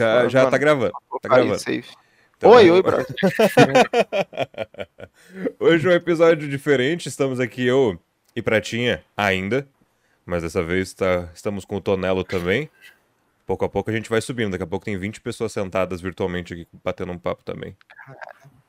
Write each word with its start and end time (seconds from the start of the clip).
Já, 0.00 0.28
já 0.28 0.48
tá 0.48 0.56
gravando. 0.56 0.92
Tá 1.20 1.34
Aí, 1.34 1.44
gravando. 1.44 1.60
Então, 2.36 2.52
Oi, 2.52 2.70
oi, 2.70 2.82
brother. 2.82 3.06
Hoje 5.58 5.88
é 5.88 5.90
um 5.90 5.94
episódio 5.94 6.48
diferente. 6.48 7.08
Estamos 7.08 7.40
aqui 7.40 7.66
eu 7.66 7.98
e 8.36 8.40
Pratinha 8.40 9.02
ainda. 9.16 9.66
Mas 10.24 10.44
dessa 10.44 10.62
vez 10.62 10.92
tá, 10.92 11.28
estamos 11.34 11.64
com 11.64 11.78
o 11.78 11.80
Tonelo 11.80 12.22
também. 12.22 12.70
Pouco 13.44 13.64
a 13.64 13.68
pouco 13.68 13.90
a 13.90 13.92
gente 13.92 14.08
vai 14.08 14.20
subindo. 14.20 14.52
Daqui 14.52 14.62
a 14.62 14.68
pouco 14.68 14.84
tem 14.84 14.96
20 14.96 15.20
pessoas 15.20 15.50
sentadas 15.50 16.00
virtualmente 16.00 16.54
aqui 16.54 16.68
batendo 16.84 17.10
um 17.10 17.18
papo 17.18 17.42
também. 17.42 17.76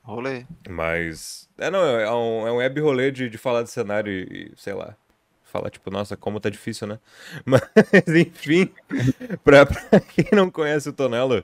Rolê. 0.01 0.47
Mas. 0.67 1.47
É, 1.59 1.69
não, 1.69 1.85
é 1.85 2.11
um, 2.11 2.47
é 2.47 2.51
um 2.51 2.55
web 2.55 2.81
rolê 2.81 3.11
de, 3.11 3.29
de 3.29 3.37
falar 3.37 3.61
de 3.61 3.69
cenário 3.69 4.11
e, 4.11 4.51
e, 4.51 4.53
sei 4.57 4.73
lá. 4.73 4.95
Falar, 5.49 5.69
tipo, 5.69 5.89
nossa, 5.89 6.15
como 6.15 6.39
tá 6.39 6.49
difícil, 6.49 6.87
né? 6.87 6.99
Mas, 7.45 7.61
enfim, 8.07 8.71
pra, 9.43 9.65
pra 9.65 9.99
quem 9.99 10.27
não 10.31 10.49
conhece 10.51 10.89
o 10.89 10.93
Tonelo, 10.93 11.43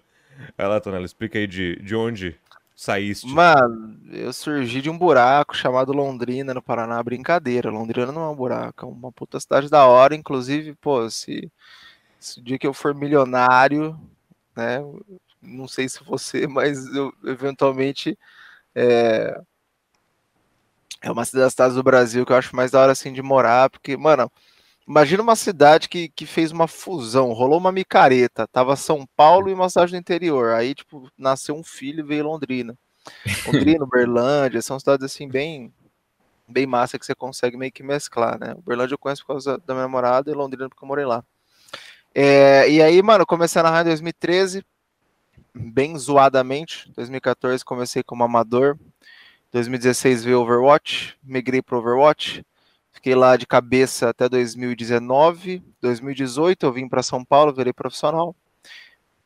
vai 0.57 0.67
lá, 0.67 0.79
Tonelo, 0.79 1.05
explica 1.05 1.39
aí 1.39 1.47
de, 1.47 1.75
de 1.77 1.95
onde 1.95 2.39
saíste. 2.75 3.27
Mano, 3.27 3.97
eu 4.11 4.33
surgi 4.33 4.81
de 4.81 4.89
um 4.89 4.97
buraco 4.97 5.55
chamado 5.55 5.93
Londrina, 5.93 6.53
no 6.53 6.61
Paraná. 6.61 7.01
Brincadeira, 7.01 7.71
Londrina 7.71 8.11
não 8.11 8.23
é 8.23 8.29
um 8.29 8.35
buraco, 8.35 8.85
é 8.85 8.89
uma 8.89 9.11
puta 9.11 9.39
cidade 9.39 9.69
da 9.69 9.85
hora. 9.85 10.15
Inclusive, 10.15 10.75
pô, 10.75 11.09
se, 11.09 11.51
se 12.19 12.39
o 12.39 12.43
dia 12.43 12.59
que 12.59 12.67
eu 12.67 12.73
for 12.73 12.93
milionário, 12.93 13.99
né? 14.55 14.79
Não 15.41 15.67
sei 15.67 15.87
se 15.87 16.03
você, 16.03 16.45
mas 16.47 16.85
eu 16.93 17.13
eventualmente. 17.23 18.17
É, 18.75 19.39
é 21.05 21.11
uma 21.11 21.23
das 21.23 21.51
cidades 21.51 21.75
do 21.75 21.83
Brasil 21.83 22.25
que 22.25 22.31
eu 22.31 22.35
acho 22.35 22.55
mais 22.55 22.71
da 22.71 22.81
hora 22.81 22.91
assim 22.91 23.13
de 23.13 23.21
morar, 23.21 23.69
porque, 23.69 23.95
mano, 23.95 24.29
imagina 24.87 25.21
uma 25.21 25.35
cidade 25.35 25.87
que, 25.87 26.09
que 26.09 26.25
fez 26.25 26.51
uma 26.51 26.67
fusão, 26.67 27.31
rolou 27.31 27.59
uma 27.59 27.71
micareta, 27.71 28.47
tava 28.47 28.75
São 28.75 29.05
Paulo 29.15 29.47
e 29.47 29.53
uma 29.53 29.69
cidade 29.69 29.91
do 29.91 29.97
interior, 29.97 30.55
aí, 30.55 30.73
tipo, 30.73 31.07
nasceu 31.15 31.55
um 31.55 31.63
filho 31.63 31.99
e 31.99 32.07
veio 32.07 32.25
Londrina. 32.25 32.75
Londrina, 33.45 33.85
Uberlândia, 33.85 34.63
são 34.63 34.79
cidades 34.79 35.05
assim 35.05 35.27
bem 35.27 35.71
bem 36.47 36.65
massa 36.65 36.97
que 36.97 37.05
você 37.05 37.13
consegue 37.13 37.55
meio 37.55 37.71
que 37.71 37.83
mesclar, 37.83 38.39
né? 38.39 38.55
Uberlândia 38.57 38.95
eu 38.95 38.99
conheço 38.99 39.21
por 39.21 39.33
causa 39.33 39.59
da 39.59 39.73
minha 39.75 39.83
namorada 39.83 40.31
e 40.31 40.33
Londrina 40.33 40.67
porque 40.69 40.83
eu 40.83 40.87
morei 40.87 41.05
lá. 41.05 41.23
É, 42.15 42.67
e 42.69 42.81
aí, 42.81 43.01
mano, 43.03 43.25
comecei 43.27 43.59
a 43.59 43.63
narrar 43.63 43.81
em 43.81 43.85
2013, 43.85 44.63
bem 45.53 45.97
zoadamente. 45.97 46.91
2014 46.95 47.63
comecei 47.63 48.01
como 48.01 48.23
amador. 48.23 48.77
2016 49.55 50.25
veio 50.25 50.41
Overwatch, 50.41 51.17
migrei 51.23 51.61
para 51.61 51.77
Overwatch. 51.77 52.45
Fiquei 52.91 53.15
lá 53.15 53.37
de 53.37 53.47
cabeça 53.47 54.09
até 54.09 54.27
2019. 54.27 55.63
2018 55.79 56.65
eu 56.65 56.73
vim 56.73 56.89
para 56.89 57.01
São 57.01 57.23
Paulo, 57.23 57.53
virei 57.53 57.71
profissional. 57.71 58.35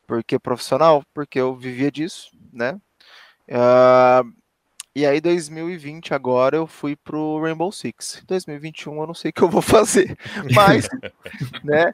Por 0.05 0.23
que 0.23 0.37
profissional? 0.37 1.03
Porque 1.15 1.39
eu 1.39 1.55
vivia 1.55 1.91
disso, 1.91 2.29
né? 2.53 2.79
Uh, 3.47 4.31
e 4.95 5.03
aí 5.03 5.19
2020 5.19 6.13
agora 6.13 6.57
eu 6.57 6.67
fui 6.67 6.95
pro 6.95 7.41
Rainbow 7.41 7.71
Six. 7.71 8.23
2021 8.27 9.01
eu 9.01 9.07
não 9.07 9.15
sei 9.15 9.31
o 9.31 9.33
que 9.33 9.41
eu 9.41 9.49
vou 9.49 9.63
fazer, 9.63 10.15
mas, 10.53 10.87
né? 11.63 11.91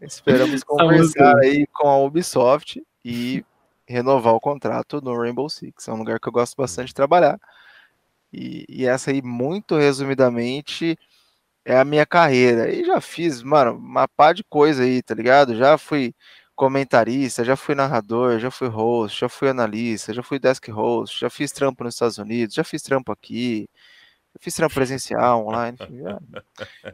Esperamos 0.00 0.64
conversar 0.64 1.36
aí 1.36 1.66
com 1.66 1.86
a 1.86 1.98
Ubisoft 1.98 2.82
e 3.04 3.44
renovar 3.86 4.32
o 4.32 4.40
contrato 4.40 5.02
no 5.02 5.20
Rainbow 5.20 5.50
Six. 5.50 5.86
É 5.86 5.92
um 5.92 5.98
lugar 5.98 6.18
que 6.18 6.26
eu 6.26 6.32
gosto 6.32 6.56
bastante 6.56 6.88
de 6.88 6.94
trabalhar. 6.94 7.38
E, 8.34 8.66
e, 8.68 8.86
essa 8.86 9.10
aí, 9.10 9.22
muito 9.22 9.76
resumidamente, 9.76 10.98
é 11.64 11.78
a 11.78 11.84
minha 11.84 12.04
carreira. 12.04 12.70
E 12.72 12.84
já 12.84 13.00
fiz, 13.00 13.42
mano, 13.42 13.72
uma 13.76 14.08
pá 14.08 14.32
de 14.32 14.42
coisa 14.44 14.82
aí, 14.82 15.02
tá 15.02 15.14
ligado? 15.14 15.56
Já 15.56 15.78
fui 15.78 16.14
comentarista, 16.54 17.44
já 17.44 17.56
fui 17.56 17.74
narrador, 17.74 18.38
já 18.38 18.50
fui 18.50 18.68
host, 18.68 19.20
já 19.20 19.28
fui 19.28 19.48
analista, 19.48 20.12
já 20.12 20.22
fui 20.22 20.38
desk 20.38 20.68
host, 20.70 21.20
já 21.20 21.30
fiz 21.30 21.52
trampo 21.52 21.84
nos 21.84 21.94
Estados 21.94 22.18
Unidos, 22.18 22.54
já 22.54 22.64
fiz 22.64 22.82
trampo 22.82 23.12
aqui, 23.12 23.68
já 24.34 24.40
fiz 24.40 24.54
trampo 24.54 24.74
presencial, 24.74 25.46
online, 25.46 25.76
já, 25.78 26.20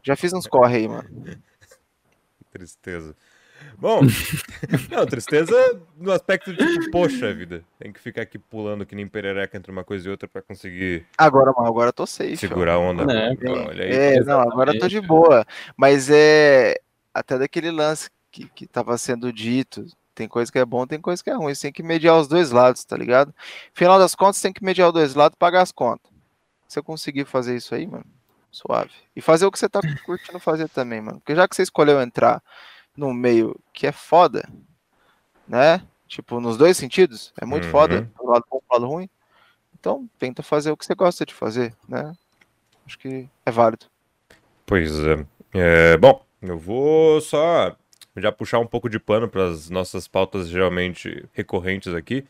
já 0.03 0.17
fiz 0.17 0.33
uns 0.33 0.47
corre 0.47 0.79
aí, 0.79 0.89
mano. 0.89 1.09
Tristeza. 2.53 3.15
Bom, 3.79 4.03
não, 4.91 5.07
tristeza 5.07 5.81
no 5.97 6.13
aspecto 6.13 6.53
de 6.53 6.67
tipo, 6.79 6.91
poxa 6.91 7.33
vida, 7.33 7.65
tem 7.79 7.93
que 7.93 7.99
ficar 7.99 8.23
aqui 8.23 8.39
pulando 8.39 8.85
que 8.85 8.95
nem 8.95 9.09
perereca 9.09 9.57
entre 9.57 9.73
uma 9.73 9.83
coisa 9.83 10.07
e 10.07 10.11
outra 10.11 10.29
para 10.29 10.43
conseguir. 10.43 11.07
Agora, 11.17 11.51
agora 11.51 11.89
eu 11.89 11.93
tô 11.93 12.07
safe. 12.07 12.37
Segurar 12.37 12.75
a 12.75 12.79
onda. 12.79 13.11
É, 13.11 13.31
olha 13.49 13.85
aí. 13.85 13.91
É, 13.91 14.21
não, 14.21 14.41
agora 14.41 14.75
eu 14.75 14.79
tô 14.79 14.87
de 14.87 15.01
boa. 15.01 15.47
Mas 15.77 16.11
é 16.11 16.79
até 17.13 17.39
daquele 17.39 17.71
lance 17.71 18.11
que, 18.31 18.47
que 18.49 18.67
tava 18.67 18.97
sendo 18.99 19.33
dito. 19.33 19.87
Tem 20.15 20.29
coisa 20.29 20.53
que 20.53 20.59
é 20.59 20.65
bom, 20.65 20.87
tem 20.87 21.01
coisa 21.01 21.25
que 21.25 21.31
é 21.31 21.35
ruim. 21.35 21.55
Você 21.55 21.63
tem 21.63 21.73
que 21.73 21.83
mediar 21.83 22.19
os 22.19 22.29
dois 22.29 22.51
lados, 22.51 22.85
tá 22.85 22.97
ligado? 22.97 23.35
Final 23.73 23.99
das 23.99 24.15
contas, 24.15 24.41
tem 24.41 24.53
que 24.53 24.63
mediar 24.63 24.89
os 24.89 24.95
dois 24.95 25.15
lados 25.15 25.37
e 25.37 25.39
pagar 25.39 25.63
as 25.63 25.73
contas. 25.73 26.11
Se 26.69 26.79
eu 26.79 26.85
conseguir 26.85 27.25
fazer 27.25 27.57
isso 27.57 27.75
aí, 27.75 27.87
mano, 27.87 28.05
suave. 28.51 28.93
E 29.17 29.21
fazer 29.21 29.47
o 29.47 29.51
que 29.51 29.59
você 29.59 29.69
tá 29.69 29.81
curtindo 30.05 30.39
fazer 30.39 30.69
também, 30.69 31.01
mano. 31.01 31.21
Porque 31.21 31.35
já 31.35 31.49
que 31.49 31.57
você 31.57 31.63
escolheu 31.63 32.01
entrar 32.01 32.43
num 33.01 33.15
meio 33.15 33.59
que 33.73 33.87
é 33.87 33.93
foda, 33.93 34.49
né? 35.49 35.83
Tipo, 36.07 36.41
nos 36.41 36.57
dois 36.57 36.77
sentidos, 36.77 37.33
é 37.41 37.47
muito 37.47 37.65
uhum. 37.65 37.71
foda, 37.71 38.03
do 38.03 38.27
lado 38.27 38.45
bom 38.51 38.61
pro 38.69 38.79
lado 38.79 38.87
ruim. 38.87 39.09
Então, 39.79 40.09
tenta 40.19 40.43
fazer 40.43 40.71
o 40.71 40.77
que 40.77 40.85
você 40.85 40.95
gosta 40.95 41.25
de 41.25 41.33
fazer, 41.33 41.75
né? 41.89 42.13
Acho 42.87 42.99
que 42.99 43.29
é 43.47 43.51
válido. 43.51 43.87
Pois 44.67 44.93
é. 45.01 45.27
é 45.55 45.97
bom, 45.97 46.25
eu 46.43 46.59
vou 46.59 47.21
só 47.21 47.75
já 48.17 48.31
puxar 48.31 48.59
um 48.59 48.67
pouco 48.67 48.89
de 48.89 48.99
pano 48.99 49.29
para 49.29 49.45
as 49.49 49.71
nossas 49.71 50.07
pautas 50.07 50.49
geralmente 50.49 51.25
recorrentes 51.33 51.95
aqui. 51.95 52.27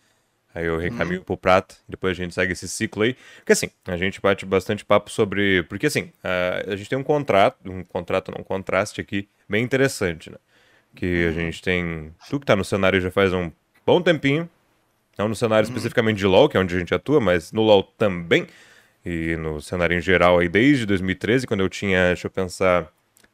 Aí 0.54 0.66
eu 0.66 0.78
recaminho 0.78 1.20
uhum. 1.20 1.24
pro 1.24 1.36
prato, 1.36 1.76
depois 1.88 2.12
a 2.12 2.22
gente 2.22 2.34
segue 2.34 2.52
esse 2.52 2.68
ciclo 2.68 3.04
aí. 3.04 3.16
Porque 3.36 3.52
assim, 3.52 3.70
a 3.86 3.96
gente 3.96 4.20
bate 4.20 4.44
bastante 4.44 4.84
papo 4.84 5.10
sobre. 5.10 5.62
Porque 5.64 5.86
assim, 5.86 6.12
a, 6.22 6.72
a 6.72 6.76
gente 6.76 6.90
tem 6.90 6.98
um 6.98 7.04
contrato, 7.04 7.56
um 7.70 7.84
contrato, 7.84 8.32
não, 8.32 8.40
um 8.40 8.44
contraste 8.44 9.00
aqui 9.00 9.28
bem 9.48 9.62
interessante, 9.62 10.28
né? 10.28 10.36
Que 10.94 11.26
a 11.26 11.32
gente 11.32 11.62
tem. 11.62 12.12
Tu 12.28 12.40
que 12.40 12.46
tá 12.46 12.56
no 12.56 12.64
cenário 12.64 13.00
já 13.00 13.10
faz 13.10 13.32
um 13.32 13.50
bom 13.86 14.02
tempinho. 14.02 14.48
Não 15.16 15.28
no 15.28 15.34
cenário 15.34 15.68
uhum. 15.68 15.74
especificamente 15.74 16.18
de 16.18 16.26
LoL, 16.26 16.48
que 16.48 16.56
é 16.56 16.60
onde 16.60 16.74
a 16.74 16.78
gente 16.78 16.94
atua, 16.94 17.20
mas 17.20 17.52
no 17.52 17.62
LoL 17.62 17.82
também. 17.82 18.46
E 19.04 19.36
no 19.36 19.60
cenário 19.60 19.96
em 19.96 20.00
geral 20.00 20.38
aí 20.38 20.48
desde 20.48 20.84
2013, 20.86 21.46
quando 21.46 21.60
eu 21.60 21.68
tinha, 21.68 22.08
deixa 22.08 22.26
eu 22.26 22.30
pensar, 22.30 22.88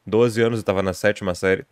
12 0.06 0.40
anos 0.42 0.60
e 0.60 0.64
tava 0.64 0.82
na 0.82 0.92
sétima 0.92 1.34
série. 1.34 1.66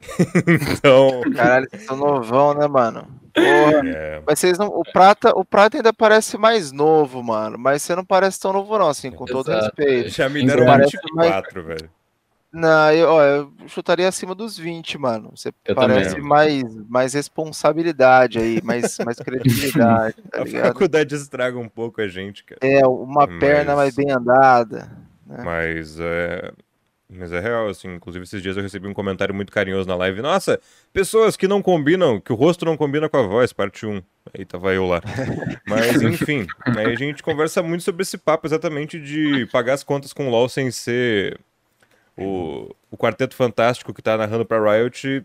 então. 0.46 1.22
Caralho, 1.34 1.68
vocês 1.68 1.84
são 1.84 1.96
novão, 1.96 2.54
né, 2.54 2.66
mano? 2.66 3.08
Porra. 3.32 3.88
É. 3.88 4.22
Mas 4.26 4.38
vocês 4.38 4.58
não. 4.58 4.68
O 4.68 4.82
Prata, 4.92 5.30
o 5.36 5.44
Prata 5.44 5.78
ainda 5.78 5.92
parece 5.92 6.36
mais 6.36 6.70
novo, 6.70 7.22
mano. 7.22 7.58
Mas 7.58 7.82
você 7.82 7.96
não 7.96 8.04
parece 8.04 8.38
tão 8.38 8.52
novo, 8.52 8.78
não, 8.78 8.88
assim, 8.88 9.10
com 9.10 9.24
todo 9.24 9.50
Exato. 9.50 9.74
respeito. 9.76 10.10
Já 10.10 10.28
me 10.28 10.44
deram 10.44 10.64
24, 10.78 11.14
mais... 11.14 11.66
velho. 11.66 11.90
Não, 12.54 12.92
eu, 12.92 13.08
ó, 13.08 13.22
eu 13.24 13.52
chutaria 13.66 14.06
acima 14.06 14.32
dos 14.32 14.56
20, 14.56 14.96
mano. 14.96 15.32
Você 15.34 15.52
eu 15.64 15.74
parece 15.74 16.20
mais, 16.20 16.62
mais 16.88 17.12
responsabilidade 17.12 18.38
aí, 18.38 18.62
mais, 18.62 18.96
mais 18.98 19.18
credibilidade. 19.18 20.14
Tá 20.30 20.42
a 20.42 20.46
faculdade 20.68 21.16
estraga 21.16 21.58
um 21.58 21.68
pouco 21.68 22.00
a 22.00 22.06
gente, 22.06 22.44
cara. 22.44 22.60
É, 22.62 22.86
uma 22.86 23.26
Mas... 23.26 23.40
perna 23.40 23.74
mais 23.74 23.96
bem 23.96 24.12
andada. 24.12 24.88
Né? 25.26 25.42
Mas 25.44 25.98
é. 25.98 26.52
Mas 27.10 27.32
é 27.32 27.40
real, 27.40 27.68
assim. 27.68 27.92
Inclusive, 27.92 28.22
esses 28.22 28.40
dias 28.40 28.56
eu 28.56 28.62
recebi 28.62 28.86
um 28.86 28.94
comentário 28.94 29.34
muito 29.34 29.52
carinhoso 29.52 29.88
na 29.88 29.96
live. 29.96 30.22
Nossa, 30.22 30.60
pessoas 30.92 31.36
que 31.36 31.48
não 31.48 31.60
combinam, 31.60 32.20
que 32.20 32.32
o 32.32 32.36
rosto 32.36 32.64
não 32.64 32.76
combina 32.76 33.08
com 33.08 33.16
a 33.16 33.22
voz, 33.22 33.52
parte 33.52 33.84
1. 33.84 34.00
Aí 34.32 34.44
tava 34.44 34.72
eu 34.72 34.86
lá. 34.86 35.00
Mas, 35.66 36.02
enfim, 36.02 36.46
aí 36.64 36.86
a 36.86 36.94
gente 36.94 37.20
conversa 37.20 37.62
muito 37.64 37.82
sobre 37.82 38.02
esse 38.02 38.16
papo 38.16 38.46
exatamente 38.46 39.00
de 39.00 39.44
pagar 39.46 39.74
as 39.74 39.82
contas 39.82 40.12
com 40.12 40.28
o 40.28 40.30
LoL 40.30 40.48
sem 40.48 40.70
ser 40.70 41.38
o, 42.16 42.74
o 42.90 42.96
Quarteto 42.96 43.34
Fantástico 43.34 43.92
que 43.92 44.02
tá 44.02 44.16
narrando 44.16 44.44
pra 44.44 44.58
Riot. 44.58 45.24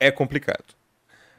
É 0.00 0.10
complicado. 0.10 0.76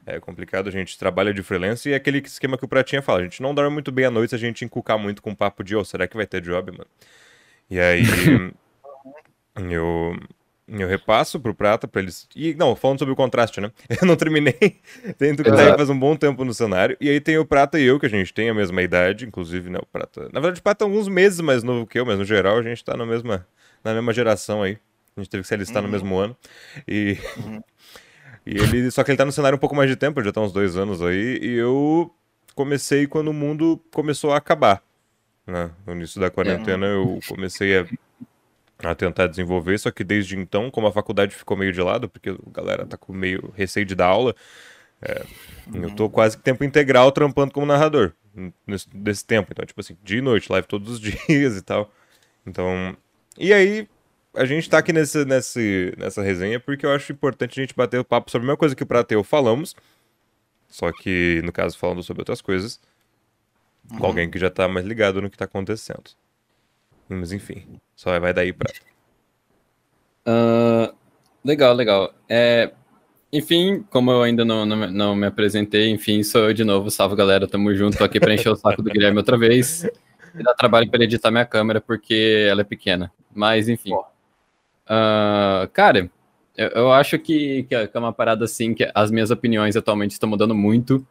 É 0.06 0.20
complicado, 0.20 0.68
a 0.68 0.72
gente 0.72 0.98
trabalha 0.98 1.34
de 1.34 1.44
freelance 1.44 1.88
e 1.88 1.94
é 1.94 1.96
aquele 1.96 2.18
esquema 2.20 2.58
que 2.58 2.66
o 2.66 2.68
Pratinha 2.68 3.02
fala. 3.02 3.20
A 3.20 3.24
gente 3.24 3.42
não 3.42 3.54
dorme 3.54 3.72
muito 3.72 3.92
bem 3.92 4.06
à 4.06 4.12
noite 4.12 4.32
se 4.32 4.36
a 4.36 4.40
gente 4.40 4.66
encucar 4.66 4.98
muito 4.98 5.22
com 5.22 5.32
o 5.32 5.36
papo 5.36 5.64
de, 5.64 5.76
oh, 5.76 5.86
será 5.86 6.08
que 6.08 6.18
vai 6.18 6.26
ter 6.26 6.42
job, 6.42 6.72
mano? 6.72 6.88
E 7.70 7.80
aí. 7.80 8.04
Eu, 9.70 10.18
eu 10.70 10.88
repasso 10.88 11.40
pro 11.40 11.54
Prata 11.54 11.88
pra 11.88 12.02
eles. 12.02 12.28
E, 12.34 12.54
não, 12.54 12.76
falando 12.76 13.00
sobre 13.00 13.12
o 13.12 13.16
contraste, 13.16 13.60
né? 13.60 13.72
Eu 14.02 14.08
não 14.08 14.16
terminei. 14.16 14.54
tem 15.18 15.36
que 15.36 15.44
tá 15.44 15.76
faz 15.76 15.90
um 15.90 16.00
bom 16.00 16.16
tempo 16.16 16.46
no 16.46 16.54
cenário. 16.54 16.96
E 17.02 17.10
aí 17.10 17.20
tem 17.20 17.38
o 17.38 17.46
Prata 17.46 17.80
e 17.80 17.84
eu, 17.84 18.00
que 18.00 18.06
a 18.06 18.10
gente 18.10 18.34
tem 18.34 18.50
a 18.50 18.54
mesma 18.54 18.82
idade, 18.82 19.26
inclusive, 19.26 19.70
né? 19.70 19.80
O 19.82 19.86
Prata. 19.86 20.30
Na 20.32 20.40
verdade, 20.40 20.60
o 20.60 20.64
Prata 20.64 20.86
é 20.86 20.88
alguns 20.88 21.08
meses 21.08 21.42
mais 21.42 21.64
novo 21.64 21.86
que 21.86 22.00
eu, 22.00 22.06
mas 22.06 22.18
no 22.18 22.24
geral 22.24 22.58
a 22.58 22.62
gente 22.62 22.84
tá 22.84 22.96
na 22.96 23.06
mesma, 23.06 23.46
na 23.84 23.94
mesma 23.94 24.14
geração 24.14 24.64
aí. 24.64 24.78
A 25.16 25.22
gente 25.22 25.30
teve 25.30 25.42
que 25.42 25.48
se 25.48 25.54
alistar 25.54 25.82
uhum. 25.82 25.88
no 25.88 25.92
mesmo 25.92 26.18
ano. 26.18 26.38
E. 26.88 27.18
Uhum. 27.38 27.62
e 28.46 28.58
ele. 28.58 28.92
Só 28.92 29.04
que 29.04 29.12
ele 29.12 29.18
tá 29.18 29.26
no 29.26 29.32
cenário 29.32 29.56
um 29.56 29.60
pouco 29.60 29.76
mais 29.76 29.90
de 29.90 29.96
tempo, 29.96 30.24
já 30.24 30.32
tá 30.32 30.42
uns 30.42 30.52
dois 30.54 30.76
anos 30.78 31.02
aí. 31.02 31.40
E 31.42 31.54
eu 31.56 32.14
comecei 32.56 33.08
quando 33.08 33.30
o 33.30 33.34
mundo 33.34 33.82
começou 33.92 34.32
a 34.32 34.38
acabar. 34.38 34.82
Né? 35.46 35.72
No 35.86 35.94
início 35.94 36.22
da 36.22 36.30
quarentena 36.30 36.86
eu 36.86 37.20
comecei 37.28 37.80
a 37.80 37.86
a 38.88 38.96
tentar 38.96 39.28
desenvolver, 39.28 39.78
só 39.78 39.92
que 39.92 40.04
desde 40.04 40.38
então, 40.38 40.72
como 40.72 40.88
a 40.88 40.92
faculdade 40.92 41.36
ficou 41.36 41.58
meio 41.58 41.74
de 41.74 41.82
lado, 41.82 42.08
porque 42.08 42.30
a 42.30 42.36
galera 42.50 42.86
tá 42.86 42.96
com 42.96 43.12
meio 43.12 43.54
receio 43.56 43.86
de 43.86 43.94
dar 43.94 44.08
aula, 44.08 44.34
É, 45.02 45.26
eu 45.74 45.96
tô 45.96 46.10
quase 46.10 46.38
que 46.38 46.44
tempo 46.44 46.62
integral 46.64 47.10
trampando 47.12 47.54
como 47.54 47.66
narrador 47.66 48.12
nesse, 48.68 48.90
desse 48.94 49.26
tempo. 49.26 49.50
Então, 49.52 49.66
tipo 49.66 49.80
assim, 49.80 49.98
dia 50.04 50.18
e 50.18 50.22
noite, 50.22 50.52
live 50.52 50.68
todos 50.68 50.90
os 50.92 51.00
dias 51.28 51.58
e 51.58 51.62
tal. 51.62 51.92
Então. 52.46 52.98
E 53.40 53.54
aí, 53.54 53.88
a 54.34 54.46
gente 54.46 54.70
tá 54.70 54.78
aqui 54.78 54.92
nesse, 54.94 55.26
nesse, 55.26 55.94
nessa 55.98 56.22
resenha 56.22 56.60
porque 56.60 56.86
eu 56.86 56.92
acho 56.92 57.12
importante 57.12 57.60
a 57.60 57.64
gente 57.64 57.76
bater 57.76 58.00
o 58.00 58.06
papo 58.06 58.30
sobre 58.30 58.46
a 58.46 58.48
mesma 58.48 58.58
coisa 58.58 58.76
que 58.76 58.84
o 58.84 58.88
Prateu 58.88 59.24
falamos. 59.24 59.76
Só 60.68 60.92
que, 60.92 61.42
no 61.44 61.52
caso, 61.52 61.78
falando 61.78 62.04
sobre 62.04 62.22
outras 62.22 62.42
coisas. 62.42 62.80
Com 63.90 64.02
uhum. 64.02 64.06
alguém 64.06 64.30
que 64.30 64.38
já 64.38 64.50
tá 64.50 64.68
mais 64.68 64.86
ligado 64.86 65.22
no 65.22 65.30
que 65.30 65.38
tá 65.38 65.46
acontecendo. 65.46 66.12
Mas 67.08 67.32
enfim, 67.32 67.66
só 67.96 68.20
vai 68.20 68.34
daí 68.34 68.54
pra. 68.54 68.72
Uh, 70.28 70.94
legal, 71.44 71.74
legal. 71.74 72.14
É, 72.30 72.72
enfim, 73.34 73.84
como 73.90 74.12
eu 74.12 74.22
ainda 74.22 74.46
não, 74.46 74.64
não, 74.64 74.92
não, 74.92 75.16
me 75.16 75.26
apresentei, 75.26 75.90
enfim, 75.90 76.22
sou 76.22 76.50
eu 76.50 76.54
de 76.54 76.64
novo. 76.64 76.92
Salve, 76.92 77.16
galera. 77.16 77.48
Tamo 77.48 77.74
junto. 77.74 77.98
Tô 77.98 78.04
aqui 78.04 78.20
pra 78.20 78.34
encher 78.34 78.50
o 78.50 78.56
saco 78.56 78.84
do 78.84 78.92
Guilherme 78.92 79.18
outra 79.18 79.38
vez. 79.38 79.84
E 80.36 80.44
dá 80.44 80.54
trabalho 80.54 80.90
para 80.92 81.04
editar 81.04 81.32
minha 81.32 81.46
câmera 81.46 81.82
porque 81.82 82.46
ela 82.48 82.62
é 82.62 82.64
pequena. 82.64 83.12
Mas, 83.34 83.70
enfim. 83.70 83.94
Uh, 83.94 85.68
cara, 85.74 86.10
eu, 86.58 86.68
eu 86.70 86.92
acho 86.92 87.18
que, 87.20 87.64
que, 87.64 87.76
é 87.76 87.90
uma 87.96 88.14
parada 88.14 88.46
assim, 88.46 88.74
que 88.74 88.90
as 88.94 89.12
minhas 89.12 89.32
opiniões 89.32 89.76
atualmente 89.76 90.12
estão 90.12 90.30
mudando 90.30 90.56
muito. 90.56 91.06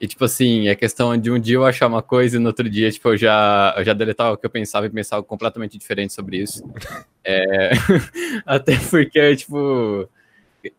E, 0.00 0.08
tipo 0.08 0.24
assim, 0.24 0.68
é 0.68 0.74
questão 0.74 1.16
de 1.16 1.30
um 1.30 1.38
dia 1.38 1.56
eu 1.56 1.64
achar 1.64 1.86
uma 1.86 2.02
coisa 2.02 2.36
e 2.36 2.40
no 2.40 2.48
outro 2.48 2.68
dia, 2.68 2.90
tipo, 2.90 3.08
eu 3.10 3.16
já, 3.16 3.74
eu 3.76 3.84
já 3.84 3.92
deletava 3.92 4.34
o 4.34 4.36
que 4.36 4.44
eu 4.44 4.50
pensava 4.50 4.86
e 4.86 4.90
pensava 4.90 5.22
completamente 5.22 5.78
diferente 5.78 6.12
sobre 6.12 6.38
isso. 6.38 6.62
É... 7.26 7.70
Até 8.44 8.76
porque, 8.90 9.34
tipo 9.34 10.06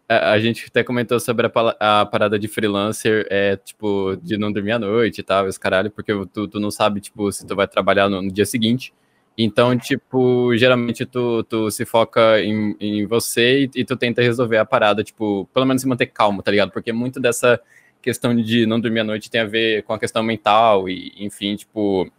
a, 0.08 0.32
a, 0.32 0.40
gente 0.40 0.66
até 0.68 0.84
comentou 0.84 1.20
sobre 1.20 1.48
a, 1.48 2.02
a, 2.02 2.06
parada 2.06 2.40
de 2.40 2.48
freelancer, 2.48 3.28
é, 3.30 3.56
tipo, 3.58 4.16
de 4.22 4.38
não 4.38 4.52
dormir 4.52 4.72
à 4.72 4.80
noite 4.80 5.20
e 5.20 5.24
tal, 5.24 5.48
esse 5.48 5.60
caralho, 5.60 5.92
porque 5.92 6.14
tu, 6.34 6.48
tu 6.48 6.60
não 6.60 6.72
sabe, 6.72 7.02
tipo, 7.02 7.32
se 7.32 7.46
tu 7.46 7.56
vai 7.56 7.68
trabalhar 7.68 8.10
no, 8.10 8.22
no 8.22 8.32
dia 8.32 8.46
seguinte. 8.46 8.94
Então, 9.38 9.78
tipo, 9.78 10.56
geralmente 10.56 11.06
tu, 11.06 11.44
tu 11.44 11.70
se 11.70 11.86
foca 11.86 12.40
em, 12.42 12.76
em 12.80 13.06
você 13.06 13.64
e, 13.64 13.82
e, 13.82 13.86
tu 13.86 13.98
tenta 13.98 14.22
resolver 14.22 14.58
a 14.58 14.66
parada, 14.66 15.04
tipo, 15.04 15.50
pelo 15.54 15.66
menos 15.66 15.82
se 15.82 15.88
manter 15.88 16.06
calmo, 16.06 16.42
tá 16.42 16.52
ligado? 16.52 16.72
Porque 16.72 16.94
muito 16.94 17.20
dessa 17.20 17.60
questão 18.02 18.36
de 18.36 18.66
não 18.66 18.80
dormir 18.80 19.02
à 19.02 19.04
noite 19.04 19.30
tem 19.30 19.42
a 19.42 19.46
ver 19.46 19.84
com 19.84 19.94
a 19.94 20.00
questão 20.00 20.24
mental 20.24 20.88
e, 20.88 21.12
enfim, 21.18 21.56
tipo, 21.58 22.10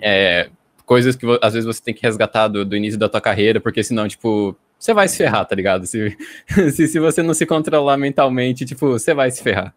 é, 0.00 0.48
coisas 0.86 1.16
que 1.16 1.26
às 1.42 1.54
vezes 1.54 1.66
você 1.66 1.82
tem 1.82 1.94
que 1.94 2.02
resgatar 2.02 2.46
do, 2.46 2.64
do 2.64 2.76
início 2.76 2.98
da 2.98 3.08
tua 3.08 3.20
carreira, 3.20 3.60
porque 3.60 3.82
senão, 3.82 4.06
tipo, 4.06 4.56
você 4.78 4.94
vai 4.94 5.08
se 5.08 5.16
ferrar, 5.16 5.44
tá 5.44 5.56
ligado? 5.56 5.86
Se, 5.86 6.16
se, 6.72 6.86
se 6.86 7.00
você 7.00 7.22
não 7.22 7.34
se 7.34 7.46
controlar 7.46 7.96
mentalmente, 7.96 8.64
tipo, 8.64 8.88
você 8.88 9.12
vai 9.12 9.30
se 9.32 9.42
ferrar. 9.42 9.74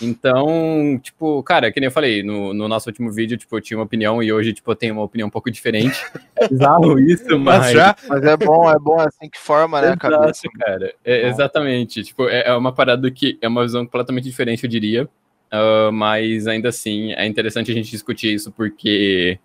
Então, 0.00 0.98
tipo, 1.02 1.42
cara, 1.42 1.70
que 1.70 1.78
nem 1.78 1.86
eu 1.86 1.92
falei, 1.92 2.22
no, 2.22 2.54
no 2.54 2.66
nosso 2.66 2.88
último 2.88 3.12
vídeo, 3.12 3.36
tipo, 3.36 3.56
eu 3.56 3.60
tinha 3.60 3.78
uma 3.78 3.84
opinião 3.84 4.22
e 4.22 4.32
hoje, 4.32 4.52
tipo, 4.52 4.70
eu 4.70 4.76
tenho 4.76 4.94
uma 4.94 5.02
opinião 5.02 5.28
um 5.28 5.30
pouco 5.30 5.50
diferente. 5.50 5.98
É 6.34 6.48
bizarro 6.48 6.98
isso, 6.98 7.38
mas... 7.38 7.58
Mas, 7.60 7.72
já... 7.72 7.96
mas 8.08 8.24
é 8.24 8.36
bom, 8.36 8.68
é 8.68 8.76
bom, 8.76 9.00
é 9.00 9.06
assim 9.06 9.30
que 9.30 9.38
forma, 9.38 9.80
né, 9.80 9.88
Exato, 9.88 10.00
cabeça. 10.00 10.48
cara. 10.58 10.94
É, 11.04 11.28
exatamente. 11.28 12.02
Tipo, 12.02 12.28
é, 12.28 12.48
é, 12.48 12.54
uma 12.54 12.72
parada 12.72 13.08
que 13.12 13.38
é 13.40 13.46
uma 13.46 13.62
visão 13.62 13.84
completamente 13.84 14.24
diferente, 14.24 14.64
eu 14.64 14.70
diria. 14.70 15.08
Uh, 15.52 15.92
mas 15.92 16.48
ainda 16.48 16.70
assim, 16.70 17.12
é 17.12 17.26
interessante 17.26 17.70
a 17.70 17.74
gente 17.74 17.90
discutir 17.90 18.34
isso 18.34 18.50
porque 18.50 19.38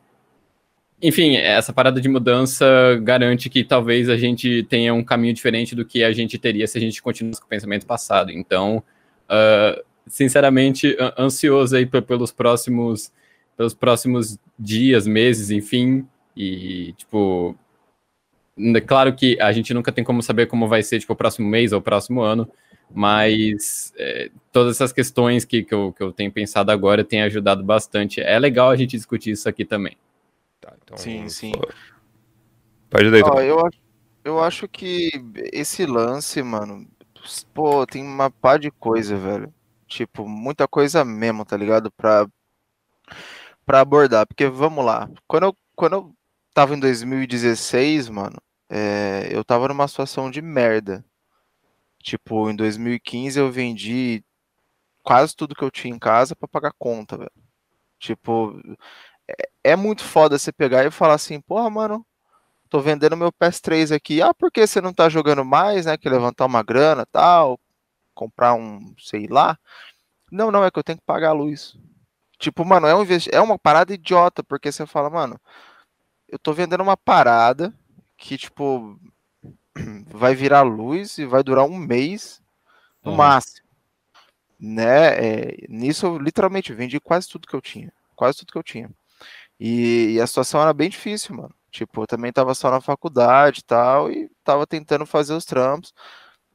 enfim, 1.01 1.35
essa 1.35 1.71
parada 1.71 2.01
de 2.01 2.09
mudança 2.09 2.65
garante 3.03 3.49
que 3.49 3.63
talvez 3.63 4.09
a 4.09 4.17
gente 4.17 4.63
tenha 4.63 4.93
um 4.93 5.03
caminho 5.03 5.33
diferente 5.33 5.75
do 5.75 5.85
que 5.85 6.03
a 6.03 6.11
gente 6.11 6.39
teria 6.39 6.65
se 6.65 6.77
a 6.77 6.81
gente 6.81 7.01
continuasse 7.01 7.39
com 7.39 7.45
o 7.45 7.49
pensamento 7.49 7.85
passado. 7.85 8.31
Então, 8.31 8.83
uh, 9.29 9.83
sinceramente, 10.07 10.95
ansioso 11.17 11.75
aí 11.75 11.85
pelos 11.85 12.31
próximos, 12.31 13.11
pelos 13.55 13.73
próximos 13.73 14.37
dias, 14.57 15.07
meses, 15.07 15.51
enfim. 15.51 16.07
E, 16.35 16.93
tipo, 16.93 17.55
claro 18.85 19.15
que 19.15 19.39
a 19.41 19.51
gente 19.51 19.73
nunca 19.73 19.91
tem 19.91 20.03
como 20.03 20.21
saber 20.21 20.47
como 20.47 20.67
vai 20.67 20.83
ser, 20.83 20.99
tipo, 20.99 21.13
o 21.13 21.15
próximo 21.15 21.47
mês 21.47 21.71
ou 21.71 21.79
o 21.79 21.81
próximo 21.81 22.21
ano, 22.21 22.49
mas 22.93 23.93
é, 23.97 24.29
todas 24.51 24.75
essas 24.75 24.93
questões 24.93 25.43
que, 25.43 25.63
que, 25.63 25.73
eu, 25.73 25.91
que 25.93 26.01
eu 26.01 26.11
tenho 26.11 26.31
pensado 26.31 26.71
agora 26.71 27.03
têm 27.03 27.21
ajudado 27.23 27.63
bastante. 27.63 28.21
É 28.21 28.37
legal 28.39 28.69
a 28.69 28.75
gente 28.75 28.95
discutir 28.95 29.31
isso 29.31 29.49
aqui 29.49 29.65
também. 29.65 29.97
Tá, 30.61 30.73
então, 30.83 30.97
sim, 30.97 31.27
sim. 31.29 31.51
Pode 32.89 33.11
daí, 33.11 33.21
Ó, 33.21 33.41
eu, 33.41 33.69
eu 34.23 34.43
acho 34.43 34.67
que 34.67 35.09
esse 35.51 35.85
lance, 35.85 36.41
mano, 36.41 36.87
pô, 37.53 37.85
tem 37.85 38.03
uma 38.03 38.29
pá 38.29 38.57
de 38.57 38.71
coisa, 38.71 39.17
velho. 39.17 39.53
Tipo, 39.87 40.27
muita 40.27 40.67
coisa 40.67 41.05
mesmo, 41.05 41.45
tá 41.45 41.57
ligado? 41.57 41.91
Pra, 41.91 42.27
pra 43.65 43.81
abordar. 43.81 44.27
Porque, 44.27 44.47
vamos 44.47 44.85
lá, 44.85 45.09
quando 45.27 45.43
eu, 45.47 45.57
quando 45.75 45.93
eu 45.93 46.15
tava 46.53 46.75
em 46.75 46.79
2016, 46.79 48.09
mano, 48.09 48.37
é, 48.69 49.27
eu 49.31 49.43
tava 49.43 49.67
numa 49.67 49.87
situação 49.87 50.29
de 50.31 50.41
merda. 50.41 51.03
Tipo, 52.01 52.49
em 52.49 52.55
2015 52.55 53.39
eu 53.39 53.51
vendi 53.51 54.23
quase 55.03 55.35
tudo 55.35 55.55
que 55.55 55.63
eu 55.63 55.71
tinha 55.71 55.93
em 55.93 55.99
casa 55.99 56.35
para 56.35 56.47
pagar 56.47 56.73
conta, 56.77 57.17
velho. 57.17 57.31
Tipo, 57.99 58.59
é, 59.63 59.75
muito 59.75 60.03
foda 60.03 60.37
você 60.37 60.51
pegar 60.51 60.85
e 60.85 60.91
falar 60.91 61.15
assim, 61.15 61.41
porra, 61.41 61.69
mano, 61.69 62.05
tô 62.69 62.79
vendendo 62.79 63.17
meu 63.17 63.31
PS3 63.31 63.91
aqui. 63.91 64.21
Ah, 64.21 64.33
por 64.33 64.51
que 64.51 64.65
você 64.65 64.81
não 64.81 64.93
tá 64.93 65.09
jogando 65.09 65.43
mais, 65.45 65.85
né? 65.85 65.97
Que 65.97 66.09
levantar 66.09 66.45
uma 66.45 66.63
grana 66.63 67.05
tal, 67.05 67.59
comprar 68.17 68.55
um, 68.55 68.93
sei 68.97 69.27
lá. 69.27 69.57
Não, 70.31 70.51
não, 70.51 70.65
é 70.65 70.71
que 70.71 70.79
eu 70.79 70.83
tenho 70.83 70.97
que 70.97 71.05
pagar 71.05 71.29
a 71.29 71.33
luz. 71.33 71.77
Tipo, 72.39 72.65
mano, 72.65 72.87
é, 72.87 72.95
um 72.95 73.03
investi... 73.03 73.29
é 73.33 73.39
uma 73.39 73.57
parada 73.57 73.93
idiota, 73.93 74.43
porque 74.43 74.71
você 74.71 74.85
fala, 74.85 75.09
mano, 75.09 75.39
eu 76.27 76.37
tô 76.39 76.51
vendendo 76.53 76.81
uma 76.81 76.97
parada 76.97 77.73
que, 78.17 78.37
tipo, 78.37 78.99
vai 80.07 80.35
virar 80.35 80.63
luz 80.63 81.17
e 81.17 81.25
vai 81.25 81.43
durar 81.43 81.65
um 81.65 81.77
mês 81.77 82.41
no 83.03 83.11
uhum. 83.11 83.17
máximo. 83.17 83.65
Né? 84.59 85.13
É, 85.13 85.67
nisso 85.69 86.05
eu 86.07 86.17
literalmente 86.17 86.73
vendi 86.73 86.99
quase 86.99 87.29
tudo 87.29 87.47
que 87.47 87.55
eu 87.55 87.61
tinha. 87.61 87.93
Quase 88.15 88.39
tudo 88.39 88.51
que 88.51 88.57
eu 88.57 88.63
tinha. 88.63 88.89
E, 89.59 90.13
e, 90.13 90.21
a 90.21 90.27
situação 90.27 90.61
era 90.61 90.73
bem 90.73 90.89
difícil, 90.89 91.35
mano. 91.35 91.53
Tipo, 91.71 92.03
eu 92.03 92.07
também 92.07 92.31
tava 92.31 92.53
só 92.55 92.71
na 92.71 92.81
faculdade 92.81 93.59
e 93.59 93.63
tal, 93.63 94.11
e 94.11 94.29
tava 94.43 94.65
tentando 94.65 95.05
fazer 95.05 95.33
os 95.33 95.45
trampos. 95.45 95.93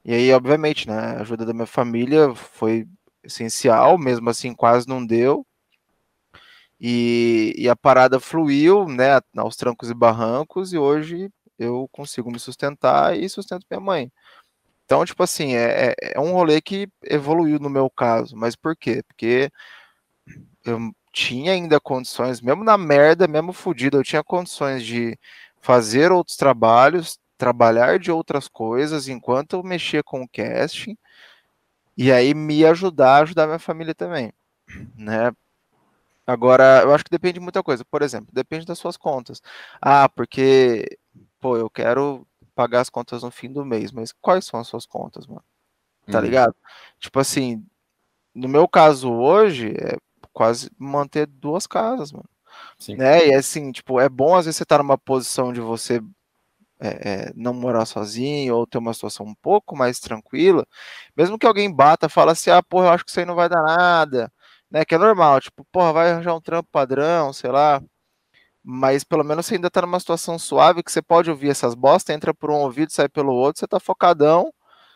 E 0.05 0.13
aí, 0.13 0.33
obviamente, 0.33 0.89
né, 0.89 0.95
a 0.95 1.21
ajuda 1.21 1.47
da 1.47 1.53
minha 1.53 1.67
família 1.67 2.35
foi 2.35 2.87
essencial, 3.23 3.97
mesmo 3.99 4.29
assim 4.31 4.53
quase 4.55 4.89
não 4.89 5.05
deu. 5.05 5.47
E, 6.81 7.55
e 7.57 7.69
a 7.69 7.77
parada 7.77 8.19
fluiu, 8.19 8.89
né, 8.89 9.21
aos 9.37 9.57
trancos 9.57 9.89
e 9.91 9.95
barrancos, 9.95 10.73
e 10.73 10.79
hoje 10.79 11.31
eu 11.57 11.89
consigo 11.93 12.31
me 12.31 12.41
sustentar 12.41 13.17
e 13.17 13.29
sustento 13.29 13.65
minha 13.71 13.81
mãe. 13.81 14.13
Então, 14.85 15.05
tipo 15.05 15.23
assim, 15.23 15.55
é, 15.55 15.91
é, 15.91 16.13
é 16.15 16.21
um 16.21 16.33
rolê 16.33 16.61
que 16.61 16.89
evoluiu 17.05 17.59
no 17.61 17.71
meu 17.71 17.89
caso. 17.89 18.37
Mas 18.37 18.57
por 18.57 18.77
quê? 18.77 19.03
Porque 19.07 19.51
eu 20.65 20.93
tinha 21.13 21.53
ainda 21.53 21.81
condições, 21.81 22.41
mesmo 22.41 22.65
na 22.65 22.79
merda, 22.79 23.29
mesmo 23.29 23.53
fudido, 23.53 23.99
eu 23.99 24.05
tinha 24.05 24.25
condições 24.25 24.85
de 24.85 25.19
fazer 25.61 26.11
outros 26.11 26.37
trabalhos, 26.37 27.19
trabalhar 27.37 27.99
de 27.99 28.11
outras 28.11 28.49
coisas 28.49 29.09
enquanto 29.09 29.55
eu 29.55 29.63
mexia 29.63 30.03
com 30.03 30.23
o 30.23 30.29
casting 30.29 30.97
e 31.97 32.11
aí 32.11 32.35
me 32.35 32.65
ajudar 32.65 33.19
a 33.19 33.23
ajudar 33.23 33.47
minha 33.47 33.59
família 33.59 33.95
também, 33.95 34.33
né? 34.97 35.33
Agora, 36.27 36.83
eu 36.83 36.95
acho 36.95 37.05
que 37.05 37.11
depende 37.11 37.35
de 37.35 37.41
muita 37.41 37.63
coisa. 37.63 37.85
Por 37.85 38.01
exemplo, 38.01 38.29
depende 38.33 38.65
das 38.65 38.79
suas 38.79 38.97
contas. 38.97 39.43
Ah, 39.81 40.09
porque, 40.09 40.99
pô, 41.41 41.57
eu 41.57 41.69
quero 41.69 42.27
pagar 42.55 42.81
as 42.81 42.91
contas 42.91 43.23
no 43.23 43.31
fim 43.31 43.53
do 43.53 43.65
mês, 43.65 43.91
mas 43.91 44.13
quais 44.13 44.45
são 44.45 44.61
as 44.61 44.69
suas 44.69 44.87
contas, 44.87 45.27
mano? 45.27 45.43
Tá 46.07 46.19
uhum. 46.19 46.25
ligado? 46.25 46.55
Tipo 46.99 47.21
assim, 47.21 47.65
no 48.35 48.49
meu 48.49 48.69
caso 48.69 49.11
hoje, 49.13 49.75
é, 49.79 49.97
quase 50.33 50.71
manter 50.79 51.27
duas 51.27 51.67
casas, 51.67 52.13
mano. 52.13 52.29
Sim. 52.79 52.97
Né? 52.97 53.29
E 53.29 53.35
assim, 53.35 53.73
tipo, 53.73 54.01
é 54.01 54.09
bom 54.09 54.37
às 54.37 54.45
vezes 54.45 54.57
você 54.57 54.63
estar 54.63 54.79
tá 54.79 54.83
numa 54.83 54.99
posição 54.99 55.53
de 55.53 55.61
você 55.61 56.01
é, 56.83 57.29
é, 57.29 57.33
não 57.37 57.55
morar 57.55 57.87
sozinho 57.87 58.57
ou 58.57 58.67
ter 58.67 58.79
uma 58.79 58.95
situação 58.95 59.27
um 59.27 59.35
pouco 59.35 59.77
mais 59.77 60.01
tranquila, 60.01 60.67
mesmo 61.17 61.39
que 61.39 61.47
alguém 61.47 61.73
bata, 61.75 62.09
fala 62.09 62.33
assim, 62.33 62.51
ah, 62.51 62.63
porra, 62.63 62.87
eu 62.87 62.93
acho 62.93 63.05
que 63.05 63.11
isso 63.11 63.21
aí 63.21 63.27
não 63.27 63.35
vai 63.35 63.49
dar 63.49 63.63
nada, 63.63 64.33
né? 64.71 64.85
Que 64.85 64.95
é 64.95 64.99
normal, 64.99 65.41
tipo, 65.41 65.65
porra, 65.73 65.93
vai 65.93 66.11
arranjar 66.11 66.35
um 66.35 66.41
trampo 66.41 66.69
padrão, 66.73 67.33
sei 67.33 67.51
lá. 67.51 67.83
Mas 68.65 69.05
pelo 69.05 69.25
menos 69.25 69.47
você 69.47 69.57
ainda 69.57 69.71
tá 69.71 69.83
numa 69.83 70.01
situação 70.01 70.39
suave 70.39 70.83
que 70.83 70.93
você 70.93 71.03
pode 71.03 71.31
ouvir 71.31 71.51
essas 71.51 71.75
bostas, 71.75 72.15
entra 72.15 72.35
por 72.35 72.51
um 72.51 72.57
ouvido, 72.61 72.93
sai 72.93 73.09
pelo 73.09 73.33
outro, 73.33 73.61
você 73.61 73.67
tá 73.67 73.81
focadão 73.81 74.53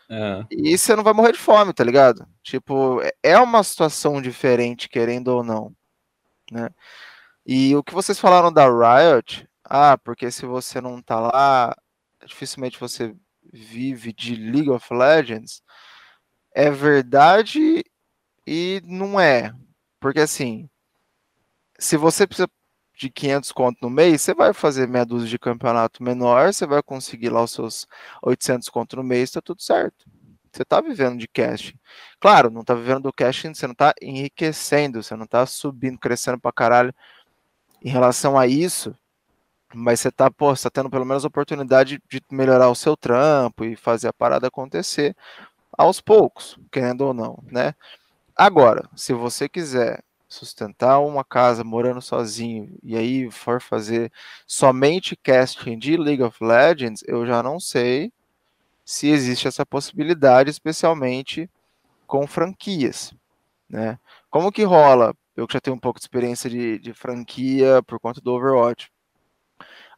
é. 0.09 0.45
E 0.49 0.77
você 0.77 0.95
não 0.95 1.03
vai 1.03 1.13
morrer 1.13 1.33
de 1.33 1.39
fome, 1.39 1.73
tá 1.73 1.83
ligado? 1.83 2.25
Tipo, 2.41 3.01
é, 3.01 3.11
é 3.23 3.39
uma 3.39 3.61
situação 3.63 4.21
diferente, 4.21 4.87
querendo 4.87 5.29
ou 5.29 5.43
não. 5.43 5.73
Né? 6.51 6.69
E 7.45 7.75
o 7.75 7.83
que 7.83 7.93
vocês 7.93 8.19
falaram 8.19 8.51
da 8.51 8.65
Riot, 8.65 9.47
ah, 9.69 9.97
porque 9.97 10.31
se 10.31 10.45
você 10.45 10.81
não 10.81 11.01
tá 11.01 11.19
lá, 11.19 11.75
dificilmente 12.25 12.79
você 12.79 13.15
vive 13.53 14.13
de 14.13 14.35
League 14.35 14.69
of 14.69 14.93
Legends, 14.93 15.61
é 16.53 16.69
verdade 16.71 17.83
e 18.45 18.81
não 18.85 19.19
é. 19.19 19.53
Porque 19.99 20.19
assim, 20.21 20.69
se 21.79 21.97
você 21.97 22.25
precisa 22.27 22.49
de 22.97 23.09
500 23.09 23.51
conto 23.51 23.77
no 23.81 23.89
mês, 23.89 24.21
você 24.21 24.33
vai 24.33 24.53
fazer 24.53 24.87
meia 24.87 25.05
dúzia 25.05 25.29
de 25.29 25.39
campeonato 25.39 26.03
menor, 26.03 26.53
você 26.53 26.65
vai 26.65 26.81
conseguir 26.81 27.29
lá 27.29 27.43
os 27.43 27.51
seus 27.51 27.87
800 28.23 28.69
conto 28.69 28.95
no 28.97 29.03
mês, 29.03 29.31
tá 29.31 29.41
tudo 29.41 29.61
certo. 29.61 30.05
Você 30.51 30.65
tá 30.65 30.81
vivendo 30.81 31.19
de 31.19 31.27
cash. 31.27 31.73
Claro, 32.19 32.49
não 32.49 32.63
tá 32.63 32.73
vivendo 32.73 33.03
do 33.03 33.13
cash, 33.13 33.43
você 33.53 33.67
não 33.67 33.75
tá 33.75 33.93
enriquecendo, 34.01 35.03
você 35.03 35.15
não 35.15 35.27
tá 35.27 35.45
subindo, 35.45 35.99
crescendo 35.99 36.39
pra 36.39 36.51
caralho 36.51 36.93
em 37.83 37.89
relação 37.89 38.37
a 38.37 38.47
isso, 38.47 38.95
mas 39.73 39.99
você 39.99 40.11
tá, 40.11 40.31
pô, 40.31 40.55
você 40.55 40.63
tá 40.63 40.69
tendo 40.81 40.89
pelo 40.89 41.05
menos 41.05 41.25
a 41.25 41.27
oportunidade 41.27 42.01
de 42.09 42.21
melhorar 42.31 42.69
o 42.69 42.75
seu 42.75 42.95
trampo 42.97 43.65
e 43.65 43.75
fazer 43.75 44.07
a 44.07 44.13
parada 44.13 44.47
acontecer 44.47 45.15
aos 45.77 46.01
poucos, 46.01 46.57
querendo 46.71 47.01
ou 47.01 47.13
não, 47.13 47.43
né? 47.51 47.75
Agora, 48.35 48.89
se 48.95 49.13
você 49.13 49.49
quiser 49.49 50.03
sustentar 50.29 50.99
uma 50.99 51.23
casa 51.23 51.63
morando 51.63 52.01
sozinho 52.01 52.77
e 52.83 52.97
aí 52.97 53.31
for 53.31 53.61
fazer 53.61 54.11
somente 54.45 55.15
casting 55.15 55.77
de 55.77 55.97
League 55.97 56.23
of 56.23 56.43
Legends, 56.43 57.03
eu 57.07 57.25
já 57.25 57.41
não 57.41 57.59
sei 57.59 58.11
se 58.85 59.09
existe 59.09 59.47
essa 59.47 59.65
possibilidade, 59.65 60.49
especialmente 60.49 61.49
com 62.07 62.25
franquias, 62.27 63.13
né? 63.69 63.99
Como 64.29 64.51
que 64.51 64.63
rola? 64.63 65.15
Eu 65.35 65.47
que 65.47 65.53
já 65.53 65.61
tenho 65.61 65.75
um 65.75 65.79
pouco 65.79 65.99
de 65.99 66.05
experiência 66.05 66.49
de, 66.49 66.79
de 66.79 66.93
franquia 66.93 67.83
por 67.83 67.99
conta 67.99 68.21
do 68.21 68.33
Overwatch. 68.33 68.91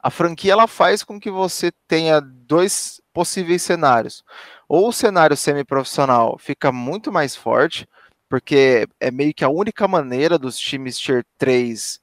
A 0.02 0.10
franquia 0.10 0.54
ela 0.54 0.68
faz 0.68 1.04
com 1.04 1.20
que 1.20 1.30
você 1.30 1.72
tenha 1.88 2.22
dois 2.22 3.02
possíveis 3.14 3.62
cenários. 3.62 4.24
Ou 4.68 4.90
o 4.90 4.94
cenário 4.94 5.36
semi-profissional 5.36 6.38
fica 6.38 6.72
muito 6.72 7.12
mais 7.12 7.36
forte, 7.36 7.88
porque 8.30 8.88
é 9.00 9.12
meio 9.12 9.34
que 9.34 9.44
a 9.44 9.50
única 9.50 9.88
maneira 9.88 10.38
dos 10.38 10.58
times 10.58 10.98
Tier 10.98 11.26
3 11.38 12.00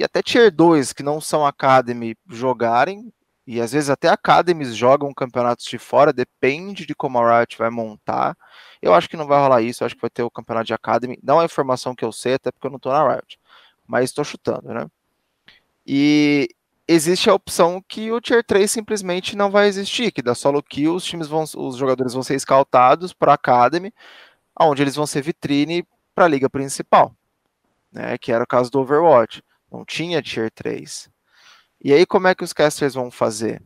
e 0.00 0.02
até 0.04 0.22
Tier 0.22 0.50
2 0.50 0.94
que 0.94 1.02
não 1.02 1.20
são 1.20 1.46
Academy 1.46 2.16
jogarem, 2.26 3.12
e 3.46 3.60
às 3.60 3.72
vezes 3.72 3.90
até 3.90 4.08
Academies 4.08 4.74
jogam 4.74 5.12
campeonatos 5.12 5.66
de 5.66 5.76
fora, 5.76 6.12
depende 6.12 6.86
de 6.86 6.94
como 6.94 7.18
a 7.18 7.40
Riot 7.40 7.58
vai 7.58 7.68
montar. 7.68 8.36
Eu 8.80 8.94
acho 8.94 9.10
que 9.10 9.16
não 9.16 9.26
vai 9.26 9.38
rolar 9.40 9.60
isso, 9.60 9.82
eu 9.82 9.86
acho 9.86 9.94
que 9.94 10.00
vai 10.00 10.08
ter 10.08 10.22
o 10.22 10.30
campeonato 10.30 10.66
de 10.66 10.72
Academy. 10.72 11.18
Não 11.22 11.42
é 11.42 11.44
informação 11.44 11.94
que 11.94 12.04
eu 12.04 12.12
sei, 12.12 12.34
até 12.34 12.50
porque 12.50 12.66
eu 12.66 12.70
não 12.70 12.78
tô 12.78 12.90
na 12.90 13.06
Riot, 13.06 13.38
mas 13.86 14.04
estou 14.04 14.24
chutando, 14.24 14.72
né? 14.72 14.86
E 15.86 16.48
existe 16.92 17.30
a 17.30 17.34
opção 17.34 17.80
que 17.86 18.10
o 18.10 18.20
Tier 18.20 18.44
3 18.44 18.68
simplesmente 18.68 19.36
não 19.36 19.50
vai 19.50 19.68
existir, 19.68 20.10
que 20.10 20.20
da 20.20 20.34
solo 20.34 20.60
kill 20.60 20.96
os 20.96 21.04
times 21.04 21.28
vão, 21.28 21.44
os 21.56 21.76
jogadores 21.76 22.14
vão 22.14 22.22
ser 22.22 22.38
scoutados 22.40 23.12
para 23.12 23.34
Academy, 23.34 23.94
onde 24.58 24.82
eles 24.82 24.96
vão 24.96 25.06
ser 25.06 25.22
vitrine 25.22 25.86
para 26.14 26.24
a 26.24 26.28
liga 26.28 26.50
principal, 26.50 27.14
né, 27.92 28.18
que 28.18 28.32
era 28.32 28.42
o 28.42 28.46
caso 28.46 28.70
do 28.70 28.80
Overwatch. 28.80 29.42
Não 29.70 29.84
tinha 29.84 30.20
Tier 30.20 30.50
3. 30.50 31.08
E 31.82 31.92
aí 31.92 32.04
como 32.04 32.26
é 32.26 32.34
que 32.34 32.42
os 32.42 32.52
casters 32.52 32.94
vão 32.94 33.08
fazer? 33.08 33.62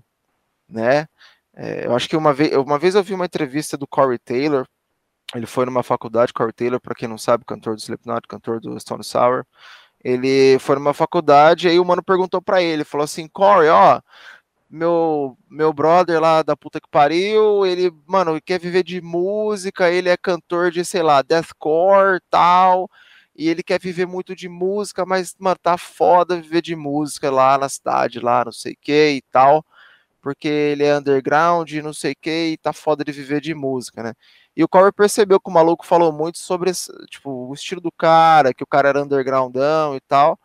Né? 0.69 1.09
É, 1.55 1.87
eu 1.87 1.95
acho 1.97 2.09
que 2.09 2.17
uma 2.17 2.35
vez, 2.35 2.55
uma 2.55 2.79
vez 2.79 2.95
eu 2.95 3.03
vi 3.03 3.15
uma 3.15 3.25
entrevista 3.25 3.77
do 3.77 3.87
Corey 3.87 4.19
Taylor, 4.19 4.67
ele 5.35 5.47
foi 5.47 5.65
numa 5.65 5.83
faculdade, 5.83 6.33
Corey 6.33 6.53
Taylor, 6.53 6.81
para 6.81 6.95
quem 6.95 7.09
não 7.09 7.17
sabe, 7.17 7.45
cantor 7.47 7.75
do 7.75 7.81
Slipknot, 7.81 8.29
cantor 8.29 8.61
do 8.61 8.79
Stone 8.79 9.03
Sour, 9.03 9.47
ele 10.05 10.59
foi 10.61 10.77
numa 10.77 10.95
faculdade, 10.95 11.69
aí 11.69 11.81
o 11.81 11.85
mano 11.85 12.03
perguntou 12.05 12.43
para 12.43 12.63
ele, 12.63 12.85
falou 12.85 13.05
assim, 13.05 13.27
Corey, 13.29 13.71
ó, 13.71 14.01
meu, 14.69 15.37
meu 15.51 15.73
brother 15.73 16.21
lá 16.21 16.43
da 16.43 16.57
puta 16.57 16.81
que 16.81 16.89
pariu, 16.91 17.65
ele, 17.65 17.91
mano, 18.07 18.41
quer 18.43 18.61
viver 18.61 18.83
de 18.85 19.01
música, 19.01 19.91
ele 19.91 20.09
é 20.11 20.17
cantor 20.17 20.71
de, 20.71 20.85
sei 20.85 21.03
lá, 21.03 21.23
deathcore, 21.23 22.21
tal, 22.31 22.91
e 23.37 23.49
ele 23.49 23.63
quer 23.63 23.81
viver 23.81 24.07
muito 24.07 24.35
de 24.37 24.49
música, 24.49 25.07
mas, 25.07 25.35
mano, 25.39 25.57
tá 25.63 25.79
foda 25.79 26.41
viver 26.41 26.63
de 26.63 26.77
música 26.77 27.31
lá 27.31 27.57
na 27.59 27.69
cidade, 27.69 28.21
lá, 28.21 28.45
não 28.45 28.53
sei 28.53 28.73
o 28.75 28.77
que 28.81 29.11
e 29.11 29.23
tal, 29.31 29.65
porque 30.21 30.49
ele 30.49 30.85
é 30.85 30.97
underground, 30.99 31.71
não 31.83 31.93
sei 31.95 32.13
o 32.13 32.17
que, 32.21 32.53
e 32.53 32.57
tá 32.59 32.73
foda 32.73 33.05
de 33.05 33.13
viver 33.13 33.41
de 33.41 33.55
música, 33.55 34.03
né? 34.03 34.13
E 34.57 34.63
o 34.63 34.69
Corey 34.69 34.93
percebeu 34.93 35.41
que 35.41 35.51
o 35.51 35.53
maluco 35.53 35.85
falou 35.85 36.13
muito 36.13 36.39
sobre, 36.39 36.71
tipo, 37.09 37.49
o 37.49 37.55
estilo 37.55 37.81
do 37.81 37.91
cara, 37.91 38.55
que 38.55 38.63
o 38.63 38.67
cara 38.67 38.89
era 38.89 39.03
undergroundão 39.03 39.97
e 39.97 40.01
tal, 40.01 40.39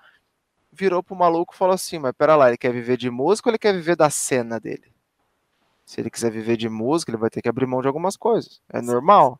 virou 0.71 1.03
pro 1.03 1.15
maluco 1.15 1.53
e 1.53 1.57
falou 1.57 1.75
assim: 1.75 1.99
Mas 1.99 2.13
pera 2.13 2.35
lá, 2.35 2.47
ele 2.47 2.57
quer 2.57 2.73
viver 2.73 2.97
de 2.97 3.09
música 3.09 3.49
ou 3.49 3.51
ele 3.51 3.59
quer 3.59 3.73
viver 3.73 3.95
da 3.95 4.09
cena 4.09 4.59
dele? 4.59 4.91
Se 5.85 6.01
ele 6.01 6.09
quiser 6.09 6.31
viver 6.31 6.57
de 6.57 6.69
música, 6.69 7.11
ele 7.11 7.17
vai 7.17 7.29
ter 7.29 7.41
que 7.41 7.49
abrir 7.49 7.65
mão 7.65 7.81
de 7.81 7.87
algumas 7.87 8.15
coisas. 8.15 8.61
É 8.71 8.81
normal. 8.81 9.39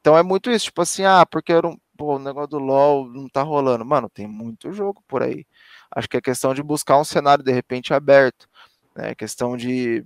Então 0.00 0.16
é 0.16 0.22
muito 0.22 0.50
isso, 0.50 0.66
tipo 0.66 0.82
assim, 0.82 1.04
ah, 1.04 1.24
porque 1.26 1.52
eu 1.52 1.62
não, 1.62 1.78
pô, 1.96 2.16
o 2.16 2.18
negócio 2.18 2.48
do 2.50 2.58
LoL 2.58 3.08
não 3.08 3.28
tá 3.28 3.42
rolando. 3.42 3.84
Mano, 3.84 4.08
tem 4.10 4.26
muito 4.26 4.72
jogo 4.72 5.02
por 5.06 5.22
aí. 5.22 5.46
Acho 5.94 6.08
que 6.08 6.16
é 6.16 6.20
questão 6.20 6.54
de 6.54 6.62
buscar 6.62 6.98
um 6.98 7.04
cenário 7.04 7.44
de 7.44 7.52
repente 7.52 7.94
aberto. 7.94 8.48
Né? 8.96 9.10
É 9.10 9.14
questão 9.14 9.56
de, 9.56 10.04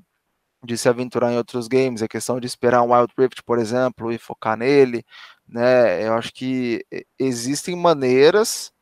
de 0.65 0.77
se 0.77 0.89
aventurar 0.89 1.33
em 1.33 1.37
outros 1.37 1.69
games, 1.69 2.03
é 2.03 2.09
questão 2.09 2.41
de 2.41 2.47
esperar 2.47 2.83
um 2.83 2.93
Wild 2.93 3.13
Rift, 3.17 3.43
por 3.45 3.59
exemplo, 3.59 4.13
e 4.13 4.19
focar 4.19 4.57
nele. 4.57 5.05
Né? 5.49 6.07
Eu 6.07 6.15
acho 6.15 6.33
que 6.33 6.85
existem 7.19 7.77
maneiras 7.77 8.73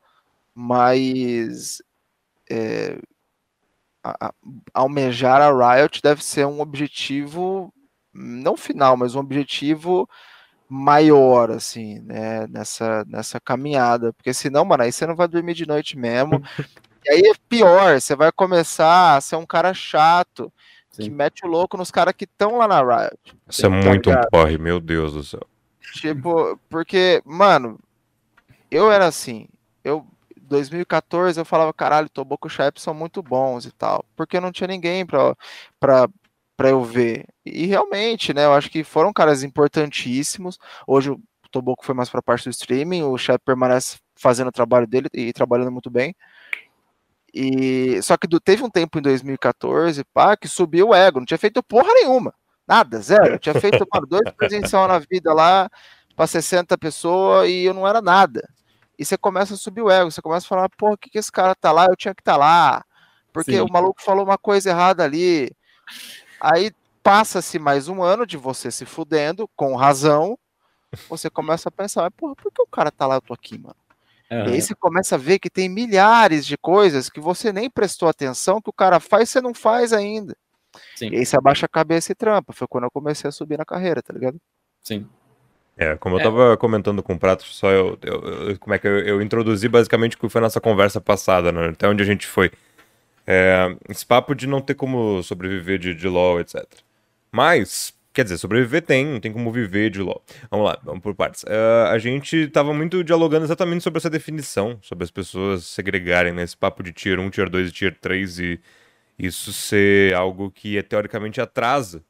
mas 0.54 1.82
é, 2.48 2.98
a, 4.02 4.28
a, 4.28 4.34
almejar 4.72 5.42
a 5.42 5.50
Riot 5.50 6.00
deve 6.00 6.22
ser 6.22 6.46
um 6.46 6.60
objetivo 6.60 7.72
não 8.12 8.56
final, 8.56 8.96
mas 8.96 9.16
um 9.16 9.20
objetivo 9.20 10.08
maior, 10.68 11.50
assim, 11.50 11.98
né, 12.00 12.46
nessa, 12.46 13.04
nessa 13.08 13.40
caminhada, 13.40 14.12
porque 14.12 14.32
senão, 14.32 14.64
mano, 14.64 14.84
aí 14.84 14.92
você 14.92 15.04
não 15.06 15.16
vai 15.16 15.26
dormir 15.26 15.54
de 15.54 15.66
noite 15.66 15.98
mesmo, 15.98 16.40
e 17.04 17.10
aí 17.10 17.22
é 17.26 17.34
pior, 17.48 18.00
você 18.00 18.14
vai 18.14 18.30
começar 18.30 19.16
a 19.16 19.20
ser 19.20 19.34
um 19.36 19.44
cara 19.44 19.74
chato, 19.74 20.52
Sim. 20.94 21.04
que 21.04 21.10
mete 21.10 21.44
o 21.44 21.48
louco 21.48 21.76
nos 21.76 21.90
caras 21.90 22.14
que 22.16 22.24
estão 22.24 22.58
lá 22.58 22.68
na 22.68 22.80
Riot. 22.80 23.36
Isso 23.48 23.66
é 23.66 23.68
muito 23.68 24.10
um 24.10 24.20
porre, 24.30 24.56
meu 24.58 24.78
Deus 24.78 25.12
do 25.12 25.24
céu. 25.24 25.42
Tipo, 25.94 26.58
porque, 26.68 27.20
mano, 27.24 27.78
eu 28.70 28.90
era 28.90 29.06
assim, 29.06 29.48
eu 29.82 30.06
2014 30.40 31.40
eu 31.40 31.44
falava, 31.44 31.72
caralho, 31.72 32.08
Toboco 32.08 32.48
Shep 32.48 32.80
são 32.80 32.94
muito 32.94 33.22
bons 33.22 33.64
e 33.64 33.72
tal, 33.72 34.04
porque 34.14 34.38
não 34.38 34.52
tinha 34.52 34.68
ninguém 34.68 35.04
pra, 35.04 35.36
pra, 35.80 36.08
pra 36.56 36.68
eu 36.68 36.82
ver. 36.84 37.26
E 37.44 37.66
realmente, 37.66 38.32
né, 38.32 38.44
eu 38.44 38.52
acho 38.52 38.70
que 38.70 38.84
foram 38.84 39.12
caras 39.12 39.42
importantíssimos. 39.42 40.58
Hoje 40.86 41.10
o 41.10 41.20
Toboco 41.50 41.84
foi 41.84 41.94
mais 41.94 42.08
pra 42.08 42.22
parte 42.22 42.44
do 42.44 42.50
streaming, 42.50 43.02
o 43.02 43.18
Shep 43.18 43.42
permanece 43.44 43.98
fazendo 44.14 44.48
o 44.48 44.52
trabalho 44.52 44.86
dele 44.86 45.08
e 45.12 45.32
trabalhando 45.32 45.72
muito 45.72 45.90
bem. 45.90 46.14
E 47.34 48.00
só 48.02 48.16
que 48.16 48.28
do, 48.28 48.38
teve 48.38 48.62
um 48.62 48.70
tempo 48.70 48.98
em 48.98 49.02
2014, 49.02 50.04
pá, 50.04 50.36
que 50.36 50.46
subiu 50.46 50.88
o 50.88 50.94
ego, 50.94 51.18
não 51.18 51.26
tinha 51.26 51.38
feito 51.38 51.62
porra 51.62 51.92
nenhuma. 51.94 52.32
Nada, 52.66 53.00
zero. 53.00 53.34
Eu 53.34 53.38
tinha 53.38 53.54
feito 53.60 53.84
mano, 53.92 54.06
dois 54.06 54.30
presencial 54.38 54.86
na 54.86 54.98
vida 54.98 55.34
lá 55.34 55.68
para 56.14 56.26
60 56.26 56.78
pessoas 56.78 57.48
e 57.48 57.64
eu 57.64 57.74
não 57.74 57.86
era 57.86 58.00
nada 58.00 58.48
e 58.98 59.04
você 59.04 59.16
começa 59.18 59.54
a 59.54 59.56
subir 59.56 59.82
o 59.82 59.90
ego, 59.90 60.10
você 60.10 60.22
começa 60.22 60.46
a 60.46 60.48
falar, 60.48 60.68
pô, 60.70 60.96
que, 60.96 61.10
que 61.10 61.18
esse 61.18 61.30
cara 61.30 61.54
tá 61.54 61.72
lá? 61.72 61.86
Eu 61.86 61.96
tinha 61.96 62.14
que 62.14 62.20
estar 62.20 62.34
tá 62.34 62.38
lá, 62.38 62.84
porque 63.32 63.52
Sim. 63.52 63.60
o 63.60 63.72
maluco 63.72 64.02
falou 64.02 64.24
uma 64.24 64.38
coisa 64.38 64.70
errada 64.70 65.02
ali. 65.02 65.50
Aí 66.40 66.70
passa-se 67.02 67.58
mais 67.58 67.88
um 67.88 68.02
ano 68.02 68.26
de 68.26 68.36
você 68.36 68.70
se 68.70 68.86
fudendo, 68.86 69.48
com 69.56 69.74
razão, 69.74 70.38
você 71.08 71.28
começa 71.28 71.68
a 71.68 71.72
pensar, 71.72 72.10
porra, 72.12 72.34
por 72.36 72.52
que 72.52 72.62
o 72.62 72.66
cara 72.66 72.90
tá 72.90 73.06
lá, 73.06 73.16
eu 73.16 73.22
tô 73.22 73.34
aqui, 73.34 73.58
mano? 73.58 73.76
Uhum. 74.30 74.46
E 74.46 74.52
aí 74.54 74.62
você 74.62 74.74
começa 74.74 75.14
a 75.14 75.18
ver 75.18 75.38
que 75.38 75.50
tem 75.50 75.68
milhares 75.68 76.46
de 76.46 76.56
coisas 76.56 77.10
que 77.10 77.20
você 77.20 77.52
nem 77.52 77.70
prestou 77.70 78.08
atenção, 78.08 78.60
que 78.60 78.70
o 78.70 78.72
cara 78.72 78.98
faz 78.98 79.28
e 79.28 79.32
você 79.32 79.40
não 79.40 79.54
faz 79.54 79.92
ainda. 79.92 80.36
Sim. 80.96 81.10
E 81.10 81.16
aí 81.16 81.26
você 81.26 81.36
abaixa 81.36 81.66
a 81.66 81.68
cabeça 81.68 82.12
e 82.12 82.14
trampa. 82.14 82.52
Foi 82.52 82.66
quando 82.66 82.84
eu 82.84 82.90
comecei 82.90 83.28
a 83.28 83.32
subir 83.32 83.58
na 83.58 83.64
carreira, 83.64 84.02
tá 84.02 84.12
ligado? 84.12 84.38
Sim. 84.82 85.06
É, 85.76 85.96
como 85.96 86.16
eu 86.16 86.20
é. 86.20 86.22
tava 86.22 86.56
comentando 86.56 87.02
com 87.02 87.14
o 87.14 87.18
Prato, 87.18 87.42
só 87.44 87.68
eu, 87.70 87.98
eu, 88.02 88.48
eu 88.50 88.58
como 88.58 88.74
é 88.74 88.78
que 88.78 88.86
eu, 88.86 88.98
eu, 89.00 89.22
introduzi 89.22 89.68
basicamente 89.68 90.14
o 90.16 90.18
que 90.18 90.28
foi 90.28 90.38
a 90.38 90.42
nossa 90.42 90.60
conversa 90.60 91.00
passada, 91.00 91.50
né? 91.50 91.68
Até 91.68 91.88
onde 91.88 92.02
a 92.02 92.06
gente 92.06 92.26
foi. 92.26 92.50
É, 93.26 93.74
esse 93.88 94.04
papo 94.04 94.34
de 94.34 94.46
não 94.46 94.60
ter 94.60 94.74
como 94.74 95.22
sobreviver 95.22 95.78
de, 95.78 95.94
de 95.94 96.08
LoL, 96.08 96.40
etc. 96.40 96.64
Mas, 97.32 97.93
quer 98.14 98.22
dizer, 98.22 98.38
sobreviver 98.38 98.80
tem, 98.80 99.04
não 99.04 99.20
tem 99.20 99.32
como 99.32 99.50
viver 99.50 99.90
de 99.90 100.00
LoL. 100.00 100.22
Vamos 100.48 100.66
lá, 100.66 100.78
vamos 100.84 101.02
por 101.02 101.14
partes. 101.14 101.42
Uh, 101.42 101.88
a 101.90 101.98
gente 101.98 102.46
tava 102.48 102.72
muito 102.72 103.02
dialogando 103.02 103.44
exatamente 103.44 103.82
sobre 103.82 103.98
essa 103.98 104.08
definição, 104.08 104.78
sobre 104.80 105.04
as 105.04 105.10
pessoas 105.10 105.64
segregarem 105.64 106.32
nesse 106.32 106.54
né? 106.54 106.58
papo 106.60 106.82
de 106.82 106.92
Tier 106.92 107.18
1, 107.18 107.28
Tier 107.30 107.50
2 107.50 107.68
e 107.68 107.72
Tier 107.72 107.98
3 108.00 108.38
e 108.38 108.60
isso 109.18 109.52
ser 109.52 110.14
algo 110.14 110.50
que 110.50 110.78
é, 110.78 110.82
teoricamente 110.82 111.40
atrasa 111.40 112.02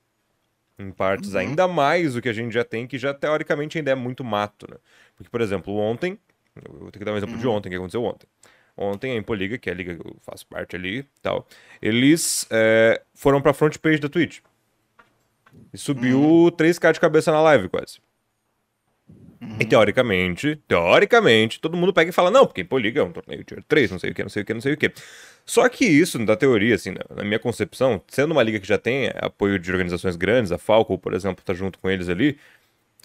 em 0.78 0.90
partes 0.90 1.32
uhum. 1.32 1.40
ainda 1.40 1.66
mais 1.66 2.14
do 2.14 2.22
que 2.22 2.28
a 2.28 2.32
gente 2.32 2.52
já 2.52 2.64
tem, 2.64 2.86
que 2.86 2.98
já 2.98 3.14
teoricamente 3.14 3.78
ainda 3.78 3.90
é 3.90 3.94
muito 3.94 4.22
mato, 4.22 4.66
né? 4.70 4.76
Porque, 5.16 5.30
por 5.30 5.40
exemplo, 5.40 5.74
ontem, 5.74 6.18
eu 6.54 6.80
vou 6.80 6.90
ter 6.90 6.98
que 6.98 7.04
dar 7.04 7.12
um 7.12 7.16
exemplo 7.16 7.34
uhum. 7.34 7.40
de 7.40 7.48
ontem, 7.48 7.70
que 7.70 7.76
aconteceu 7.76 8.04
ontem. 8.04 8.26
Ontem 8.76 9.12
a 9.12 9.16
Impoliga, 9.16 9.56
que 9.56 9.70
é 9.70 9.72
a 9.72 9.76
liga 9.76 9.94
que 9.94 10.06
eu 10.06 10.16
faço 10.20 10.46
parte 10.46 10.74
ali 10.74 11.06
tal, 11.22 11.46
eles 11.80 12.46
é, 12.50 13.00
foram 13.14 13.40
pra 13.40 13.54
front 13.54 13.78
page 13.78 14.00
da 14.00 14.08
Twitch. 14.08 14.40
E 15.72 15.78
subiu 15.78 16.20
uhum. 16.20 16.50
3k 16.50 16.92
de 16.92 17.00
cabeça 17.00 17.32
na 17.32 17.40
live, 17.40 17.68
quase. 17.68 17.98
Uhum. 19.40 19.56
E 19.60 19.64
teoricamente, 19.64 20.60
teoricamente, 20.66 21.60
todo 21.60 21.76
mundo 21.76 21.92
pega 21.92 22.10
e 22.10 22.12
fala, 22.12 22.30
não, 22.30 22.46
porque 22.46 22.64
Pô 22.64 22.78
Liga 22.78 23.00
é 23.00 23.04
um 23.04 23.12
torneio 23.12 23.44
tier 23.44 23.62
3, 23.66 23.90
não 23.90 23.98
sei 23.98 24.10
o 24.10 24.14
que, 24.14 24.22
não 24.22 24.30
sei 24.30 24.42
o 24.42 24.46
que, 24.46 24.54
não 24.54 24.60
sei 24.60 24.72
o 24.72 24.76
que. 24.76 24.92
Só 25.44 25.68
que 25.68 25.84
isso, 25.84 26.18
da 26.24 26.36
teoria, 26.36 26.74
assim, 26.74 26.94
na 27.14 27.24
minha 27.24 27.38
concepção, 27.38 28.00
sendo 28.08 28.32
uma 28.32 28.42
liga 28.42 28.58
que 28.58 28.66
já 28.66 28.78
tem 28.78 29.10
apoio 29.16 29.58
de 29.58 29.70
organizações 29.70 30.16
grandes, 30.16 30.52
a 30.52 30.58
Falco, 30.58 30.96
por 30.98 31.12
exemplo, 31.12 31.44
tá 31.44 31.52
junto 31.52 31.78
com 31.78 31.90
eles 31.90 32.08
ali, 32.08 32.38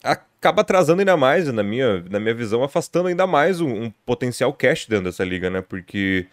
acaba 0.02 0.62
atrasando 0.62 1.02
ainda 1.02 1.18
mais, 1.18 1.52
na 1.52 1.64
minha, 1.64 2.02
na 2.10 2.20
minha 2.20 2.34
visão, 2.34 2.64
afastando 2.64 3.10
ainda 3.10 3.28
mais 3.28 3.60
um, 3.60 3.84
um 3.84 3.92
potencial 4.06 4.54
cash 4.54 4.86
dentro 4.86 5.06
dessa 5.06 5.26
liga, 5.26 5.50
né? 5.50 5.62
Porque, 5.62 6.28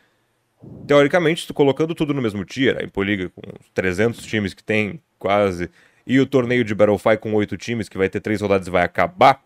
teoricamente, 0.87 1.47
tu 1.47 1.53
colocando 1.53 1.95
tudo 1.95 2.15
no 2.15 2.23
mesmo 2.23 2.45
tier, 2.45 2.79
a 2.81 2.85
Impoliga 2.85 3.29
com 3.31 3.43
300 3.75 4.25
times 4.25 4.55
que 4.55 4.63
tem, 4.63 5.01
quase, 5.19 5.69
e 6.07 6.21
o 6.21 6.27
torneio 6.27 6.65
de 6.65 6.75
Battlefy 6.75 7.17
com 7.19 7.35
8 7.35 7.57
times, 7.57 7.89
que 7.89 7.99
vai 7.99 8.09
ter 8.09 8.21
3 8.21 8.41
rodadas 8.41 8.67
e 8.67 8.71
vai 8.71 8.85
acabar, 8.85 9.43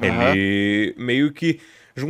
uhum. 0.00 0.04
ele 0.04 0.94
meio 0.98 1.32
que 1.32 1.60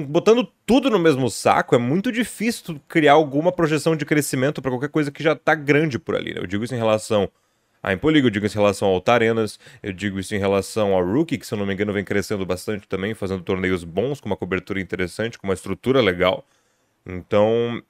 botando 0.06 0.46
tudo 0.66 0.90
no 0.90 0.98
mesmo 0.98 1.30
saco, 1.30 1.74
é 1.74 1.78
muito 1.78 2.12
difícil 2.12 2.78
criar 2.86 3.12
alguma 3.12 3.50
projeção 3.50 3.96
de 3.96 4.04
crescimento 4.04 4.60
para 4.60 4.70
qualquer 4.70 4.90
coisa 4.90 5.10
que 5.10 5.22
já 5.22 5.34
tá 5.34 5.54
grande 5.54 5.98
por 5.98 6.14
ali. 6.14 6.34
Né? 6.34 6.40
Eu 6.40 6.46
digo 6.46 6.64
isso 6.64 6.74
em 6.74 6.78
relação 6.78 7.30
a 7.82 7.92
Impoliga, 7.92 8.26
eu 8.26 8.30
digo 8.30 8.44
isso 8.44 8.56
em 8.56 8.60
relação 8.60 8.88
ao 8.88 8.94
Altarenas, 8.94 9.58
eu 9.82 9.92
digo 9.92 10.18
isso 10.18 10.34
em 10.34 10.38
relação 10.38 10.92
ao 10.94 11.04
Rookie, 11.04 11.38
que 11.38 11.46
se 11.46 11.54
eu 11.54 11.58
não 11.58 11.64
me 11.64 11.72
engano 11.72 11.92
vem 11.92 12.04
crescendo 12.04 12.44
bastante 12.44 12.88
também, 12.88 13.14
fazendo 13.14 13.42
torneios 13.42 13.84
bons, 13.84 14.20
com 14.20 14.28
uma 14.28 14.36
cobertura 14.36 14.80
interessante, 14.80 15.38
com 15.38 15.46
uma 15.46 15.54
estrutura 15.54 16.00
legal. 16.00 16.44
Então, 17.06 17.80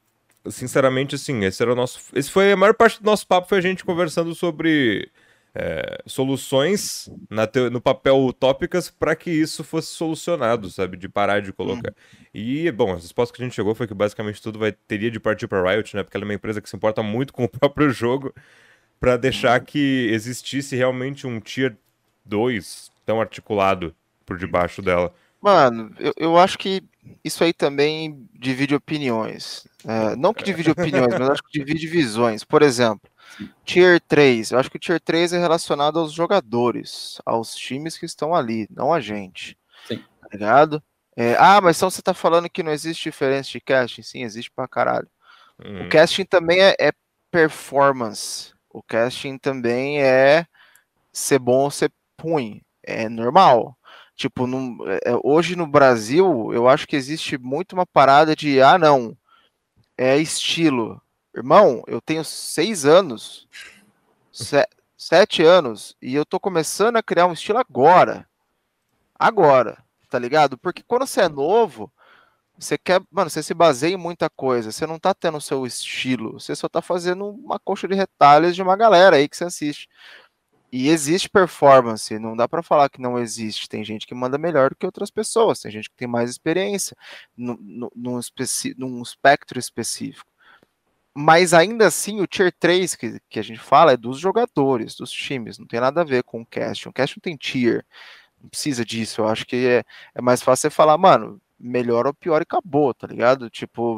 sinceramente, 0.47 1.15
assim, 1.15 1.45
esse 1.45 1.63
era 1.63 1.73
o 1.73 1.75
nosso. 1.75 2.01
Esse 2.15 2.31
foi 2.31 2.53
a 2.53 2.57
maior 2.57 2.75
parte 2.75 3.03
do 3.03 3.07
nosso 3.07 3.27
papo, 3.27 3.49
foi 3.49 3.59
a 3.59 3.63
gente 3.63 3.85
conversando 3.85 4.35
sobre 4.35 5.11
é, 5.55 6.03
soluções 6.07 7.11
te... 7.53 7.71
no 7.71 7.81
papel 7.81 8.25
utópicas 8.25 8.91
para 8.91 9.17
que 9.17 9.31
isso 9.31 9.65
fosse 9.65 9.89
solucionado, 9.89 10.71
sabe? 10.71 10.97
De 10.97 11.09
parar 11.09 11.41
de 11.41 11.53
colocar. 11.53 11.91
Hum. 11.91 12.25
E, 12.33 12.71
bom, 12.71 12.93
a 12.93 12.95
resposta 12.95 13.35
que 13.35 13.43
a 13.43 13.45
gente 13.45 13.55
chegou 13.55 13.75
foi 13.75 13.87
que 13.87 13.95
basicamente 13.95 14.43
tudo 14.43 14.59
vai 14.59 14.73
teria 14.73 15.11
de 15.11 15.19
partir 15.19 15.49
para 15.49 15.63
Riot, 15.63 15.97
né? 15.97 16.03
Porque 16.03 16.17
ela 16.17 16.25
é 16.25 16.29
uma 16.29 16.35
empresa 16.35 16.61
que 16.61 16.69
se 16.69 16.77
importa 16.77 17.03
muito 17.03 17.33
com 17.33 17.45
o 17.45 17.49
próprio 17.51 17.91
jogo 17.91 18.33
para 19.01 19.17
deixar 19.17 19.59
que 19.61 20.09
existisse 20.13 20.77
realmente 20.77 21.27
um 21.27 21.41
tier 21.41 21.77
2 22.25 22.91
tão 23.07 23.21
articulado 23.21 23.95
por 24.27 24.37
debaixo 24.37 24.83
dela. 24.83 25.15
Mano, 25.41 25.93
eu, 25.99 26.13
eu 26.17 26.39
acho 26.39 26.59
que 26.59 26.83
isso 27.25 27.43
aí 27.45 27.53
também 27.53 28.29
divide 28.35 28.75
opiniões. 28.75 29.67
É, 29.87 30.17
não 30.17 30.35
que 30.35 30.45
divide 30.45 30.71
opiniões, 30.73 31.15
mas 31.19 31.31
acho 31.31 31.43
que 31.43 31.59
divide 31.59 31.87
visões. 31.87 32.45
Por 32.45 32.61
exemplo, 32.63 33.09
Tier 33.65 34.01
3. 34.01 34.51
Eu 34.51 34.59
acho 34.59 34.71
que 34.71 34.77
o 34.77 34.81
Tier 34.81 35.01
3 35.01 35.33
é 35.33 35.39
relacionado 35.39 35.99
aos 35.99 36.13
jogadores, 36.13 37.21
aos 37.25 37.55
times 37.55 37.97
que 37.97 38.07
estão 38.07 38.35
ali, 38.35 38.67
não 38.71 38.93
a 38.93 39.01
gente. 39.01 39.57
Sim. 39.87 40.03
Tá 40.21 40.29
ligado? 40.33 40.83
É, 41.17 41.35
ah, 41.37 41.61
mas 41.61 41.77
então 41.77 41.91
você 41.91 42.01
tá 42.01 42.15
falando 42.15 42.49
que 42.49 42.63
não 42.63 42.73
existe 42.73 43.05
diferença 43.05 43.51
de 43.51 43.61
casting? 43.61 44.03
Sim, 44.03 44.23
existe 44.23 44.51
pra 44.51 44.69
caralho. 44.69 45.09
Hum. 45.65 45.87
O 45.87 45.89
casting 45.89 46.25
também 46.25 46.61
é, 46.61 46.77
é, 46.79 46.93
performance. 47.31 48.53
O 48.71 48.83
casting 48.83 49.37
também 49.37 50.01
é 50.01 50.47
ser 51.13 51.39
bom 51.39 51.65
ou 51.65 51.71
ser 51.71 51.93
ruim. 52.21 52.63
É 52.83 53.09
normal. 53.09 53.77
Tipo, 54.15 54.47
no, 54.47 54.79
é, 54.89 55.01
hoje 55.23 55.57
no 55.57 55.67
Brasil, 55.67 56.53
eu 56.53 56.69
acho 56.69 56.87
que 56.87 56.97
existe 56.97 57.39
muito 57.39 57.73
uma 57.73 57.87
parada 57.87 58.35
de, 58.35 58.61
ah, 58.61 58.79
não, 58.79 59.17
é 59.97 60.17
estilo. 60.17 61.01
Irmão, 61.39 61.85
eu 61.87 62.01
tenho 62.01 62.25
seis 62.25 62.85
anos, 62.85 63.49
sete 64.97 65.43
anos, 65.43 65.97
e 66.03 66.15
eu 66.15 66.27
tô 66.27 66.41
começando 66.41 66.97
a 66.97 67.03
criar 67.03 67.27
um 67.27 67.33
estilo 67.33 67.59
agora. 67.59 68.29
Agora, 69.17 69.79
tá 70.11 70.19
ligado? 70.19 70.59
Porque 70.59 70.83
quando 70.83 71.07
você 71.07 71.23
é 71.23 71.29
novo, 71.29 71.93
você 72.59 72.77
quer, 72.77 73.01
mano, 73.09 73.31
você 73.31 73.41
se 73.41 73.55
baseia 73.55 73.95
em 73.95 73.97
muita 73.97 74.29
coisa, 74.29 74.73
você 74.73 74.85
não 74.85 74.99
tá 74.99 75.15
tendo 75.15 75.39
o 75.39 75.41
seu 75.41 75.65
estilo, 75.65 76.41
você 76.41 76.57
só 76.57 76.69
tá 76.69 76.83
fazendo 76.83 77.29
uma 77.29 77.59
coxa 77.61 77.87
de 77.87 77.95
retalhos 77.95 78.57
de 78.57 78.63
uma 78.63 78.77
galera 78.77 79.17
aí 79.17 79.29
que 79.29 79.37
você 79.37 79.45
assiste. 79.45 79.89
E 80.73 80.89
existe 80.89 81.31
performance, 81.31 82.19
não 82.19 82.37
dá 82.37 82.49
para 82.49 82.63
falar 82.63 82.91
que 82.91 83.01
não 83.01 83.19
existe. 83.19 83.69
Tem 83.69 83.85
gente 83.85 84.07
que 84.07 84.15
manda 84.15 84.37
melhor 84.37 84.71
do 84.71 84.77
que 84.77 84.85
outras 84.85 85.11
pessoas, 85.11 85.61
tem 85.61 85.71
gente 85.71 85.89
que 85.89 85.97
tem 85.97 86.09
mais 86.09 86.31
experiência 86.31 86.97
num, 87.37 87.57
num, 87.95 88.21
num 88.77 89.03
espectro 89.03 89.59
específico. 89.59 90.31
Mas 91.21 91.53
ainda 91.53 91.85
assim, 91.89 92.21
o 92.21 92.29
Tier 92.29 92.53
3 92.61 92.95
que, 92.95 93.21
que 93.29 93.41
a 93.41 93.43
gente 93.43 93.59
fala 93.59 93.91
é 93.91 93.97
dos 93.97 94.21
jogadores, 94.21 94.95
dos 94.95 95.11
times, 95.11 95.59
não 95.59 95.67
tem 95.67 95.81
nada 95.81 96.03
a 96.03 96.05
ver 96.05 96.23
com 96.23 96.43
o 96.43 96.47
cast. 96.47 96.89
O 96.89 96.93
cast 96.93 97.17
não 97.17 97.21
tem 97.21 97.37
tier, 97.37 97.85
não 98.41 98.49
precisa 98.49 98.85
disso. 98.85 99.23
Eu 99.23 99.27
acho 99.29 99.45
que 99.45 99.57
é, 99.67 99.85
é 100.15 100.23
mais 100.23 100.41
fácil 100.43 100.71
você 100.71 100.71
falar, 100.71 100.97
mano, 100.97 101.41
melhor 101.59 102.07
ou 102.07 102.15
pior 102.15 102.41
e 102.41 102.45
acabou, 102.45 102.95
tá 102.95 103.05
ligado? 103.09 103.51
Tipo, 103.51 103.97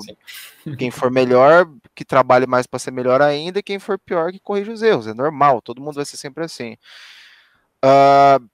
quem 0.78 0.90
for 0.90 1.10
melhor, 1.10 1.70
que 1.94 2.06
trabalhe 2.06 2.46
mais 2.46 2.66
para 2.66 2.78
ser 2.78 2.90
melhor 2.90 3.20
ainda, 3.20 3.58
e 3.58 3.62
quem 3.62 3.78
for 3.78 3.98
pior, 3.98 4.32
que 4.32 4.40
corrija 4.40 4.72
os 4.72 4.80
erros. 4.80 5.06
É 5.06 5.12
normal, 5.12 5.60
todo 5.60 5.82
mundo 5.82 5.96
vai 5.96 6.06
ser 6.06 6.16
sempre 6.16 6.42
assim. 6.42 6.78
Uh, 7.84 8.48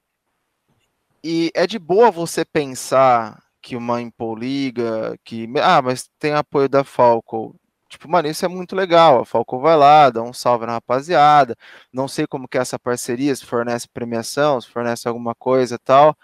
e 1.22 1.52
é 1.54 1.68
de 1.68 1.78
boa 1.78 2.10
você 2.10 2.44
pensar 2.44 3.40
que 3.62 3.76
uma 3.76 4.02
Impol 4.02 4.34
Liga, 4.34 5.16
que. 5.22 5.48
Ah, 5.62 5.80
mas 5.80 6.10
tem 6.18 6.32
apoio 6.32 6.68
da 6.68 6.82
Falco. 6.82 7.54
Tipo, 7.88 8.08
mano, 8.10 8.28
isso 8.28 8.44
é 8.44 8.48
muito 8.48 8.74
legal. 8.74 9.20
A 9.20 9.24
Falco 9.24 9.58
vai 9.60 9.76
lá, 9.76 10.10
dá 10.10 10.22
um 10.22 10.32
salve 10.32 10.66
na 10.66 10.72
rapaziada. 10.72 11.56
Não 11.92 12.08
sei 12.08 12.26
como 12.26 12.48
que 12.48 12.58
é 12.58 12.60
essa 12.60 12.78
parceria, 12.78 13.34
se 13.34 13.44
fornece 13.46 13.88
premiação, 13.88 14.60
se 14.60 14.68
fornece 14.68 15.06
alguma 15.08 15.34
coisa 15.34 15.78
tal. 15.78 16.16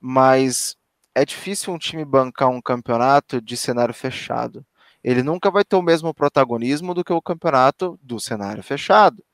Mas 0.00 0.76
é 1.14 1.24
difícil 1.24 1.72
um 1.72 1.78
time 1.78 2.04
bancar 2.04 2.48
um 2.50 2.60
campeonato 2.62 3.40
de 3.40 3.56
cenário 3.56 3.94
fechado. 3.94 4.64
Ele 5.02 5.22
nunca 5.22 5.50
vai 5.50 5.64
ter 5.64 5.76
o 5.76 5.82
mesmo 5.82 6.12
protagonismo 6.14 6.94
do 6.94 7.04
que 7.04 7.12
o 7.12 7.22
campeonato 7.22 7.98
do 8.02 8.20
cenário 8.20 8.62
fechado. 8.62 9.24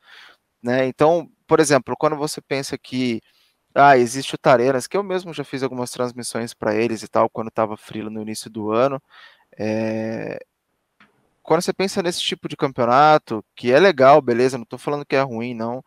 Né? 0.63 0.87
Então, 0.87 1.31
por 1.47 1.61
exemplo, 1.61 1.97
quando 1.99 2.17
você 2.17 2.41
pensa 2.41 2.79
que 2.79 3.21
ah, 3.75 3.99
existe 3.99 4.35
o 4.35 4.39
Tarenas, 4.39 4.87
que 4.87 4.97
eu 4.97 5.03
mesmo 5.03 5.35
já 5.35 5.45
fiz 5.45 5.63
algumas 5.63 5.91
transmissões 5.91 6.55
para 6.55 6.75
eles 6.77 7.03
e 7.03 7.09
tal, 7.09 7.29
quando 7.31 7.49
estava 7.49 7.77
frilo 7.77 8.11
no 8.11 8.23
início 8.23 8.51
do 8.51 8.71
ano. 8.73 9.03
É, 9.59 10.41
quando 11.44 11.61
você 11.61 11.72
pensa 11.74 12.02
nesse 12.02 12.20
tipo 12.20 12.48
de 12.48 12.57
campeonato, 12.57 13.44
que 13.54 13.70
é 13.70 13.78
legal, 13.78 14.20
beleza, 14.22 14.57
não 14.57 14.64
estou 14.64 14.78
falando 14.78 15.04
que 15.04 15.14
é 15.14 15.20
ruim, 15.20 15.54
não, 15.54 15.85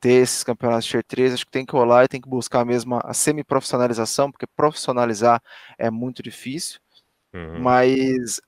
ter 0.00 0.22
esses 0.22 0.42
campeonatos 0.42 0.86
Tier 0.86 1.04
3, 1.04 1.34
acho 1.34 1.44
que 1.44 1.52
tem 1.52 1.66
que 1.66 1.72
rolar 1.74 2.04
e 2.04 2.08
tem 2.08 2.20
que 2.20 2.28
buscar 2.28 2.64
mesmo 2.64 2.98
a 3.04 3.12
semi-profissionalização, 3.12 4.32
porque 4.32 4.46
profissionalizar 4.46 5.40
é 5.78 5.90
muito 5.90 6.22
difícil, 6.22 6.80
uhum. 7.34 7.60
mas, 7.60 8.40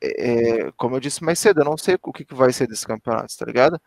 é, 0.00 0.66
é, 0.66 0.72
como 0.76 0.94
eu 0.94 1.00
disse 1.00 1.24
mais 1.24 1.40
cedo, 1.40 1.60
eu 1.60 1.64
não 1.64 1.76
sei 1.76 1.98
o 2.00 2.12
que, 2.12 2.24
que 2.24 2.34
vai 2.34 2.52
ser 2.52 2.68
desses 2.68 2.84
campeonatos, 2.84 3.36
tá 3.36 3.44
ligado? 3.44 3.80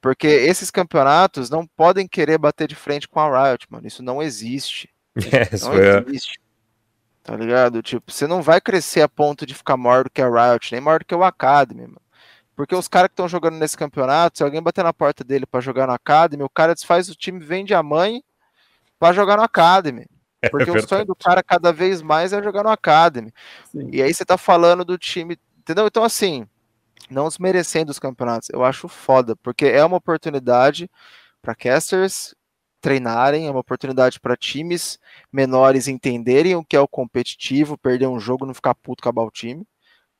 Porque 0.00 0.26
esses 0.26 0.70
campeonatos 0.70 1.48
não 1.48 1.64
podem 1.64 2.08
querer 2.08 2.38
bater 2.38 2.66
de 2.66 2.74
frente 2.74 3.08
com 3.08 3.20
a 3.20 3.50
Riot, 3.50 3.66
mano, 3.70 3.86
isso 3.86 4.02
não 4.02 4.20
existe. 4.20 4.90
Yes, 5.16 5.62
não 5.62 5.78
existe. 5.78 6.38
Tá 7.26 7.34
ligado? 7.34 7.82
Tipo, 7.82 8.12
você 8.12 8.24
não 8.24 8.40
vai 8.40 8.60
crescer 8.60 9.00
a 9.02 9.08
ponto 9.08 9.44
de 9.44 9.52
ficar 9.52 9.76
maior 9.76 10.04
do 10.04 10.10
que 10.10 10.22
a 10.22 10.28
Riot, 10.28 10.70
nem 10.70 10.80
maior 10.80 11.00
do 11.00 11.04
que 11.04 11.14
o 11.14 11.24
Academy, 11.24 11.82
mano. 11.82 12.00
Porque 12.54 12.72
os 12.72 12.86
caras 12.86 13.08
que 13.08 13.14
estão 13.14 13.26
jogando 13.26 13.56
nesse 13.56 13.76
campeonato, 13.76 14.38
se 14.38 14.44
alguém 14.44 14.62
bater 14.62 14.84
na 14.84 14.92
porta 14.92 15.24
dele 15.24 15.44
para 15.44 15.60
jogar 15.60 15.88
no 15.88 15.92
Academy, 15.92 16.44
o 16.44 16.48
cara 16.48 16.72
desfaz 16.72 17.08
o 17.08 17.16
time, 17.16 17.40
vende 17.40 17.74
a 17.74 17.82
mãe 17.82 18.22
para 18.96 19.12
jogar 19.12 19.36
no 19.36 19.42
Academy. 19.42 20.06
É 20.42 20.50
Porque 20.50 20.68
é 20.68 20.72
o 20.72 20.86
sonho 20.86 21.06
do 21.06 21.16
cara 21.16 21.42
cada 21.42 21.72
vez 21.72 22.02
mais 22.02 22.32
é 22.32 22.42
jogar 22.42 22.62
no 22.62 22.68
Academy. 22.68 23.32
Sim. 23.72 23.88
E 23.90 24.02
aí 24.02 24.12
você 24.12 24.22
tá 24.22 24.36
falando 24.36 24.84
do 24.84 24.98
time, 24.98 25.36
entendeu? 25.58 25.86
Então, 25.86 26.04
assim, 26.04 26.46
não 27.10 27.26
desmerecendo 27.26 27.90
os 27.90 27.98
campeonatos, 27.98 28.50
eu 28.50 28.62
acho 28.62 28.86
foda, 28.86 29.34
porque 29.36 29.64
é 29.64 29.82
uma 29.82 29.96
oportunidade 29.96 30.90
para 31.40 31.54
casters 31.54 32.34
treinarem, 32.86 33.48
é 33.48 33.50
uma 33.50 33.58
oportunidade 33.58 34.20
para 34.20 34.36
times 34.36 34.96
menores 35.32 35.88
entenderem 35.88 36.54
o 36.54 36.64
que 36.64 36.76
é 36.76 36.80
o 36.80 36.86
competitivo, 36.86 37.76
perder 37.76 38.06
um 38.06 38.20
jogo, 38.20 38.46
não 38.46 38.54
ficar 38.54 38.76
puto 38.76 39.02
acabar 39.02 39.24
o 39.24 39.30
time, 39.30 39.66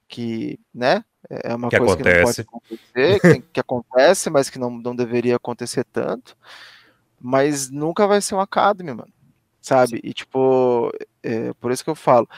que, 0.08 0.58
né, 0.74 1.04
é 1.30 1.54
uma 1.54 1.68
que 1.68 1.78
coisa 1.78 1.94
acontece. 1.94 2.42
que 2.44 2.50
não 2.52 2.60
pode 2.60 2.80
acontecer, 2.90 3.20
que, 3.20 3.40
que, 3.52 3.60
acontece, 3.60 4.30
mas 4.30 4.50
que 4.50 4.58
não, 4.58 4.68
não 4.68 4.96
deveria 4.96 5.36
acontecer 5.36 5.84
tanto, 5.84 6.36
mas 7.20 7.70
nunca 7.70 8.04
vai 8.04 8.20
ser 8.20 8.34
um 8.34 8.40
academy, 8.40 8.92
mano, 8.92 9.12
sabe, 9.62 10.00
e 10.02 10.12
tipo, 10.12 10.90
é, 11.22 11.52
por 11.60 11.70
isso 11.70 11.84
que 11.84 11.90
eu 11.90 11.94
falo, 11.94 12.28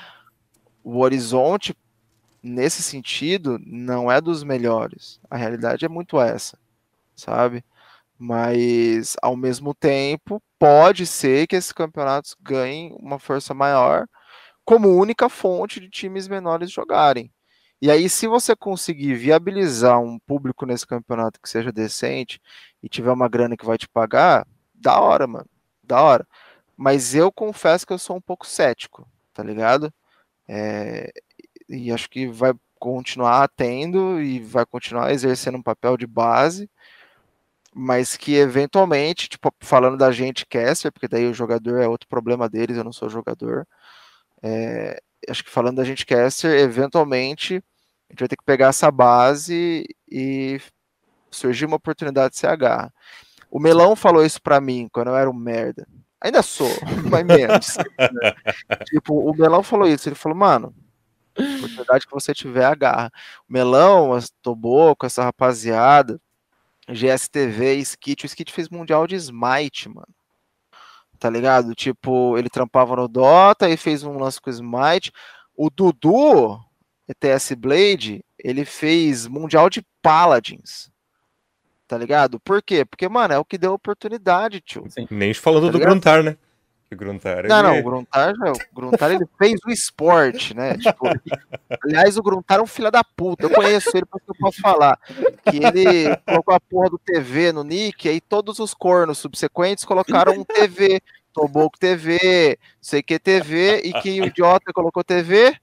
o 0.84 0.98
horizonte, 0.98 1.74
nesse 2.42 2.82
sentido, 2.82 3.58
não 3.64 4.12
é 4.12 4.20
dos 4.20 4.44
melhores, 4.44 5.18
a 5.30 5.38
realidade 5.38 5.86
é 5.86 5.88
muito 5.88 6.20
essa, 6.20 6.58
sabe, 7.16 7.64
mas, 8.18 9.16
ao 9.22 9.36
mesmo 9.36 9.74
tempo, 9.74 10.42
pode 10.58 11.06
ser 11.06 11.46
que 11.46 11.56
esses 11.56 11.72
campeonatos 11.72 12.34
ganhem 12.40 12.94
uma 12.98 13.18
força 13.18 13.54
maior 13.54 14.06
como 14.64 14.88
única 14.88 15.28
fonte 15.28 15.80
de 15.80 15.88
times 15.88 16.28
menores 16.28 16.70
jogarem. 16.70 17.32
E 17.80 17.90
aí, 17.90 18.08
se 18.08 18.26
você 18.26 18.56
conseguir 18.56 19.14
viabilizar 19.14 20.00
um 20.00 20.18
público 20.18 20.66
nesse 20.66 20.86
campeonato 20.86 21.40
que 21.40 21.48
seja 21.48 21.72
decente 21.72 22.40
e 22.82 22.88
tiver 22.88 23.12
uma 23.12 23.28
grana 23.28 23.56
que 23.56 23.64
vai 23.64 23.78
te 23.78 23.88
pagar, 23.88 24.46
da 24.74 25.00
hora, 25.00 25.26
mano. 25.26 25.46
Da 25.82 26.02
hora. 26.02 26.26
Mas 26.76 27.14
eu 27.14 27.32
confesso 27.32 27.86
que 27.86 27.92
eu 27.92 27.98
sou 27.98 28.16
um 28.16 28.20
pouco 28.20 28.46
cético, 28.46 29.08
tá 29.32 29.42
ligado? 29.42 29.92
É, 30.46 31.12
e 31.68 31.92
acho 31.92 32.10
que 32.10 32.26
vai 32.28 32.52
continuar 32.78 33.48
tendo 33.56 34.20
e 34.20 34.40
vai 34.40 34.66
continuar 34.66 35.12
exercendo 35.12 35.58
um 35.58 35.62
papel 35.62 35.96
de 35.96 36.06
base, 36.06 36.70
mas 37.80 38.16
que 38.16 38.34
eventualmente, 38.34 39.28
tipo, 39.28 39.54
falando 39.60 39.96
da 39.96 40.10
gente 40.10 40.44
caster, 40.44 40.90
porque 40.90 41.06
daí 41.06 41.26
o 41.28 41.34
jogador 41.34 41.80
é 41.80 41.86
outro 41.86 42.08
problema 42.08 42.48
deles, 42.48 42.76
eu 42.76 42.82
não 42.82 42.92
sou 42.92 43.08
jogador. 43.08 43.64
É, 44.42 45.00
acho 45.28 45.44
que 45.44 45.50
falando 45.50 45.76
da 45.76 45.84
gente 45.84 46.04
caster, 46.04 46.58
eventualmente 46.58 47.62
a 48.08 48.12
gente 48.12 48.18
vai 48.18 48.28
ter 48.28 48.36
que 48.36 48.44
pegar 48.44 48.68
essa 48.68 48.90
base 48.90 49.86
e 50.10 50.60
surgir 51.30 51.66
uma 51.66 51.76
oportunidade 51.76 52.34
de 52.34 52.40
CH. 52.40 52.92
O 53.48 53.60
Melão 53.60 53.94
falou 53.94 54.24
isso 54.24 54.42
para 54.42 54.60
mim 54.60 54.88
quando 54.90 55.08
eu 55.08 55.16
era 55.16 55.30
um 55.30 55.34
merda. 55.34 55.86
Ainda 56.20 56.42
sou, 56.42 56.70
mas 57.08 57.24
menos. 57.24 57.76
Tipo, 58.86 59.30
o 59.30 59.32
Melão 59.36 59.62
falou 59.62 59.86
isso. 59.86 60.08
Ele 60.08 60.16
falou, 60.16 60.36
mano, 60.36 60.74
oportunidade 61.38 62.06
que 62.08 62.12
você 62.12 62.34
tiver, 62.34 62.64
agarra. 62.64 63.12
Melão, 63.48 64.12
a 64.12 64.18
Toboco, 64.42 65.06
essa 65.06 65.22
rapaziada, 65.22 66.20
GSTV, 66.88 67.76
Skit. 67.76 68.24
O 68.24 68.26
Skit 68.26 68.52
fez 68.52 68.68
Mundial 68.68 69.06
de 69.06 69.16
Smite, 69.16 69.88
mano. 69.88 70.08
Tá 71.18 71.28
ligado? 71.28 71.74
Tipo, 71.74 72.38
ele 72.38 72.48
trampava 72.48 72.94
no 72.96 73.08
Dota 73.08 73.68
e 73.68 73.76
fez 73.76 74.04
um 74.04 74.18
lance 74.18 74.40
com 74.40 74.50
o 74.50 74.52
Smite. 74.52 75.12
O 75.54 75.68
Dudu, 75.68 76.58
ETS 77.08 77.52
Blade, 77.52 78.24
ele 78.38 78.64
fez 78.64 79.26
Mundial 79.26 79.68
de 79.68 79.84
Paladins. 80.00 80.90
Tá 81.88 81.96
ligado? 81.98 82.38
Por 82.40 82.62
quê? 82.62 82.84
Porque, 82.84 83.08
mano, 83.08 83.34
é 83.34 83.38
o 83.38 83.44
que 83.44 83.58
deu 83.58 83.72
oportunidade, 83.72 84.60
tio. 84.60 84.84
Sim. 84.88 85.06
Nem 85.10 85.34
falando 85.34 85.66
tá 85.66 85.72
do 85.72 85.78
Gruntar, 85.78 86.22
né? 86.22 86.36
O 86.90 86.96
Gruntar, 86.96 87.46
não, 87.46 87.58
ele... 87.58 87.68
não, 87.68 87.80
o 87.80 87.82
Gruntar, 87.82 88.34
o 88.34 88.74
Gruntar 88.74 89.10
ele 89.10 89.26
fez 89.36 89.60
o 89.66 89.70
esporte, 89.70 90.56
né? 90.56 90.76
Tipo, 90.78 91.06
aliás, 91.84 92.16
o 92.16 92.22
Gruntar 92.22 92.60
é 92.60 92.62
um 92.62 92.66
filho 92.66 92.90
da 92.90 93.04
puta. 93.04 93.44
Eu 93.44 93.50
conheço 93.50 93.90
ele 93.94 94.06
porque 94.06 94.30
eu 94.30 94.34
posso 94.40 94.58
falar. 94.58 94.98
Que 95.44 95.58
ele 95.62 96.16
colocou 96.24 96.54
a 96.54 96.60
porra 96.60 96.88
do 96.88 96.98
TV 96.98 97.52
no 97.52 97.62
nick, 97.62 98.08
aí 98.08 98.22
todos 98.22 98.58
os 98.58 98.72
cornos 98.72 99.18
subsequentes 99.18 99.84
colocaram 99.84 100.32
um 100.32 100.44
TV, 100.44 101.02
Toboco 101.30 101.78
TV, 101.78 102.58
sei 102.80 103.02
que 103.02 103.18
TV, 103.18 103.82
e 103.84 103.92
que 103.92 104.20
o 104.22 104.24
idiota 104.24 104.72
colocou 104.72 105.04
TV, 105.04 105.54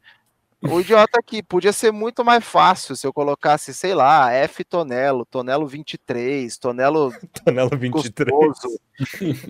o 0.70 0.82
idiota 0.82 1.20
aqui, 1.20 1.42
podia 1.44 1.74
ser 1.74 1.92
muito 1.92 2.24
mais 2.24 2.44
fácil 2.44 2.96
se 2.96 3.06
eu 3.06 3.14
colocasse, 3.14 3.74
sei 3.74 3.94
lá, 3.94 4.32
F 4.32 4.64
Tonelo, 4.64 5.26
Tonelo 5.26 5.68
23, 5.68 6.58
Tonelo. 6.58 7.14
Tonelo 7.44 7.78
23. 7.78 8.30
Custoso. 8.30 8.80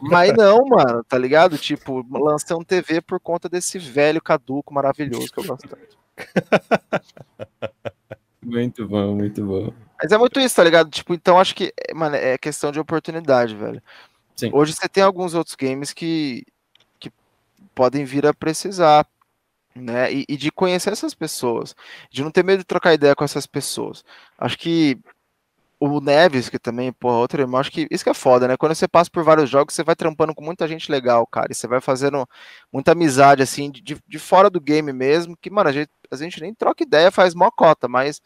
Mas 0.02 0.34
não, 0.34 0.66
mano, 0.66 1.04
tá 1.04 1.18
ligado? 1.18 1.58
Tipo, 1.58 2.06
lancei 2.12 2.56
um 2.56 2.64
TV 2.64 3.02
por 3.02 3.20
conta 3.20 3.48
desse 3.48 3.78
velho 3.80 4.22
caduco 4.22 4.74
maravilhoso 4.74 5.32
que 5.32 5.40
eu 5.40 5.46
gosto 5.46 5.68
tanto. 5.68 5.98
Muito 8.46 8.88
bom, 8.88 9.16
muito 9.16 9.44
bom. 9.44 9.74
Mas 10.00 10.12
é 10.12 10.18
muito 10.20 10.40
isso, 10.40 10.56
tá 10.56 10.64
ligado? 10.64 10.88
Tipo, 10.92 11.16
então 11.16 11.40
acho 11.40 11.56
que, 11.56 11.74
mano, 11.96 12.16
é 12.16 12.38
questão 12.38 12.72
de 12.72 12.80
oportunidade, 12.80 13.56
velho. 13.56 13.82
Sim. 14.36 14.52
Hoje 14.54 14.74
você 14.74 14.88
tem 14.88 15.04
alguns 15.04 15.34
outros 15.34 15.56
games 15.56 15.92
que, 15.92 16.46
que 17.00 17.12
podem 17.74 18.06
vir 18.06 18.28
a 18.28 18.34
precisar 18.36 19.08
né? 19.76 20.12
E, 20.14 20.26
e, 20.30 20.38
de 20.38 20.52
conhecer 20.52 20.92
essas 20.92 21.14
pessoas, 21.14 21.76
de 22.10 22.24
não 22.24 22.32
ter 22.32 22.44
medo 22.44 22.60
de 22.60 22.66
trocar 22.66 22.94
ideia 22.94 23.16
com 23.16 23.24
essas 23.24 23.46
pessoas. 23.46 24.04
Acho 24.38 24.58
que 24.58 24.98
o 25.80 26.00
Neves, 26.00 26.50
que 26.50 26.58
também, 26.58 26.92
porra, 26.92 27.18
outro 27.18 27.42
irmão, 27.42 27.60
acho 27.60 27.72
que 27.72 27.88
isso 27.92 28.04
que 28.04 28.10
é 28.10 28.14
foda, 28.14 28.48
né? 28.48 28.58
Quando 28.58 28.74
você 28.74 28.88
passa 28.88 29.10
por 29.12 29.24
vários 29.24 29.50
jogos, 29.50 29.74
você 29.74 29.84
vai 29.84 29.96
trampando 29.96 30.34
com 30.34 30.44
muita 30.44 30.68
gente 30.68 30.92
legal, 30.92 31.28
cara, 31.28 31.48
e 31.52 31.56
você 31.56 31.68
vai 31.68 31.82
fazendo 31.82 32.28
muita 32.72 32.94
amizade, 32.94 33.44
assim, 33.44 33.70
de, 33.70 33.98
de 34.08 34.20
fora 34.20 34.50
do 34.50 34.62
game 34.62 34.92
mesmo, 34.94 35.38
que, 35.38 35.50
mano, 35.50 35.70
a 35.70 35.74
gente, 35.74 35.90
a 36.10 36.16
gente 36.16 36.42
nem 36.42 36.54
troca 36.54 36.84
ideia, 36.84 37.12
faz 37.12 37.36
mó 37.36 37.52
cota, 37.52 37.88
mas 37.88 38.22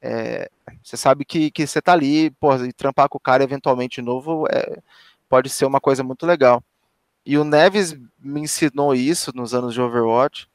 é, 0.00 0.50
você 0.82 0.96
sabe 0.96 1.24
que, 1.24 1.50
que 1.50 1.66
você 1.66 1.82
tá 1.82 1.92
ali, 1.92 2.30
porra, 2.32 2.66
e 2.66 2.72
trampar 2.72 3.08
com 3.08 3.18
o 3.18 3.20
cara 3.20 3.44
eventualmente 3.44 4.02
novo 4.02 4.46
é, 4.50 4.80
pode 5.28 5.48
ser 5.50 5.64
uma 5.66 5.80
coisa 5.80 6.02
muito 6.04 6.26
legal. 6.26 6.62
E 7.24 7.38
o 7.38 7.44
Neves 7.44 7.96
me 8.18 8.40
ensinou 8.40 8.94
isso 8.94 9.32
nos 9.34 9.54
anos 9.54 9.74
de 9.74 9.80
Overwatch, 9.80 10.48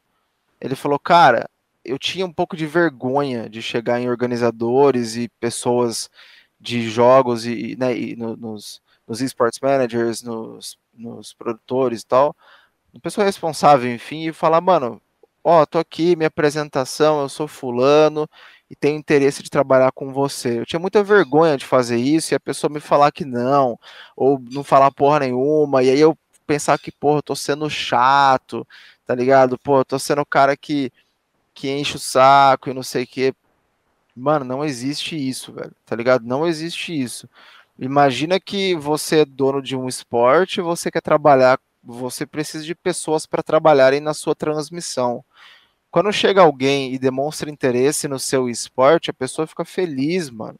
ele 0.60 0.76
falou, 0.76 1.00
cara, 1.00 1.50
eu 1.84 1.98
tinha 1.98 2.26
um 2.26 2.34
pouco 2.34 2.56
de 2.56 2.65
vergonha 2.65 3.50
de 3.50 3.62
chegar 3.62 4.00
em 4.00 4.10
organizadores 4.10 5.15
e 5.15 5.30
pessoas 5.39 6.10
de 6.60 6.89
jogos 6.89 7.46
e, 7.46 7.76
né, 7.78 7.98
e 7.98 8.15
no, 8.15 8.36
nos, 8.36 8.82
nos 9.08 9.22
esports 9.22 9.60
managers, 9.62 10.22
nos, 10.22 10.78
nos 10.93 11.34
produtores 11.34 12.02
e 12.02 12.06
tal, 12.06 12.36
uma 12.93 13.02
pessoa 13.02 13.26
responsável, 13.26 13.91
enfim, 13.93 14.28
e 14.28 14.34
falar, 14.34 14.60
mano, 14.60 15.02
ó, 15.43 15.65
tô 15.65 15.80
aqui, 15.80 16.15
minha 16.15 16.28
apresentação, 16.28 17.22
eu 17.22 17.30
sou 17.30 17.48
fulano 17.48 18.28
e 18.70 18.76
tenho 18.76 18.98
interesse 18.98 19.41
de 19.41 19.50
trabalhar 19.50 19.91
com 19.93 20.12
você. 20.12 20.60
Eu 20.60 20.65
tinha 20.65 20.80
muita 20.80 21.04
vergonha 21.04 21.58
de 21.58 21.65
fazer 21.65 21.98
isso 21.98 22.34
e 22.34 22.36
a 22.36 22.39
pessoa 22.39 22.72
me 22.72 22.80
falar 22.82 23.12
que 23.12 23.24
não, 23.24 23.80
ou 24.15 24.41
não 24.52 24.63
falar 24.63 24.91
porra 24.91 25.20
nenhuma, 25.22 25.84
e 25.84 25.89
aí 25.89 26.00
eu 26.00 26.17
pensar 26.46 26.78
que, 26.80 26.91
porra, 26.91 27.20
eu 27.20 27.24
tô 27.24 27.36
sendo 27.36 27.70
chato, 27.70 28.67
tá 29.08 29.15
ligado? 29.15 29.58
Pô, 29.58 29.80
eu 29.80 29.86
tô 29.86 29.98
sendo 29.98 30.22
o 30.22 30.26
cara 30.26 30.58
que, 30.58 30.91
que 31.54 31.70
enche 31.72 31.96
o 31.96 32.00
saco 32.00 32.70
e 32.70 32.74
não 32.74 32.84
sei 32.84 33.06
o 33.06 33.08
que. 33.08 33.34
Mano, 34.15 34.43
não 34.43 34.65
existe 34.65 35.15
isso, 35.15 35.54
velho, 35.54 35.74
tá 35.86 35.96
ligado? 35.96 36.26
Não 36.26 36.46
existe 36.46 37.00
isso. 37.00 37.30
Imagina 37.80 38.39
que 38.39 38.76
você 38.76 39.20
é 39.22 39.26
dono 39.26 39.62
de 39.62 39.76
um 39.76 39.88
esporte, 39.88 40.62
você 40.62 40.91
quer 40.91 41.02
trabalhar, 41.02 41.60
você 41.84 42.26
precisa 42.26 42.65
de 42.65 42.76
pessoas 42.76 43.26
para 43.26 43.43
trabalharem 43.43 44.02
na 44.02 44.13
sua 44.13 44.36
transmissão. 44.36 45.24
Quando 45.89 46.12
chega 46.12 46.41
alguém 46.41 46.93
e 46.93 47.00
demonstra 47.00 47.50
interesse 47.50 48.08
no 48.08 48.20
seu 48.20 48.50
esporte, 48.50 49.10
a 49.10 49.13
pessoa 49.13 49.48
fica 49.48 49.63
feliz, 49.63 50.30
mano. 50.30 50.60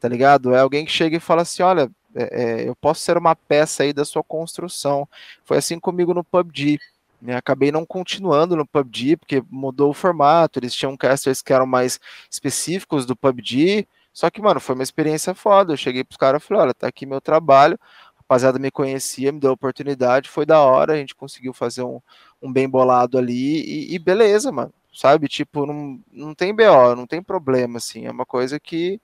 Tá 0.00 0.08
ligado? 0.08 0.54
É 0.54 0.60
alguém 0.60 0.84
que 0.84 0.92
chega 0.92 1.16
e 1.16 1.20
fala 1.20 1.42
assim: 1.42 1.62
olha, 1.62 1.90
é, 2.14 2.64
é, 2.64 2.68
eu 2.68 2.74
posso 2.76 3.00
ser 3.02 3.16
uma 3.16 3.36
peça 3.36 3.82
aí 3.82 3.92
da 3.92 4.04
sua 4.04 4.22
construção. 4.22 5.08
Foi 5.44 5.58
assim 5.58 5.78
comigo 5.78 6.12
no 6.12 6.24
PUBG. 6.24 6.80
Né? 7.24 7.34
Acabei 7.34 7.72
não 7.72 7.86
continuando 7.86 8.54
no 8.54 8.66
PUBG, 8.66 9.16
porque 9.16 9.42
mudou 9.50 9.90
o 9.90 9.94
formato, 9.94 10.58
eles 10.58 10.74
tinham 10.74 10.94
casters 10.94 11.40
que 11.40 11.54
eram 11.54 11.66
mais 11.66 11.98
específicos 12.30 13.06
do 13.06 13.16
PUBG, 13.16 13.88
só 14.12 14.28
que, 14.28 14.42
mano, 14.42 14.60
foi 14.60 14.74
uma 14.74 14.84
experiência 14.84 15.34
foda. 15.34 15.72
Eu 15.72 15.76
cheguei 15.78 16.04
pros 16.04 16.18
caras 16.18 16.42
e 16.42 16.46
falei, 16.46 16.64
olha, 16.64 16.74
tá 16.74 16.86
aqui 16.86 17.06
meu 17.06 17.22
trabalho, 17.22 17.78
a 18.14 18.18
rapaziada 18.18 18.58
me 18.58 18.70
conhecia, 18.70 19.32
me 19.32 19.40
deu 19.40 19.50
a 19.50 19.54
oportunidade, 19.54 20.28
foi 20.28 20.44
da 20.44 20.60
hora, 20.60 20.92
a 20.92 20.96
gente 20.96 21.14
conseguiu 21.14 21.54
fazer 21.54 21.82
um, 21.82 21.98
um 22.42 22.52
bem 22.52 22.68
bolado 22.68 23.16
ali, 23.16 23.62
e, 23.62 23.94
e 23.94 23.98
beleza, 23.98 24.52
mano, 24.52 24.72
sabe? 24.92 25.26
Tipo, 25.26 25.64
não, 25.64 25.98
não 26.12 26.34
tem 26.34 26.54
BO, 26.54 26.94
não 26.94 27.06
tem 27.06 27.22
problema, 27.22 27.78
assim, 27.78 28.04
é 28.06 28.10
uma 28.10 28.26
coisa 28.26 28.60
que, 28.60 29.00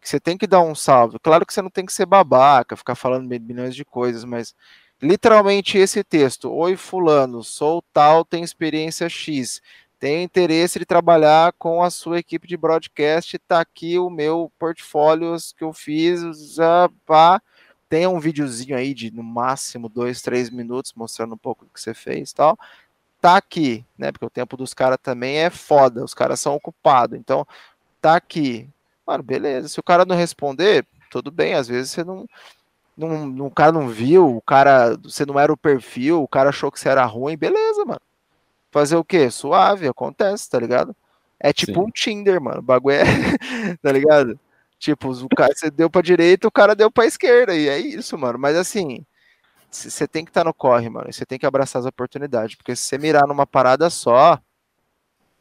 que 0.00 0.08
você 0.08 0.20
tem 0.20 0.36
que 0.36 0.46
dar 0.46 0.60
um 0.60 0.74
salve. 0.74 1.18
Claro 1.20 1.46
que 1.46 1.54
você 1.54 1.62
não 1.62 1.70
tem 1.70 1.86
que 1.86 1.92
ser 1.92 2.06
babaca, 2.06 2.76
ficar 2.76 2.94
falando 2.96 3.26
milhões 3.28 3.74
de 3.74 3.84
coisas, 3.84 4.24
mas 4.24 4.54
literalmente 5.00 5.78
esse 5.78 6.02
texto. 6.02 6.52
Oi, 6.52 6.76
fulano, 6.76 7.42
sou 7.44 7.82
tal, 7.92 8.24
tenho 8.24 8.44
experiência 8.44 9.08
X. 9.08 9.60
Tenho 9.98 10.22
interesse 10.22 10.78
de 10.78 10.84
trabalhar 10.84 11.52
com 11.58 11.82
a 11.82 11.90
sua 11.90 12.18
equipe 12.18 12.46
de 12.46 12.56
broadcast. 12.56 13.38
Tá 13.38 13.60
aqui 13.60 13.98
o 13.98 14.10
meu 14.10 14.52
portfólio 14.58 15.34
que 15.56 15.64
eu 15.64 15.72
fiz. 15.72 16.54
Já, 16.54 16.90
pá. 17.06 17.40
Tem 17.88 18.06
um 18.06 18.20
videozinho 18.20 18.76
aí 18.76 18.92
de 18.92 19.10
no 19.10 19.22
máximo 19.22 19.88
dois, 19.88 20.20
três 20.20 20.50
minutos 20.50 20.92
mostrando 20.94 21.34
um 21.34 21.38
pouco 21.38 21.64
do 21.64 21.70
que 21.70 21.80
você 21.80 21.94
fez 21.94 22.32
tal. 22.32 22.58
Tá 23.20 23.36
aqui, 23.36 23.84
né? 23.96 24.12
Porque 24.12 24.26
o 24.26 24.30
tempo 24.30 24.56
dos 24.56 24.74
caras 24.74 24.98
também 25.02 25.38
é 25.38 25.50
foda. 25.50 26.04
Os 26.04 26.12
caras 26.14 26.40
são 26.40 26.54
ocupados. 26.54 27.18
Então, 27.18 27.46
tá 28.00 28.16
aqui. 28.16 28.68
Mano, 29.06 29.22
beleza. 29.22 29.68
Se 29.68 29.80
o 29.80 29.82
cara 29.82 30.04
não 30.04 30.16
responder, 30.16 30.86
tudo 31.10 31.30
bem. 31.30 31.54
Às 31.54 31.68
vezes 31.68 31.92
você 31.92 32.04
não 32.04 32.28
não, 32.96 33.46
o 33.46 33.50
cara 33.50 33.72
não 33.72 33.88
viu, 33.88 34.36
o 34.36 34.40
cara, 34.40 34.96
você 34.96 35.26
não 35.26 35.38
era 35.38 35.52
o 35.52 35.56
perfil, 35.56 36.22
o 36.22 36.28
cara 36.28 36.48
achou 36.48 36.72
que 36.72 36.80
você 36.80 36.88
era 36.88 37.04
ruim, 37.04 37.36
beleza, 37.36 37.84
mano. 37.84 38.00
Fazer 38.70 38.96
o 38.96 39.04
quê? 39.04 39.30
Suave, 39.30 39.86
acontece, 39.86 40.48
tá 40.48 40.58
ligado? 40.58 40.96
É 41.38 41.52
tipo 41.52 41.80
Sim. 41.80 41.86
um 41.86 41.90
Tinder, 41.90 42.40
mano. 42.40 42.58
O 42.58 42.62
bagulho 42.62 42.96
é, 42.96 43.04
tá 43.82 43.92
ligado? 43.92 44.38
Tipo, 44.78 45.10
o 45.10 45.28
cara, 45.28 45.54
você 45.54 45.70
deu 45.70 45.90
pra 45.90 46.02
direita, 46.02 46.48
o 46.48 46.50
cara 46.50 46.74
deu 46.74 46.90
pra 46.90 47.06
esquerda, 47.06 47.54
e 47.54 47.68
é 47.68 47.78
isso, 47.78 48.16
mano. 48.16 48.38
Mas 48.38 48.56
assim, 48.56 49.04
você 49.70 50.06
tem 50.06 50.24
que 50.24 50.30
estar 50.30 50.42
tá 50.42 50.48
no 50.48 50.54
corre, 50.54 50.88
mano. 50.88 51.12
Você 51.12 51.26
tem 51.26 51.38
que 51.38 51.46
abraçar 51.46 51.80
as 51.80 51.86
oportunidades, 51.86 52.54
porque 52.54 52.74
se 52.74 52.82
você 52.82 52.98
mirar 52.98 53.26
numa 53.26 53.46
parada 53.46 53.90
só, 53.90 54.40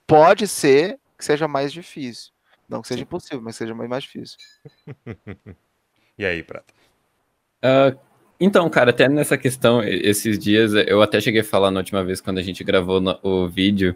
pode 0.06 0.48
ser 0.48 1.00
que 1.18 1.24
seja 1.24 1.48
mais 1.48 1.72
difícil. 1.72 2.32
Não 2.68 2.82
que 2.82 2.88
seja 2.88 3.04
impossível, 3.04 3.41
mas 3.41 3.56
seja 3.56 3.76
mais, 3.76 3.89
mais 3.89 4.04
difícil. 4.04 4.38
e 6.18 6.26
aí, 6.26 6.44
Prata? 6.44 6.74
Uh, 7.65 7.97
então, 8.39 8.69
cara, 8.69 8.91
até 8.91 9.10
nessa 9.10 9.38
questão, 9.38 9.82
esses 9.82 10.38
dias, 10.38 10.73
eu 10.73 11.01
até 11.01 11.19
cheguei 11.19 11.41
a 11.41 11.43
falar 11.43 11.71
na 11.71 11.80
última 11.80 12.04
vez 12.04 12.21
quando 12.21 12.38
a 12.38 12.43
gente 12.43 12.63
gravou 12.63 13.01
no, 13.01 13.17
o 13.23 13.47
vídeo, 13.47 13.95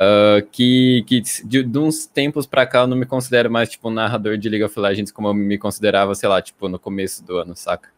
uh, 0.00 0.46
que, 0.50 1.04
que 1.06 1.20
de, 1.20 1.62
de, 1.62 1.78
uns 1.78 2.06
tempos 2.06 2.46
pra 2.46 2.64
cá 2.64 2.80
eu 2.80 2.86
não 2.86 2.96
me 2.96 3.04
considero 3.04 3.50
mais, 3.50 3.68
tipo, 3.68 3.88
um 3.88 3.92
narrador 3.92 4.38
de 4.38 4.48
League 4.48 4.64
of 4.64 4.78
Legends 4.78 5.12
como 5.12 5.28
eu 5.28 5.34
me 5.34 5.58
considerava, 5.58 6.14
sei 6.14 6.28
lá, 6.28 6.40
tipo, 6.40 6.68
no 6.68 6.78
começo 6.78 7.24
do 7.24 7.36
ano, 7.36 7.54
saca? 7.56 7.90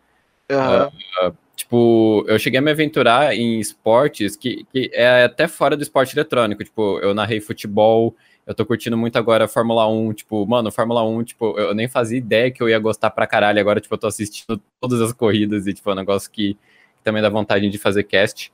Uhum. 0.50 1.28
Uh, 1.28 1.36
tipo, 1.54 2.24
eu 2.26 2.38
cheguei 2.38 2.58
a 2.58 2.62
me 2.62 2.70
aventurar 2.70 3.34
em 3.34 3.60
esportes 3.60 4.36
que, 4.36 4.64
que 4.72 4.90
é 4.92 5.24
até 5.24 5.46
fora 5.46 5.76
do 5.76 5.82
esporte 5.82 6.16
eletrônico. 6.16 6.64
Tipo, 6.64 6.98
eu 7.00 7.14
narrei 7.14 7.40
futebol, 7.40 8.16
eu 8.46 8.54
tô 8.54 8.66
curtindo 8.66 8.96
muito 8.96 9.16
agora 9.16 9.44
a 9.44 9.48
Fórmula 9.48 9.86
1. 9.88 10.12
Tipo, 10.14 10.46
mano, 10.46 10.70
Fórmula 10.70 11.02
1, 11.02 11.24
tipo, 11.24 11.58
eu 11.58 11.74
nem 11.74 11.88
fazia 11.88 12.18
ideia 12.18 12.50
que 12.50 12.62
eu 12.62 12.68
ia 12.68 12.78
gostar 12.78 13.10
pra 13.10 13.26
caralho. 13.26 13.60
Agora, 13.60 13.80
tipo, 13.80 13.94
eu 13.94 13.98
tô 13.98 14.06
assistindo 14.06 14.60
todas 14.80 15.00
as 15.00 15.12
corridas 15.12 15.66
e, 15.66 15.74
tipo, 15.74 15.88
é 15.90 15.92
um 15.92 15.96
negócio 15.96 16.30
que, 16.30 16.54
que 16.54 17.02
também 17.02 17.22
dá 17.22 17.28
vontade 17.28 17.68
de 17.68 17.78
fazer 17.78 18.04
cast. 18.04 18.52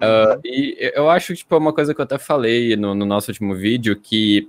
Uh, 0.00 0.40
e 0.44 0.92
eu 0.94 1.08
acho, 1.08 1.34
tipo, 1.34 1.56
uma 1.56 1.72
coisa 1.72 1.94
que 1.94 2.00
eu 2.00 2.04
até 2.04 2.18
falei 2.18 2.76
no, 2.76 2.94
no 2.94 3.06
nosso 3.06 3.30
último 3.30 3.54
vídeo, 3.54 3.94
que 3.96 4.48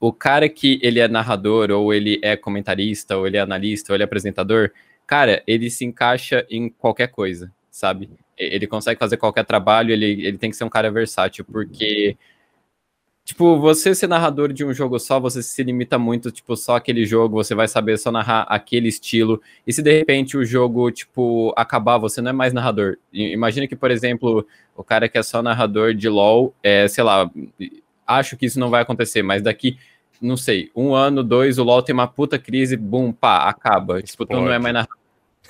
o 0.00 0.12
cara 0.12 0.48
que 0.48 0.78
ele 0.82 1.00
é 1.00 1.08
narrador, 1.08 1.70
ou 1.70 1.92
ele 1.92 2.20
é 2.22 2.36
comentarista, 2.36 3.16
ou 3.16 3.26
ele 3.26 3.36
é 3.36 3.40
analista, 3.40 3.92
ou 3.92 3.96
ele 3.96 4.02
é 4.02 4.06
apresentador, 4.06 4.70
cara, 5.06 5.42
ele 5.46 5.70
se 5.70 5.84
encaixa 5.84 6.46
em 6.50 6.68
qualquer 6.68 7.08
coisa, 7.08 7.52
sabe? 7.70 8.10
Ele 8.36 8.66
consegue 8.66 8.98
fazer 8.98 9.16
qualquer 9.16 9.44
trabalho, 9.44 9.92
ele, 9.92 10.26
ele 10.26 10.38
tem 10.38 10.50
que 10.50 10.56
ser 10.56 10.64
um 10.64 10.68
cara 10.68 10.90
versátil, 10.90 11.44
porque, 11.44 12.16
tipo, 13.26 13.58
você 13.58 13.92
ser 13.92 14.06
narrador 14.06 14.52
de 14.52 14.64
um 14.64 14.72
jogo 14.72 15.00
só, 15.00 15.18
você 15.18 15.42
se 15.42 15.60
limita 15.64 15.98
muito, 15.98 16.30
tipo, 16.30 16.56
só 16.56 16.76
aquele 16.76 17.04
jogo, 17.04 17.34
você 17.34 17.56
vai 17.56 17.66
saber 17.66 17.98
só 17.98 18.12
narrar 18.12 18.42
aquele 18.42 18.86
estilo, 18.88 19.42
e 19.66 19.72
se 19.72 19.82
de 19.82 19.98
repente 19.98 20.36
o 20.36 20.44
jogo, 20.44 20.92
tipo, 20.92 21.52
acabar, 21.56 21.98
você 21.98 22.22
não 22.22 22.30
é 22.30 22.32
mais 22.32 22.52
narrador. 22.52 22.98
Imagina 23.12 23.66
que, 23.66 23.74
por 23.74 23.90
exemplo, 23.90 24.46
o 24.76 24.84
cara 24.84 25.08
que 25.08 25.18
é 25.18 25.24
só 25.24 25.42
narrador 25.42 25.92
de 25.92 26.08
LoL, 26.08 26.54
é, 26.62 26.86
sei 26.86 27.02
lá, 27.02 27.28
acho 28.06 28.36
que 28.36 28.46
isso 28.46 28.60
não 28.60 28.70
vai 28.70 28.82
acontecer, 28.82 29.24
mas 29.24 29.42
daqui, 29.42 29.76
não 30.22 30.36
sei, 30.36 30.70
um 30.74 30.94
ano, 30.94 31.24
dois, 31.24 31.58
o 31.58 31.64
LoL 31.64 31.82
tem 31.82 31.92
uma 31.92 32.06
puta 32.06 32.38
crise, 32.38 32.76
bum, 32.76 33.10
pá, 33.12 33.48
acaba. 33.48 34.00
Tu 34.00 34.26
não 34.30 34.52
é 34.52 34.58
mais 34.60 34.72
narrador, 34.72 34.98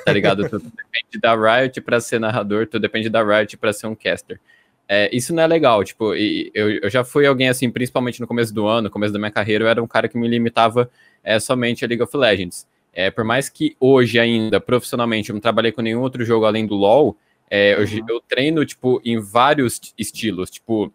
tá 0.03 0.13
ligado? 0.15 0.49
tu, 0.49 0.59
depende 0.65 1.21
da 1.21 1.35
Riot 1.35 1.79
pra 1.83 2.01
ser 2.01 2.19
narrador, 2.19 2.67
tu 2.67 2.81
depende 2.81 3.11
da 3.11 3.23
Riot 3.23 3.55
pra 3.59 3.75
ser 3.75 3.87
um 3.87 3.95
caster. 3.95 4.41
É, 4.89 5.15
isso 5.15 5.35
não 5.35 5.43
é 5.43 5.47
legal, 5.47 5.83
tipo, 5.83 6.15
eu, 6.15 6.71
eu 6.83 6.89
já 6.89 7.03
fui 7.03 7.27
alguém 7.27 7.49
assim, 7.49 7.69
principalmente 7.69 8.21
no 8.21 8.27
começo 8.27 8.55
do 8.55 8.67
ano, 8.67 8.89
começo 8.89 9.13
da 9.13 9.19
minha 9.19 9.33
carreira, 9.33 9.65
eu 9.65 9.69
era 9.69 9.83
um 9.83 9.87
cara 9.87 10.09
que 10.09 10.17
me 10.17 10.29
limitava 10.29 10.89
é, 11.25 11.41
somente 11.41 11.85
a 11.85 11.89
League 11.89 12.03
of 12.03 12.17
Legends. 12.17 12.69
É, 12.93 13.11
por 13.11 13.25
mais 13.25 13.49
que 13.49 13.77
hoje 13.81 14.19
ainda, 14.19 14.61
profissionalmente, 14.61 15.31
eu 15.31 15.35
não 15.35 15.41
trabalhei 15.41 15.73
com 15.73 15.83
nenhum 15.83 16.01
outro 16.01 16.25
jogo 16.25 16.47
além 16.47 16.67
do 16.67 16.75
LoL, 16.75 17.17
é, 17.51 17.77
uhum. 17.77 18.05
eu, 18.09 18.15
eu 18.17 18.21
treino, 18.21 18.65
tipo, 18.65 19.01
em 19.05 19.19
vários 19.19 19.81
estilos, 19.99 20.51
tipo, 20.51 20.93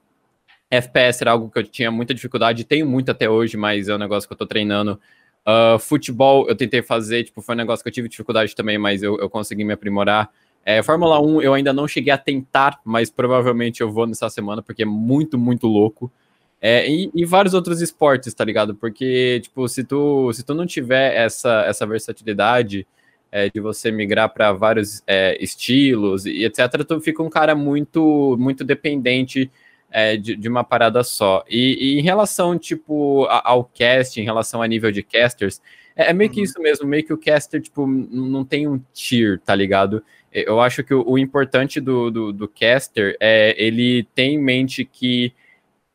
FPS 0.69 1.21
era 1.21 1.31
algo 1.31 1.49
que 1.49 1.59
eu 1.59 1.63
tinha 1.63 1.91
muita 1.91 2.13
dificuldade, 2.13 2.63
tenho 2.63 2.87
muito 2.87 3.11
até 3.11 3.29
hoje, 3.29 3.57
mas 3.57 3.89
é 3.89 3.95
um 3.95 3.97
negócio 3.97 4.27
que 4.27 4.33
eu 4.33 4.37
tô 4.37 4.47
treinando. 4.47 4.99
Uh, 5.45 5.77
futebol 5.77 6.47
eu 6.47 6.55
tentei 6.55 6.81
fazer, 6.81 7.25
tipo, 7.25 7.41
foi 7.41 7.55
um 7.55 7.57
negócio 7.57 7.83
que 7.83 7.89
eu 7.89 7.93
tive 7.93 8.07
dificuldade 8.07 8.55
também, 8.55 8.77
mas 8.77 9.03
eu, 9.03 9.19
eu 9.19 9.29
consegui 9.29 9.65
me 9.65 9.73
aprimorar. 9.73 10.31
É, 10.65 10.83
Fórmula 10.83 11.19
1 11.19 11.41
eu 11.41 11.53
ainda 11.53 11.73
não 11.73 11.87
cheguei 11.87 12.13
a 12.13 12.17
tentar, 12.17 12.79
mas 12.85 13.09
provavelmente 13.09 13.81
eu 13.81 13.91
vou 13.91 14.05
nessa 14.05 14.29
semana, 14.29 14.61
porque 14.61 14.83
é 14.83 14.85
muito, 14.85 15.37
muito 15.37 15.67
louco. 15.67 16.11
É, 16.61 16.87
e, 16.87 17.09
e, 17.15 17.25
vários 17.25 17.55
outros 17.55 17.81
esportes, 17.81 18.33
tá 18.35 18.45
ligado? 18.45 18.75
Porque, 18.75 19.39
tipo, 19.41 19.67
se 19.67 19.83
tu, 19.83 20.31
se 20.31 20.43
tu 20.43 20.53
não 20.53 20.67
tiver 20.67 21.15
essa, 21.15 21.63
essa 21.65 21.87
versatilidade 21.87 22.85
é, 23.31 23.49
de 23.49 23.59
você 23.59 23.89
migrar 23.89 24.31
para 24.31 24.53
vários 24.53 25.01
é, 25.07 25.35
estilos 25.43 26.27
e 26.27 26.45
etc., 26.45 26.85
tu 26.87 27.01
fica 27.01 27.23
um 27.23 27.29
cara 27.31 27.55
muito, 27.55 28.37
muito 28.39 28.63
dependente 28.63 29.49
é, 29.89 30.15
de, 30.15 30.35
de, 30.35 30.47
uma 30.47 30.63
parada 30.63 31.03
só. 31.03 31.43
E, 31.49 31.95
e 31.95 31.99
em 31.99 32.03
relação, 32.03 32.57
tipo, 32.59 33.25
ao 33.25 33.63
cast, 33.63 34.21
em 34.21 34.23
relação 34.23 34.61
a 34.61 34.67
nível 34.67 34.91
de 34.91 35.01
casters, 35.01 35.59
é, 35.95 36.11
é 36.11 36.13
meio 36.13 36.29
que 36.29 36.39
uhum. 36.39 36.45
isso 36.45 36.61
mesmo, 36.61 36.87
meio 36.87 37.03
que 37.03 37.13
o 37.13 37.17
caster, 37.17 37.61
tipo, 37.61 37.87
não 37.87 38.45
tem 38.45 38.67
um 38.67 38.79
tier, 38.93 39.39
tá 39.39 39.55
ligado? 39.55 40.03
Eu 40.31 40.61
acho 40.61 40.83
que 40.83 40.93
o, 40.93 41.03
o 41.07 41.17
importante 41.17 41.79
do, 41.81 42.09
do, 42.09 42.31
do, 42.31 42.47
caster 42.47 43.17
é 43.19 43.53
ele 43.57 44.07
tem 44.15 44.35
em 44.35 44.41
mente 44.41 44.85
que 44.85 45.33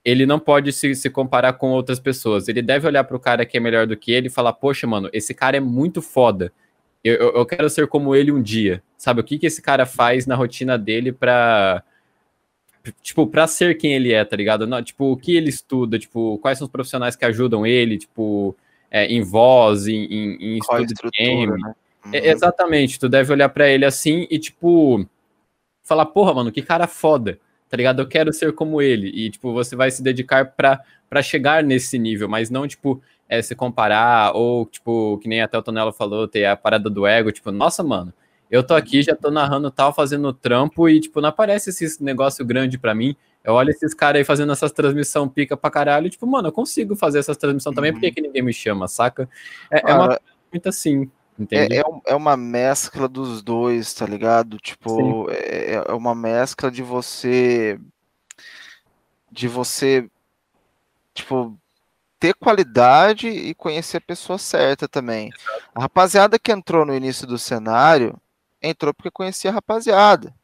ele 0.04 0.26
não 0.26 0.38
pode 0.38 0.72
se, 0.72 0.94
se 0.94 1.08
comparar 1.08 1.54
com 1.54 1.70
outras 1.70 1.98
pessoas. 1.98 2.46
Ele 2.46 2.62
deve 2.62 2.86
olhar 2.86 3.04
para 3.04 3.16
o 3.16 3.20
cara 3.20 3.46
que 3.46 3.56
é 3.56 3.60
melhor 3.60 3.86
do 3.86 3.96
que 3.96 4.12
ele 4.12 4.28
e 4.28 4.30
falar, 4.30 4.52
poxa, 4.52 4.86
mano, 4.86 5.08
esse 5.12 5.34
cara 5.34 5.56
é 5.56 5.60
muito 5.60 6.02
foda. 6.02 6.52
Eu, 7.02 7.14
eu, 7.14 7.32
eu 7.36 7.46
quero 7.46 7.68
ser 7.70 7.86
como 7.86 8.14
ele 8.14 8.30
um 8.30 8.42
dia. 8.42 8.82
Sabe, 8.96 9.20
o 9.20 9.24
que, 9.24 9.38
que 9.38 9.46
esse 9.46 9.62
cara 9.62 9.86
faz 9.86 10.26
na 10.26 10.34
rotina 10.34 10.78
dele 10.78 11.12
para 11.12 11.82
tipo, 13.02 13.26
pra 13.26 13.46
ser 13.46 13.76
quem 13.76 13.94
ele 13.94 14.12
é, 14.12 14.24
tá 14.24 14.36
ligado? 14.36 14.66
Não, 14.66 14.82
tipo, 14.82 15.12
o 15.12 15.16
que 15.16 15.34
ele 15.36 15.48
estuda, 15.48 15.98
tipo, 15.98 16.38
quais 16.38 16.58
são 16.58 16.66
os 16.66 16.70
profissionais 16.70 17.16
que 17.16 17.24
ajudam 17.24 17.66
ele, 17.66 17.98
tipo, 17.98 18.56
é, 18.90 19.06
em 19.06 19.22
voz, 19.22 19.86
em, 19.86 20.04
em, 20.04 20.36
em 20.40 20.58
estudo 20.58 20.86
de 20.86 21.10
game. 21.12 21.62
Né? 21.62 21.74
Uhum. 22.06 22.14
É, 22.14 22.28
exatamente, 22.28 22.98
tu 22.98 23.08
deve 23.08 23.32
olhar 23.32 23.48
para 23.48 23.68
ele 23.68 23.84
assim 23.84 24.26
e, 24.30 24.38
tipo, 24.38 25.06
falar, 25.82 26.06
porra, 26.06 26.34
mano, 26.34 26.52
que 26.52 26.62
cara 26.62 26.86
foda, 26.86 27.38
tá 27.68 27.76
ligado? 27.76 28.00
Eu 28.00 28.08
quero 28.08 28.32
ser 28.32 28.52
como 28.52 28.80
ele. 28.80 29.08
E, 29.08 29.30
tipo, 29.30 29.52
você 29.52 29.74
vai 29.74 29.90
se 29.90 30.02
dedicar 30.02 30.44
pra, 30.52 30.80
pra 31.08 31.22
chegar 31.22 31.62
nesse 31.62 31.98
nível, 31.98 32.28
mas 32.28 32.50
não, 32.50 32.66
tipo, 32.66 33.02
é, 33.28 33.42
se 33.42 33.54
comparar, 33.54 34.34
ou, 34.34 34.66
tipo, 34.66 35.18
que 35.18 35.28
nem 35.28 35.42
até 35.42 35.58
o 35.58 35.62
Tonelo 35.62 35.92
falou, 35.92 36.28
ter 36.28 36.44
a 36.44 36.56
parada 36.56 36.88
do 36.88 37.06
ego, 37.06 37.32
tipo, 37.32 37.50
nossa, 37.50 37.82
mano, 37.82 38.12
eu 38.50 38.62
tô 38.62 38.74
aqui, 38.74 39.02
já 39.02 39.16
tô 39.16 39.30
narrando 39.30 39.70
tal, 39.70 39.92
fazendo 39.92 40.32
trampo 40.32 40.88
e, 40.88 41.00
tipo, 41.00 41.20
não 41.20 41.28
aparece 41.28 41.70
esse 41.70 42.02
negócio 42.02 42.44
grande 42.44 42.78
para 42.78 42.94
mim. 42.94 43.16
Eu 43.42 43.54
olho 43.54 43.70
esses 43.70 43.94
caras 43.94 44.20
aí 44.20 44.24
fazendo 44.24 44.52
essas 44.52 44.72
transmissão 44.72 45.28
pica 45.28 45.56
pra 45.56 45.70
caralho, 45.70 46.06
e, 46.06 46.10
tipo, 46.10 46.26
mano, 46.26 46.48
eu 46.48 46.52
consigo 46.52 46.94
fazer 46.94 47.18
essas 47.18 47.36
transmissão 47.36 47.72
também, 47.72 47.90
uhum. 47.90 47.96
por 47.96 48.00
que, 48.00 48.12
que 48.12 48.20
ninguém 48.20 48.42
me 48.42 48.52
chama, 48.52 48.86
saca? 48.88 49.28
É, 49.70 49.90
é 49.90 49.94
uma 49.94 50.20
muito 50.52 50.68
assim, 50.68 51.10
é, 51.50 51.78
é, 51.78 51.82
é, 52.06 52.14
uma 52.14 52.36
mescla 52.36 53.06
dos 53.06 53.42
dois, 53.42 53.92
tá 53.92 54.06
ligado? 54.06 54.58
Tipo, 54.58 55.30
é, 55.30 55.74
é, 55.74 55.92
uma 55.92 56.14
mescla 56.14 56.70
de 56.70 56.82
você. 56.82 57.78
De 59.30 59.46
você. 59.46 60.08
Tipo, 61.12 61.58
ter 62.18 62.34
qualidade 62.34 63.28
e 63.28 63.54
conhecer 63.54 63.98
a 63.98 64.00
pessoa 64.00 64.38
certa 64.38 64.88
também. 64.88 65.30
A 65.74 65.82
rapaziada 65.82 66.38
que 66.38 66.52
entrou 66.52 66.84
no 66.86 66.94
início 66.94 67.26
do 67.26 67.38
cenário 67.38 68.18
entrou 68.62 68.94
porque 68.94 69.10
conhecia 69.10 69.50
a 69.50 69.54
rapaziada. 69.54 70.34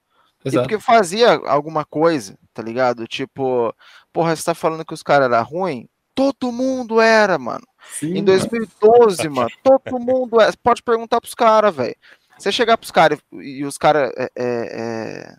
Exato. 0.44 0.64
E 0.64 0.68
porque 0.68 0.78
fazia 0.78 1.40
alguma 1.46 1.84
coisa, 1.84 2.38
tá 2.52 2.62
ligado? 2.62 3.06
Tipo, 3.06 3.74
porra, 4.12 4.36
você 4.36 4.44
tá 4.44 4.54
falando 4.54 4.84
que 4.84 4.94
os 4.94 5.02
caras 5.02 5.30
eram 5.30 5.44
ruins? 5.44 5.86
Todo 6.14 6.52
mundo 6.52 7.00
era, 7.00 7.38
mano. 7.38 7.66
Sim, 7.90 8.18
em 8.18 8.24
2012, 8.24 9.28
mano, 9.28 9.50
todo 9.62 9.98
mundo 9.98 10.40
era. 10.40 10.52
Pode 10.62 10.82
perguntar 10.82 11.20
pros 11.20 11.34
caras, 11.34 11.74
velho. 11.74 11.96
Você 12.38 12.50
chegar 12.50 12.76
pros 12.76 12.90
caras 12.90 13.18
e 13.32 13.64
os 13.64 13.78
caras 13.78 14.10
é, 14.16 14.24
é, 14.24 14.30
é, 14.36 15.36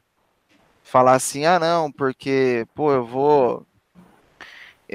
falar 0.83 1.15
assim, 1.15 1.45
ah, 1.45 1.59
não, 1.59 1.91
porque, 1.91 2.65
pô, 2.73 2.91
eu 2.91 3.05
vou 3.05 3.65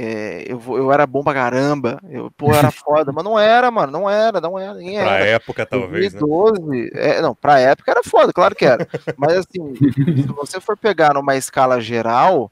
é, 0.01 0.45
eu, 0.47 0.61
eu 0.77 0.93
era 0.93 1.05
bom 1.09 1.25
pra 1.25 1.35
caramba, 1.35 1.99
eu, 2.09 2.31
pô, 2.31 2.55
era 2.55 2.71
foda, 2.71 3.11
mas 3.11 3.25
não 3.25 3.37
era, 3.37 3.69
mano, 3.69 3.91
não 3.91 4.09
era, 4.09 4.41
não 4.41 4.57
era, 4.57 4.75
ninguém 4.75 4.97
pra 4.97 5.17
era. 5.17 5.27
época, 5.31 5.67
talvez, 5.67 6.13
2012, 6.13 6.91
né? 6.95 7.17
é, 7.17 7.21
não, 7.21 7.35
pra 7.35 7.59
época 7.59 7.91
era 7.91 8.03
foda, 8.05 8.33
claro 8.33 8.55
que 8.55 8.65
era, 8.65 8.87
mas 9.19 9.39
assim, 9.39 9.75
se 9.77 10.27
você 10.29 10.61
for 10.61 10.77
pegar 10.77 11.15
numa 11.15 11.35
escala 11.35 11.81
geral, 11.81 12.49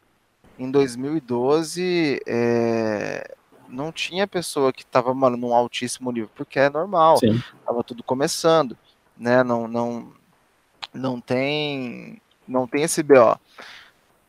em 0.59 0.69
2012, 0.69 2.21
é, 2.27 3.33
não 3.69 3.93
tinha 3.93 4.27
pessoa 4.27 4.73
que 4.73 4.85
tava, 4.85 5.15
mano, 5.15 5.37
num 5.37 5.55
altíssimo 5.55 6.11
nível, 6.13 6.31
porque 6.35 6.59
é 6.59 6.71
normal, 6.71 7.19
Sim. 7.19 7.43
tava 7.65 7.83
tudo 7.83 8.03
começando, 8.03 8.77
né, 9.17 9.43
não, 9.43 9.67
não, 9.69 10.13
não 10.93 11.21
tem, 11.21 12.21
não 12.47 12.67
tem 12.67 12.83
esse 12.83 13.03
BO. 13.03 13.39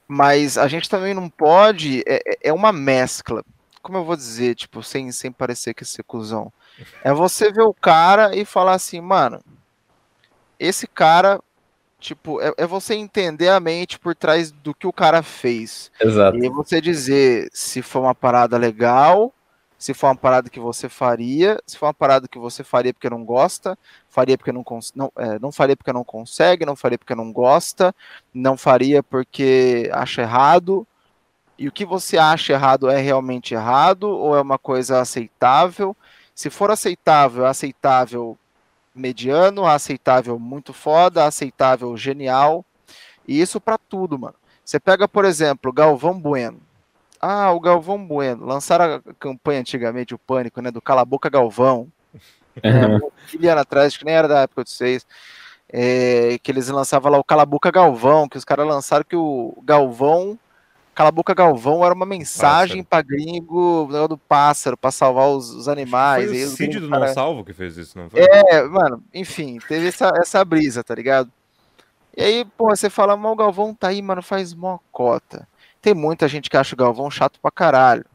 Mas 0.08 0.58
a 0.58 0.68
gente 0.68 0.90
também 0.90 1.14
não 1.14 1.30
pode. 1.30 2.02
É, 2.08 2.22
é, 2.26 2.38
é 2.44 2.54
uma 2.54 2.72
mescla. 2.72 3.44
Como 3.82 3.98
eu 3.98 4.06
vou 4.06 4.16
dizer, 4.16 4.56
tipo, 4.56 4.82
sem, 4.82 5.12
sem 5.12 5.32
parecer 5.32 5.74
que 5.74 5.84
ser 5.84 6.04
cuzão. 6.04 6.52
É 7.04 7.14
você 7.14 7.52
ver 7.52 7.64
o 7.64 7.74
cara 7.74 8.36
e 8.36 8.46
falar 8.46 8.74
assim, 8.74 9.02
mano, 9.02 9.42
esse 10.60 10.88
cara, 10.88 11.42
tipo, 12.00 12.42
é, 12.42 12.54
é 12.58 12.66
você 12.66 12.96
entender 12.96 13.50
a 13.50 13.60
mente 13.60 13.98
por 14.00 14.16
trás 14.16 14.52
do 14.52 14.74
que 14.74 14.88
o 14.88 14.94
cara 14.94 15.22
fez. 15.24 15.92
Exato. 16.00 16.38
E 16.38 16.50
você 16.50 16.80
dizer 16.80 17.50
se 17.52 17.82
foi 17.82 18.02
uma 18.02 18.16
parada 18.16 18.58
legal 18.58 19.34
se 19.78 19.94
for 19.94 20.08
uma 20.08 20.16
parada 20.16 20.50
que 20.50 20.60
você 20.60 20.90
faria, 20.90 21.62
se 21.66 21.78
for 21.78 21.86
uma 21.86 21.94
parada 21.94 22.28
que 22.28 22.40
você 22.40 22.64
faria 22.64 22.94
porque 22.94 23.10
não 23.10 23.24
gosta, 23.24 23.78
faria 24.10 24.38
porque 24.38 24.52
não, 24.52 24.66
não, 24.96 25.12
é, 25.16 25.38
não 25.40 25.52
faria 25.52 25.78
porque 25.78 25.94
não 25.94 26.04
consegue, 26.04 26.66
não 26.66 26.76
faria 26.76 26.98
porque 26.98 27.14
não 27.14 27.32
gosta, 27.32 27.94
não 28.34 28.58
faria 28.58 29.04
porque 29.04 29.90
acha 29.94 30.24
errado. 30.24 30.88
E 31.58 31.68
o 31.68 31.72
que 31.72 31.86
você 31.86 32.18
acha 32.18 32.54
errado 32.54 32.90
é 32.90 33.00
realmente 33.00 33.54
errado 33.54 34.06
ou 34.10 34.36
é 34.36 34.42
uma 34.42 34.58
coisa 34.58 35.00
aceitável? 35.00 35.96
Se 36.34 36.50
for 36.50 36.72
aceitável, 36.72 37.46
é 37.46 37.50
aceitável 37.50 38.38
mediano, 38.98 39.66
aceitável 39.66 40.38
muito 40.40 40.74
foda, 40.74 41.26
aceitável 41.26 41.96
genial. 41.98 42.66
E 43.28 43.40
isso 43.40 43.60
para 43.60 43.78
tudo, 43.78 44.18
mano. 44.18 44.36
Você 44.64 44.80
pega, 44.80 45.08
por 45.08 45.26
exemplo, 45.26 45.72
Galvão 45.72 46.20
Bueno. 46.20 46.60
Ah, 47.22 47.52
o 47.52 47.60
Galvão 47.60 48.04
Bueno. 48.06 48.46
Lançaram 48.46 48.96
a 48.96 49.14
campanha 49.20 49.60
antigamente, 49.62 50.14
o 50.14 50.20
Pânico, 50.20 50.62
né? 50.62 50.72
Do 50.72 50.82
Cala 50.82 51.02
a 51.02 51.06
Boca 51.06 51.30
Galvão. 51.30 51.88
Uhum. 52.64 52.96
Anos 53.40 53.58
atrás, 53.60 53.88
acho 53.88 54.00
que 54.00 54.06
nem 54.06 54.16
era 54.16 54.28
da 54.28 54.42
época 54.42 54.64
de 54.64 54.72
vocês. 54.72 55.06
é, 55.72 56.40
que 56.42 56.52
eles 56.52 56.70
lançavam 56.70 57.12
lá 57.12 57.18
o 57.18 57.24
Calabuca 57.24 57.70
Galvão, 57.70 58.28
que 58.28 58.38
os 58.38 58.46
caras 58.46 58.66
lançaram 58.66 59.06
que 59.08 59.16
o 59.16 59.56
Galvão, 59.64 60.40
Calabuca 60.98 61.32
Galvão 61.36 61.86
era 61.86 61.94
uma 61.94 62.08
mensagem 62.08 62.84
para 62.84 63.04
gringo 63.04 63.88
do 64.10 64.18
pássaro, 64.18 64.76
para 64.76 64.90
salvar 64.90 65.30
os, 65.30 65.52
os 65.52 65.68
animais. 65.68 66.28
Foi 66.28 66.44
o 66.44 66.48
Cid 66.48 66.80
do 66.80 66.90
cara... 66.90 67.06
Não 67.06 67.14
Salvo 67.14 67.46
que 67.46 67.54
fez 67.54 67.78
isso, 67.78 67.96
não 67.96 68.10
foi? 68.10 68.20
É, 68.20 68.64
mano, 68.64 69.04
enfim, 69.14 69.60
teve 69.68 69.90
essa, 69.90 70.12
essa 70.16 70.44
brisa, 70.44 70.84
tá 70.84 70.96
ligado? 70.96 71.32
E 72.16 72.24
aí, 72.24 72.44
pô, 72.44 72.76
você 72.76 72.90
fala, 72.90 73.16
mas 73.16 73.32
o 73.32 73.36
Galvão 73.36 73.76
tá 73.76 73.90
aí, 73.90 74.02
mano, 74.02 74.24
faz 74.24 74.56
mó 74.56 74.80
cota. 74.92 75.48
Tem 75.84 75.94
muita 75.94 76.28
gente 76.28 76.50
que 76.50 76.58
acha 76.58 76.74
o 76.74 76.78
Galvão 76.78 77.12
chato 77.12 77.40
pra 77.40 77.52
caralho. 77.52 78.06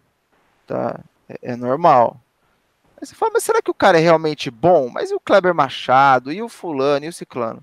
Tá? 0.66 0.98
É, 1.28 1.52
é 1.52 1.56
normal. 1.56 2.20
Aí 3.00 3.06
você 3.06 3.14
fala, 3.14 3.30
mas 3.32 3.44
será 3.44 3.62
que 3.62 3.70
o 3.70 3.74
cara 3.74 3.96
é 3.96 4.02
realmente 4.02 4.50
bom? 4.50 4.88
Mas 4.88 5.12
e 5.12 5.14
o 5.14 5.20
Kleber 5.20 5.54
Machado, 5.54 6.32
e 6.32 6.42
o 6.42 6.48
fulano, 6.48 7.04
e 7.04 7.08
o 7.08 7.12
ciclano? 7.12 7.62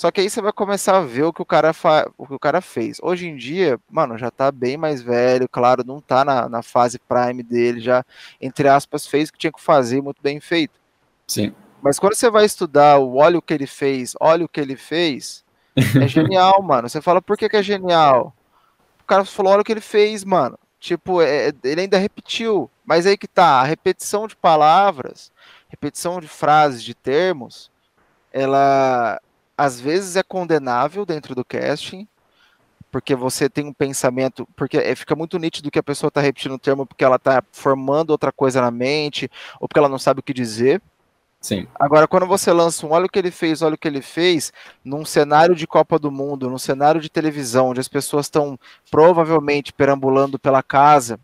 Só 0.00 0.10
que 0.10 0.22
aí 0.22 0.30
você 0.30 0.40
vai 0.40 0.50
começar 0.50 0.96
a 0.96 1.02
ver 1.02 1.24
o 1.24 1.32
que 1.32 1.42
o 1.42 1.44
cara, 1.44 1.74
fa... 1.74 2.10
o 2.16 2.26
que 2.26 2.32
o 2.32 2.38
cara 2.38 2.62
fez. 2.62 2.96
Hoje 3.02 3.28
em 3.28 3.36
dia, 3.36 3.78
mano, 3.90 4.16
já 4.16 4.30
tá 4.30 4.50
bem 4.50 4.78
mais 4.78 5.02
velho, 5.02 5.46
claro, 5.46 5.84
não 5.86 6.00
tá 6.00 6.24
na, 6.24 6.48
na 6.48 6.62
fase 6.62 6.98
prime 6.98 7.42
dele, 7.42 7.80
já, 7.80 8.02
entre 8.40 8.66
aspas, 8.66 9.06
fez 9.06 9.28
o 9.28 9.32
que 9.34 9.38
tinha 9.38 9.52
que 9.52 9.60
fazer, 9.60 10.00
muito 10.00 10.22
bem 10.22 10.40
feito. 10.40 10.80
Sim. 11.26 11.54
Mas 11.82 11.98
quando 11.98 12.14
você 12.14 12.30
vai 12.30 12.46
estudar 12.46 12.98
o 12.98 13.16
olha 13.16 13.36
o 13.36 13.42
que 13.42 13.52
ele 13.52 13.66
fez, 13.66 14.14
olha 14.18 14.46
o 14.46 14.48
que 14.48 14.58
ele 14.58 14.74
fez, 14.74 15.44
é 15.76 16.08
genial, 16.08 16.62
mano. 16.62 16.88
Você 16.88 17.02
fala, 17.02 17.20
por 17.20 17.36
que, 17.36 17.46
que 17.46 17.58
é 17.58 17.62
genial? 17.62 18.34
O 19.02 19.04
cara 19.04 19.22
falou, 19.26 19.52
olha 19.52 19.60
o 19.60 19.64
que 19.64 19.72
ele 19.72 19.82
fez, 19.82 20.24
mano. 20.24 20.58
Tipo, 20.78 21.20
é, 21.20 21.52
ele 21.62 21.82
ainda 21.82 21.98
repetiu. 21.98 22.70
Mas 22.86 23.04
aí 23.04 23.18
que 23.18 23.28
tá, 23.28 23.60
a 23.60 23.64
repetição 23.64 24.26
de 24.26 24.34
palavras, 24.34 25.30
repetição 25.68 26.22
de 26.22 26.26
frases, 26.26 26.82
de 26.82 26.94
termos, 26.94 27.70
ela 28.32 29.20
às 29.60 29.78
vezes 29.78 30.16
é 30.16 30.22
condenável 30.22 31.04
dentro 31.04 31.34
do 31.34 31.44
casting, 31.44 32.08
porque 32.90 33.14
você 33.14 33.46
tem 33.46 33.66
um 33.66 33.74
pensamento, 33.74 34.48
porque 34.56 34.78
é, 34.78 34.94
fica 34.94 35.14
muito 35.14 35.38
nítido 35.38 35.70
que 35.70 35.78
a 35.78 35.82
pessoa 35.82 36.08
está 36.08 36.18
repetindo 36.22 36.54
o 36.54 36.58
termo 36.58 36.86
porque 36.86 37.04
ela 37.04 37.16
está 37.16 37.44
formando 37.52 38.08
outra 38.08 38.32
coisa 38.32 38.62
na 38.62 38.70
mente, 38.70 39.30
ou 39.60 39.68
porque 39.68 39.78
ela 39.78 39.88
não 39.88 39.98
sabe 39.98 40.20
o 40.20 40.22
que 40.22 40.32
dizer. 40.32 40.80
Sim. 41.42 41.68
Agora, 41.78 42.08
quando 42.08 42.26
você 42.26 42.50
lança 42.50 42.86
um 42.86 42.92
olha 42.92 43.04
o 43.04 43.08
que 43.08 43.18
ele 43.18 43.30
fez, 43.30 43.60
olha 43.60 43.74
o 43.74 43.78
que 43.78 43.86
ele 43.86 44.00
fez, 44.00 44.50
num 44.82 45.04
cenário 45.04 45.54
de 45.54 45.66
Copa 45.66 45.98
do 45.98 46.10
Mundo, 46.10 46.48
num 46.48 46.58
cenário 46.58 46.98
de 46.98 47.10
televisão, 47.10 47.68
onde 47.68 47.80
as 47.80 47.88
pessoas 47.88 48.26
estão 48.26 48.58
provavelmente 48.90 49.74
perambulando 49.74 50.38
pela 50.38 50.62
casa, 50.62 51.20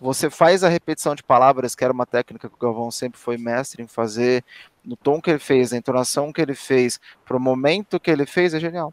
você 0.00 0.30
faz 0.30 0.64
a 0.64 0.70
repetição 0.70 1.14
de 1.14 1.22
palavras, 1.22 1.74
que 1.74 1.84
era 1.84 1.92
uma 1.92 2.06
técnica 2.06 2.48
que 2.48 2.54
o 2.54 2.58
Galvão 2.58 2.90
sempre 2.90 3.20
foi 3.20 3.36
mestre 3.36 3.82
em 3.82 3.86
fazer, 3.86 4.42
no 4.84 4.96
tom 4.96 5.20
que 5.20 5.30
ele 5.30 5.38
fez, 5.38 5.72
na 5.72 5.78
entonação 5.78 6.32
que 6.32 6.40
ele 6.40 6.54
fez, 6.54 7.00
pro 7.24 7.40
momento 7.40 8.00
que 8.00 8.10
ele 8.10 8.26
fez, 8.26 8.54
é 8.54 8.60
genial. 8.60 8.92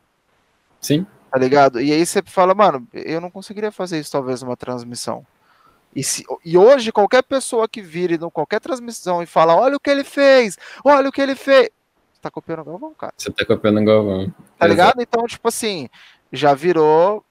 Sim. 0.79 1.05
Tá 1.31 1.39
ligado? 1.39 1.81
E 1.81 1.91
aí 1.91 2.05
você 2.05 2.21
fala, 2.25 2.53
mano, 2.53 2.87
eu 2.93 3.21
não 3.21 3.31
conseguiria 3.31 3.71
fazer 3.71 3.99
isso 3.99 4.11
talvez 4.11 4.41
numa 4.41 4.57
transmissão. 4.57 5.25
E, 5.95 6.03
se, 6.03 6.23
e 6.43 6.57
hoje, 6.57 6.91
qualquer 6.91 7.21
pessoa 7.21 7.67
que 7.67 7.81
vire 7.81 8.15
em 8.15 8.29
qualquer 8.29 8.61
transmissão 8.61 9.21
e 9.21 9.25
fala: 9.25 9.55
Olha 9.55 9.75
o 9.75 9.79
que 9.79 9.89
ele 9.89 10.03
fez, 10.03 10.57
olha 10.83 11.09
o 11.09 11.11
que 11.11 11.21
ele 11.21 11.35
fez. 11.35 11.69
Você 12.13 12.21
tá 12.21 12.31
copiando 12.31 12.61
o 12.61 12.65
Galvão, 12.65 12.93
cara. 12.93 13.13
Você 13.17 13.29
tá 13.29 13.45
copiando 13.45 13.81
o 13.81 13.85
Galvão. 13.85 14.33
Tá 14.57 14.67
ligado? 14.67 15.01
Então, 15.01 15.25
tipo 15.25 15.47
assim, 15.47 15.89
já 16.31 16.53
virou 16.53 17.25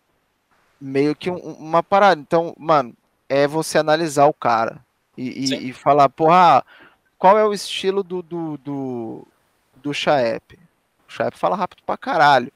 meio 0.80 1.16
que 1.16 1.30
um, 1.30 1.36
uma 1.36 1.82
parada. 1.82 2.20
Então, 2.20 2.54
mano, 2.58 2.94
é 3.28 3.46
você 3.46 3.78
analisar 3.78 4.26
o 4.26 4.34
cara 4.34 4.84
e, 5.16 5.54
e, 5.54 5.70
e 5.70 5.72
falar: 5.72 6.10
Porra, 6.10 6.62
qual 7.20 7.38
é 7.38 7.44
o 7.44 7.52
estilo 7.52 8.02
do, 8.02 8.22
do, 8.22 8.56
do, 8.56 9.28
do 9.76 9.92
Chaep? 9.92 10.58
O 11.06 11.12
Chaep 11.12 11.36
fala 11.36 11.54
rápido 11.54 11.82
pra 11.84 11.98
caralho. 11.98 12.50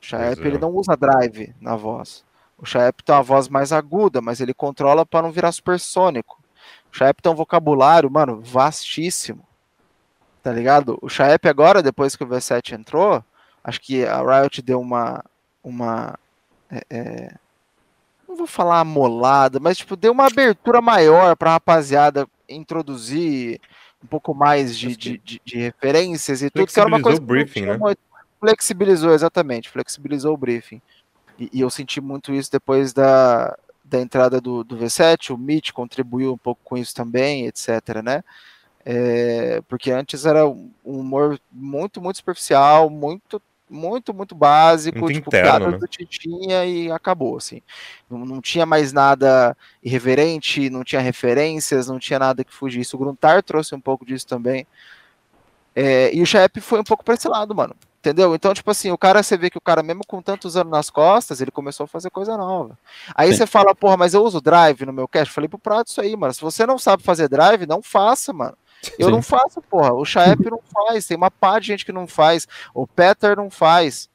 O 0.00 0.06
Chaep, 0.06 0.40
é. 0.40 0.46
ele 0.46 0.56
não 0.56 0.70
usa 0.70 0.96
drive 0.96 1.52
na 1.60 1.74
voz. 1.74 2.24
O 2.56 2.64
Chaep 2.64 3.02
tem 3.02 3.12
uma 3.12 3.24
voz 3.24 3.48
mais 3.48 3.72
aguda, 3.72 4.20
mas 4.20 4.40
ele 4.40 4.54
controla 4.54 5.04
para 5.04 5.22
não 5.22 5.32
virar 5.32 5.50
supersônico. 5.50 6.40
O 6.92 6.96
Chaep 6.96 7.20
tem 7.20 7.32
um 7.32 7.34
vocabulário, 7.34 8.08
mano, 8.08 8.40
vastíssimo. 8.40 9.44
Tá 10.44 10.52
ligado? 10.52 10.96
O 11.02 11.08
Chaep 11.08 11.48
agora, 11.48 11.82
depois 11.82 12.14
que 12.14 12.22
o 12.22 12.26
V7 12.26 12.78
entrou, 12.78 13.24
acho 13.64 13.80
que 13.80 14.06
a 14.06 14.18
Riot 14.18 14.62
deu 14.62 14.80
uma. 14.80 15.24
uma 15.62 16.16
é, 16.70 16.84
é, 16.88 17.34
não 18.28 18.36
vou 18.36 18.46
falar 18.46 18.78
amolada, 18.78 19.58
mas 19.58 19.78
tipo, 19.78 19.96
deu 19.96 20.12
uma 20.12 20.26
abertura 20.26 20.80
maior 20.80 21.34
pra 21.36 21.50
rapaziada 21.50 22.28
introduzir 22.48 23.60
um 24.02 24.06
pouco 24.06 24.34
mais 24.34 24.76
de, 24.76 24.96
de, 24.96 25.18
de, 25.18 25.40
de 25.44 25.58
referências 25.58 26.42
e 26.42 26.50
tudo, 26.50 26.66
que 26.66 26.78
era 26.78 26.88
uma 26.88 27.00
coisa. 27.00 27.20
briefing, 27.20 27.66
né? 27.66 27.78
Flexibilizou, 28.40 29.12
exatamente, 29.12 29.68
flexibilizou 29.68 30.34
o 30.34 30.36
briefing. 30.36 30.82
E, 31.38 31.48
e, 31.52 31.60
eu 31.60 31.70
senti 31.70 32.00
muito 32.00 32.32
isso 32.34 32.50
depois 32.50 32.92
da, 32.92 33.56
da 33.84 34.00
entrada 34.00 34.40
do, 34.40 34.64
do 34.64 34.76
V7, 34.76 35.32
o 35.32 35.38
Mitch 35.38 35.70
contribuiu 35.70 36.32
um 36.32 36.38
pouco 36.38 36.60
com 36.64 36.76
isso 36.76 36.94
também, 36.94 37.46
etc, 37.46 38.02
né? 38.02 38.24
É, 38.84 39.60
porque 39.68 39.92
antes 39.92 40.26
era 40.26 40.46
um 40.46 40.72
humor 40.84 41.40
muito, 41.50 42.00
muito 42.00 42.16
superficial, 42.16 42.90
muito, 42.90 43.40
muito, 43.72 44.12
muito 44.12 44.34
básico, 44.34 44.98
muito 44.98 45.14
tipo, 45.14 45.28
interno, 45.28 45.72
né? 45.72 45.78
do 45.78 45.88
Titinha 45.88 46.64
e 46.66 46.90
acabou, 46.90 47.36
assim. 47.36 47.62
Não, 48.10 48.18
não 48.24 48.40
tinha 48.40 48.66
mais 48.66 48.92
nada 48.92 49.56
irreverente, 49.82 50.70
não 50.70 50.84
tinha 50.84 51.00
referências, 51.00 51.88
não 51.88 51.98
tinha 51.98 52.18
nada 52.18 52.44
que 52.44 52.52
fugisse. 52.52 52.94
O 52.94 52.98
Gruntar 52.98 53.42
trouxe 53.42 53.74
um 53.74 53.80
pouco 53.80 54.04
disso 54.04 54.26
também. 54.26 54.66
É, 55.74 56.14
e 56.14 56.20
o 56.20 56.26
Shep 56.26 56.60
foi 56.60 56.80
um 56.80 56.84
pouco 56.84 57.02
para 57.02 57.14
esse 57.14 57.26
lado, 57.26 57.54
mano. 57.54 57.74
Entendeu? 58.02 58.34
Então, 58.34 58.52
tipo 58.52 58.68
assim, 58.68 58.90
o 58.90 58.98
cara, 58.98 59.22
você 59.22 59.36
vê 59.36 59.48
que 59.48 59.56
o 59.56 59.60
cara, 59.60 59.80
mesmo 59.80 60.02
com 60.04 60.20
tantos 60.20 60.56
anos 60.56 60.72
nas 60.72 60.90
costas, 60.90 61.40
ele 61.40 61.52
começou 61.52 61.84
a 61.84 61.86
fazer 61.86 62.10
coisa 62.10 62.36
nova. 62.36 62.76
Aí 63.14 63.30
Sim. 63.30 63.36
você 63.38 63.46
fala, 63.46 63.76
porra, 63.76 63.96
mas 63.96 64.12
eu 64.12 64.24
uso 64.24 64.40
drive 64.40 64.84
no 64.84 64.92
meu 64.92 65.06
cache. 65.06 65.30
Falei 65.30 65.48
pro 65.48 65.56
Prato 65.56 65.86
isso 65.86 66.00
aí, 66.00 66.16
mano. 66.16 66.34
Se 66.34 66.40
você 66.40 66.66
não 66.66 66.78
sabe 66.78 67.04
fazer 67.04 67.28
drive, 67.28 67.64
não 67.64 67.80
faça, 67.80 68.32
mano. 68.32 68.56
Eu 68.98 69.06
Sim. 69.06 69.12
não 69.12 69.22
faço, 69.22 69.60
porra. 69.62 69.92
O 69.92 70.04
Chaep 70.04 70.50
não 70.50 70.60
faz. 70.60 71.06
Tem 71.06 71.16
uma 71.16 71.30
pá 71.30 71.58
de 71.58 71.68
gente 71.68 71.84
que 71.84 71.92
não 71.92 72.06
faz. 72.06 72.48
O 72.74 72.86
Peter 72.86 73.36
não 73.36 73.50
faz. 73.50 74.08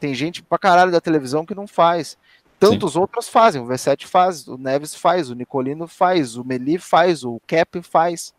Tem 0.00 0.14
gente 0.14 0.42
pra 0.42 0.58
caralho 0.58 0.92
da 0.92 1.00
televisão 1.00 1.46
que 1.46 1.54
não 1.54 1.66
faz. 1.66 2.16
Tantos 2.58 2.94
Sim. 2.94 2.98
outros 2.98 3.28
fazem. 3.28 3.62
O 3.62 3.66
V7 3.66 4.06
faz, 4.06 4.46
o 4.48 4.58
Neves 4.58 4.94
faz, 4.94 5.30
o 5.30 5.34
Nicolino 5.34 5.86
faz, 5.86 6.36
o 6.36 6.44
Meli 6.44 6.78
faz, 6.78 7.24
o 7.24 7.40
Cap 7.46 7.80
faz. 7.82 8.34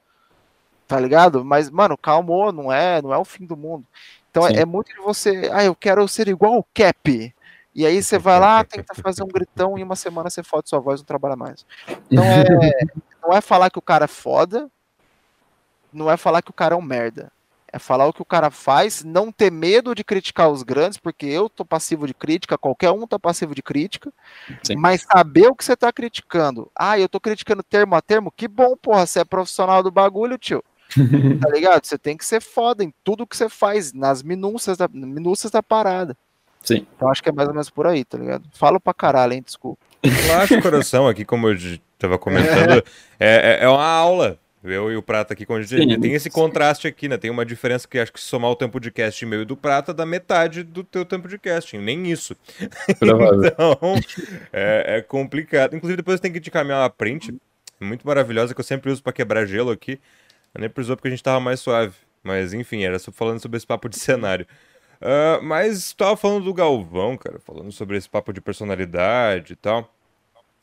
Tá 0.87 0.99
ligado? 0.99 1.45
Mas, 1.45 1.69
mano, 1.69 1.97
calmou, 1.97 2.51
não 2.51 2.71
é, 2.71 3.01
não 3.01 3.13
é 3.13 3.17
o 3.17 3.23
fim 3.23 3.45
do 3.45 3.55
mundo. 3.55 3.85
Então 4.29 4.45
é, 4.45 4.61
é, 4.61 4.65
muito 4.65 4.93
de 4.93 4.99
você, 4.99 5.49
ah, 5.53 5.63
eu 5.63 5.75
quero 5.75 6.05
ser 6.07 6.27
igual 6.27 6.57
o 6.57 6.65
Cap. 6.73 7.33
E 7.73 7.85
aí 7.85 8.01
você 8.01 8.17
vai 8.17 8.39
lá, 8.39 8.63
tenta 8.63 8.93
fazer 8.95 9.23
um 9.23 9.27
gritão 9.27 9.77
e 9.77 9.81
em 9.81 9.83
uma 9.83 9.95
semana 9.95 10.29
você 10.29 10.43
fode 10.43 10.67
sua 10.69 10.79
voz 10.79 10.99
não 10.99 11.05
trabalha 11.05 11.35
mais. 11.35 11.65
Então 12.11 12.23
é, 12.23 12.43
não 13.21 13.31
é 13.31 13.39
falar 13.39 13.69
que 13.69 13.79
o 13.79 13.81
cara 13.81 14.05
é 14.05 14.07
foda, 14.07 14.69
não 15.91 16.09
é 16.09 16.17
falar 16.17 16.41
que 16.41 16.51
o 16.51 16.53
cara 16.53 16.75
é 16.75 16.77
um 16.77 16.81
merda. 16.81 17.31
É 17.71 17.77
falar 17.77 18.07
o 18.07 18.13
que 18.13 18.21
o 18.21 18.25
cara 18.25 18.49
faz, 18.49 19.03
não 19.03 19.31
ter 19.31 19.51
medo 19.51 19.93
de 19.93 20.03
criticar 20.03 20.49
os 20.49 20.63
grandes, 20.63 20.97
porque 20.97 21.27
eu 21.27 21.47
tô 21.47 21.63
passivo 21.63 22.07
de 22.07 22.15
crítica, 22.15 22.57
qualquer 22.57 22.89
um 22.89 23.05
tá 23.05 23.19
passivo 23.19 23.53
de 23.53 23.61
crítica, 23.61 24.11
Sim. 24.63 24.75
mas 24.75 25.03
saber 25.03 25.47
o 25.47 25.55
que 25.55 25.63
você 25.63 25.75
tá 25.75 25.93
criticando. 25.93 26.71
Ah, 26.75 26.97
eu 26.97 27.07
tô 27.07 27.19
criticando 27.19 27.61
termo 27.61 27.95
a 27.95 28.01
termo, 28.01 28.33
que 28.35 28.47
bom, 28.47 28.75
porra, 28.75 29.05
você 29.05 29.19
é 29.19 29.25
profissional 29.25 29.83
do 29.83 29.91
bagulho, 29.91 30.35
tio 30.37 30.63
tá 31.39 31.49
ligado? 31.49 31.85
Você 31.85 31.97
tem 31.97 32.17
que 32.17 32.25
ser 32.25 32.41
foda 32.41 32.83
em 32.83 32.91
tudo 33.03 33.27
que 33.27 33.37
você 33.37 33.47
faz, 33.47 33.93
nas 33.93 34.23
minúcias 34.23 34.77
da, 34.77 34.87
minúcias 34.87 35.51
da 35.51 35.61
parada. 35.61 36.17
Sim. 36.63 36.85
Então 36.95 37.09
acho 37.09 37.21
que 37.21 37.29
é 37.29 37.31
mais 37.31 37.47
ou 37.47 37.53
menos 37.53 37.69
por 37.69 37.87
aí, 37.87 38.03
tá 38.03 38.17
ligado? 38.17 38.45
Falo 38.53 38.79
pra 38.79 38.93
caralho, 38.93 39.33
hein? 39.33 39.43
Desculpa. 39.43 39.79
Relaxa 40.03 40.57
o 40.57 40.61
coração 40.61 41.07
aqui, 41.07 41.23
como 41.23 41.49
eu 41.49 41.57
tava 41.97 42.17
comentando, 42.17 42.83
é, 43.19 43.59
é, 43.59 43.63
é 43.63 43.69
uma 43.69 43.85
aula. 43.85 44.39
Eu 44.63 44.91
e 44.91 44.97
o 44.97 45.01
Prata 45.01 45.33
aqui, 45.33 45.45
quando 45.45 45.61
a 45.61 45.65
gente 45.65 45.99
tem 45.99 46.13
esse 46.13 46.29
contraste 46.29 46.85
aqui, 46.85 47.07
né? 47.07 47.17
Tem 47.17 47.31
uma 47.31 47.45
diferença 47.45 47.87
que 47.87 47.97
acho 47.97 48.11
que 48.11 48.19
se 48.19 48.25
somar 48.25 48.51
o 48.51 48.55
tempo 48.55 48.77
de 48.77 48.91
casting 48.91 49.25
meu 49.25 49.41
e 49.41 49.45
do 49.45 49.55
Prata 49.55 49.93
dá 49.93 50.05
metade 50.05 50.63
do 50.63 50.83
teu 50.83 51.05
tempo 51.05 51.29
de 51.29 51.37
casting, 51.37 51.77
nem 51.77 52.11
isso. 52.11 52.35
então, 52.91 53.95
é, 54.51 54.97
é, 54.97 55.01
complicado. 55.01 55.75
Inclusive, 55.75 55.97
depois 55.97 56.19
tem 56.19 56.31
que 56.31 56.41
te 56.41 56.51
caminhar 56.51 56.81
uma 56.81 56.89
print 56.89 57.33
muito 57.79 58.05
maravilhosa 58.05 58.53
que 58.53 58.59
eu 58.59 58.65
sempre 58.65 58.91
uso 58.91 59.01
para 59.01 59.13
quebrar 59.13 59.45
gelo 59.45 59.71
aqui. 59.71 59.99
Eu 60.53 60.59
nem 60.59 60.69
precisou 60.69 60.97
porque 60.97 61.07
a 61.07 61.11
gente 61.11 61.23
tava 61.23 61.39
mais 61.39 61.61
suave. 61.61 61.93
Mas 62.21 62.53
enfim, 62.53 62.83
era 62.83 62.99
só 62.99 63.13
falando 63.13 63.39
sobre 63.39 63.55
esse 63.55 63.65
papo 63.65 63.87
de 63.87 63.95
cenário. 63.99 64.45
Uh, 65.01 65.41
mas 65.41 65.93
tava 65.93 66.17
falando 66.17 66.43
do 66.43 66.53
Galvão, 66.53 67.15
cara, 67.15 67.39
falando 67.39 67.71
sobre 67.71 67.95
esse 67.95 68.09
papo 68.09 68.33
de 68.33 68.41
personalidade 68.41 69.53
e 69.53 69.55
tal. 69.55 69.89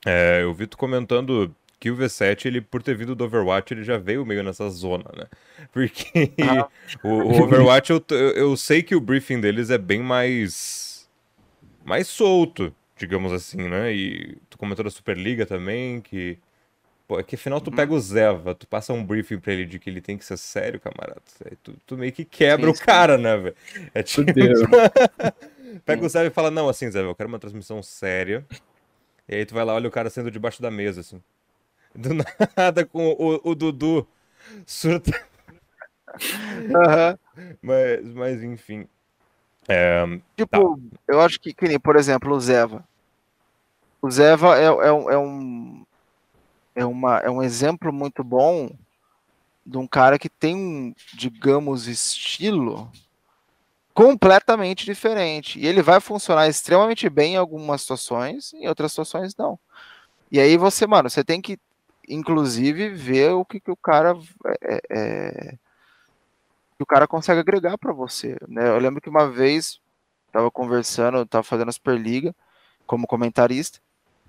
É, 0.05 0.43
eu 0.43 0.53
vi 0.53 0.67
tu 0.67 0.77
comentando 0.77 1.55
que 1.79 1.91
o 1.91 1.97
V7, 1.97 2.47
ele, 2.47 2.61
por 2.61 2.83
ter 2.83 2.97
vindo 2.97 3.15
do 3.15 3.25
Overwatch, 3.25 3.73
ele 3.73 3.85
já 3.85 3.99
veio 3.99 4.25
meio 4.25 4.43
nessa 4.43 4.69
zona, 4.71 5.05
né? 5.17 5.27
Porque 5.73 6.33
ah. 6.43 6.69
o, 7.03 7.09
o, 7.09 7.43
Overwatch, 7.43 7.91
eu, 7.91 8.05
eu 8.35 8.57
sei 8.57 8.83
que 8.83 8.95
o 8.95 9.01
briefing 9.01 9.41
deles 9.41 9.71
é 9.71 9.79
bem 9.79 10.01
mais. 10.01 11.09
mais 11.85 12.09
solto, 12.09 12.75
digamos 12.97 13.33
assim, 13.33 13.69
né? 13.69 13.93
E 13.93 14.37
tu 14.49 14.57
comentou 14.57 14.85
da 14.85 14.91
Superliga 14.91 15.45
também, 15.45 16.01
que 16.01 16.39
Pô, 17.07 17.21
é 17.21 17.23
que 17.23 17.37
afinal 17.37 17.61
tu 17.61 17.71
pega 17.71 17.95
o 17.95 18.01
Zeva, 18.01 18.53
tu 18.53 18.67
passa 18.67 18.93
um 18.93 19.05
briefing 19.05 19.39
pra 19.39 19.53
ele 19.53 19.65
de 19.65 19.79
que 19.79 19.89
ele 19.89 20.01
tem 20.01 20.19
que 20.19 20.25
ser 20.25 20.37
sério, 20.37 20.81
camarada. 20.81 21.23
Aí 21.45 21.57
tu, 21.63 21.75
tu 21.87 21.97
meio 21.97 22.13
que 22.13 22.25
quebra 22.25 22.67
Sim, 22.67 22.83
o 22.83 22.85
cara, 22.85 23.17
né, 23.17 23.37
velho? 23.37 23.57
É 23.95 24.03
tipo. 24.03 24.33
Pega 25.85 26.05
o 26.05 26.09
Zeva 26.09 26.27
e 26.27 26.31
fala, 26.31 26.51
não, 26.51 26.69
assim, 26.69 26.91
Zeva, 26.91 27.09
eu 27.09 27.15
quero 27.15 27.29
uma 27.29 27.39
transmissão 27.39 27.81
séria. 27.81 28.45
E 29.29 29.37
aí 29.37 29.47
tu 29.47 29.55
vai 29.55 29.65
lá, 29.65 29.75
olha 29.75 29.89
o 29.89 29.91
cara 29.91 30.11
sendo 30.11 30.31
debaixo 30.31 30.61
da 30.61 30.71
mesa, 30.71 31.01
assim. 31.01 31.23
Do 31.97 32.11
nada 32.57 32.85
com 32.85 33.09
o, 33.19 33.41
o 33.51 33.55
Dudu 33.55 34.07
surta. 34.67 35.11
Aham. 36.75 37.19
Mas, 37.63 38.05
mas 38.15 38.43
enfim. 38.43 38.87
É, 39.69 40.05
Tipo, 40.37 40.79
eu 41.09 41.21
acho 41.21 41.41
que, 41.41 41.53
que 41.53 41.67
nem, 41.67 41.79
por 41.81 41.97
exemplo, 41.97 42.35
o 42.35 42.41
Zeva. 42.41 42.87
O 44.01 44.11
Zeva 44.11 44.59
é, 44.59 44.65
é, 44.65 44.93
um- 44.93 45.11
é 45.11 45.19
um 45.19 45.87
é, 46.75 46.85
uma, 46.85 47.19
é 47.19 47.31
um 47.31 47.43
exemplo 47.43 47.93
muito 47.93 48.23
bom 48.23 48.71
de 49.65 49.79
um 49.79 49.87
cara 49.87 50.19
que 50.19 50.29
tem 50.29 50.55
um, 50.55 50.95
digamos, 51.15 51.89
estilo 51.89 52.91
completamente 53.95 54.85
diferente. 54.85 55.59
E 55.59 55.67
ele 55.67 55.83
vai 55.83 56.01
funcionar 56.01 56.49
extremamente 56.49 57.09
bem 57.09 57.35
em 57.35 57.37
algumas 57.37 57.81
situações, 57.81 58.53
em 58.55 58.69
outras 58.69 58.93
situações 58.93 59.35
não. 59.37 59.59
E 60.31 60.39
aí 60.39 60.57
você, 60.57 60.87
mano, 60.87 61.09
você 61.09 61.25
tem 61.25 61.41
que, 61.41 61.59
inclusive, 62.09 62.89
ver 62.91 63.31
o 63.33 63.45
que, 63.45 63.61
que 63.61 63.71
o 63.71 63.77
cara 63.77 64.17
é, 64.63 64.81
é, 64.91 65.55
que 66.77 66.83
o 66.83 66.87
cara 66.87 67.07
consegue 67.07 67.41
agregar 67.41 67.79
para 67.79 67.93
você. 67.93 68.37
Né? 68.49 68.69
Eu 68.69 68.79
lembro 68.79 69.01
que 69.01 69.09
uma 69.09 69.31
vez 69.31 69.81
tava 70.33 70.51
conversando, 70.51 71.25
tava 71.27 71.43
fazendo 71.43 71.69
a 71.69 71.73
Superliga 71.73 72.35
como 72.87 73.07
comentarista. 73.07 73.81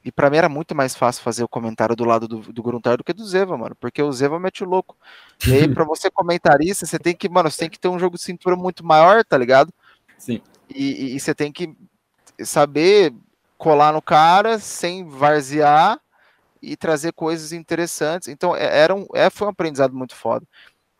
E 0.05 0.11
pra 0.11 0.29
mim 0.29 0.37
era 0.37 0.47
muito 0.47 0.73
mais 0.73 0.95
fácil 0.95 1.21
fazer 1.21 1.43
o 1.43 1.49
comentário 1.49 1.95
do 1.95 2.05
lado 2.05 2.27
do, 2.27 2.39
do 2.53 2.63
Gruntar 2.63 2.97
do 2.97 3.03
que 3.03 3.11
do 3.11 3.25
Zeva, 3.25 3.57
mano. 3.57 3.75
Porque 3.75 4.01
o 4.01 4.11
Zeva 4.13 4.39
mete 4.39 4.63
o 4.63 4.67
louco. 4.69 4.95
E 5.45 5.53
aí, 5.53 5.67
pra 5.67 5.83
você 5.83 6.09
comentarista, 6.09 6.85
você 6.85 6.97
tem 6.97 7.13
que, 7.13 7.27
mano, 7.27 7.51
você 7.51 7.57
tem 7.59 7.69
que 7.69 7.79
ter 7.79 7.89
um 7.89 7.99
jogo 7.99 8.15
de 8.15 8.23
cintura 8.23 8.55
muito 8.55 8.85
maior, 8.85 9.25
tá 9.25 9.37
ligado? 9.37 9.73
Sim. 10.17 10.41
E, 10.69 11.11
e- 11.11 11.15
e 11.15 11.19
você 11.19 11.35
tem 11.35 11.51
que 11.51 11.75
saber 12.39 13.13
colar 13.57 13.91
no 13.91 14.01
cara 14.01 14.59
sem 14.59 15.03
varzear 15.05 15.99
e 16.61 16.77
trazer 16.77 17.13
coisas 17.13 17.51
interessantes. 17.53 18.27
Então, 18.29 18.55
é- 18.55 18.79
era 18.79 18.95
um, 18.95 19.05
é, 19.15 19.29
foi 19.29 19.47
um 19.47 19.51
aprendizado 19.51 19.95
muito 19.95 20.15
foda. 20.15 20.45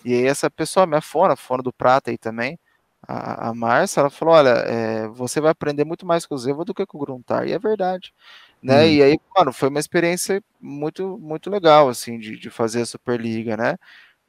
E 0.06 0.14
aí, 0.14 0.26
essa 0.28 0.50
pessoa, 0.50 0.88
minha 0.88 1.02
fona, 1.02 1.36
fona 1.36 1.64
do 1.64 1.74
Prata 1.74 2.12
aí 2.12 2.18
também, 2.18 2.60
a, 3.08 3.50
a 3.50 3.54
Márcia, 3.54 4.02
ela 4.02 4.10
falou: 4.10 4.34
olha, 4.36 4.50
é, 4.52 5.08
você 5.10 5.42
vai 5.42 5.52
aprender 5.52 5.86
muito 5.86 6.06
mais 6.06 6.26
com 6.26 6.36
o 6.36 6.38
Zeva 6.38 6.66
do 6.66 6.74
que 6.74 6.86
com 6.86 6.98
o 6.98 7.02
Gruntar. 7.02 7.48
E 7.48 7.54
é 7.54 7.60
verdade. 7.60 8.14
Né? 8.62 8.86
Hum. 8.88 8.90
E 8.92 9.04
aí, 9.04 9.18
mano, 9.38 9.54
foi 9.54 9.70
uma 9.70 9.80
experiência 9.80 10.44
muito, 10.62 11.18
muito 11.20 11.50
legal, 11.50 11.90
assim, 11.90 12.20
de, 12.20 12.38
de 12.40 12.50
fazer 12.50 12.82
a 12.84 12.86
Superliga, 12.86 13.58
né? 13.58 13.78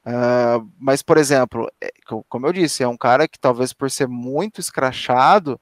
Ah, 0.05 0.61
mas, 0.79 1.03
por 1.03 1.19
exemplo, 1.19 1.71
é, 1.81 1.91
co- 2.07 2.25
como 2.29 2.47
eu 2.47 2.53
disse, 2.53 2.83
é 2.83 2.89
um 2.89 2.97
cara 2.97 3.29
que 3.29 3.39
talvez 3.39 3.73
por 3.73 3.91
ser 3.91 4.09
muito 4.09 4.61
escrachado, 4.61 5.61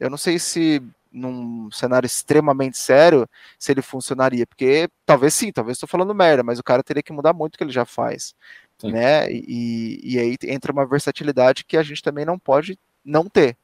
eu 0.00 0.10
não 0.10 0.18
sei 0.18 0.38
se 0.38 0.82
num 1.14 1.70
cenário 1.70 2.06
extremamente 2.06 2.76
sério, 2.76 3.28
se 3.58 3.72
ele 3.72 3.80
funcionaria, 3.80 4.46
porque 4.46 4.88
talvez 5.06 5.32
sim, 5.32 5.52
talvez 5.52 5.76
estou 5.76 5.88
falando 5.88 6.14
merda, 6.14 6.42
mas 6.42 6.58
o 6.58 6.64
cara 6.64 6.82
teria 6.82 7.02
que 7.02 7.12
mudar 7.12 7.32
muito 7.32 7.54
o 7.54 7.58
que 7.58 7.64
ele 7.64 7.72
já 7.72 7.84
faz, 7.84 8.34
Sim. 8.78 8.90
né? 8.90 9.30
E, 9.30 10.00
e 10.02 10.18
aí 10.18 10.36
entra 10.44 10.72
uma 10.72 10.84
versatilidade 10.84 11.64
que 11.64 11.76
a 11.76 11.82
gente 11.82 12.02
também 12.02 12.24
não 12.24 12.38
pode 12.38 12.78
não 13.04 13.26
ter, 13.26 13.56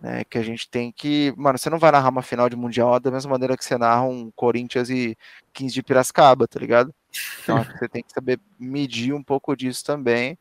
né? 0.00 0.22
Que 0.24 0.38
a 0.38 0.42
gente 0.42 0.70
tem 0.70 0.92
que, 0.92 1.34
mano, 1.36 1.58
você 1.58 1.68
não 1.68 1.78
vai 1.78 1.90
narrar 1.90 2.10
uma 2.10 2.22
final 2.22 2.48
de 2.48 2.56
mundial 2.56 3.00
da 3.00 3.10
mesma 3.10 3.32
maneira 3.32 3.56
que 3.56 3.64
você 3.64 3.76
narra 3.76 4.04
um 4.04 4.30
Corinthians 4.36 4.88
e 4.88 5.18
15 5.52 5.74
de 5.74 5.82
Piracicaba, 5.82 6.46
tá 6.46 6.60
ligado? 6.60 6.94
Então 7.42 7.56
acho 7.58 7.72
que 7.72 7.78
você 7.78 7.88
tem 7.88 8.02
que 8.02 8.12
saber 8.12 8.40
medir 8.58 9.12
um 9.12 9.22
pouco 9.22 9.56
disso 9.56 9.84
também 9.84 10.38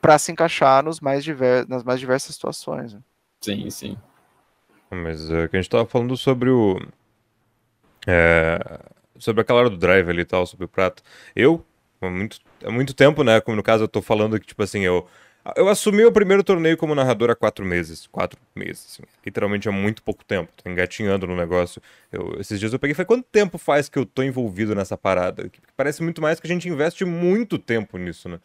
para 0.00 0.18
se 0.18 0.30
encaixar 0.30 0.84
nos 0.84 1.00
mais 1.00 1.24
diver... 1.24 1.66
nas 1.68 1.82
mais 1.82 1.98
diversas 1.98 2.34
situações. 2.34 2.92
né? 2.92 3.00
Sim, 3.40 3.70
sim. 3.70 3.96
Mas 4.90 5.30
é 5.30 5.48
que 5.48 5.56
a 5.56 5.60
gente 5.60 5.70
tava 5.70 5.86
falando 5.86 6.16
sobre 6.16 6.50
o. 6.50 6.78
é, 8.06 8.58
sobre 9.18 9.40
aquela 9.42 9.60
hora 9.60 9.70
do 9.70 9.76
drive 9.76 10.08
ali 10.08 10.22
e 10.22 10.24
tal, 10.24 10.46
sobre 10.46 10.64
o 10.64 10.68
prato. 10.68 11.02
Eu, 11.34 11.64
há 12.00 12.08
muito, 12.08 12.38
há 12.64 12.70
muito 12.70 12.94
tempo, 12.94 13.22
né? 13.22 13.40
Como 13.40 13.56
no 13.56 13.62
caso 13.62 13.84
eu 13.84 13.88
tô 13.88 14.00
falando 14.02 14.38
que, 14.38 14.46
tipo 14.46 14.62
assim, 14.62 14.80
eu. 14.80 15.06
Eu 15.56 15.66
assumi 15.68 16.04
o 16.04 16.12
primeiro 16.12 16.44
torneio 16.44 16.76
como 16.76 16.94
narrador 16.94 17.30
há 17.30 17.34
quatro 17.34 17.64
meses. 17.64 18.06
Quatro 18.08 18.38
meses, 18.54 18.84
assim. 18.92 19.02
Literalmente 19.24 19.66
há 19.66 19.72
muito 19.72 20.02
pouco 20.02 20.22
tempo. 20.22 20.52
Tô 20.62 20.68
engatinhando 20.68 21.26
no 21.26 21.34
negócio. 21.34 21.80
Eu- 22.12 22.36
esses 22.38 22.60
dias 22.60 22.72
eu 22.72 22.78
peguei 22.78 22.92
falei, 22.94 23.06
quanto 23.06 23.24
tempo 23.32 23.56
faz 23.56 23.88
que 23.88 23.98
eu 23.98 24.04
tô 24.04 24.22
envolvido 24.22 24.74
nessa 24.74 24.96
parada? 24.98 25.50
Parece 25.74 26.02
muito 26.02 26.20
mais 26.20 26.38
que 26.38 26.46
a 26.46 26.50
gente 26.50 26.68
investe 26.68 27.02
muito 27.06 27.58
tempo 27.58 27.96
nisso, 27.96 28.28
né? 28.28 28.38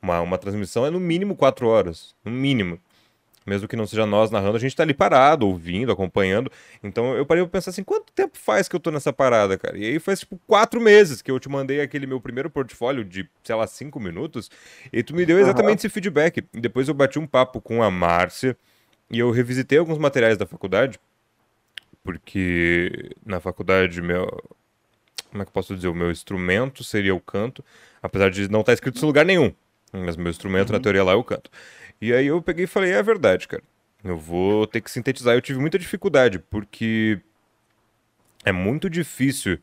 Uma, 0.00 0.20
uma 0.22 0.38
transmissão 0.38 0.86
é 0.86 0.90
no 0.90 1.00
mínimo 1.00 1.36
quatro 1.36 1.68
horas. 1.68 2.14
No 2.24 2.30
mínimo. 2.30 2.78
Mesmo 3.46 3.68
que 3.68 3.76
não 3.76 3.86
seja 3.86 4.04
nós 4.04 4.30
narrando, 4.30 4.56
a 4.56 4.60
gente 4.60 4.74
tá 4.74 4.82
ali 4.82 4.92
parado, 4.92 5.46
ouvindo, 5.46 5.92
acompanhando. 5.92 6.50
Então 6.82 7.16
eu 7.16 7.24
parei 7.24 7.44
pra 7.44 7.52
pensar 7.52 7.70
assim, 7.70 7.84
quanto 7.84 8.12
tempo 8.12 8.36
faz 8.36 8.68
que 8.68 8.74
eu 8.74 8.80
tô 8.80 8.90
nessa 8.90 9.12
parada, 9.12 9.56
cara? 9.56 9.78
E 9.78 9.84
aí 9.84 9.98
faz 10.00 10.20
tipo 10.20 10.38
quatro 10.48 10.80
meses 10.80 11.22
que 11.22 11.30
eu 11.30 11.38
te 11.38 11.48
mandei 11.48 11.80
aquele 11.80 12.08
meu 12.08 12.20
primeiro 12.20 12.50
portfólio 12.50 13.04
de, 13.04 13.28
sei 13.44 13.54
lá, 13.54 13.66
cinco 13.68 14.00
minutos. 14.00 14.50
E 14.92 15.00
tu 15.02 15.14
me 15.14 15.24
deu 15.24 15.38
exatamente 15.38 15.78
esse 15.78 15.88
feedback. 15.88 16.44
E 16.52 16.60
depois 16.60 16.88
eu 16.88 16.94
bati 16.94 17.20
um 17.20 17.26
papo 17.26 17.60
com 17.60 17.82
a 17.84 17.90
Márcia 17.90 18.56
e 19.08 19.20
eu 19.20 19.30
revisitei 19.30 19.78
alguns 19.78 19.98
materiais 19.98 20.36
da 20.36 20.44
faculdade. 20.44 20.98
Porque 22.02 23.10
na 23.24 23.38
faculdade, 23.38 24.02
meu. 24.02 24.26
Como 25.30 25.42
é 25.42 25.44
que 25.44 25.50
eu 25.50 25.52
posso 25.52 25.74
dizer? 25.74 25.88
O 25.88 25.94
meu 25.94 26.10
instrumento 26.10 26.82
seria 26.82 27.14
o 27.14 27.20
canto, 27.20 27.64
apesar 28.02 28.30
de 28.30 28.50
não 28.50 28.60
estar 28.60 28.72
escrito 28.72 29.00
em 29.00 29.06
lugar 29.06 29.24
nenhum. 29.24 29.52
Mas 29.92 30.16
meu 30.16 30.30
instrumento, 30.30 30.72
na 30.72 30.80
teoria, 30.80 31.04
lá 31.04 31.12
é 31.12 31.14
o 31.14 31.24
canto. 31.24 31.50
E 32.00 32.12
aí 32.12 32.26
eu 32.26 32.40
peguei 32.42 32.64
e 32.64 32.68
falei, 32.68 32.92
é 32.92 33.02
verdade, 33.02 33.48
cara. 33.48 33.62
Eu 34.04 34.16
vou 34.16 34.66
ter 34.66 34.80
que 34.80 34.90
sintetizar. 34.90 35.34
Eu 35.34 35.40
tive 35.42 35.58
muita 35.58 35.78
dificuldade, 35.78 36.38
porque 36.38 37.18
é 38.44 38.52
muito 38.52 38.88
difícil 38.88 39.58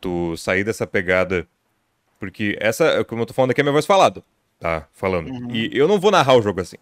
tu 0.00 0.36
sair 0.36 0.62
dessa 0.64 0.86
pegada. 0.86 1.46
Porque 2.20 2.56
essa, 2.60 3.04
como 3.04 3.22
eu 3.22 3.26
tô 3.26 3.34
falando 3.34 3.50
aqui, 3.50 3.60
é 3.60 3.64
minha 3.64 3.72
voz 3.72 3.86
falada. 3.86 4.22
Tá, 4.60 4.86
falando. 4.92 5.30
E 5.52 5.70
eu 5.76 5.88
não 5.88 5.98
vou 5.98 6.10
narrar 6.10 6.34
o 6.36 6.42
jogo 6.42 6.60
assim. 6.60 6.76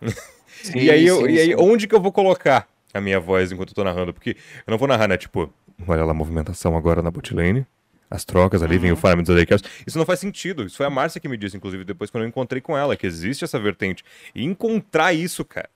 e 0.74 0.90
aí, 0.90 1.06
eu- 1.06 1.16
Sim, 1.16 1.28
e 1.28 1.38
aí 1.40 1.46
sim. 1.48 1.56
onde 1.58 1.86
que 1.86 1.94
eu 1.94 2.00
vou 2.00 2.12
colocar 2.12 2.68
a 2.94 3.00
minha 3.00 3.18
voz 3.18 3.50
enquanto 3.50 3.70
eu 3.70 3.74
tô 3.74 3.84
narrando? 3.84 4.14
Porque 4.14 4.36
eu 4.66 4.70
não 4.70 4.78
vou 4.78 4.86
narrar, 4.88 5.08
né? 5.08 5.16
Tipo, 5.16 5.52
olha 5.86 6.04
lá 6.04 6.12
a 6.12 6.14
movimentação 6.14 6.76
agora 6.76 7.02
na 7.02 7.10
botlane. 7.10 7.66
As 8.10 8.24
trocas 8.24 8.62
ali, 8.62 8.78
vem 8.78 8.90
o 8.90 8.96
farm 8.96 9.22
do 9.22 9.34
Lakers. 9.34 9.62
Isso 9.86 9.98
não 9.98 10.06
faz 10.06 10.20
sentido. 10.20 10.64
Isso 10.64 10.76
foi 10.76 10.86
a 10.86 10.90
Márcia 10.90 11.20
que 11.20 11.28
me 11.28 11.36
disse, 11.36 11.56
inclusive, 11.56 11.84
depois 11.84 12.10
quando 12.10 12.24
eu 12.24 12.28
encontrei 12.28 12.60
com 12.60 12.76
ela, 12.76 12.96
que 12.96 13.06
existe 13.06 13.44
essa 13.44 13.58
vertente. 13.58 14.04
E 14.34 14.44
encontrar 14.44 15.12
isso, 15.12 15.44
cara. 15.44 15.68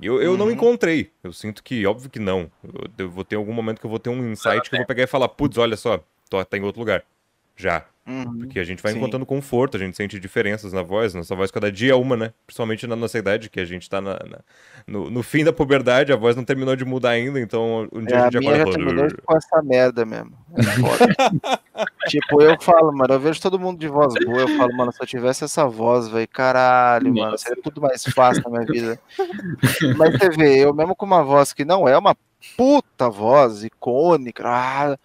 Eu, 0.00 0.22
eu 0.22 0.36
não 0.36 0.50
encontrei. 0.50 1.10
Eu 1.22 1.32
sinto 1.32 1.62
que, 1.62 1.84
óbvio 1.84 2.08
que 2.08 2.18
não. 2.18 2.50
Eu, 2.64 3.04
eu 3.04 3.10
vou 3.10 3.22
ter 3.22 3.36
algum 3.36 3.52
momento 3.52 3.80
que 3.80 3.86
eu 3.86 3.90
vou 3.90 3.98
ter 3.98 4.08
um 4.08 4.30
insight 4.30 4.68
que 4.68 4.74
eu 4.74 4.78
vou 4.78 4.86
pegar 4.86 5.02
e 5.02 5.06
falar, 5.06 5.28
putz, 5.28 5.58
olha 5.58 5.76
só, 5.76 6.02
tô, 6.30 6.42
tá 6.42 6.56
em 6.56 6.62
outro 6.62 6.80
lugar. 6.80 7.04
Já. 7.54 7.84
Uhum. 8.06 8.38
Porque 8.38 8.58
a 8.58 8.64
gente 8.64 8.82
vai 8.82 8.92
Sim. 8.92 8.98
encontrando 8.98 9.24
conforto, 9.26 9.76
a 9.76 9.80
gente 9.80 9.96
sente 9.96 10.18
diferenças 10.18 10.72
na 10.72 10.82
voz. 10.82 11.14
Nossa 11.14 11.36
voz 11.36 11.50
cada 11.50 11.70
dia 11.70 11.92
é 11.92 11.94
uma, 11.94 12.16
né? 12.16 12.32
Principalmente 12.46 12.86
na 12.86 12.96
nossa 12.96 13.18
idade, 13.18 13.48
que 13.50 13.60
a 13.60 13.64
gente 13.64 13.88
tá 13.88 14.00
na, 14.00 14.14
na- 14.14 14.40
no, 14.86 15.10
no 15.10 15.22
fim 15.22 15.44
da 15.44 15.52
puberdade, 15.52 16.12
a 16.12 16.16
voz 16.16 16.34
não 16.34 16.42
terminou 16.42 16.74
de 16.74 16.84
mudar 16.84 17.10
ainda, 17.10 17.38
então 17.38 17.86
um 17.92 18.04
dia 18.04 18.16
É, 18.16 18.18
a 18.20 18.26
a 18.26 18.30
gente 18.30 18.38
minha 18.40 18.56
já 18.56 18.62
acorda 18.62 18.78
terminou 18.78 19.04
falando. 19.10 19.22
com 19.22 19.36
essa 19.36 19.62
merda 19.62 20.04
mesmo. 20.06 20.32
É 20.56 20.62
foda. 20.80 21.60
tipo, 22.08 22.42
eu 22.42 22.60
falo, 22.60 22.90
mano, 22.92 23.14
eu 23.14 23.20
vejo 23.20 23.40
todo 23.40 23.60
mundo 23.60 23.78
de 23.78 23.86
voz 23.86 24.12
boa, 24.24 24.40
eu 24.40 24.48
falo, 24.56 24.74
mano, 24.76 24.90
se 24.92 25.00
eu 25.00 25.06
tivesse 25.06 25.44
essa 25.44 25.66
voz, 25.68 26.08
velho, 26.08 26.26
caralho, 26.26 27.14
mano, 27.14 27.38
seria 27.38 27.62
tudo 27.62 27.80
mais 27.80 28.02
fácil 28.04 28.42
na 28.44 28.50
minha 28.50 28.64
vida. 28.66 28.98
Mas 29.96 30.18
você 30.18 30.30
vê, 30.30 30.64
eu 30.64 30.74
mesmo 30.74 30.96
com 30.96 31.06
uma 31.06 31.22
voz 31.22 31.52
que 31.52 31.64
não 31.64 31.86
é 31.86 31.96
uma 31.96 32.16
puta 32.56 33.08
voz 33.10 33.62
icônica, 33.62 34.42
ah, 34.46 34.98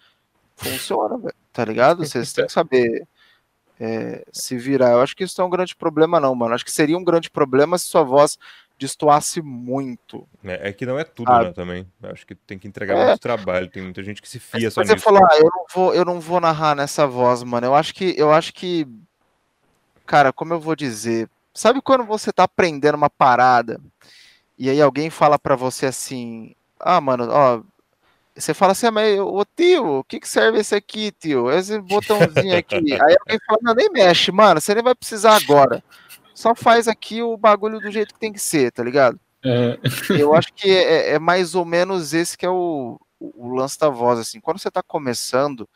funciona, 0.56 1.18
velho, 1.18 1.34
tá 1.56 1.64
ligado? 1.64 2.04
Vocês 2.04 2.34
têm 2.34 2.44
que 2.46 2.52
saber 2.52 3.08
é, 3.80 4.22
se 4.30 4.58
virar. 4.58 4.90
Eu 4.92 5.00
acho 5.00 5.16
que 5.16 5.24
isso 5.24 5.34
não 5.38 5.44
é 5.44 5.48
um 5.48 5.50
grande 5.50 5.74
problema, 5.74 6.20
não, 6.20 6.34
mano. 6.34 6.54
Acho 6.54 6.64
que 6.64 6.70
seria 6.70 6.96
um 6.98 7.02
grande 7.04 7.30
problema 7.30 7.78
se 7.78 7.86
sua 7.86 8.02
voz 8.02 8.38
destoasse 8.78 9.40
muito. 9.40 10.28
É, 10.44 10.68
é 10.68 10.72
que 10.72 10.84
não 10.84 10.98
é 10.98 11.04
tudo, 11.04 11.32
Ah. 11.32 11.44
né, 11.44 11.52
também. 11.52 11.90
Eu 12.02 12.10
acho 12.10 12.26
que 12.26 12.34
tem 12.34 12.58
que 12.58 12.68
entregar 12.68 12.94
É. 12.94 13.06
muito 13.06 13.20
trabalho, 13.20 13.68
tem 13.68 13.82
muita 13.82 14.02
gente 14.02 14.20
que 14.20 14.28
se 14.28 14.38
fia 14.38 14.70
só 14.70 14.84
você 14.84 14.92
nisso. 14.92 15.04
falou, 15.04 15.24
ah, 15.24 15.38
eu 15.38 15.44
não 15.44 15.64
vou, 15.74 15.94
eu 15.94 16.04
não 16.04 16.20
vou 16.20 16.40
narrar 16.40 16.74
nessa 16.76 17.06
voz, 17.06 17.42
mano. 17.42 17.66
Eu 17.66 17.74
acho 17.74 17.94
que, 17.94 18.14
eu 18.18 18.30
acho 18.30 18.52
que, 18.52 18.86
cara, 20.04 20.30
como 20.30 20.52
eu 20.52 20.60
vou 20.60 20.76
dizer, 20.76 21.26
sabe 21.54 21.80
quando 21.80 22.04
você 22.04 22.30
tá 22.30 22.44
aprendendo 22.44 22.96
uma 22.96 23.08
parada 23.08 23.80
e 24.58 24.68
aí 24.68 24.80
alguém 24.82 25.08
fala 25.08 25.38
pra 25.38 25.56
você 25.56 25.86
assim, 25.86 26.54
ah, 26.78 27.00
mano, 27.00 27.28
ó, 27.30 27.62
você 28.36 28.52
fala 28.52 28.72
assim, 28.72 28.86
ah, 28.86 28.90
mas 28.90 29.18
ô 29.18 29.44
tio, 29.44 29.98
o 29.98 30.04
que 30.04 30.20
que 30.20 30.28
serve 30.28 30.58
esse 30.58 30.74
aqui, 30.74 31.10
tio? 31.12 31.50
Esse 31.50 31.80
botãozinho 31.80 32.56
aqui. 32.56 32.76
Aí 32.92 33.16
alguém 33.20 33.38
fala, 33.46 33.58
não, 33.62 33.74
nem 33.74 33.90
mexe, 33.90 34.30
mano, 34.30 34.60
você 34.60 34.74
nem 34.74 34.82
vai 34.82 34.94
precisar 34.94 35.36
agora. 35.36 35.82
Só 36.34 36.54
faz 36.54 36.86
aqui 36.86 37.22
o 37.22 37.36
bagulho 37.36 37.80
do 37.80 37.90
jeito 37.90 38.12
que 38.12 38.20
tem 38.20 38.32
que 38.32 38.38
ser, 38.38 38.70
tá 38.70 38.82
ligado? 38.82 39.18
É, 39.42 39.78
Eu 40.20 40.34
acho 40.34 40.52
que 40.52 40.70
é, 40.70 41.12
é 41.12 41.18
mais 41.18 41.54
ou 41.54 41.64
menos 41.64 42.12
esse 42.12 42.36
que 42.36 42.44
é 42.44 42.50
o, 42.50 43.00
o, 43.18 43.48
o 43.48 43.54
lance 43.54 43.78
da 43.78 43.88
voz, 43.88 44.18
assim. 44.18 44.38
Quando 44.38 44.58
você 44.58 44.70
tá 44.70 44.82
começando, 44.82 45.66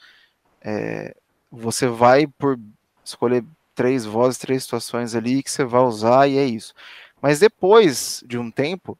é, 0.61 1.17
você 1.51 1.87
vai 1.87 2.27
por 2.27 2.59
escolher 3.03 3.43
três 3.75 4.05
vozes, 4.05 4.39
três 4.39 4.65
situações 4.65 5.15
ali 5.15 5.43
que 5.43 5.51
você 5.51 5.65
vai 5.65 5.81
usar 5.81 6.29
e 6.29 6.37
é 6.37 6.45
isso. 6.45 6.75
Mas 7.23 7.39
depois 7.39 8.23
de 8.27 8.37
um 8.37 8.51
tempo, 8.51 8.99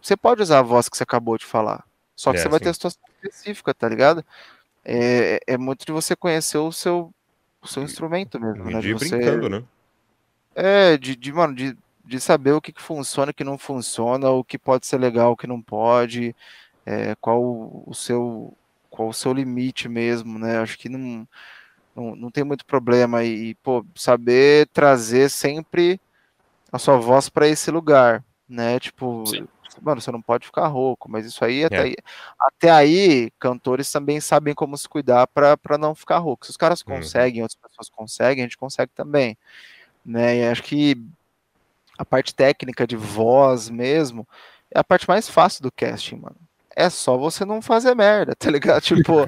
você 0.00 0.16
pode 0.16 0.42
usar 0.42 0.60
a 0.60 0.62
voz 0.62 0.88
que 0.88 0.96
você 0.96 1.02
acabou 1.02 1.36
de 1.36 1.44
falar. 1.44 1.84
Só 2.16 2.32
que 2.32 2.38
É, 2.38 2.42
você 2.42 2.48
vai 2.48 2.58
sim. 2.58 2.64
ter 2.64 2.70
a 2.70 2.74
situação 2.74 3.02
específica, 3.22 3.74
tá 3.74 3.88
ligado? 3.88 4.24
É, 4.84 5.40
é 5.46 5.58
muito 5.58 5.84
de 5.86 5.92
você 5.92 6.16
conhecer 6.16 6.58
o 6.58 6.72
seu, 6.72 7.12
o 7.62 7.68
seu 7.68 7.82
instrumento 7.82 8.40
mesmo, 8.40 8.70
né? 8.70 8.80
De 8.80 8.94
você, 8.94 9.10
brincando, 9.10 9.48
né? 9.48 9.64
é, 10.54 10.96
de, 10.96 11.14
de, 11.16 11.32
mano, 11.32 11.54
de, 11.54 11.76
de 12.04 12.20
saber 12.20 12.52
o 12.52 12.60
que, 12.60 12.72
que 12.72 12.82
funciona, 12.82 13.30
o 13.30 13.34
que 13.34 13.44
não 13.44 13.58
funciona, 13.58 14.30
o 14.30 14.44
que 14.44 14.58
pode 14.58 14.86
ser 14.86 14.98
legal, 14.98 15.32
o 15.32 15.36
que 15.36 15.46
não 15.46 15.60
pode, 15.62 16.34
é, 16.84 17.14
qual 17.16 17.42
o 17.86 17.92
seu 17.94 18.56
qual 18.90 19.08
o 19.08 19.14
seu 19.14 19.32
limite 19.32 19.88
mesmo, 19.88 20.38
né? 20.38 20.58
Acho 20.58 20.78
que 20.78 20.88
não, 20.88 21.28
não, 21.94 22.16
não 22.16 22.30
tem 22.30 22.44
muito 22.44 22.64
problema 22.66 23.24
e, 23.24 23.54
pô, 23.56 23.84
saber 23.94 24.68
trazer 24.72 25.30
sempre 25.30 26.00
a 26.72 26.78
sua 26.78 26.98
voz 26.98 27.28
para 27.28 27.48
esse 27.48 27.70
lugar, 27.70 28.24
né? 28.48 28.80
Tipo, 28.80 29.24
Sim. 29.26 29.46
Mano, 29.82 30.00
você 30.00 30.10
não 30.10 30.22
pode 30.22 30.46
ficar 30.46 30.66
rouco, 30.66 31.10
mas 31.10 31.26
isso 31.26 31.44
aí 31.44 31.64
até, 31.64 31.76
É. 31.76 31.82
aí, 31.82 31.96
até 32.38 32.70
aí, 32.70 33.30
cantores 33.38 33.90
também 33.90 34.20
sabem 34.20 34.54
como 34.54 34.76
se 34.76 34.88
cuidar 34.88 35.26
para 35.26 35.78
não 35.78 35.94
ficar 35.94 36.18
rouco. 36.18 36.44
Se 36.46 36.50
os 36.50 36.56
caras 36.56 36.82
Uhum. 36.82 36.94
conseguem, 36.96 37.42
outras 37.42 37.58
pessoas 37.60 37.88
conseguem, 37.88 38.42
a 38.44 38.46
gente 38.46 38.56
consegue 38.58 38.92
também 38.94 39.36
né? 40.04 40.36
E 40.38 40.44
acho 40.46 40.62
que 40.62 40.96
a 41.98 42.04
parte 42.04 42.34
técnica 42.34 42.86
de 42.86 42.96
voz 42.96 43.68
mesmo 43.68 44.26
é 44.72 44.78
a 44.78 44.84
parte 44.84 45.08
mais 45.08 45.28
fácil 45.28 45.62
do 45.62 45.72
casting, 45.72 46.16
mano. 46.16 46.36
É 46.78 46.90
só 46.90 47.16
você 47.16 47.44
não 47.44 47.62
fazer 47.62 47.94
merda, 47.94 48.34
tá 48.38 48.50
ligado? 48.50 48.82
Tipo, 48.82 49.26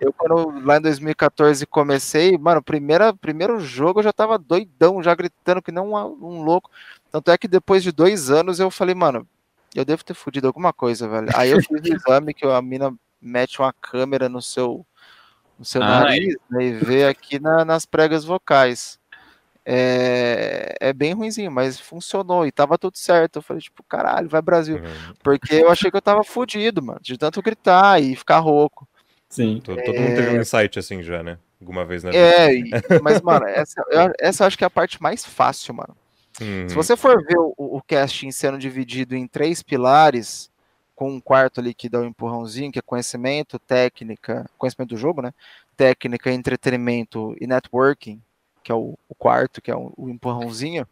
eu 0.00 0.12
quando 0.12 0.64
lá 0.64 0.76
em 0.78 0.80
2014 0.80 1.66
comecei, 1.66 2.38
mano, 2.38 2.62
primeira, 2.62 3.12
primeiro 3.12 3.58
jogo 3.60 3.98
eu 3.98 4.04
já 4.04 4.12
tava 4.12 4.38
doidão, 4.38 5.02
já 5.02 5.14
gritando 5.14 5.60
que 5.60 5.72
não 5.72 5.92
um 5.92 6.42
louco. 6.42 6.70
Tanto 7.10 7.30
é 7.30 7.36
que 7.36 7.48
depois 7.48 7.82
de 7.82 7.92
dois 7.92 8.30
anos 8.30 8.60
eu 8.60 8.70
falei, 8.70 8.94
mano, 8.94 9.26
eu 9.74 9.84
devo 9.84 10.04
ter 10.04 10.14
fudido 10.14 10.46
alguma 10.46 10.72
coisa, 10.72 11.08
velho. 11.08 11.28
Aí 11.34 11.50
eu 11.50 11.60
fiz 11.60 11.80
o 11.82 11.92
exame 11.94 12.34
que 12.34 12.46
a 12.46 12.62
mina 12.62 12.94
mete 13.20 13.60
uma 13.60 13.72
câmera 13.72 14.28
no 14.28 14.40
seu, 14.42 14.86
no 15.58 15.64
seu 15.64 15.82
Ah, 15.82 16.00
nariz 16.00 16.36
né, 16.50 16.64
e 16.64 16.72
vê 16.72 17.06
aqui 17.06 17.38
na- 17.38 17.64
nas 17.64 17.86
pregas 17.86 18.24
vocais 18.24 18.98
é, 19.66 20.76
é 20.78 20.92
bem 20.92 21.14
ruimzinho, 21.14 21.50
mas 21.50 21.80
funcionou 21.80 22.46
e 22.46 22.52
tava 22.52 22.76
tudo 22.76 22.98
certo. 22.98 23.36
Eu 23.36 23.42
falei, 23.42 23.62
tipo, 23.62 23.82
caralho, 23.84 24.28
vai 24.28 24.42
Brasil. 24.42 24.76
Uhum. 24.76 25.14
Porque 25.22 25.54
eu 25.54 25.70
achei 25.70 25.90
que 25.90 25.96
eu 25.96 26.02
tava 26.02 26.22
fudido, 26.22 26.82
mano, 26.82 27.00
de 27.02 27.16
tanto 27.16 27.40
gritar 27.42 28.00
e 28.00 28.14
ficar 28.14 28.38
rouco. 28.40 28.86
Sim. 29.28 29.60
Todo, 29.64 29.82
todo 29.82 30.00
mundo 30.00 30.14
teve 30.14 30.30
um 30.30 30.40
insight 30.40 30.78
assim 30.78 31.02
já, 31.02 31.22
né? 31.22 31.38
Alguma 31.60 31.84
vez 31.84 32.04
na 32.04 32.10
vida. 32.10 32.22
É, 32.22 33.00
mas, 33.00 33.22
mano, 33.22 33.46
essa, 33.48 33.82
essa 34.20 34.44
eu 34.44 34.46
acho 34.46 34.58
que 34.58 34.64
é 34.64 34.66
a 34.66 34.70
parte 34.70 35.02
mais 35.02 35.24
fácil, 35.24 35.74
mano. 35.74 35.96
Uhum. 36.40 36.68
Se 36.68 36.74
você 36.74 36.96
for 36.96 37.22
ver 37.24 37.38
o, 37.38 37.54
o 37.56 37.82
casting 37.82 38.30
sendo 38.30 38.58
dividido 38.58 39.14
em 39.14 39.26
três 39.26 39.62
pilares, 39.62 40.50
com 40.94 41.10
um 41.10 41.20
quarto 41.20 41.60
ali 41.60 41.74
que 41.74 41.88
dá 41.88 42.00
o 42.00 42.04
empurrãozinho, 42.04 42.70
que 42.72 42.78
é 42.78 42.82
conhecimento, 42.82 43.58
técnica, 43.58 44.48
conhecimento 44.56 44.90
do 44.90 44.96
jogo, 44.96 45.22
né? 45.22 45.32
Técnica, 45.76 46.30
entretenimento 46.30 47.36
e 47.40 47.46
networking, 47.46 48.20
que 48.62 48.70
é 48.70 48.74
o, 48.74 48.96
o 49.08 49.14
quarto, 49.14 49.60
que 49.60 49.70
é 49.70 49.76
o, 49.76 49.92
o 49.96 50.08
empurrãozinho. 50.08 50.86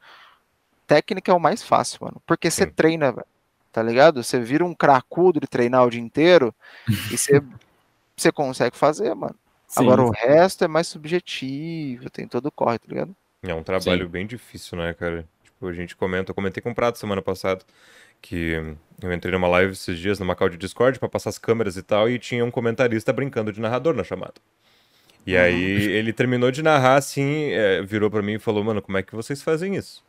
Técnica 0.87 1.31
é 1.31 1.35
o 1.35 1.41
mais 1.41 1.63
fácil, 1.63 1.99
mano. 2.03 2.21
Porque 2.27 2.51
você 2.51 2.67
treina, 2.67 3.13
velho. 3.13 3.27
Tá 3.73 3.83
ligado? 3.83 4.23
Você 4.23 4.39
vira 4.39 4.65
um 4.65 4.75
cracudo 4.75 5.41
de 5.41 5.47
treinar 5.47 5.87
o 5.87 5.91
dia 5.91 6.01
inteiro 6.01 6.55
e 7.11 7.17
você, 7.17 7.41
você 8.17 8.31
consegue 8.31 8.77
fazer, 8.77 9.15
mano. 9.15 9.35
Sim. 9.67 9.81
Agora 9.81 10.03
o 10.03 10.11
resto 10.11 10.65
é 10.65 10.69
mais 10.69 10.87
subjetivo, 10.89 12.11
tem 12.11 12.29
todo 12.29 12.47
o 12.47 12.53
corre, 12.53 12.79
tá 12.79 12.87
ligado? 12.87 13.17
É 13.43 13.55
um 13.55 13.63
trabalho 13.63 14.09
bem 14.09 14.27
difícil, 14.27 14.79
né, 14.79 14.95
cara? 14.95 15.27
Tipo, 15.43 15.67
a 15.67 15.73
gente 15.73 15.97
comenta, 15.97 16.31
eu 16.31 16.35
comentei 16.35 16.63
com 16.63 16.71
o 16.71 16.75
Prato 16.75 16.99
semana 16.99 17.21
passada, 17.21 17.65
que 18.21 18.53
eu 19.03 19.13
entrei 19.13 19.33
numa 19.33 19.49
live 19.49 19.73
esses 19.73 19.99
dias 19.99 20.21
numa 20.21 20.37
call 20.37 20.49
de 20.49 20.57
Discord 20.57 20.99
pra 20.99 21.09
passar 21.09 21.31
as 21.31 21.39
câmeras 21.39 21.77
e 21.77 21.83
tal, 21.83 22.09
e 22.09 22.19
tinha 22.19 22.45
um 22.45 22.51
comentarista 22.51 23.13
brincando 23.13 23.53
de 23.53 23.61
narrador 23.61 23.95
na 23.95 24.05
chamada. 24.05 24.35
E 25.27 25.35
Uhum. 25.37 25.43
aí 25.43 25.91
ele 25.91 26.13
terminou 26.13 26.51
de 26.53 26.63
narrar 26.63 26.97
assim, 26.97 27.51
é, 27.51 27.83
virou 27.83 28.11
pra 28.11 28.23
mim 28.23 28.35
e 28.35 28.39
falou, 28.39 28.63
mano, 28.63 28.81
como 28.81 28.99
é 28.99 29.03
que 29.03 29.15
vocês 29.15 29.43
fazem 29.43 29.75
isso? 29.77 30.05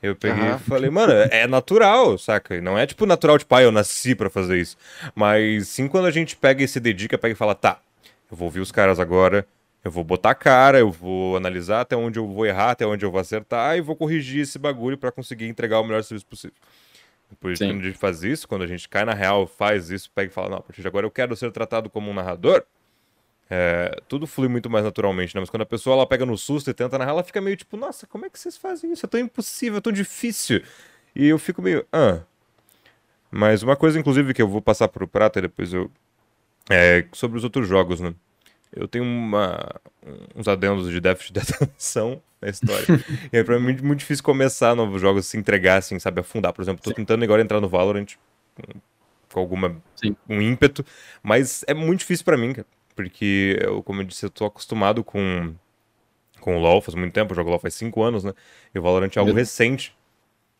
Eu 0.00 0.14
peguei 0.14 0.44
Aham. 0.50 0.56
e 0.56 0.58
falei, 0.60 0.90
mano, 0.90 1.12
é 1.12 1.46
natural, 1.46 2.18
saca? 2.18 2.60
Não 2.60 2.78
é 2.78 2.86
tipo 2.86 3.06
natural 3.06 3.38
de 3.38 3.44
pai, 3.46 3.64
eu 3.64 3.72
nasci 3.72 4.14
pra 4.14 4.28
fazer 4.30 4.58
isso. 4.58 4.76
Mas 5.14 5.68
sim 5.68 5.88
quando 5.88 6.06
a 6.06 6.10
gente 6.10 6.36
pega 6.36 6.62
e 6.62 6.68
se 6.68 6.78
dedica, 6.78 7.16
pega 7.18 7.32
e 7.32 7.36
fala, 7.36 7.54
tá, 7.54 7.80
eu 8.30 8.36
vou 8.36 8.46
ouvir 8.46 8.60
os 8.60 8.70
caras 8.70 9.00
agora, 9.00 9.46
eu 9.84 9.90
vou 9.90 10.02
botar 10.02 10.30
a 10.30 10.34
cara, 10.34 10.78
eu 10.78 10.90
vou 10.90 11.36
analisar 11.36 11.82
até 11.82 11.94
onde 11.94 12.18
eu 12.18 12.26
vou 12.26 12.46
errar, 12.46 12.70
até 12.70 12.86
onde 12.86 13.04
eu 13.04 13.10
vou 13.10 13.20
acertar 13.20 13.76
e 13.76 13.82
vou 13.82 13.94
corrigir 13.94 14.40
esse 14.40 14.58
bagulho 14.58 14.96
pra 14.96 15.12
conseguir 15.12 15.46
entregar 15.46 15.78
o 15.78 15.84
melhor 15.84 16.02
serviço 16.02 16.26
possível. 16.26 16.56
Depois 17.28 17.58
Sim. 17.58 17.68
quando 17.68 17.80
a 17.80 17.84
gente 17.84 17.98
faz 17.98 18.22
isso, 18.22 18.48
quando 18.48 18.62
a 18.62 18.66
gente 18.66 18.88
cai 18.88 19.04
na 19.04 19.12
real, 19.12 19.46
faz 19.46 19.90
isso, 19.90 20.10
pega 20.10 20.30
e 20.30 20.34
fala, 20.34 20.48
não, 20.48 20.58
a 20.58 20.62
partir 20.62 20.80
de 20.80 20.88
agora 20.88 21.04
eu 21.06 21.10
quero 21.10 21.36
ser 21.36 21.52
tratado 21.52 21.90
como 21.90 22.10
um 22.10 22.14
narrador, 22.14 22.64
é, 23.50 24.00
tudo 24.08 24.26
flui 24.26 24.48
muito 24.48 24.70
mais 24.70 24.84
naturalmente, 24.84 25.34
né? 25.34 25.40
Mas 25.40 25.50
quando 25.50 25.62
a 25.62 25.66
pessoa 25.66 25.96
ela 25.96 26.06
pega 26.06 26.24
no 26.24 26.36
susto 26.38 26.70
e 26.70 26.74
tenta 26.74 26.96
narrar, 26.96 27.10
ela 27.10 27.22
fica 27.22 27.40
meio 27.40 27.56
tipo, 27.56 27.76
nossa, 27.76 28.06
como 28.06 28.24
é 28.24 28.30
que 28.30 28.38
vocês 28.38 28.56
fazem 28.56 28.90
isso? 28.90 29.04
É 29.04 29.08
tão 29.08 29.20
impossível, 29.20 29.78
é 29.78 29.80
tão 29.82 29.92
difícil. 29.92 30.62
E 31.14 31.26
eu 31.26 31.38
fico 31.38 31.60
meio, 31.60 31.84
ah. 31.92 32.20
Mas 33.30 33.62
uma 33.62 33.76
coisa, 33.76 33.98
inclusive, 33.98 34.32
que 34.32 34.40
eu 34.40 34.48
vou 34.48 34.62
passar 34.62 34.88
pro 34.88 35.06
Prata 35.06 35.40
e 35.40 35.42
depois 35.42 35.74
eu. 35.74 35.90
É 36.70 37.04
sobre 37.12 37.36
os 37.36 37.44
outros 37.44 37.68
jogos, 37.68 38.00
né? 38.00 38.14
Eu 38.74 38.88
tenho 38.88 39.04
uma, 39.04 39.58
uns 40.34 40.48
adendos 40.48 40.90
de 40.90 41.00
déficit 41.00 41.32
de 41.32 41.40
atenção 41.62 42.20
na 42.40 42.48
história. 42.48 42.86
e 43.32 43.38
é 43.38 43.44
pra 43.44 43.58
mim 43.58 43.76
muito 43.82 44.00
difícil 44.00 44.24
começar 44.24 44.74
novos 44.74 45.00
jogos, 45.00 45.26
se 45.26 45.36
entregar, 45.36 45.78
assim, 45.78 45.98
sabe, 45.98 46.20
afundar. 46.20 46.52
Por 46.52 46.62
exemplo, 46.62 46.82
tô 46.82 46.92
tentando 46.92 47.22
agora 47.24 47.42
entrar 47.42 47.60
no 47.60 47.68
Valorant 47.68 48.14
com, 49.32 49.40
alguma 49.40 49.76
Sim. 49.96 50.16
um 50.28 50.40
ímpeto, 50.40 50.84
mas 51.22 51.64
é 51.66 51.74
muito 51.74 52.00
difícil 52.00 52.24
pra 52.24 52.36
mim, 52.36 52.52
cara. 52.52 52.66
Porque, 52.94 53.58
eu, 53.60 53.82
como 53.82 54.00
eu 54.00 54.04
disse, 54.04 54.26
eu 54.26 54.30
tô 54.30 54.44
acostumado 54.44 55.02
com, 55.02 55.52
com 56.40 56.56
o 56.56 56.60
LoL 56.60 56.80
faz 56.80 56.94
muito 56.94 57.12
tempo, 57.12 57.32
eu 57.32 57.36
jogo 57.36 57.50
LoL 57.50 57.58
faz 57.58 57.74
5 57.74 58.02
anos, 58.02 58.22
né? 58.22 58.32
E 58.72 58.78
o 58.78 58.82
Valorant 58.82 59.10
é 59.16 59.18
algo 59.18 59.32
Meu 59.32 59.40
recente. 59.40 59.96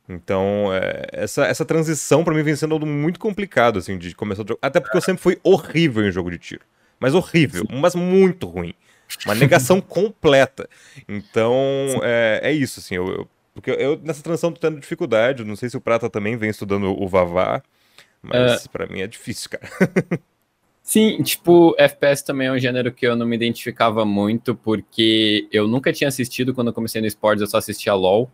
Então, 0.09 0.71
é, 0.73 1.07
essa, 1.13 1.47
essa 1.47 1.65
transição 1.65 2.25
pra 2.25 2.35
mim 2.35 2.43
vem 2.43 2.57
sendo 2.57 2.75
algo 2.75 2.85
muito 2.85 3.19
complicado, 3.19 3.79
assim, 3.79 3.97
de 3.97 4.15
começar 4.15 4.43
a 4.43 4.47
jogar. 4.47 4.59
Até 4.61 4.81
porque 4.81 4.97
eu 4.97 5.01
sempre 5.01 5.23
fui 5.23 5.39
horrível 5.43 6.07
em 6.07 6.11
jogo 6.11 6.31
de 6.31 6.39
tiro. 6.39 6.65
Mas 7.01 7.15
horrível, 7.15 7.65
mas 7.71 7.95
muito 7.95 8.47
ruim. 8.47 8.75
Uma 9.25 9.35
negação 9.35 9.81
completa. 9.83 10.69
Então, 11.09 11.55
é, 12.03 12.41
é 12.43 12.53
isso, 12.53 12.81
assim, 12.81 12.97
eu, 12.97 13.07
eu- 13.09 13.29
porque 13.55 13.71
eu 13.71 14.01
nessa 14.03 14.23
transição 14.23 14.51
tô 14.53 14.61
tendo 14.61 14.81
dificuldade, 14.81 15.45
não 15.45 15.55
sei 15.55 15.69
se 15.71 15.77
o 15.77 15.81
Prata 15.81 16.11
também 16.11 16.37
vem 16.37 16.51
estudando 16.51 16.87
o 17.01 17.07
Vavá, 17.07 17.63
mas 18.23 18.67
pra 18.67 18.87
mim 18.87 19.01
é 19.01 19.07
difícil, 19.07 19.51
cara. 19.51 19.63
Sim, 20.83 21.23
tipo, 21.23 21.75
FPS 21.79 22.25
também 22.25 22.49
é 22.49 22.53
um 22.53 22.59
gênero 22.59 22.93
que 22.93 23.07
eu 23.07 23.17
não 23.17 23.27
me 23.27 23.35
identificava 23.37 24.05
muito, 24.05 24.55
porque 24.55 25.49
eu 25.51 25.67
nunca 25.67 25.93
tinha 25.93 26.09
assistido 26.09 26.53
quando 26.53 26.69
eu 26.69 26.75
comecei 26.75 27.01
no 27.01 27.07
esportes, 27.07 27.41
eu 27.41 27.47
só 27.47 27.57
assistia 27.57 27.95
LoL. 27.95 28.31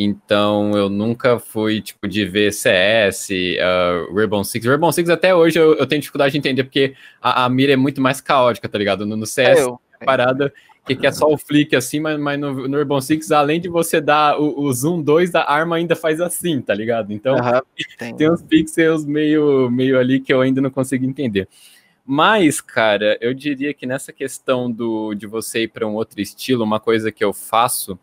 Então 0.00 0.76
eu 0.76 0.88
nunca 0.88 1.40
fui, 1.40 1.80
tipo, 1.80 2.06
de 2.06 2.24
ver 2.24 2.52
CS, 2.52 3.30
uh, 3.30 4.14
Rainbow 4.14 4.44
Six. 4.44 4.64
Rainbow 4.64 4.92
Six 4.92 5.10
até 5.10 5.34
hoje 5.34 5.58
eu, 5.58 5.74
eu 5.74 5.86
tenho 5.86 6.00
dificuldade 6.00 6.30
de 6.32 6.38
entender, 6.38 6.62
porque 6.62 6.94
a, 7.20 7.44
a 7.44 7.48
mira 7.48 7.72
é 7.72 7.76
muito 7.76 8.00
mais 8.00 8.20
caótica, 8.20 8.68
tá 8.68 8.78
ligado? 8.78 9.04
No, 9.04 9.16
no 9.16 9.26
CS, 9.26 9.58
eu. 9.58 9.80
é 10.00 10.04
parada 10.04 10.52
que, 10.88 10.96
que 10.96 11.06
é 11.06 11.12
só 11.12 11.30
o 11.30 11.36
flick 11.36 11.76
assim, 11.76 12.00
mas, 12.00 12.18
mas 12.18 12.40
no, 12.40 12.66
no 12.66 13.00
Six, 13.00 13.30
além 13.30 13.60
de 13.60 13.68
você 13.68 14.00
dar 14.00 14.40
o, 14.40 14.60
o 14.60 14.72
zoom 14.72 15.02
2, 15.02 15.34
a 15.34 15.50
arma 15.50 15.76
ainda 15.76 15.94
faz 15.94 16.20
assim, 16.20 16.60
tá 16.60 16.74
ligado? 16.74 17.12
Então 17.12 17.36
Aham, 17.36 17.62
tem. 17.98 18.16
tem 18.16 18.30
uns 18.30 18.42
pixels 18.42 19.04
meio, 19.04 19.70
meio 19.70 19.98
ali 19.98 20.20
que 20.20 20.32
eu 20.32 20.40
ainda 20.40 20.60
não 20.60 20.70
consigo 20.70 21.04
entender. 21.04 21.48
Mas, 22.06 22.60
cara, 22.60 23.18
eu 23.20 23.34
diria 23.34 23.74
que 23.74 23.86
nessa 23.86 24.12
questão 24.12 24.70
do, 24.70 25.12
de 25.12 25.26
você 25.26 25.64
ir 25.64 25.68
para 25.68 25.86
um 25.86 25.94
outro 25.94 26.20
estilo, 26.22 26.64
uma 26.64 26.80
coisa 26.80 27.12
que 27.12 27.22
eu 27.22 27.34
faço 27.34 27.98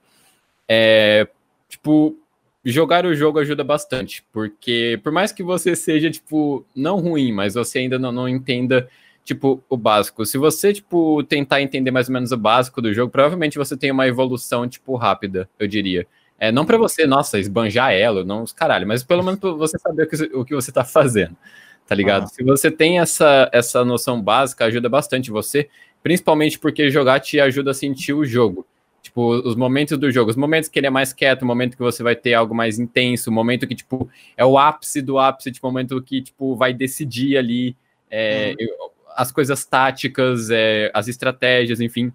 é, 0.70 1.28
tipo, 1.76 2.18
jogar 2.64 3.06
o 3.06 3.14
jogo 3.14 3.40
ajuda 3.40 3.64
bastante, 3.64 4.26
porque 4.32 5.00
por 5.04 5.12
mais 5.12 5.32
que 5.32 5.44
você 5.44 5.76
seja, 5.76 6.10
tipo, 6.10 6.66
não 6.76 7.00
ruim, 7.00 7.32
mas 7.32 7.54
você 7.54 7.80
ainda 7.80 8.00
não, 8.00 8.12
não 8.12 8.30
entenda, 8.30 8.90
tipo, 9.24 9.64
o 9.70 9.78
básico. 9.78 10.26
Se 10.26 10.38
você, 10.38 10.74
tipo, 10.74 11.24
tentar 11.24 11.62
entender 11.62 11.92
mais 11.92 12.08
ou 12.08 12.14
menos 12.14 12.32
o 12.32 12.38
básico 12.38 12.82
do 12.82 12.94
jogo, 12.94 13.12
provavelmente 13.12 13.58
você 13.58 13.78
tem 13.78 13.92
uma 13.92 14.08
evolução, 14.08 14.68
tipo, 14.68 14.96
rápida, 14.96 15.50
eu 15.60 15.68
diria. 15.68 16.08
É, 16.40 16.52
não 16.52 16.66
para 16.66 16.78
você, 16.78 17.06
nossa, 17.06 17.40
esbanjar 17.40 17.94
elo, 17.94 18.26
não 18.26 18.44
os 18.44 18.52
caralho, 18.52 18.88
mas 18.88 19.04
pelo 19.04 19.24
menos 19.24 19.40
pra 19.40 19.52
você 19.52 19.78
saber 19.78 20.04
o 20.04 20.08
que, 20.08 20.38
o 20.38 20.46
que 20.46 20.56
você 20.56 20.72
tá 20.72 20.84
fazendo, 20.84 21.36
tá 21.88 21.96
ligado? 21.96 22.24
Ah. 22.24 22.28
Se 22.28 22.44
você 22.44 22.72
tem 22.72 23.00
essa, 23.00 23.50
essa 23.54 23.86
noção 23.86 24.22
básica, 24.22 24.66
ajuda 24.66 24.90
bastante 24.90 25.32
você, 25.32 25.70
principalmente 26.04 26.60
porque 26.60 26.90
jogar 26.90 27.20
te 27.20 27.40
ajuda 27.40 27.72
a 27.72 27.74
sentir 27.74 28.14
o 28.14 28.26
jogo. 28.26 28.66
Tipo, 29.06 29.36
os 29.48 29.56
momentos 29.56 30.00
do 30.00 30.12
jogo, 30.12 30.32
os 30.32 30.36
momentos 30.36 30.68
que 30.68 30.80
ele 30.80 30.88
é 30.88 30.90
mais 30.90 31.14
quieto, 31.14 31.44
o 31.44 31.46
momento 31.46 31.78
que 31.78 31.84
você 31.84 32.02
vai 32.02 32.16
ter 32.16 32.34
algo 32.34 32.56
mais 32.56 32.80
intenso, 32.80 33.30
o 33.30 33.34
momento 33.34 33.68
que, 33.68 33.76
tipo, 33.76 34.10
é 34.36 34.44
o 34.44 34.58
ápice 34.58 35.00
do 35.00 35.20
ápice, 35.20 35.52
tipo, 35.52 35.68
o 35.68 35.72
momento 35.72 36.02
que, 36.02 36.24
tipo, 36.24 36.56
vai 36.56 36.74
decidir 36.74 37.38
ali 37.38 37.78
é, 38.10 38.56
Uhum. 38.60 38.90
as 39.16 39.32
coisas 39.32 39.64
táticas, 39.64 40.50
é, 40.50 40.90
as 40.92 41.08
estratégias, 41.08 41.80
enfim. 41.80 42.12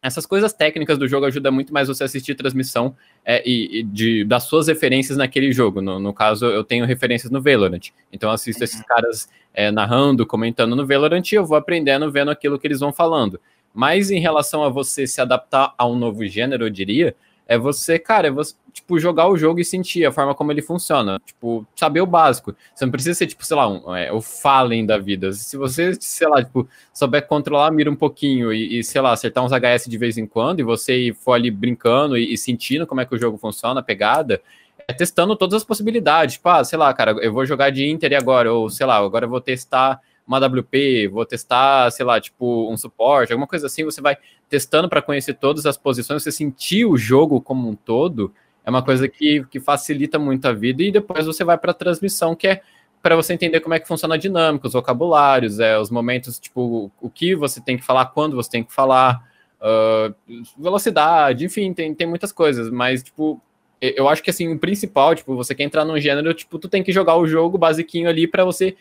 essas 0.00 0.24
coisas 0.24 0.52
técnicas 0.52 0.96
do 0.96 1.08
jogo 1.08 1.26
ajudam 1.26 1.50
muito 1.52 1.72
mais 1.72 1.88
você 1.88 2.04
assistir 2.04 2.36
transmissão 2.36 2.96
é, 3.24 3.42
e, 3.44 3.80
e, 3.80 3.82
de, 3.82 4.24
das 4.24 4.44
suas 4.44 4.68
referências 4.68 5.18
naquele 5.18 5.50
jogo. 5.50 5.80
No, 5.80 5.98
no, 5.98 6.14
caso, 6.14 6.46
eu 6.46 6.62
tenho 6.62 6.84
referências 6.86 7.32
no 7.32 7.42
Valorant. 7.42 7.90
Então, 8.12 8.30
eu 8.30 8.34
assisto 8.34 8.60
uhum. 8.60 8.64
esses 8.64 8.82
caras 8.82 9.28
é, 9.52 9.72
narrando, 9.72 10.24
comentando 10.24 10.76
no 10.76 10.86
Valorant 10.86 11.32
e 11.32 11.34
eu 11.34 11.44
vou 11.44 11.56
aprendendo, 11.56 12.10
vendo 12.12 12.30
aquilo 12.30 12.60
que 12.60 12.66
eles 12.66 12.78
vão 12.78 12.92
falando. 12.92 13.40
Mas 13.74 14.10
em 14.10 14.20
relação 14.20 14.62
a 14.62 14.68
você 14.68 15.06
se 15.06 15.20
adaptar 15.20 15.74
a 15.76 15.86
um 15.86 15.96
novo 15.96 16.26
gênero, 16.26 16.66
eu 16.66 16.70
diria, 16.70 17.16
é 17.46 17.58
você, 17.58 17.98
cara, 17.98 18.28
é 18.28 18.30
você, 18.30 18.54
tipo, 18.72 18.98
jogar 18.98 19.28
o 19.28 19.36
jogo 19.36 19.60
e 19.60 19.64
sentir 19.64 20.04
a 20.06 20.12
forma 20.12 20.34
como 20.34 20.52
ele 20.52 20.62
funciona. 20.62 21.20
Tipo, 21.24 21.66
saber 21.76 22.00
o 22.00 22.06
básico. 22.06 22.54
Você 22.74 22.84
não 22.84 22.92
precisa 22.92 23.14
ser, 23.14 23.26
tipo, 23.26 23.44
sei 23.44 23.56
lá, 23.56 23.68
um, 23.68 23.94
é, 23.94 24.12
o 24.12 24.20
Fallen 24.20 24.86
da 24.86 24.96
vida. 24.98 25.32
Se 25.32 25.56
você, 25.56 25.94
sei 26.00 26.28
lá, 26.28 26.42
tipo, 26.42 26.68
souber 26.92 27.26
controlar 27.26 27.68
a 27.68 27.70
mira 27.70 27.90
um 27.90 27.96
pouquinho 27.96 28.52
e, 28.52 28.78
e, 28.78 28.84
sei 28.84 29.00
lá, 29.00 29.12
acertar 29.12 29.44
uns 29.44 29.52
HS 29.52 29.84
de 29.88 29.98
vez 29.98 30.16
em 30.16 30.26
quando 30.26 30.60
e 30.60 30.62
você 30.62 31.14
for 31.18 31.32
ali 31.32 31.50
brincando 31.50 32.16
e, 32.16 32.32
e 32.32 32.38
sentindo 32.38 32.86
como 32.86 33.00
é 33.00 33.04
que 33.04 33.14
o 33.14 33.18
jogo 33.18 33.36
funciona, 33.36 33.80
a 33.80 33.82
pegada, 33.82 34.40
é 34.88 34.92
testando 34.92 35.36
todas 35.36 35.56
as 35.56 35.64
possibilidades. 35.64 36.36
Tipo, 36.36 36.48
ah, 36.48 36.64
sei 36.64 36.78
lá, 36.78 36.92
cara, 36.94 37.12
eu 37.20 37.32
vou 37.32 37.44
jogar 37.44 37.70
de 37.70 37.86
Inter 37.86 38.16
agora, 38.16 38.52
ou 38.52 38.70
sei 38.70 38.86
lá, 38.86 38.96
agora 38.96 39.26
eu 39.26 39.30
vou 39.30 39.40
testar 39.40 40.00
uma 40.26 40.38
WP, 40.38 41.08
vou 41.08 41.24
testar, 41.26 41.90
sei 41.90 42.04
lá, 42.04 42.20
tipo 42.20 42.70
um 42.70 42.76
suporte, 42.76 43.32
alguma 43.32 43.46
coisa 43.46 43.66
assim, 43.66 43.84
você 43.84 44.00
vai 44.00 44.16
testando 44.48 44.88
para 44.88 45.02
conhecer 45.02 45.34
todas 45.34 45.66
as 45.66 45.76
posições, 45.76 46.22
você 46.22 46.32
sentir 46.32 46.84
o 46.84 46.96
jogo 46.96 47.40
como 47.40 47.68
um 47.68 47.74
todo, 47.74 48.32
é 48.64 48.70
uma 48.70 48.82
coisa 48.82 49.08
que, 49.08 49.44
que 49.50 49.58
facilita 49.58 50.18
muito 50.18 50.46
a 50.46 50.52
vida, 50.52 50.82
e 50.82 50.92
depois 50.92 51.26
você 51.26 51.42
vai 51.44 51.58
para 51.58 51.72
a 51.72 51.74
transmissão, 51.74 52.34
que 52.34 52.46
é 52.46 52.62
para 53.02 53.16
você 53.16 53.34
entender 53.34 53.60
como 53.60 53.74
é 53.74 53.80
que 53.80 53.88
funciona 53.88 54.14
a 54.14 54.18
dinâmica, 54.18 54.68
os 54.68 54.72
vocabulários, 54.74 55.58
é, 55.58 55.76
os 55.76 55.90
momentos, 55.90 56.38
tipo, 56.38 56.90
o 57.00 57.10
que 57.10 57.34
você 57.34 57.60
tem 57.60 57.76
que 57.76 57.84
falar, 57.84 58.06
quando 58.06 58.36
você 58.36 58.48
tem 58.48 58.62
que 58.62 58.72
falar, 58.72 59.28
uh, 59.60 60.14
velocidade, 60.56 61.44
enfim, 61.44 61.72
tem, 61.72 61.92
tem 61.94 62.06
muitas 62.06 62.30
coisas, 62.30 62.70
mas, 62.70 63.02
tipo, 63.02 63.40
eu 63.80 64.08
acho 64.08 64.22
que, 64.22 64.30
assim, 64.30 64.52
o 64.52 64.58
principal, 64.58 65.14
tipo, 65.14 65.34
você 65.34 65.56
quer 65.56 65.64
entrar 65.64 65.84
num 65.84 65.98
gênero, 65.98 66.32
tipo, 66.32 66.56
tu 66.58 66.68
tem 66.68 66.84
que 66.84 66.92
jogar 66.92 67.16
o 67.16 67.26
jogo 67.26 67.58
basiquinho 67.58 68.08
ali 68.08 68.28
para 68.28 68.44
você 68.44 68.76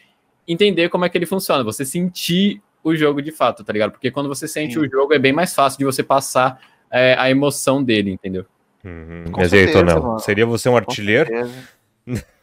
entender 0.48 0.90
como 0.90 1.06
é 1.06 1.10
que 1.10 1.18
ele 1.18 1.26
funciona, 1.26 1.64
você 1.64 1.86
sentir 1.86 2.62
o 2.84 2.96
jogo 2.96 3.22
de 3.22 3.32
fato, 3.32 3.64
tá 3.64 3.72
ligado? 3.72 3.92
Porque 3.92 4.12
quando 4.12 4.28
você 4.28 4.48
sente 4.48 4.74
Sim. 4.74 4.80
o 4.80 4.90
jogo, 4.90 5.14
é 5.14 5.20
bem 5.20 5.32
mais 5.32 5.54
fácil 5.54 5.78
de 5.78 5.86
você 5.86 6.02
passar 6.04 6.60
é, 6.90 7.16
a 7.18 7.30
emoção 7.30 7.84
dele, 7.84 8.12
entendeu? 8.12 8.46
Uhum. 8.84 9.26
Mas 9.38 9.54
aí, 9.54 9.72
Tonel, 9.72 10.20
seria 10.20 10.46
você 10.46 10.68
um 10.68 10.76
artilheiro? 10.76 11.30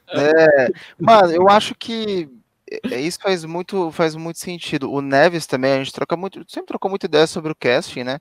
é, 0.08 0.68
mano, 0.98 1.32
eu 1.32 1.48
acho 1.48 1.74
que 1.74 2.28
é, 2.90 3.00
isso 3.00 3.18
faz 3.20 3.44
muito, 3.44 3.90
faz 3.90 4.14
muito 4.14 4.38
sentido. 4.38 4.90
O 4.90 5.00
Neves 5.00 5.46
também, 5.46 5.72
a 5.72 5.78
gente 5.78 5.92
troca 5.92 6.16
muito, 6.16 6.44
sempre 6.48 6.68
trocou 6.68 6.88
muita 6.88 7.06
ideia 7.06 7.26
sobre 7.26 7.50
o 7.50 7.56
casting, 7.56 8.04
né? 8.04 8.18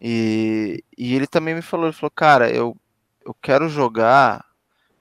E, 0.00 0.84
e 0.96 1.14
ele 1.14 1.26
também 1.26 1.54
me 1.54 1.62
falou, 1.62 1.86
ele 1.86 1.94
falou, 1.94 2.10
cara, 2.10 2.50
eu, 2.50 2.76
eu 3.24 3.34
quero 3.42 3.68
jogar, 3.68 4.44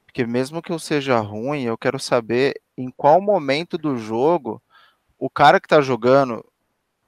porque 0.06 0.26
mesmo 0.26 0.62
que 0.62 0.72
eu 0.72 0.80
seja 0.80 1.20
ruim, 1.20 1.64
eu 1.64 1.78
quero 1.78 2.00
saber 2.00 2.60
em 2.78 2.92
qual 2.92 3.20
momento 3.20 3.78
do 3.78 3.98
jogo 3.98 4.62
o 5.18 5.30
cara 5.30 5.60
que 5.60 5.68
tá 5.68 5.82
jogando 5.82 6.46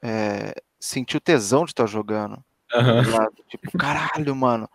é, 0.01 0.53
sentiu 0.79 1.21
tesão 1.21 1.65
de 1.65 1.71
estar 1.71 1.83
tá 1.83 1.89
jogando. 1.89 2.43
Uhum. 2.73 3.11
Tá 3.11 3.27
tipo, 3.47 3.77
caralho, 3.77 4.35
mano, 4.35 4.69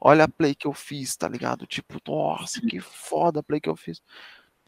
olha 0.00 0.24
a 0.24 0.28
play 0.28 0.54
que 0.54 0.66
eu 0.66 0.72
fiz, 0.72 1.16
tá 1.16 1.28
ligado? 1.28 1.66
Tipo, 1.66 1.98
nossa, 2.06 2.60
que 2.60 2.80
foda 2.80 3.40
a 3.40 3.42
play 3.42 3.60
que 3.60 3.68
eu 3.68 3.76
fiz. 3.76 4.02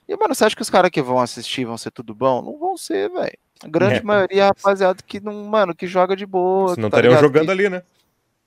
E, 0.07 0.17
mano, 0.17 0.35
você 0.35 0.45
acha 0.45 0.57
que 0.57 0.63
os 0.63 0.71
caras 0.71 0.91
que 0.91 1.01
vão 1.01 1.21
assistir 1.21 1.65
vão 1.65 1.79
ser 1.79 1.93
tudo 1.93 2.15
bom? 2.15 2.43
Não 2.43 2.59
vão 2.59 2.77
ser, 2.77 3.09
velho. 3.11 3.39
A 3.63 3.69
grande 3.69 3.99
é. 3.99 4.03
maioria 4.03 4.43
é 4.43 4.47
rapaziada 4.47 5.03
que 5.07 5.21
não, 5.21 5.45
mano, 5.45 5.75
que 5.75 5.87
joga 5.87 6.17
de 6.17 6.27
boa. 6.27 6.75
Não 6.77 6.91
tá 6.91 6.99
estariam 6.99 7.21
jogando 7.21 7.47
que... 7.47 7.53
ali, 7.53 7.69
né? 7.69 7.83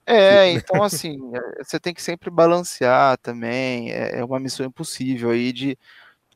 É, 0.06 0.52
então 0.52 0.84
assim, 0.84 1.32
é, 1.34 1.64
você 1.64 1.80
tem 1.80 1.94
que 1.94 2.02
sempre 2.02 2.30
balancear 2.30 3.18
também. 3.20 3.92
É, 3.92 4.20
é 4.20 4.26
uma 4.26 4.40
missão 4.40 4.66
impossível 4.66 5.30
aí 5.30 5.54
de 5.54 5.78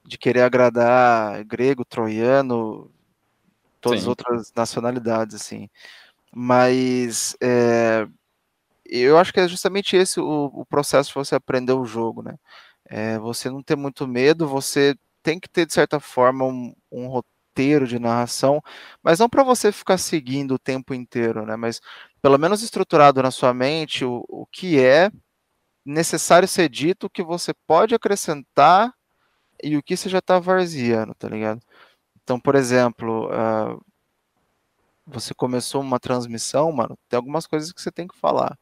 de 0.08 0.18
querer 0.18 0.42
agradar 0.42 1.44
grego, 1.44 1.84
troiano, 1.84 2.90
todas 3.82 4.00
Sim. 4.00 4.06
as 4.06 4.08
outras 4.08 4.54
nacionalidades, 4.56 5.36
assim. 5.36 5.70
Mas 6.34 7.36
é, 7.42 8.08
eu 8.86 9.18
acho 9.18 9.34
que 9.34 9.42
é 9.42 9.48
justamente 9.48 9.98
esse 9.98 10.20
o, 10.20 10.46
o, 10.54 10.66
processo 10.66 11.10
de 11.10 11.16
você 11.16 11.36
aprender 11.36 11.74
o 11.74 11.86
jogo, 11.86 12.22
né? 12.24 12.36
É, 12.86 13.20
você 13.20 13.50
não 13.50 13.62
ter 13.62 13.76
muito 13.76 14.08
medo, 14.08 14.48
você 14.48 14.96
tem 15.22 15.40
que 15.40 15.50
ter, 15.50 15.66
de 15.66 15.74
certa 15.74 16.00
forma, 16.00 16.46
um, 16.46 16.74
um 16.90 17.08
roteiro 17.08 17.86
de 17.86 18.00
narração, 18.00 18.62
mas 19.04 19.20
não 19.20 19.28
para 19.28 19.44
você 19.44 19.74
ficar 19.74 19.98
seguindo 19.98 20.54
o 20.54 20.60
tempo 20.60 20.94
inteiro, 20.94 21.46
né? 21.46 21.58
Mas 21.58 21.82
pelo 22.22 22.38
menos 22.38 22.62
estruturado 22.64 23.22
na 23.22 23.32
sua 23.32 23.54
mente 23.54 24.06
o, 24.06 24.24
o 24.30 24.46
que 24.46 24.80
é 24.80 25.12
necessário 25.86 26.48
ser 26.48 26.70
dito, 26.70 27.08
o 27.08 27.10
que 27.10 27.24
você 27.24 27.54
pode 27.68 27.94
acrescentar 27.94 28.94
e 29.64 29.78
o 29.78 29.84
que 29.84 29.98
você 29.98 30.10
já 30.10 30.20
está 30.20 30.40
varziando, 30.40 31.14
tá 31.16 31.28
ligado? 31.30 31.62
Então, 32.24 32.40
por 32.40 32.56
exemplo, 32.56 33.28
uh, 33.28 33.82
você 35.06 35.34
começou 35.34 35.82
uma 35.82 36.00
transmissão, 36.00 36.72
mano, 36.72 36.98
tem 37.08 37.18
algumas 37.18 37.48
coisas 37.48 37.72
que 37.72 37.82
você 37.82 37.92
tem 37.92 38.08
que 38.08 38.18
falar. 38.18 38.58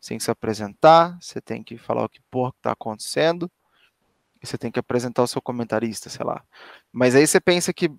Você 0.00 0.10
tem 0.10 0.18
que 0.18 0.24
se 0.24 0.30
apresentar, 0.30 1.18
você 1.20 1.40
tem 1.40 1.62
que 1.62 1.76
falar 1.76 2.04
o 2.04 2.08
que 2.08 2.20
porra 2.30 2.52
que 2.52 2.60
tá 2.62 2.72
acontecendo, 2.72 3.50
e 4.42 4.46
você 4.46 4.56
tem 4.56 4.70
que 4.70 4.78
apresentar 4.78 5.22
o 5.22 5.26
seu 5.26 5.42
comentarista, 5.42 6.08
sei 6.08 6.24
lá. 6.24 6.42
Mas 6.92 7.14
aí 7.14 7.26
você 7.26 7.40
pensa 7.40 7.72
que, 7.72 7.90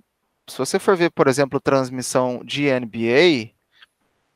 se 0.47 0.57
você 0.57 0.79
for 0.79 0.97
ver, 0.97 1.11
por 1.11 1.27
exemplo, 1.27 1.59
transmissão 1.59 2.41
de 2.43 2.67
NBA, 2.67 3.51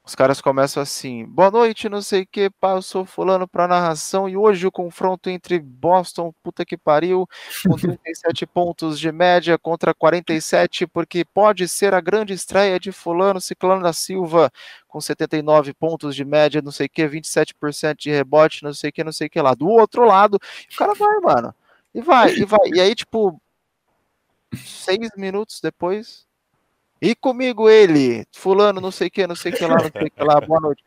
os 0.06 0.14
caras 0.14 0.40
começam 0.40 0.84
assim: 0.84 1.26
boa 1.26 1.50
noite, 1.50 1.90
não 1.90 2.02
sei 2.02 2.22
o 2.22 2.28
que, 2.28 2.50
passou 2.50 3.06
fulano 3.06 3.48
para 3.48 3.68
narração. 3.68 4.30
E 4.30 4.38
hoje 4.38 4.68
o 4.68 4.72
confronto 4.72 5.30
entre 5.30 5.60
Boston, 5.60 6.32
puta 6.44 6.64
que 6.64 6.78
pariu, 6.78 7.28
com 7.68 7.76
37 8.06 8.46
pontos 8.46 9.00
de 9.00 9.12
média 9.12 9.58
contra 9.58 9.96
47, 9.96 10.86
porque 10.86 11.26
pode 11.26 11.68
ser 11.68 11.94
a 11.96 12.02
grande 12.02 12.34
estreia 12.34 12.80
de 12.80 12.92
Fulano 12.92 13.42
Ciclano 13.42 13.82
da 13.82 13.94
Silva, 13.94 14.52
com 14.88 15.02
79 15.02 15.74
pontos 15.74 16.16
de 16.16 16.24
média, 16.24 16.62
não 16.62 16.72
sei 16.72 16.86
o 16.86 16.90
que, 16.90 17.08
27% 17.08 17.96
de 17.98 18.12
rebote, 18.12 18.64
não 18.64 18.74
sei 18.74 18.92
o 18.92 18.94
que, 18.94 19.04
não 19.04 19.12
sei 19.12 19.26
o 19.26 19.30
que 19.30 19.42
lá. 19.42 19.56
Do 19.56 19.68
outro 19.68 20.06
lado, 20.06 20.36
o 20.36 20.78
cara 20.78 20.94
vai, 20.94 21.20
mano. 21.20 21.56
E 21.96 22.02
vai, 22.02 22.36
e 22.36 22.46
vai. 22.46 22.70
E 22.74 22.80
aí, 22.80 22.94
tipo, 22.94 23.42
seis 24.56 25.10
minutos 25.18 25.60
depois, 25.62 26.25
e 27.06 27.16
comigo 27.16 27.70
ele, 27.70 28.26
fulano, 28.32 28.82
não 28.82 28.90
sei 28.90 29.08
o 29.10 29.12
que, 29.12 29.28
não 29.28 29.36
sei 29.36 29.52
o 29.52 29.56
que 29.56 29.64
lá, 29.64 29.76
não 29.76 29.80
sei 29.92 30.08
o 30.08 30.12
que 30.12 30.24
lá, 30.24 30.42
boa 30.42 30.60
noite. 30.60 30.84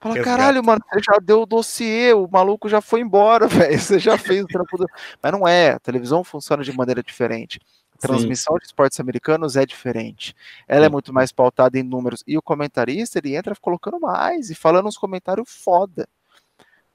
Fala, 0.00 0.20
caralho, 0.20 0.64
mano, 0.64 0.82
você 0.90 1.00
já 1.00 1.18
deu 1.22 1.42
o 1.42 1.46
dossiê, 1.46 2.12
o 2.12 2.26
maluco 2.26 2.68
já 2.68 2.80
foi 2.80 3.00
embora, 3.00 3.46
velho. 3.46 3.78
Você 3.78 3.98
já 3.98 4.16
fez 4.16 4.42
o 4.42 4.46
trampo 4.46 4.78
do... 4.78 4.86
Mas 5.22 5.32
não 5.32 5.46
é, 5.46 5.72
a 5.72 5.78
televisão 5.78 6.24
funciona 6.24 6.64
de 6.64 6.72
maneira 6.72 7.02
diferente. 7.02 7.60
A 7.94 7.98
transmissão 7.98 8.54
Sim. 8.54 8.60
de 8.60 8.66
esportes 8.66 8.98
americanos 8.98 9.54
é 9.54 9.64
diferente. 9.64 10.34
Ela 10.66 10.80
é 10.80 10.84
Sim. 10.84 10.86
é 10.86 10.90
muito 10.90 11.12
mais 11.12 11.30
pautada 11.30 11.78
em 11.78 11.82
números. 11.82 12.24
E 12.26 12.36
o 12.36 12.42
comentarista, 12.42 13.18
ele 13.18 13.36
entra 13.36 13.54
colocando 13.60 14.00
mais 14.00 14.50
e 14.50 14.54
falando 14.54 14.88
uns 14.88 14.96
comentários 14.96 15.48
foda. 15.48 16.08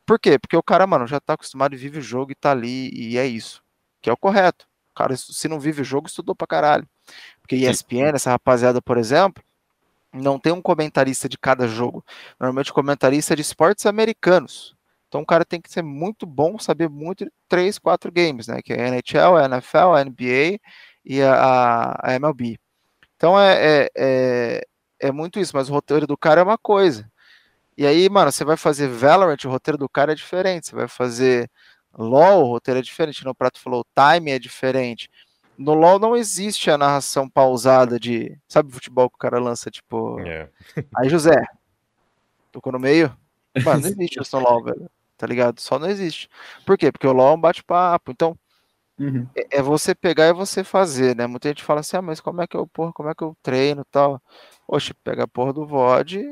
Por 0.06 0.20
quê? 0.20 0.40
Porque 0.40 0.58
o 0.58 0.64
cara, 0.64 0.88
mano, 0.88 1.06
já 1.06 1.20
tá 1.20 1.34
acostumado 1.34 1.76
e 1.76 1.78
vive 1.78 2.00
o 2.00 2.02
jogo 2.02 2.32
e 2.32 2.36
tá 2.36 2.52
ali, 2.52 2.90
e 2.94 3.18
é 3.18 3.26
isso. 3.28 3.64
Que 4.02 4.10
é 4.10 4.14
o 4.14 4.18
correto. 4.18 4.66
O 4.92 4.96
cara, 4.96 5.16
se 5.16 5.48
não 5.48 5.60
vive 5.60 5.82
o 5.82 5.86
jogo, 5.86 6.08
estudou 6.08 6.36
pra 6.36 6.48
caralho. 6.48 6.88
Porque 7.48 7.56
ESPN, 7.56 8.14
essa 8.14 8.32
rapaziada, 8.32 8.82
por 8.82 8.98
exemplo, 8.98 9.42
não 10.14 10.38
tem 10.38 10.52
um 10.52 10.62
comentarista 10.62 11.30
de 11.30 11.38
cada 11.38 11.66
jogo. 11.66 12.04
Normalmente 12.38 12.72
o 12.72 12.74
comentarista 12.74 13.34
é 13.34 13.38
de 13.38 13.42
esportes 13.42 13.86
americanos. 13.86 14.76
Então 15.08 15.22
o 15.22 15.26
cara 15.26 15.46
tem 15.46 15.62
que 15.62 15.72
ser 15.72 15.82
muito 15.82 16.26
bom, 16.26 16.60
saber 16.60 16.90
muito 16.90 17.24
de 17.24 17.32
três, 17.48 17.80
quatro 17.80 18.12
games, 18.12 18.48
né? 18.48 18.62
Que 18.62 18.74
é 18.74 18.84
a 18.84 18.88
NHL, 18.90 19.38
a 19.38 19.46
NFL, 19.46 19.94
a 19.96 20.04
NBA 20.04 20.60
e 21.06 21.22
a, 21.22 21.98
a 22.04 22.14
MLB. 22.16 22.60
Então 23.16 23.40
é, 23.40 23.86
é, 23.86 23.90
é, 23.98 24.62
é, 25.00 25.12
muito 25.12 25.40
isso, 25.40 25.56
mas 25.56 25.70
o 25.70 25.74
roteiro 25.74 26.06
do 26.06 26.18
cara 26.18 26.42
é 26.42 26.44
uma 26.44 26.58
coisa. 26.58 27.10
E 27.78 27.86
aí, 27.88 28.10
mano, 28.10 28.30
você 28.30 28.44
vai 28.44 28.58
fazer 28.58 28.90
Valorant, 28.90 29.38
o 29.46 29.50
roteiro 29.50 29.78
do 29.78 29.88
cara 29.88 30.12
é 30.12 30.16
diferente. 30.16 30.68
Você 30.68 30.76
vai 30.76 30.90
fazer 30.90 31.50
LoL, 31.98 32.44
o 32.44 32.50
roteiro 32.50 32.80
é 32.80 32.84
diferente. 32.84 33.24
No 33.24 33.34
Prato 33.34 33.60
falou, 33.62 33.82
o 33.82 34.18
time 34.20 34.32
é 34.32 34.40
diferente. 34.40 35.10
No 35.58 35.74
LoL 35.74 36.00
não 36.00 36.16
existe 36.16 36.70
a 36.70 36.78
narração 36.78 37.28
pausada 37.28 38.00
de. 38.00 38.38
Sabe 38.48 38.70
o 38.70 38.74
futebol 38.74 39.10
que 39.10 39.16
o 39.16 39.20
cara 39.20 39.40
lança, 39.40 39.72
tipo. 39.72 40.20
Yeah. 40.20 40.50
É. 40.76 40.86
Aí, 40.96 41.10
José, 41.10 41.36
tocou 42.52 42.72
no 42.72 42.80
meio? 42.80 43.16
Mano, 43.66 43.82
não 43.82 43.90
existe 43.90 44.22
isso 44.22 44.38
no 44.38 44.44
LoL, 44.44 44.64
velho. 44.64 44.92
Tá 45.18 45.26
ligado? 45.26 45.60
Só 45.60 45.80
não 45.80 45.90
existe. 45.90 46.30
Por 46.66 46.78
quê? 46.78 46.92
Porque 46.92 47.08
o 47.08 47.14
LoL 47.14 47.32
é 47.32 47.36
um 47.36 47.42
bate-papo. 47.42 48.12
Então, 48.12 48.38
uhum. 49.00 49.28
é, 49.36 49.58
é, 49.58 49.62
você 49.62 49.96
pegar 49.96 50.28
e 50.28 50.34
você 50.34 50.64
fazer, 50.64 51.16
né? 51.16 51.26
Muita 51.26 51.50
gente 51.50 51.64
fala 51.64 51.80
assim, 51.80 51.98
ah, 51.98 52.02
mas 52.02 52.20
como 52.20 52.42
é 52.42 52.48
que 52.48 52.56
eu, 52.56 52.68
porra, 52.68 52.94
como 52.94 53.10
é 53.10 53.16
que 53.16 53.24
eu 53.24 53.36
treino 53.42 53.82
e 53.82 53.92
tal? 53.92 54.22
Oxe, 54.68 54.94
pega 54.94 55.24
a 55.24 55.28
porra 55.28 55.54
do 55.54 55.66
VOD 55.66 56.24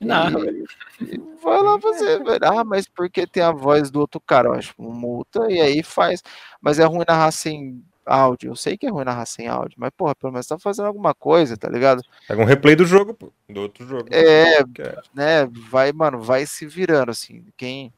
não, 0.00 0.44
e, 0.44 0.64
e 1.14 1.18
vai 1.42 1.62
lá 1.62 1.78
fazer, 1.78 2.24
velho. 2.24 2.44
Ah, 2.44 2.64
mas 2.64 2.88
porque 2.88 3.26
tem 3.26 3.42
a 3.42 3.52
voz 3.52 3.90
do 3.90 4.00
outro 4.00 4.20
cara? 4.20 4.48
Eu 4.48 4.54
acho 4.54 4.74
multa 4.78 5.46
e 5.50 5.60
aí 5.60 5.82
faz. 5.82 6.22
Mas 6.60 6.78
é 6.78 6.84
ruim 6.84 7.04
narrar 7.06 7.26
assim, 7.26 7.84
áudio. 8.10 8.50
Eu 8.50 8.56
sei 8.56 8.76
que 8.76 8.86
é 8.86 8.90
ruim 8.90 9.04
narrar 9.04 9.26
sem 9.26 9.46
áudio, 9.48 9.76
mas, 9.78 9.90
porra, 9.96 10.14
pelo 10.14 10.32
menos 10.32 10.46
tá 10.46 10.58
fazendo 10.58 10.86
alguma 10.86 11.14
coisa, 11.14 11.56
tá 11.56 11.68
ligado? 11.68 12.02
Pega 12.26 12.42
um 12.42 12.44
replay 12.44 12.74
do 12.74 12.84
jogo, 12.84 13.14
pô, 13.14 13.32
do 13.48 13.60
outro 13.62 13.86
jogo. 13.86 14.08
É, 14.10 14.62
né, 15.14 15.46
vai, 15.70 15.92
mano, 15.92 16.20
vai 16.20 16.44
se 16.46 16.66
virando, 16.66 17.10
assim. 17.10 17.44
Quem, 17.56 17.92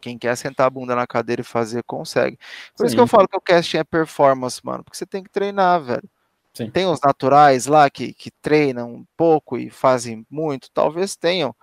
quem 0.00 0.18
quer 0.18 0.36
sentar 0.36 0.66
a 0.66 0.70
bunda 0.70 0.94
na 0.94 1.06
cadeira 1.06 1.42
e 1.42 1.44
fazer, 1.44 1.82
consegue. 1.84 2.36
Por 2.76 2.82
Sim. 2.82 2.86
isso 2.86 2.96
que 2.96 3.02
eu 3.02 3.06
falo 3.06 3.28
que 3.28 3.36
o 3.36 3.40
casting 3.40 3.78
é 3.78 3.84
performance, 3.84 4.60
mano, 4.64 4.82
porque 4.82 4.96
você 4.96 5.06
tem 5.06 5.22
que 5.22 5.30
treinar, 5.30 5.82
velho. 5.82 6.08
Sim. 6.52 6.68
Tem 6.68 6.86
os 6.86 7.00
naturais 7.00 7.66
lá 7.66 7.88
que, 7.88 8.12
que 8.12 8.30
treinam 8.42 8.92
um 8.92 9.04
pouco 9.16 9.56
e 9.56 9.70
fazem 9.70 10.26
muito, 10.28 10.68
talvez 10.72 11.16
tenham. 11.16 11.54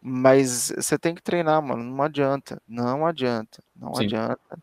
Mas 0.00 0.72
você 0.76 0.98
tem 0.98 1.14
que 1.14 1.22
treinar, 1.22 1.60
mano. 1.62 1.82
Não 1.82 2.02
adianta. 2.04 2.60
Não 2.68 3.06
adianta. 3.06 3.62
Não 3.74 3.94
Sim. 3.94 4.04
adianta. 4.04 4.58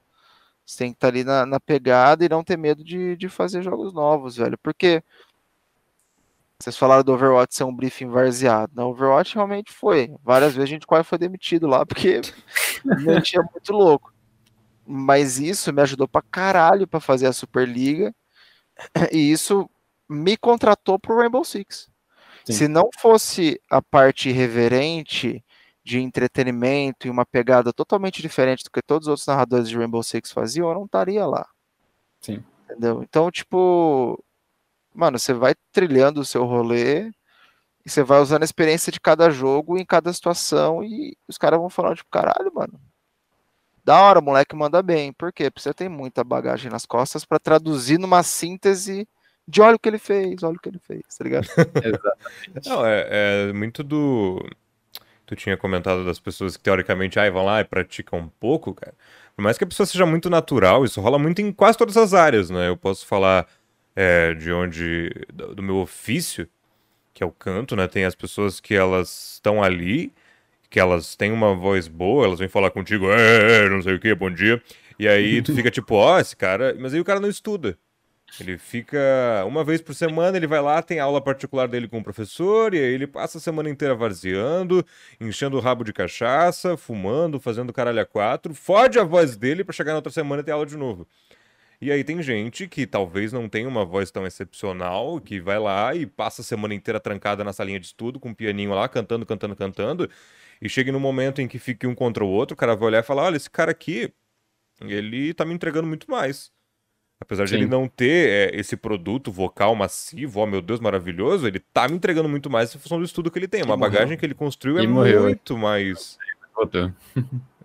Você 0.65 0.77
tem 0.77 0.91
que 0.91 0.97
estar 0.97 1.07
tá 1.07 1.13
ali 1.13 1.23
na, 1.23 1.45
na, 1.45 1.59
pegada 1.59 2.23
e 2.23 2.29
não 2.29 2.43
ter 2.43 2.57
medo 2.57 2.83
de, 2.83 3.15
de 3.17 3.27
fazer 3.27 3.61
jogos 3.61 3.93
novos, 3.93 4.37
velho. 4.37 4.57
Porque 4.57 5.03
vocês 6.59 6.77
falaram 6.77 7.03
do 7.03 7.13
Overwatch 7.13 7.55
ser 7.55 7.65
um 7.65 7.75
briefing 7.75 8.07
varzeado. 8.07 8.71
Na 8.73 8.85
Overwatch 8.85 9.35
realmente 9.35 9.71
foi. 9.73 10.15
Várias 10.23 10.53
vezes 10.53 10.69
a 10.69 10.73
gente 10.73 10.87
quase 10.87 11.03
foi 11.03 11.17
demitido 11.17 11.67
lá, 11.67 11.85
porque 11.85 12.21
não 13.03 13.21
tinha 13.21 13.41
muito 13.41 13.73
louco. 13.73 14.13
Mas 14.85 15.39
isso 15.39 15.73
me 15.73 15.81
ajudou 15.81 16.07
pra 16.07 16.21
caralho 16.21 16.87
pra 16.87 16.99
fazer 16.99 17.27
a 17.27 17.33
Superliga. 17.33 18.13
E 19.11 19.31
isso 19.31 19.69
me 20.09 20.37
contratou 20.37 20.97
pro 20.97 21.17
Rainbow 21.17 21.43
Six. 21.43 21.89
Sim. 22.45 22.53
Se 22.53 22.67
não 22.67 22.89
fosse 22.97 23.59
a 23.69 23.81
parte 23.81 24.29
irreverente 24.29 25.43
de 25.83 25.99
entretenimento 25.99 27.07
e 27.07 27.09
uma 27.09 27.25
pegada 27.25 27.73
totalmente 27.73 28.21
diferente 28.21 28.63
do 28.63 28.71
que 28.71 28.81
todos 28.81 29.07
os 29.07 29.11
outros 29.11 29.27
narradores 29.27 29.67
de 29.67 29.77
Rainbow 29.77 30.01
Six 30.01 30.31
faziam, 30.31 30.69
eu 30.69 30.75
não 30.75 30.85
estaria 30.85 31.25
lá. 31.25 31.47
Sim. 32.21 32.43
Entendeu? 32.63 33.03
Então, 33.03 33.29
tipo, 33.29 34.23
mano, 34.93 35.19
você 35.19 35.33
vai 35.33 35.53
trilhando 35.71 36.21
o 36.21 36.25
seu 36.25 36.45
rolê 36.45 37.11
e 37.85 37.89
você 37.89 38.01
vai 38.01 38.21
usando 38.21 38.43
a 38.43 38.45
experiência 38.45 38.91
de 38.91 38.99
cada 38.99 39.29
jogo 39.29 39.77
em 39.77 39.85
cada 39.85 40.13
situação 40.13 40.83
e 40.83 41.17
os 41.27 41.37
caras 41.37 41.59
vão 41.59 41.69
falar, 41.69 41.95
tipo, 41.95 42.09
caralho, 42.09 42.53
mano. 42.53 42.79
Da 43.83 43.99
hora, 43.99 44.19
o 44.19 44.23
moleque 44.23 44.55
manda 44.55 44.81
bem. 44.81 45.11
Por 45.11 45.33
quê? 45.33 45.51
Porque 45.51 45.61
você 45.61 45.73
tem 45.73 45.89
muita 45.89 46.23
bagagem 46.23 46.71
nas 46.71 46.85
costas 46.85 47.25
para 47.25 47.37
traduzir 47.39 47.97
numa 47.97 48.23
síntese 48.23 49.05
de 49.45 49.61
olha 49.61 49.75
o 49.75 49.79
que 49.79 49.89
ele 49.89 49.97
fez, 49.97 50.41
olha 50.41 50.55
o 50.55 50.59
que 50.59 50.69
ele 50.69 50.79
fez, 50.79 51.01
tá 51.17 51.23
ligado? 51.23 51.43
Exatamente. 51.83 52.69
Não, 52.69 52.85
é, 52.85 53.07
é, 53.09 53.53
muito 53.53 53.83
do. 53.83 54.39
Tu 55.25 55.35
tinha 55.35 55.55
comentado 55.55 56.05
das 56.05 56.19
pessoas 56.19 56.57
que 56.57 56.63
teoricamente 56.63 57.19
ah, 57.19 57.29
vão 57.31 57.45
lá 57.45 57.61
e 57.61 57.63
praticam 57.63 58.19
um 58.19 58.27
pouco, 58.27 58.73
cara. 58.73 58.93
Por 59.35 59.41
mais 59.41 59.57
que 59.57 59.63
a 59.63 59.67
pessoa 59.67 59.85
seja 59.85 60.05
muito 60.05 60.29
natural, 60.29 60.83
isso 60.83 61.01
rola 61.01 61.17
muito 61.17 61.41
em 61.41 61.51
quase 61.51 61.77
todas 61.77 61.97
as 61.97 62.13
áreas, 62.13 62.49
né? 62.49 62.67
Eu 62.67 62.77
posso 62.77 63.05
falar 63.05 63.47
é, 63.95 64.33
de 64.33 64.51
onde. 64.51 65.09
Do, 65.33 65.63
meu 65.63 65.77
ofício, 65.77 66.47
que 67.13 67.23
é 67.23 67.25
o 67.25 67.31
canto, 67.31 67.75
né? 67.75 67.87
Tem 67.87 68.05
as 68.05 68.15
pessoas 68.15 68.59
que 68.59 68.75
elas 68.75 69.33
estão 69.33 69.63
ali, 69.63 70.11
que 70.69 70.79
elas 70.79 71.15
têm 71.15 71.31
uma 71.31 71.55
voz 71.55 71.87
boa, 71.87 72.25
elas 72.25 72.39
vêm 72.39 72.49
falar 72.49 72.69
contigo, 72.71 73.05
é, 73.11 73.69
não 73.69 73.81
sei 73.81 73.95
o 73.95 73.99
que, 73.99 74.13
bom 74.13 74.29
dia. 74.29 74.61
E 74.99 75.07
aí 75.07 75.41
tu 75.41 75.55
fica 75.55 75.71
tipo, 75.71 75.95
ó, 75.95 76.15
oh, 76.15 76.19
esse 76.19 76.35
cara. 76.35 76.75
Mas 76.79 76.93
aí 76.93 76.99
o 76.99 77.05
cara 77.05 77.19
não 77.19 77.29
estuda. 77.29 77.77
Ele 78.39 78.57
fica 78.57 78.97
uma 79.45 79.63
vez 79.63 79.81
por 79.81 79.93
semana, 79.93 80.37
ele 80.37 80.47
vai 80.47 80.61
lá, 80.61 80.81
tem 80.81 80.99
aula 80.99 81.21
particular 81.21 81.67
dele 81.67 81.87
com 81.87 81.99
o 81.99 82.03
professor, 82.03 82.73
e 82.73 82.77
aí 82.77 82.93
ele 82.93 83.05
passa 83.05 83.37
a 83.37 83.41
semana 83.41 83.69
inteira 83.69 83.93
varzeando, 83.93 84.83
enchendo 85.21 85.55
o 85.57 85.59
rabo 85.59 85.83
de 85.83 85.93
cachaça, 85.93 86.75
fumando, 86.75 87.39
fazendo 87.39 87.71
caralho 87.71 88.01
a 88.01 88.05
quatro, 88.05 88.53
fode 88.53 88.97
a 88.97 89.03
voz 89.03 89.35
dele 89.37 89.63
para 89.63 89.73
chegar 89.73 89.91
na 89.91 89.97
outra 89.97 90.11
semana 90.11 90.41
e 90.41 90.45
ter 90.45 90.51
aula 90.51 90.65
de 90.65 90.75
novo. 90.75 91.07
E 91.79 91.91
aí 91.91 92.03
tem 92.03 92.21
gente 92.23 92.67
que 92.67 92.87
talvez 92.87 93.33
não 93.33 93.49
tenha 93.49 93.67
uma 93.67 93.85
voz 93.85 94.09
tão 94.09 94.25
excepcional, 94.25 95.19
que 95.19 95.39
vai 95.39 95.59
lá 95.59 95.93
e 95.93 96.05
passa 96.05 96.41
a 96.41 96.45
semana 96.45 96.73
inteira 96.73 96.99
trancada 96.99 97.43
na 97.43 97.53
salinha 97.53 97.79
de 97.79 97.87
estudo, 97.87 98.19
com 98.19 98.29
um 98.29 98.33
pianinho 98.33 98.71
lá, 98.73 98.87
cantando, 98.87 99.25
cantando, 99.25 99.55
cantando, 99.55 100.09
e 100.61 100.69
chega 100.69 100.91
no 100.91 100.99
momento 100.99 101.41
em 101.41 101.47
que 101.47 101.59
fique 101.59 101.85
um 101.85 101.93
contra 101.93 102.23
o 102.23 102.27
outro, 102.27 102.53
o 102.53 102.57
cara 102.57 102.75
vai 102.75 102.87
olhar 102.87 102.99
e 102.99 103.03
falar, 103.03 103.23
olha, 103.23 103.35
esse 103.35 103.49
cara 103.49 103.71
aqui, 103.71 104.11
ele 104.81 105.33
tá 105.33 105.45
me 105.45 105.53
entregando 105.53 105.87
muito 105.87 106.09
mais. 106.09 106.51
Apesar 107.23 107.47
Sim. 107.47 107.55
de 107.55 107.61
ele 107.61 107.71
não 107.71 107.87
ter 107.87 108.29
é, 108.53 108.59
esse 108.59 108.75
produto 108.75 109.31
vocal 109.31 109.73
massivo, 109.75 110.41
ó 110.41 110.43
oh, 110.43 110.45
meu 110.45 110.61
Deus, 110.61 110.81
maravilhoso, 110.81 111.47
ele 111.47 111.57
tá 111.57 111.87
me 111.87 111.95
entregando 111.95 112.27
muito 112.27 112.49
mais 112.49 112.75
em 112.75 112.77
função 112.77 112.99
do 112.99 113.05
estudo 113.05 113.31
que 113.31 113.39
ele 113.39 113.47
tem. 113.47 113.63
Uma 113.63 113.77
bagagem 113.77 114.17
que 114.17 114.25
ele 114.25 114.33
construiu 114.33 114.77
e 114.77 114.83
é 114.83 114.87
morreu. 114.87 115.23
muito 115.23 115.57
mais. 115.57 116.17
Voltou. 116.53 116.91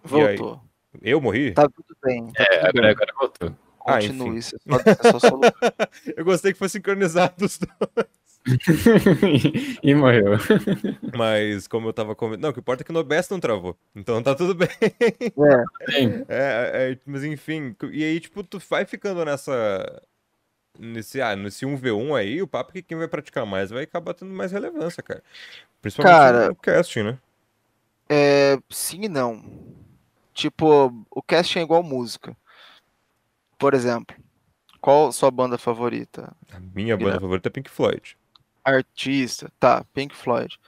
Voltou. 0.04 0.60
Eu 1.02 1.20
morri? 1.20 1.52
Tá 1.52 1.68
tudo 1.68 1.96
bem. 2.04 2.30
Tá 2.32 2.44
é, 2.44 2.46
tudo 2.46 2.68
agora, 2.68 2.82
bem. 2.82 2.90
agora 2.90 3.12
voltou. 3.18 3.56
Continue, 3.78 4.36
ah, 4.36 4.38
isso 4.38 4.56
é 4.56 4.58
só, 4.70 5.16
é 5.16 5.20
só 5.20 5.40
Eu 6.16 6.24
gostei 6.24 6.52
que 6.52 6.58
foi 6.58 6.68
sincronizado 6.68 7.44
os 7.44 7.58
dois. 7.58 8.27
e 9.82 9.94
morreu. 9.94 10.32
Mas, 11.16 11.66
como 11.66 11.88
eu 11.88 11.92
tava 11.92 12.14
comentando. 12.14 12.42
Não, 12.42 12.50
o 12.50 12.52
que 12.52 12.60
importa 12.60 12.82
é 12.82 12.84
que 12.84 12.90
o 12.90 12.94
Nobest 12.94 13.30
não 13.30 13.40
travou. 13.40 13.76
Então 13.94 14.22
tá 14.22 14.34
tudo 14.34 14.54
bem. 14.56 14.68
É. 14.80 16.04
é, 16.28 16.92
é, 16.92 16.98
mas 17.06 17.24
enfim. 17.24 17.74
E 17.90 18.04
aí, 18.04 18.20
tipo, 18.20 18.42
tu 18.42 18.58
vai 18.68 18.84
ficando 18.84 19.24
nessa. 19.24 20.02
Nesse, 20.78 21.20
ah, 21.20 21.34
nesse 21.34 21.66
1v1 21.66 22.16
aí, 22.16 22.40
o 22.40 22.46
papo 22.46 22.70
é 22.70 22.74
que 22.74 22.82
quem 22.82 22.98
vai 22.98 23.08
praticar 23.08 23.44
mais 23.44 23.70
vai 23.70 23.82
acabar 23.82 24.14
tendo 24.14 24.32
mais 24.32 24.52
relevância, 24.52 25.02
cara. 25.02 25.22
Principalmente 25.82 26.16
cara, 26.16 26.48
no 26.48 26.54
casting, 26.54 27.02
né? 27.02 27.18
É, 28.08 28.58
sim 28.70 29.00
e 29.02 29.08
não. 29.08 29.42
Tipo, 30.32 31.04
o 31.10 31.20
casting 31.20 31.58
é 31.58 31.62
igual 31.62 31.82
música. 31.82 32.36
Por 33.58 33.74
exemplo, 33.74 34.16
qual 34.80 35.10
sua 35.10 35.30
banda 35.30 35.58
favorita? 35.58 36.34
A 36.52 36.60
minha 36.60 36.96
banda 36.96 37.20
favorita 37.20 37.48
é 37.48 37.50
Pink 37.50 37.68
Floyd. 37.68 38.16
Artista, 38.68 39.50
tá, 39.58 39.84
Pink 39.92 40.14
Floyd. 40.14 40.58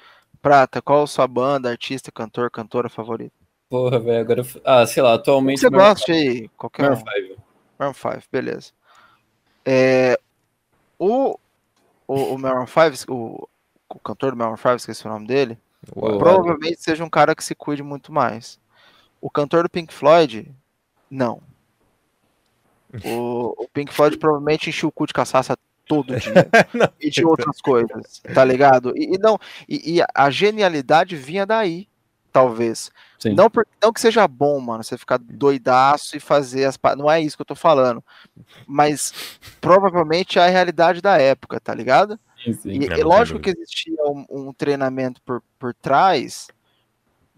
Prata, 0.40 0.80
qual 0.80 1.06
sua 1.06 1.26
banda, 1.26 1.68
artista, 1.68 2.10
cantor, 2.10 2.50
cantora 2.50 2.88
favorita? 2.88 3.34
Porra, 3.68 4.00
velho, 4.00 4.20
agora. 4.20 4.42
Ah, 4.64 4.86
sei 4.86 5.02
lá, 5.02 5.14
atualmente. 5.14 5.60
Você 5.60 5.70
gosta 5.70 6.12
aí? 6.12 6.48
Qualquer 6.56 6.90
Maroon 6.90 6.96
5. 6.96 7.42
Maroon 7.78 7.94
5, 7.94 8.22
beleza. 8.32 8.72
É, 9.64 10.18
o, 10.98 11.38
o, 12.08 12.14
o 12.34 12.38
Maroon 12.38 12.66
5, 12.66 13.14
o, 13.14 13.48
o 13.88 13.98
cantor 14.00 14.32
do 14.32 14.38
Maroon 14.38 14.56
5, 14.56 14.74
esqueci 14.76 15.06
o 15.06 15.10
nome 15.10 15.26
dele, 15.26 15.58
Uau. 15.94 16.18
provavelmente 16.18 16.82
seja 16.82 17.04
um 17.04 17.10
cara 17.10 17.34
que 17.34 17.44
se 17.44 17.54
cuide 17.54 17.82
muito 17.82 18.12
mais. 18.12 18.58
O 19.20 19.30
cantor 19.30 19.64
do 19.64 19.70
Pink 19.70 19.92
Floyd, 19.92 20.52
não. 21.10 21.40
O, 23.04 23.54
o 23.56 23.68
Pink 23.68 23.92
Floyd 23.92 24.18
provavelmente 24.18 24.68
encheu 24.68 24.88
o 24.88 24.92
cu 24.92 25.06
de 25.06 25.12
caçaça 25.12 25.56
todo 25.90 26.16
dia. 26.16 26.32
e 27.00 27.10
de 27.10 27.24
outras 27.24 27.58
coisas, 27.60 28.22
tá 28.32 28.44
ligado? 28.44 28.96
E, 28.96 29.16
e 29.16 29.18
não, 29.18 29.36
e, 29.68 29.96
e, 29.98 30.04
a 30.14 30.30
genialidade 30.30 31.16
vinha 31.16 31.44
daí, 31.44 31.88
talvez. 32.32 32.92
Não, 33.34 33.50
por, 33.50 33.66
não 33.82 33.92
que 33.92 34.00
seja 34.00 34.26
bom, 34.28 34.60
mano, 34.60 34.84
você 34.84 34.96
ficar 34.96 35.18
doidaço 35.18 36.16
e 36.16 36.20
fazer 36.20 36.64
as. 36.64 36.78
Não 36.96 37.10
é 37.10 37.20
isso 37.20 37.36
que 37.36 37.42
eu 37.42 37.46
tô 37.46 37.56
falando. 37.56 38.02
Mas 38.66 39.12
provavelmente 39.60 40.38
é 40.38 40.42
a 40.42 40.48
realidade 40.48 41.02
da 41.02 41.18
época, 41.18 41.60
tá 41.60 41.74
ligado? 41.74 42.18
Sim, 42.42 42.52
sim. 42.54 42.70
E, 42.70 42.86
é, 42.86 43.04
lógico 43.04 43.40
que 43.40 43.50
existia 43.50 44.02
um, 44.04 44.24
um, 44.30 44.52
treinamento 44.52 45.20
por, 45.22 45.42
por 45.58 45.74
trás. 45.74 46.46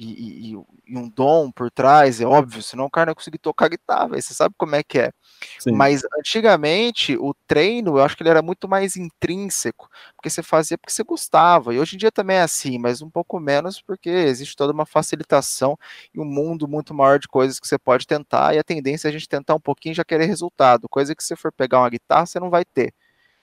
E, 0.02 0.50
e, 0.50 0.56
e, 0.88 0.98
um 0.98 1.08
dom 1.08 1.50
por 1.50 1.70
trás, 1.70 2.20
é 2.20 2.26
óbvio, 2.26 2.60
senão 2.62 2.86
o 2.86 2.90
cara 2.90 3.06
não 3.06 3.14
conseguir 3.14 3.38
tocar 3.38 3.68
guitarra, 3.68 4.20
você 4.20 4.34
sabe 4.34 4.54
como 4.58 4.74
é 4.74 4.82
que 4.82 4.98
é. 4.98 5.12
Sim. 5.60 5.72
Mas 5.72 6.02
antigamente 6.18 7.16
o 7.16 7.32
treino, 7.46 7.98
eu 7.98 8.02
acho 8.02 8.16
que 8.16 8.22
ele 8.22 8.30
era 8.30 8.42
muito 8.42 8.68
mais 8.68 8.96
intrínseco, 8.96 9.88
porque 10.16 10.28
você 10.28 10.42
fazia 10.42 10.76
porque 10.76 10.92
você 10.92 11.04
gostava. 11.04 11.72
E 11.72 11.78
hoje 11.78 11.94
em 11.94 11.98
dia 11.98 12.10
também 12.10 12.36
é 12.36 12.42
assim, 12.42 12.78
mas 12.78 13.00
um 13.00 13.08
pouco 13.08 13.38
menos 13.38 13.80
porque 13.80 14.10
existe 14.10 14.56
toda 14.56 14.72
uma 14.72 14.84
facilitação 14.84 15.78
e 16.12 16.18
um 16.20 16.24
mundo 16.24 16.66
muito 16.66 16.92
maior 16.92 17.18
de 17.20 17.28
coisas 17.28 17.60
que 17.60 17.68
você 17.68 17.78
pode 17.78 18.06
tentar. 18.06 18.54
E 18.54 18.58
a 18.58 18.64
tendência 18.64 19.06
é 19.06 19.10
a 19.10 19.12
gente 19.12 19.28
tentar 19.28 19.54
um 19.54 19.60
pouquinho 19.60 19.92
e 19.92 19.96
já 19.96 20.04
querer 20.04 20.26
resultado. 20.26 20.88
Coisa 20.88 21.14
que 21.14 21.22
se 21.22 21.28
você 21.28 21.36
for 21.36 21.52
pegar 21.52 21.78
uma 21.78 21.90
guitarra, 21.90 22.26
você 22.26 22.40
não 22.40 22.50
vai 22.50 22.64
ter. 22.64 22.92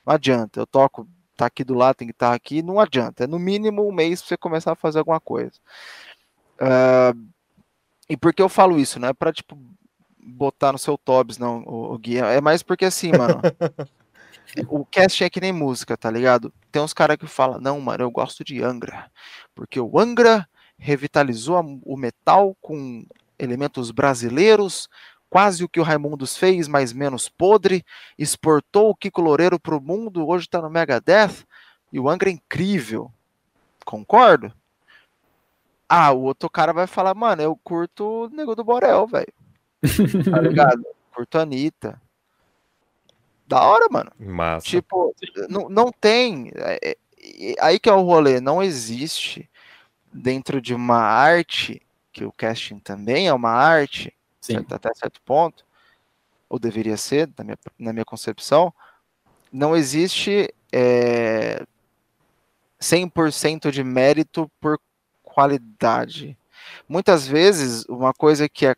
Não 0.05 0.13
adianta. 0.13 0.59
Eu 0.59 0.67
toco, 0.67 1.07
tá 1.39 1.45
aqui 1.45 1.63
do 1.63 1.73
lado, 1.73 1.95
tem 1.95 2.07
guitarra 2.07 2.35
aqui, 2.35 2.61
não 2.61 2.79
adianta. 2.79 3.23
É 3.23 3.27
no 3.27 3.39
mínimo 3.39 3.87
um 3.87 3.91
mês 3.93 4.21
para 4.21 4.27
você 4.29 4.37
começar 4.37 4.73
a 4.73 4.75
fazer 4.75 4.99
alguma 4.99 5.19
coisa. 5.21 5.53
Uh, 6.61 7.29
e 8.09 8.17
por 8.17 8.33
que 8.33 8.41
eu 8.41 8.49
falo 8.49 8.79
isso, 8.79 8.99
não 8.99 9.07
é 9.07 9.13
pra, 9.13 9.31
tipo, 9.31 9.57
botar 10.17 10.71
no 10.71 10.77
seu 10.77 10.97
Tobs, 10.97 11.37
não, 11.37 11.63
o, 11.63 11.93
o 11.93 11.97
guia. 11.97 12.25
É 12.25 12.41
mais 12.41 12.63
porque 12.63 12.85
assim, 12.85 13.11
mano. 13.11 13.41
o 14.67 14.85
cast 14.85 15.23
é 15.23 15.29
que 15.29 15.41
nem 15.41 15.53
música, 15.53 15.95
tá 15.95 16.09
ligado? 16.09 16.53
Tem 16.71 16.81
uns 16.81 16.93
caras 16.93 17.17
que 17.17 17.27
falam, 17.27 17.59
não, 17.59 17.79
mano, 17.79 18.03
eu 18.03 18.11
gosto 18.11 18.43
de 18.43 18.63
Angra. 18.63 19.09
Porque 19.53 19.79
o 19.79 19.99
Angra 19.99 20.47
revitalizou 20.77 21.81
o 21.83 21.97
metal 21.97 22.55
com 22.61 23.05
elementos 23.37 23.91
brasileiros, 23.91 24.89
quase 25.29 25.63
o 25.63 25.69
que 25.69 25.79
o 25.79 25.83
Raimundos 25.83 26.35
fez, 26.35 26.67
mas 26.67 26.91
menos 26.91 27.29
podre, 27.29 27.85
exportou 28.17 28.89
o 28.89 28.95
Kiko 28.95 29.21
Loureiro 29.21 29.59
pro 29.59 29.81
mundo, 29.81 30.27
hoje 30.27 30.49
tá 30.49 30.61
no 30.61 30.69
Megadeth, 30.69 31.45
e 31.91 31.99
o 31.99 32.09
Angra 32.09 32.29
é 32.29 32.33
incrível. 32.33 33.11
Concordo? 33.85 34.53
Ah, 35.89 36.11
o 36.11 36.21
outro 36.21 36.47
cara 36.49 36.71
vai 36.71 36.85
falar, 36.85 37.15
mano, 37.15 37.41
eu 37.41 37.55
curto 37.55 38.25
o 38.25 38.29
Nego 38.29 38.55
do 38.55 38.63
Borel, 38.63 39.07
velho. 39.07 39.33
Tá 40.29 40.39
ligado? 40.39 40.85
curto 41.11 41.39
a 41.39 41.41
Anitta. 41.41 41.99
Da 43.47 43.63
hora, 43.63 43.87
mano. 43.89 44.11
Massa. 44.19 44.67
Tipo, 44.67 45.15
não, 45.49 45.67
não 45.67 45.91
tem. 45.91 46.51
é, 46.55 46.91
é, 46.91 47.55
aí 47.59 47.79
que 47.79 47.89
é 47.89 47.93
o 47.93 48.03
rolê, 48.03 48.39
não 48.39 48.61
existe 48.61 49.49
dentro 50.13 50.61
de 50.61 50.75
uma 50.75 50.99
arte, 50.99 51.81
que 52.11 52.23
o 52.23 52.31
casting 52.31 52.77
também 52.79 53.27
é 53.27 53.33
uma 53.33 53.51
arte, 53.51 54.13
certo? 54.39 54.75
até 54.75 54.93
certo 54.93 55.19
ponto, 55.23 55.65
ou 56.47 56.59
deveria 56.59 56.97
ser, 56.97 57.29
na 57.37 57.43
minha, 57.43 57.57
na 57.77 57.93
minha 57.93 58.05
concepção, 58.05 58.73
não 59.51 59.75
existe 59.75 60.53
é, 60.71 61.65
100% 62.79 63.71
de 63.71 63.83
mérito 63.83 64.49
por 64.59 64.79
qualidade. 65.39 66.37
Muitas 66.87 67.25
vezes, 67.25 67.85
uma 67.87 68.13
coisa 68.13 68.49
que 68.49 68.65
é 68.65 68.75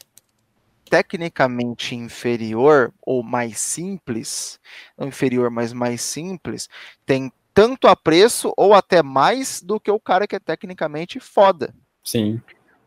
tecnicamente 0.85 1.95
inferior 1.95 2.93
ou 3.01 3.23
mais 3.23 3.59
simples, 3.59 4.59
não 4.95 5.07
inferior, 5.07 5.49
mas 5.49 5.73
mais 5.73 6.01
simples, 6.01 6.69
tem 7.03 7.31
tanto 7.51 7.87
apreço 7.87 8.53
ou 8.55 8.75
até 8.75 9.01
mais 9.01 9.61
do 9.61 9.79
que 9.79 9.89
o 9.89 9.99
cara 9.99 10.27
que 10.27 10.35
é 10.35 10.39
tecnicamente 10.39 11.19
foda. 11.19 11.73
Sim. 12.03 12.39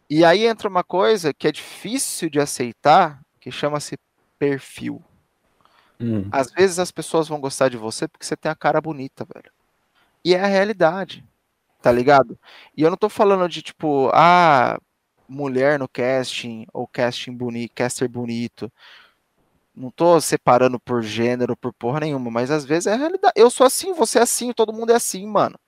E 0.08 0.24
aí 0.24 0.46
entra 0.46 0.68
uma 0.68 0.84
coisa 0.84 1.34
que 1.34 1.48
é 1.48 1.52
difícil 1.52 2.30
de 2.30 2.38
aceitar, 2.38 3.20
que 3.40 3.50
chama-se 3.50 3.98
perfil. 4.38 5.02
Hum, 5.98 6.28
Às 6.30 6.52
vezes 6.52 6.78
as 6.78 6.92
pessoas 6.92 7.26
vão 7.26 7.40
gostar 7.40 7.68
de 7.68 7.76
você 7.76 8.06
porque 8.06 8.24
você 8.24 8.36
tem 8.36 8.52
a 8.52 8.54
cara 8.54 8.80
bonita, 8.80 9.26
velho. 9.34 9.50
E 10.24 10.34
é 10.34 10.40
a 10.40 10.46
realidade, 10.46 11.24
tá 11.84 11.92
ligado? 11.92 12.38
E 12.74 12.80
eu 12.82 12.88
não 12.88 12.96
tô 12.96 13.10
falando 13.10 13.46
de 13.46 13.60
tipo, 13.60 14.08
ah, 14.14 14.80
mulher 15.28 15.78
no 15.78 15.86
casting, 15.86 16.66
ou 16.72 16.88
casting 16.88 17.32
bonito, 17.36 17.72
caster 17.74 18.08
bonito. 18.08 18.72
Não 19.74 19.90
tô 19.90 20.18
separando 20.18 20.80
por 20.80 21.02
gênero, 21.02 21.54
por 21.56 21.74
porra 21.74 22.00
nenhuma, 22.00 22.30
mas 22.30 22.50
às 22.50 22.64
vezes 22.64 22.86
é 22.86 22.94
a 22.94 22.96
realidade. 22.96 23.34
Eu 23.36 23.50
sou 23.50 23.66
assim, 23.66 23.92
você 23.92 24.18
é 24.18 24.22
assim, 24.22 24.50
todo 24.52 24.72
mundo 24.72 24.92
é 24.92 24.94
assim, 24.96 25.26
mano. 25.26 25.58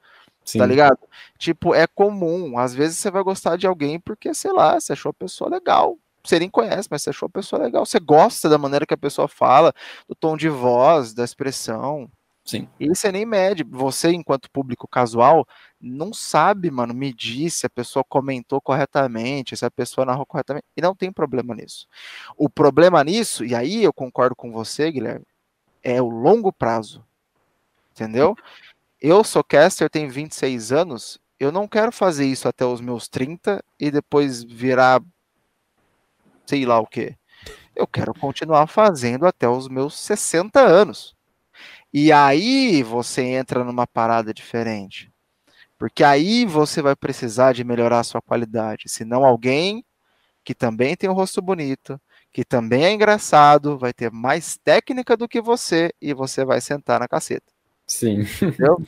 sim. 0.44 0.58
Tá 0.58 0.66
ligado? 0.66 0.98
Tipo, 1.38 1.74
é 1.74 1.86
comum. 1.86 2.58
Às 2.58 2.74
vezes 2.74 2.98
você 2.98 3.10
vai 3.10 3.22
gostar 3.22 3.56
de 3.58 3.66
alguém 3.66 4.00
porque, 4.00 4.32
sei 4.34 4.52
lá, 4.52 4.80
você 4.80 4.94
achou 4.94 5.10
a 5.10 5.14
pessoa 5.14 5.50
legal. 5.50 5.98
Você 6.24 6.38
nem 6.38 6.50
conhece, 6.50 6.88
mas 6.90 7.02
você 7.02 7.10
achou 7.10 7.26
a 7.26 7.30
pessoa 7.30 7.62
legal. 7.62 7.84
Você 7.86 8.00
gosta 8.00 8.48
da 8.48 8.58
maneira 8.58 8.86
que 8.86 8.94
a 8.94 8.98
pessoa 8.98 9.28
fala, 9.28 9.74
do 10.08 10.14
tom 10.14 10.36
de 10.36 10.48
voz, 10.48 11.14
da 11.14 11.24
expressão. 11.24 12.10
Sim. 12.46 12.68
E 12.78 12.88
você 12.88 13.10
nem 13.10 13.26
mede. 13.26 13.64
Você, 13.64 14.12
enquanto 14.12 14.50
público 14.50 14.86
casual, 14.86 15.46
não 15.80 16.12
sabe, 16.14 16.70
mano, 16.70 16.94
medir 16.94 17.50
se 17.50 17.66
a 17.66 17.70
pessoa 17.70 18.04
comentou 18.08 18.60
corretamente, 18.60 19.56
se 19.56 19.64
a 19.66 19.70
pessoa 19.70 20.04
narrou 20.04 20.24
corretamente. 20.24 20.64
E 20.76 20.80
não 20.80 20.94
tem 20.94 21.12
problema 21.12 21.56
nisso. 21.56 21.88
O 22.36 22.48
problema 22.48 23.02
nisso, 23.02 23.44
e 23.44 23.52
aí 23.52 23.82
eu 23.82 23.92
concordo 23.92 24.36
com 24.36 24.52
você, 24.52 24.92
Guilherme, 24.92 25.26
é 25.82 26.00
o 26.00 26.08
longo 26.08 26.52
prazo. 26.52 27.04
Entendeu? 27.90 28.36
Eu 29.00 29.24
sou 29.24 29.42
caster, 29.42 29.90
tenho 29.90 30.08
26 30.08 30.70
anos. 30.70 31.18
Eu 31.40 31.50
não 31.50 31.66
quero 31.66 31.90
fazer 31.90 32.26
isso 32.26 32.46
até 32.46 32.64
os 32.64 32.80
meus 32.80 33.08
30 33.08 33.62
e 33.78 33.90
depois 33.90 34.44
virar 34.44 35.02
sei 36.46 36.64
lá 36.64 36.78
o 36.78 36.86
quê. 36.86 37.16
Eu 37.74 37.86
quero 37.88 38.14
continuar 38.14 38.68
fazendo 38.68 39.26
até 39.26 39.48
os 39.48 39.68
meus 39.68 39.98
60 39.98 40.60
anos. 40.60 41.15
E 41.92 42.12
aí 42.12 42.82
você 42.82 43.22
entra 43.22 43.64
numa 43.64 43.86
parada 43.86 44.32
diferente. 44.32 45.10
Porque 45.78 46.02
aí 46.02 46.44
você 46.44 46.80
vai 46.80 46.96
precisar 46.96 47.52
de 47.52 47.64
melhorar 47.64 48.00
a 48.00 48.04
sua 48.04 48.22
qualidade. 48.22 48.88
Senão 48.88 49.24
alguém 49.24 49.84
que 50.44 50.54
também 50.54 50.96
tem 50.96 51.10
um 51.10 51.14
rosto 51.14 51.42
bonito, 51.42 52.00
que 52.32 52.44
também 52.44 52.84
é 52.84 52.92
engraçado, 52.92 53.76
vai 53.76 53.92
ter 53.92 54.12
mais 54.12 54.56
técnica 54.56 55.16
do 55.16 55.28
que 55.28 55.40
você 55.40 55.92
e 56.00 56.14
você 56.14 56.44
vai 56.44 56.60
sentar 56.60 57.00
na 57.00 57.08
caceta. 57.08 57.52
Sim. 57.86 58.20
Entendeu? 58.20 58.80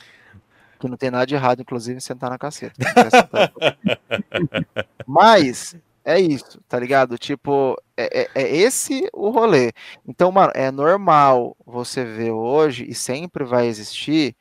que 0.79 0.87
não 0.87 0.95
tem 0.95 1.11
nada 1.11 1.25
de 1.25 1.35
errado, 1.35 1.61
inclusive, 1.61 1.97
em 1.97 1.99
sentar 1.99 2.29
na 2.29 2.37
caceta. 2.37 2.73
Mas 5.05 5.75
é 6.09 6.19
isso, 6.19 6.59
tá 6.67 6.79
ligado? 6.79 7.17
Tipo, 7.17 7.75
é, 7.95 8.21
é- 8.21 8.29
é 8.35 8.55
esse 8.57 9.07
o 9.13 9.29
rolê. 9.29 9.71
Então, 10.07 10.31
mano, 10.31 10.51
é 10.55 10.71
normal 10.71 11.55
você 11.65 12.03
ver 12.03 12.31
hoje, 12.31 12.85
e 12.89 12.95
sempre 12.95 13.43
vai 13.43 13.67
existir, 13.67 14.35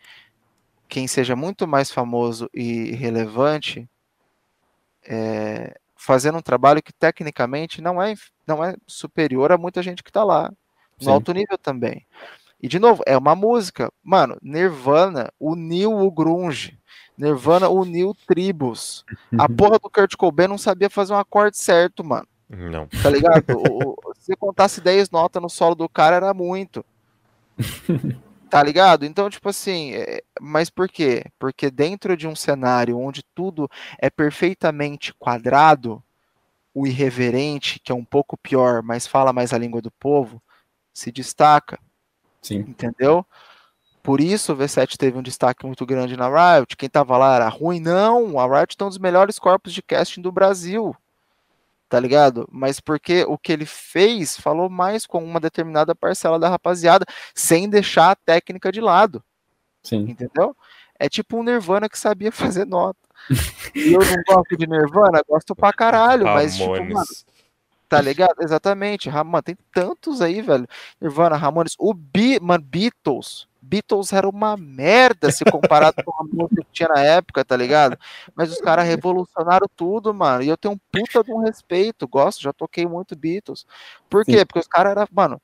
quem 0.88 1.06
seja 1.06 1.36
muito 1.36 1.68
mais 1.68 1.90
famoso 1.90 2.48
e 2.54 2.92
relevante, 2.92 3.88
é, 5.06 5.76
fazendo 5.96 6.38
um 6.38 6.42
trabalho 6.42 6.82
que 6.82 6.92
tecnicamente 6.92 7.82
não 7.82 8.00
é, 8.00 8.14
não 8.46 8.64
é 8.64 8.74
superior 8.86 9.52
a 9.52 9.58
muita 9.58 9.82
gente 9.82 10.02
que 10.02 10.12
tá 10.12 10.24
lá. 10.24 10.50
No 10.98 11.04
Sim. 11.04 11.10
alto 11.10 11.32
nível 11.32 11.58
também. 11.58 12.06
E, 12.60 12.66
de 12.66 12.78
novo, 12.78 13.02
é 13.06 13.16
uma 13.16 13.34
música. 13.36 13.92
Mano, 14.02 14.36
Nirvana 14.42 15.30
uniu 15.38 15.92
o 15.92 16.10
grunge. 16.10 16.77
Nirvana 17.18 17.68
uniu 17.68 18.14
tribos. 18.26 19.04
A 19.36 19.48
porra 19.50 19.78
do 19.78 19.90
Kurt 19.90 20.14
Cobain 20.16 20.46
não 20.46 20.56
sabia 20.56 20.88
fazer 20.88 21.12
um 21.12 21.18
acorde 21.18 21.58
certo, 21.58 22.04
mano. 22.04 22.26
Não. 22.48 22.86
Tá 23.02 23.10
ligado? 23.10 23.44
O- 23.50 23.90
o- 23.92 23.96
se 24.18 24.36
contasse 24.36 24.80
10 24.80 25.10
notas 25.10 25.42
no 25.42 25.50
solo 25.50 25.74
do 25.74 25.88
cara, 25.88 26.16
era 26.16 26.32
muito. 26.32 26.84
Tá 28.48 28.62
ligado? 28.62 29.04
Então, 29.04 29.28
tipo 29.28 29.48
assim, 29.48 29.92
é, 29.92 30.22
mas 30.40 30.70
por 30.70 30.88
quê? 30.88 31.24
Porque 31.38 31.70
dentro 31.70 32.16
de 32.16 32.26
um 32.26 32.34
cenário 32.34 32.98
onde 32.98 33.22
tudo 33.34 33.68
é 33.98 34.08
perfeitamente 34.08 35.12
quadrado, 35.18 36.02
o 36.72 36.86
irreverente, 36.86 37.78
que 37.80 37.92
é 37.92 37.94
um 37.94 38.04
pouco 38.04 38.36
pior, 38.38 38.82
mas 38.82 39.06
fala 39.06 39.32
mais 39.32 39.52
a 39.52 39.58
língua 39.58 39.82
do 39.82 39.90
povo, 39.90 40.40
se 40.94 41.10
destaca 41.12 41.78
Sim. 42.40 42.60
entendeu? 42.60 43.26
Por 44.08 44.22
isso 44.22 44.54
o 44.54 44.56
V7 44.56 44.96
teve 44.96 45.18
um 45.18 45.22
destaque 45.22 45.66
muito 45.66 45.84
grande 45.84 46.16
na 46.16 46.30
Riot. 46.30 46.78
Quem 46.78 46.88
tava 46.88 47.18
lá 47.18 47.36
era 47.36 47.48
ruim? 47.50 47.78
Não, 47.78 48.40
a 48.40 48.46
Riot 48.46 48.74
tem 48.74 48.86
um 48.86 48.88
dos 48.88 48.96
melhores 48.96 49.38
corpos 49.38 49.70
de 49.70 49.82
casting 49.82 50.22
do 50.22 50.32
Brasil. 50.32 50.96
Tá 51.90 52.00
ligado? 52.00 52.48
Mas 52.50 52.80
porque 52.80 53.26
o 53.28 53.36
que 53.36 53.52
ele 53.52 53.66
fez 53.66 54.40
falou 54.40 54.70
mais 54.70 55.04
com 55.04 55.22
uma 55.22 55.38
determinada 55.38 55.94
parcela 55.94 56.38
da 56.38 56.48
rapaziada, 56.48 57.04
sem 57.34 57.68
deixar 57.68 58.12
a 58.12 58.16
técnica 58.16 58.72
de 58.72 58.80
lado, 58.80 59.22
Sim. 59.82 60.06
entendeu? 60.08 60.56
É 60.98 61.06
tipo 61.06 61.36
um 61.36 61.42
Nirvana 61.42 61.86
que 61.86 61.98
sabia 61.98 62.32
fazer 62.32 62.64
nota. 62.64 62.98
E 63.74 63.92
eu 63.92 64.00
não 64.00 64.22
gosto 64.26 64.56
de 64.56 64.66
Nirvana, 64.66 65.20
gosto 65.28 65.54
pra 65.54 65.70
caralho, 65.70 66.24
mas 66.32 66.56
tipo, 66.56 66.70
mano. 66.70 67.04
Tá 67.88 68.00
ligado? 68.00 68.34
Exatamente. 68.42 69.08
Mano, 69.10 69.42
tem 69.42 69.56
tantos 69.72 70.20
aí, 70.20 70.42
velho. 70.42 70.66
Nirvana, 71.00 71.36
Ramones. 71.36 71.74
O 71.78 71.94
Be 71.94 72.38
mano, 72.40 72.62
Beatles. 72.62 73.48
Beatles 73.62 74.12
era 74.12 74.28
uma 74.28 74.56
merda 74.56 75.30
se 75.30 75.44
comparado 75.44 76.02
com 76.04 76.12
a 76.22 76.24
música 76.24 76.62
que 76.62 76.72
tinha 76.72 76.88
na 76.88 77.00
época, 77.00 77.44
tá 77.44 77.56
ligado? 77.56 77.98
Mas 78.34 78.50
os 78.52 78.60
caras 78.60 78.86
revolucionaram 78.86 79.66
tudo, 79.76 80.12
mano. 80.14 80.42
E 80.42 80.48
eu 80.48 80.56
tenho 80.56 80.74
um 80.74 80.78
puta 80.92 81.24
de 81.24 81.32
um 81.32 81.38
respeito. 81.42 82.06
Gosto, 82.06 82.42
já 82.42 82.52
toquei 82.52 82.86
muito 82.86 83.16
Beatles. 83.16 83.66
Por 84.08 84.24
quê? 84.24 84.38
Sim. 84.38 84.46
Porque 84.46 84.60
os 84.60 84.68
caras 84.68 84.92
eram, 84.92 85.06
mano. 85.12 85.40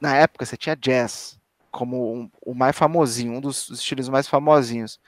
Na 0.00 0.16
época 0.16 0.44
você 0.46 0.56
tinha 0.56 0.74
jazz 0.76 1.38
como 1.70 2.14
um- 2.14 2.30
o 2.40 2.54
mais 2.54 2.76
famosinho, 2.76 3.34
um 3.34 3.40
dos 3.40 3.68
estilos 3.70 4.08
mais 4.08 4.26
famosinhos. 4.28 4.98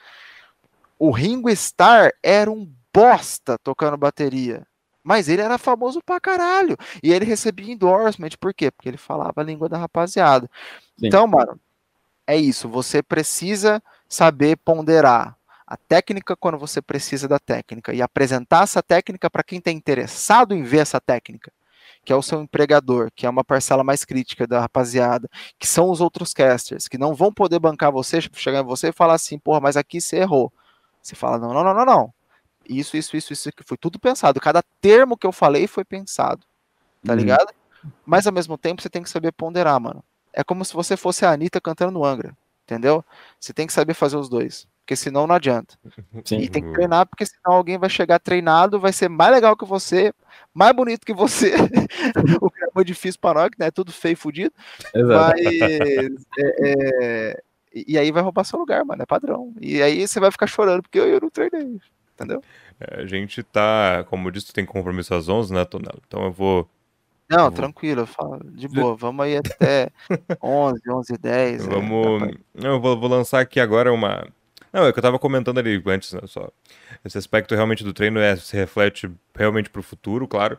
O 0.99 1.11
Ringo 1.11 1.49
Starr 1.49 2.11
era 2.23 2.49
um 2.51 2.69
bosta 2.93 3.57
tocando 3.63 3.97
bateria. 3.97 4.65
Mas 5.07 5.29
ele 5.29 5.41
era 5.41 5.57
famoso 5.57 6.01
pra 6.05 6.19
caralho. 6.19 6.75
E 7.01 7.13
ele 7.13 7.23
recebia 7.23 7.71
endorsement. 7.71 8.31
Por 8.37 8.53
quê? 8.53 8.69
Porque 8.69 8.89
ele 8.89 8.97
falava 8.97 9.39
a 9.39 9.43
língua 9.43 9.69
da 9.69 9.77
rapaziada. 9.77 10.51
Sim. 10.99 11.07
Então, 11.07 11.25
mano, 11.25 11.57
é 12.27 12.35
isso. 12.35 12.67
Você 12.67 13.01
precisa 13.01 13.81
saber 14.09 14.57
ponderar 14.57 15.37
a 15.65 15.77
técnica 15.77 16.35
quando 16.35 16.57
você 16.57 16.81
precisa 16.81 17.25
da 17.25 17.39
técnica 17.39 17.93
e 17.93 18.01
apresentar 18.01 18.63
essa 18.63 18.83
técnica 18.83 19.29
para 19.29 19.43
quem 19.43 19.59
está 19.59 19.71
interessado 19.71 20.53
em 20.53 20.61
ver 20.61 20.79
essa 20.79 20.99
técnica, 20.99 21.53
que 22.03 22.11
é 22.11 22.15
o 22.15 22.21
seu 22.21 22.41
empregador, 22.41 23.09
que 23.15 23.25
é 23.25 23.29
uma 23.29 23.45
parcela 23.45 23.85
mais 23.85 24.03
crítica 24.03 24.45
da 24.45 24.59
rapaziada, 24.59 25.29
que 25.57 25.65
são 25.65 25.89
os 25.89 26.01
outros 26.01 26.33
casters, 26.33 26.89
que 26.89 26.97
não 26.97 27.15
vão 27.15 27.31
poder 27.31 27.59
bancar 27.59 27.93
você, 27.93 28.19
chegar 28.33 28.59
em 28.59 28.65
você 28.65 28.89
e 28.89 28.93
falar 28.93 29.13
assim, 29.13 29.39
porra, 29.39 29.61
mas 29.61 29.77
aqui 29.77 30.01
você 30.01 30.17
errou. 30.17 30.51
Você 31.01 31.15
fala, 31.15 31.37
não, 31.37 31.53
não, 31.53 31.63
não, 31.63 31.73
não, 31.73 31.85
não. 31.85 32.13
Isso, 32.69 32.97
isso, 32.97 33.15
isso, 33.15 33.33
isso, 33.33 33.51
que 33.51 33.63
foi 33.63 33.77
tudo 33.77 33.99
pensado. 33.99 34.39
Cada 34.39 34.61
termo 34.81 35.17
que 35.17 35.25
eu 35.27 35.31
falei 35.31 35.67
foi 35.67 35.83
pensado. 35.85 36.45
Tá 37.05 37.13
Uhum. 37.13 37.19
ligado? 37.19 37.53
Mas 38.05 38.27
ao 38.27 38.33
mesmo 38.33 38.57
tempo 38.57 38.81
você 38.81 38.89
tem 38.89 39.03
que 39.03 39.09
saber 39.09 39.31
ponderar, 39.31 39.79
mano. 39.79 40.03
É 40.33 40.43
como 40.43 40.63
se 40.65 40.73
você 40.73 40.97
fosse 40.97 41.25
a 41.25 41.31
Anitta 41.31 41.61
cantando 41.61 41.91
no 41.91 42.03
Angra. 42.05 42.35
Entendeu? 42.65 43.03
Você 43.39 43.53
tem 43.53 43.65
que 43.65 43.71
saber 43.71 43.93
fazer 43.93 44.17
os 44.17 44.27
dois. 44.27 44.67
Porque 44.81 44.95
senão 44.95 45.25
não 45.25 45.35
adianta. 45.35 45.77
Sim. 46.25 46.39
E 46.39 46.49
tem 46.49 46.63
que 46.63 46.71
treinar, 46.73 47.05
porque 47.05 47.25
senão 47.25 47.55
alguém 47.57 47.77
vai 47.77 47.89
chegar 47.89 48.19
treinado, 48.19 48.79
vai 48.79 48.91
ser 48.93 49.09
mais 49.09 49.31
legal 49.31 49.55
que 49.55 49.65
você, 49.65 50.13
mais 50.53 50.73
bonito 50.73 51.05
que 51.05 51.13
você. 51.13 51.53
o 52.41 52.49
que 52.49 52.63
é 52.63 52.67
muito 52.73 52.87
difícil 52.87 53.19
pra 53.19 53.33
nós, 53.33 53.49
que 53.49 53.59
né? 53.59 53.67
é 53.67 53.71
tudo 53.71 53.91
feio 53.91 54.13
e 54.13 54.15
fudido. 54.15 54.53
Exato. 54.93 55.35
Mas. 55.43 55.61
é, 56.39 56.59
é, 56.61 57.43
e 57.73 57.85
e 57.93 57.97
aí 57.97 58.11
vai 58.11 58.23
roubar 58.23 58.43
seu 58.43 58.57
lugar, 58.59 58.83
mano. 58.85 59.01
É 59.01 59.05
padrão. 59.05 59.53
E 59.61 59.81
aí 59.81 60.07
você 60.07 60.19
vai 60.19 60.31
ficar 60.31 60.47
chorando 60.47 60.81
porque 60.81 60.99
eu, 60.99 61.07
eu 61.07 61.19
não 61.21 61.29
treinei. 61.29 61.79
Entendeu? 62.17 62.43
É, 62.79 63.01
A 63.01 63.05
gente 63.05 63.43
tá, 63.43 64.03
como 64.09 64.27
eu 64.27 64.31
disse, 64.31 64.47
tu 64.47 64.53
tem 64.53 64.65
compromisso 64.65 65.13
às 65.13 65.29
11, 65.29 65.53
né, 65.53 65.63
Tonelo? 65.65 66.01
Então 66.07 66.23
eu 66.23 66.31
vou 66.31 66.67
Não, 67.29 67.43
Vou- 67.43 67.51
tranquilo, 67.51 68.01
eu 68.01 68.07
falo, 68.07 68.39
de 68.51 68.67
boa. 68.91 68.95
Vamos 68.95 69.23
aí 69.23 69.37
até 69.37 69.89
11, 70.41 70.81
11 70.89 71.13
e 71.13 71.17
10. 71.17 71.63
é, 71.63 71.69
Vamos. 71.69 72.19
pra- 72.19 72.37
Não, 72.55 72.71
eu 72.71 72.81
vou, 72.81 72.99
vou 72.99 73.09
lançar 73.09 73.39
aqui 73.41 73.59
agora 73.59 73.93
uma. 73.93 74.27
Não, 74.73 74.83
é 74.85 74.89
o 74.89 74.93
que 74.93 74.99
eu 74.99 75.03
tava 75.03 75.19
comentando 75.19 75.59
ali 75.59 75.81
antes, 75.85 76.11
né? 76.13 76.21
Só. 76.25 76.49
Esse 77.05 77.17
aspecto 77.17 77.53
realmente 77.55 77.83
do 77.83 77.93
treino 77.93 78.19
é, 78.19 78.35
se 78.35 78.55
reflete 78.57 79.09
realmente 79.35 79.69
pro 79.69 79.83
futuro, 79.83 80.27
claro. 80.27 80.57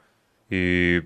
E 0.50 1.02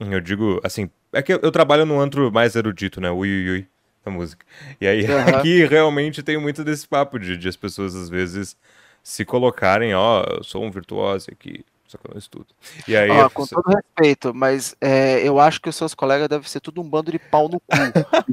eu 0.00 0.20
digo, 0.20 0.60
assim, 0.64 0.90
é 1.12 1.22
que 1.22 1.32
eu, 1.32 1.40
eu 1.42 1.52
trabalho 1.52 1.84
num 1.84 2.00
antro 2.00 2.32
mais 2.32 2.56
erudito, 2.56 3.00
né? 3.00 3.10
Ui, 3.10 3.28
ui, 3.28 3.50
ui, 3.50 3.66
a 4.04 4.10
música. 4.10 4.44
E 4.80 4.86
aí 4.86 5.04
Aham. 5.06 5.38
aqui 5.38 5.64
realmente 5.66 6.22
tem 6.22 6.38
muito 6.38 6.64
desse 6.64 6.88
papo 6.88 7.18
de, 7.18 7.36
de 7.36 7.48
as 7.48 7.56
pessoas 7.56 7.94
às 7.94 8.08
vezes 8.08 8.56
se 9.02 9.24
colocarem, 9.24 9.94
ó, 9.94 10.24
eu 10.28 10.44
sou 10.44 10.62
um 10.64 10.70
virtuoso 10.70 11.28
aqui, 11.30 11.64
só 11.86 11.98
que 11.98 12.06
eu 12.06 12.12
não 12.12 12.18
estudo. 12.18 12.46
E 12.86 12.96
aí. 12.96 13.10
Ó, 13.10 13.28
com 13.28 13.42
pessoa- 13.42 13.62
todo 13.62 13.74
respeito, 13.74 14.34
mas 14.34 14.76
é, 14.80 15.26
eu 15.26 15.40
acho 15.40 15.60
que 15.60 15.68
os 15.68 15.76
seus 15.76 15.94
colegas 15.94 16.28
devem 16.28 16.46
ser 16.46 16.60
tudo 16.60 16.80
um 16.80 16.88
bando 16.88 17.10
de 17.10 17.18
pau 17.18 17.48
no 17.48 17.58
cu. 17.60 17.66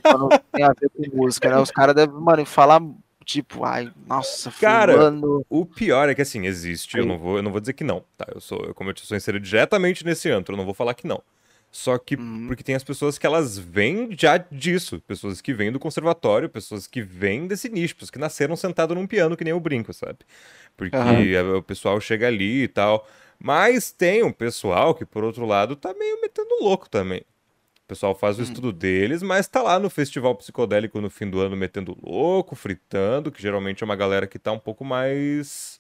quando 0.01 0.29
tem 0.51 0.63
a 0.63 0.73
ver 0.79 0.89
com 0.89 1.17
música, 1.17 1.49
né? 1.49 1.57
Os 1.57 1.71
caras 1.71 1.95
devem, 1.95 2.15
mano, 2.15 2.45
falar 2.45 2.81
tipo, 3.25 3.65
ai, 3.65 3.91
nossa, 4.07 4.49
Cara, 4.51 4.93
fulano. 4.93 5.45
O 5.49 5.65
pior 5.65 6.07
é 6.07 6.15
que 6.15 6.21
assim, 6.21 6.45
existe, 6.45 6.97
eu 6.97 7.05
não 7.05 7.17
vou, 7.17 7.37
eu 7.37 7.43
não 7.43 7.51
vou 7.51 7.59
dizer 7.59 7.73
que 7.73 7.83
não, 7.83 8.01
tá? 8.17 8.25
Eu 8.33 8.39
sou, 8.39 8.57
eu, 8.65 8.73
como 8.73 8.89
eu 8.89 8.95
sou 8.97 9.17
inserido 9.17 9.43
diretamente 9.43 10.05
nesse 10.05 10.29
antro, 10.29 10.53
eu 10.53 10.57
não 10.57 10.63
vou 10.63 10.73
falar 10.73 10.93
que 10.93 11.05
não. 11.05 11.21
Só 11.77 11.95
que 11.99 12.15
Uhum. 12.15 12.47
porque 12.47 12.63
tem 12.63 12.73
as 12.73 12.83
pessoas 12.83 13.19
que 13.19 13.25
elas 13.27 13.55
vêm 13.55 14.09
já 14.17 14.37
disso, 14.37 14.99
pessoas 15.05 15.41
que 15.41 15.53
vêm 15.53 15.71
do 15.71 15.77
conservatório, 15.77 16.49
pessoas 16.49 16.87
que 16.87 17.03
vêm 17.03 17.45
desse 17.45 17.69
nicho, 17.69 17.93
pessoas 17.93 18.09
que 18.09 18.17
nasceram 18.17 18.55
sentado 18.55 18.95
num 18.95 19.05
piano 19.05 19.37
que 19.37 19.43
nem 19.43 19.51
eu 19.51 19.59
brinco, 19.59 19.93
sabe? 19.93 20.17
Porque 20.75 20.97
a- 21.37 21.57
o 21.57 21.61
pessoal 21.61 22.01
chega 22.01 22.25
ali 22.27 22.63
e 22.63 22.67
tal. 22.67 23.07
Mas 23.39 23.91
tem 23.91 24.23
um 24.23 24.31
pessoal 24.31 24.95
que, 24.95 25.05
por 25.05 25.23
outro 25.23 25.45
lado, 25.45 25.75
tá 25.75 25.93
meio 25.93 26.19
metendo 26.19 26.49
louco 26.59 26.89
também. 26.89 27.19
O 27.19 27.87
pessoal 27.87 28.15
faz 28.15 28.39
o 28.39 28.41
Hum. 28.41 28.45
estudo 28.45 28.73
deles, 28.73 29.21
mas 29.21 29.47
tá 29.47 29.61
lá 29.61 29.77
no 29.77 29.87
festival 29.87 30.33
psicodélico 30.33 30.99
no 30.99 31.11
fim 31.11 31.29
do 31.29 31.39
ano 31.39 31.55
metendo 31.55 31.95
louco, 32.01 32.55
fritando, 32.55 33.31
que 33.31 33.39
geralmente 33.39 33.83
é 33.83 33.85
uma 33.85 33.95
galera 33.95 34.25
que 34.25 34.39
tá 34.39 34.51
um 34.51 34.57
pouco 34.59 34.83
mais 34.83 35.79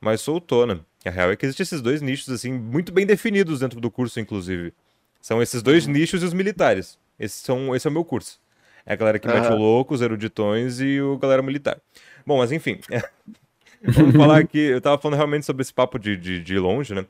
mais 0.00 0.22
soltona. 0.22 0.80
A 1.04 1.10
real 1.10 1.30
é 1.30 1.36
que 1.36 1.44
existem 1.44 1.62
esses 1.62 1.82
dois 1.82 2.00
nichos 2.00 2.30
assim 2.30 2.52
muito 2.54 2.90
bem 2.90 3.04
definidos 3.04 3.60
dentro 3.60 3.78
do 3.82 3.90
curso, 3.90 4.18
inclusive. 4.18 4.72
São 5.20 5.40
esses 5.42 5.62
dois 5.62 5.86
Uhum. 5.86 5.92
nichos 5.92 6.22
e 6.22 6.26
os 6.26 6.32
militares. 6.32 6.98
Esses 7.18 7.40
são, 7.42 7.74
esse 7.74 7.86
é 7.86 7.90
o 7.90 7.92
meu 7.92 8.04
curso. 8.04 8.40
É 8.86 8.94
a 8.94 8.96
galera 8.96 9.18
que 9.18 9.28
mete 9.28 9.52
o 9.52 9.56
louco, 9.56 9.94
os 9.94 10.00
eruditões 10.00 10.80
e 10.80 11.00
o 11.00 11.18
galera 11.18 11.42
militar. 11.42 11.78
Bom, 12.26 12.38
mas 12.38 12.50
enfim. 12.50 12.80
Vamos 13.82 14.14
falar 14.16 14.38
aqui. 14.38 14.58
Eu 14.58 14.80
tava 14.80 15.00
falando 15.00 15.16
realmente 15.16 15.44
sobre 15.46 15.62
esse 15.62 15.72
papo 15.72 15.98
de, 15.98 16.16
de, 16.16 16.40
de 16.42 16.58
longe, 16.58 16.94
né? 16.94 17.06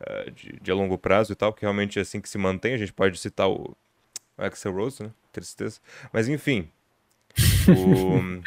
Ah, 0.00 0.30
De, 0.30 0.58
de 0.60 0.70
a 0.70 0.74
longo 0.74 0.98
prazo 0.98 1.32
e 1.32 1.34
tal, 1.34 1.52
que 1.52 1.62
realmente 1.62 1.98
é 1.98 2.02
assim 2.02 2.20
que 2.20 2.28
se 2.28 2.36
mantém. 2.38 2.74
A 2.74 2.78
gente 2.78 2.92
pode 2.92 3.18
citar 3.18 3.48
o, 3.48 3.74
Axel 4.36 4.72
Rose, 4.72 5.02
né? 5.02 5.10
Tristeza. 5.32 5.80
Mas 6.12 6.28
enfim. 6.28 6.68
O, 7.68 8.42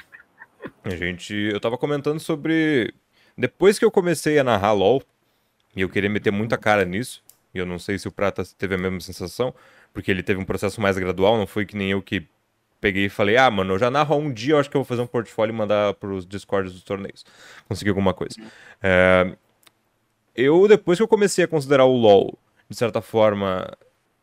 a 0.83 0.95
gente. 0.95 1.33
Eu 1.33 1.59
tava 1.59 1.77
comentando 1.77 2.19
sobre. 2.19 2.93
Depois 3.37 3.77
que 3.77 3.85
eu 3.85 3.91
comecei 3.91 4.37
a 4.39 4.43
narrar 4.43 4.73
LOL, 4.73 5.01
e 5.75 5.81
eu 5.81 5.89
queria 5.89 6.09
meter 6.09 6.31
muita 6.31 6.57
cara 6.57 6.83
nisso, 6.85 7.23
eu 7.59 7.65
não 7.65 7.79
sei 7.79 7.97
se 7.97 8.07
o 8.07 8.11
Prata 8.11 8.43
teve 8.57 8.75
a 8.75 8.77
mesma 8.77 8.99
sensação, 8.99 9.53
porque 9.93 10.11
ele 10.11 10.23
teve 10.23 10.39
um 10.39 10.45
processo 10.45 10.79
mais 10.81 10.97
gradual, 10.97 11.37
não 11.37 11.47
foi 11.47 11.65
que 11.65 11.75
nem 11.75 11.91
eu 11.91 12.01
que 12.01 12.27
peguei 12.79 13.05
e 13.05 13.09
falei, 13.09 13.37
ah, 13.37 13.49
mano, 13.49 13.73
eu 13.73 13.79
já 13.79 13.89
narro 13.89 14.15
um 14.17 14.31
dia, 14.31 14.53
eu 14.53 14.59
acho 14.59 14.69
que 14.69 14.77
eu 14.77 14.81
vou 14.81 14.85
fazer 14.85 15.01
um 15.01 15.07
portfólio 15.07 15.53
e 15.53 15.55
mandar 15.55 15.93
pros 15.95 16.25
Discords 16.25 16.71
dos 16.71 16.83
torneios. 16.83 17.25
Consegui 17.67 17.89
alguma 17.89 18.13
coisa. 18.13 18.35
É, 18.81 19.35
eu, 20.35 20.67
depois 20.67 20.99
que 20.99 21.03
eu 21.03 21.07
comecei 21.07 21.43
a 21.43 21.47
considerar 21.47 21.85
o 21.85 21.95
LoL, 21.95 22.37
de 22.69 22.75
certa 22.75 23.01
forma, 23.01 23.67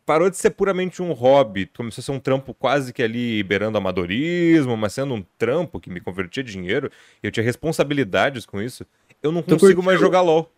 parou 0.07 0.30
de 0.30 0.37
ser 0.37 0.51
puramente 0.51 1.03
um 1.03 1.12
hobby, 1.12 1.66
começou 1.66 2.03
a 2.03 2.05
ser 2.05 2.12
um 2.12 2.20
trampo 2.20 2.55
quase 2.55 2.93
que 2.93 3.03
ali 3.03 3.43
beirando 3.43 3.78
amadorismo, 3.78 4.76
mas 4.76 4.93
sendo 4.93 5.14
um 5.14 5.24
trampo 5.39 5.80
que 5.80 5.91
me 5.91 6.01
convertia 6.01 6.43
em 6.43 6.47
dinheiro, 6.47 6.91
e 7.22 7.26
eu 7.26 7.32
tinha 7.32 7.45
responsabilidades 7.45 8.47
com 8.47 8.61
isso, 8.62 8.87
eu 9.22 9.32
não 9.32 9.43
Tu 9.43 9.59
consigo 9.59 9.82
mais 9.82 9.99
jogar 9.99 10.20
LoL. 10.20 10.51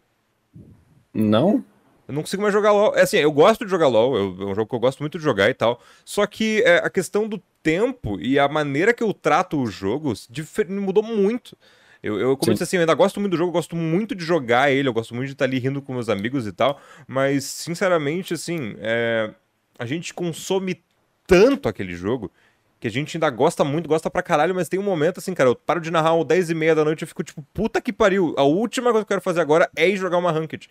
Não? 1.15 1.65
Eu 2.09 2.15
não 2.15 2.23
consigo 2.23 2.43
mais 2.43 2.53
jogar 2.55 2.73
LoL. 2.73 2.95
É 2.97 3.03
assim, 3.03 3.17
eu 3.17 3.33
gosto 3.33 3.65
de 3.65 3.71
jogar 3.71 3.89
LoL, 3.89 4.17
eu- 4.17 4.37
é 4.41 4.45
um 4.47 4.55
jogo 4.55 4.69
que 4.69 4.75
eu 4.75 4.79
gosto 4.81 5.01
muito 5.01 5.19
de 5.19 5.25
jogar 5.25 5.51
e 5.51 5.55
tal. 5.55 5.81
Só 6.05 6.27
que 6.27 6.63
é, 6.65 6.77
a 6.79 6.89
questão 6.91 7.29
do 7.29 7.43
tempo 7.63 8.19
e 8.21 8.39
a 8.39 8.49
maneira 8.49 8.95
que 8.95 9.03
eu 9.03 9.13
trato 9.13 9.61
os 9.61 9.75
jogos 9.75 10.29
mudou 10.69 11.03
muito. 11.03 11.57
Eu, 12.03 12.21
eu 12.21 12.37
como 12.37 12.51
eu 12.51 12.55
disse 12.55 12.63
assim, 12.65 12.77
eu 12.77 12.81
ainda 12.83 12.95
gosto 12.95 13.19
muito 13.19 13.33
do 13.33 13.37
jogo, 13.37 13.49
eu 13.49 13.53
gosto 13.55 13.75
muito 13.75 14.15
de 14.15 14.25
jogar 14.25 14.71
ele, 14.71 14.89
eu 14.89 14.93
gosto 14.93 15.15
muito 15.15 15.27
de 15.27 15.33
estar 15.33 15.45
ali 15.47 15.59
rindo 15.59 15.83
com 15.83 15.93
meus 15.95 16.09
amigos 16.09 16.47
e 16.47 16.53
tal. 16.53 16.81
Mas, 17.09 17.45
sinceramente, 17.45 18.35
assim, 18.35 18.77
é, 18.79 19.31
a 19.79 19.85
gente 19.85 20.15
consome 20.15 20.81
tanto 21.27 21.69
aquele 21.69 21.95
jogo 21.97 22.31
que 22.79 22.87
a 22.87 22.91
gente 22.91 23.17
ainda 23.17 23.29
gosta 23.31 23.65
muito, 23.65 23.89
gosta 23.89 24.09
pra 24.09 24.23
caralho, 24.23 24.55
mas 24.55 24.69
tem 24.69 24.79
um 24.79 24.83
momento 24.85 25.19
assim, 25.19 25.35
cara, 25.35 25.49
eu 25.51 25.57
paro 25.57 25.81
de 25.81 25.91
narrar 25.91 26.17
às 26.17 26.25
10 26.25 26.51
e 26.51 26.55
meia 26.55 26.75
da 26.75 26.85
noite 26.85 27.03
e 27.03 27.07
fico 27.07 27.25
tipo, 27.25 27.43
puta 27.53 27.81
que 27.81 27.93
pariu, 27.93 28.35
a 28.37 28.45
última 28.45 28.93
coisa 28.93 29.05
que 29.05 29.13
eu 29.13 29.17
quero 29.17 29.23
fazer 29.23 29.41
agora 29.41 29.69
é 29.75 29.89
ir 29.89 29.97
jogar 29.97 30.19
uma 30.19 30.31
ranked. 30.31 30.69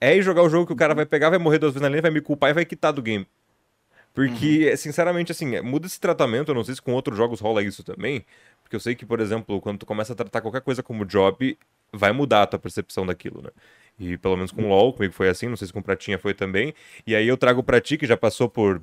É 0.00 0.16
ir 0.16 0.22
jogar 0.22 0.42
o 0.42 0.48
jogo 0.48 0.66
que 0.66 0.72
o 0.72 0.76
cara 0.76 0.94
vai 0.94 1.06
pegar, 1.06 1.30
vai 1.30 1.38
morrer 1.38 1.58
duas 1.58 1.72
vezes 1.72 1.82
na 1.82 1.88
linha, 1.88 2.02
vai 2.02 2.10
me 2.10 2.20
culpar 2.20 2.50
e 2.50 2.54
vai 2.54 2.64
quitar 2.64 2.92
do 2.92 3.02
game. 3.02 3.26
Porque, 4.14 4.76
sinceramente, 4.76 5.32
assim, 5.32 5.54
é, 5.56 5.62
muda 5.62 5.86
esse 5.86 5.98
tratamento, 5.98 6.50
eu 6.50 6.54
não 6.54 6.64
sei 6.64 6.74
se 6.74 6.82
com 6.82 6.92
outros 6.92 7.16
jogos 7.16 7.40
rola 7.40 7.62
isso 7.62 7.82
também, 7.82 8.24
porque 8.62 8.76
eu 8.76 8.80
sei 8.80 8.94
que, 8.94 9.06
por 9.06 9.20
exemplo, 9.20 9.60
quando 9.60 9.78
tu 9.78 9.86
começa 9.86 10.12
a 10.12 10.16
tratar 10.16 10.42
qualquer 10.42 10.60
coisa 10.60 10.82
como 10.82 11.06
job, 11.06 11.56
vai 11.92 12.12
mudar 12.12 12.42
a 12.42 12.46
tua 12.46 12.58
percepção 12.58 13.06
daquilo, 13.06 13.42
né? 13.42 13.50
E 13.98 14.18
pelo 14.18 14.36
menos 14.36 14.50
com 14.52 14.64
o 14.64 14.68
LoL, 14.68 14.92
comigo 14.92 15.14
foi 15.14 15.28
assim, 15.28 15.48
não 15.48 15.56
sei 15.56 15.66
se 15.66 15.72
com 15.72 15.80
Pratinha 15.82 16.18
foi 16.18 16.34
também. 16.34 16.74
E 17.06 17.14
aí 17.14 17.26
eu 17.26 17.36
trago 17.36 17.62
pra 17.62 17.80
ti, 17.80 17.96
que 17.96 18.06
já 18.06 18.16
passou 18.16 18.48
por 18.48 18.82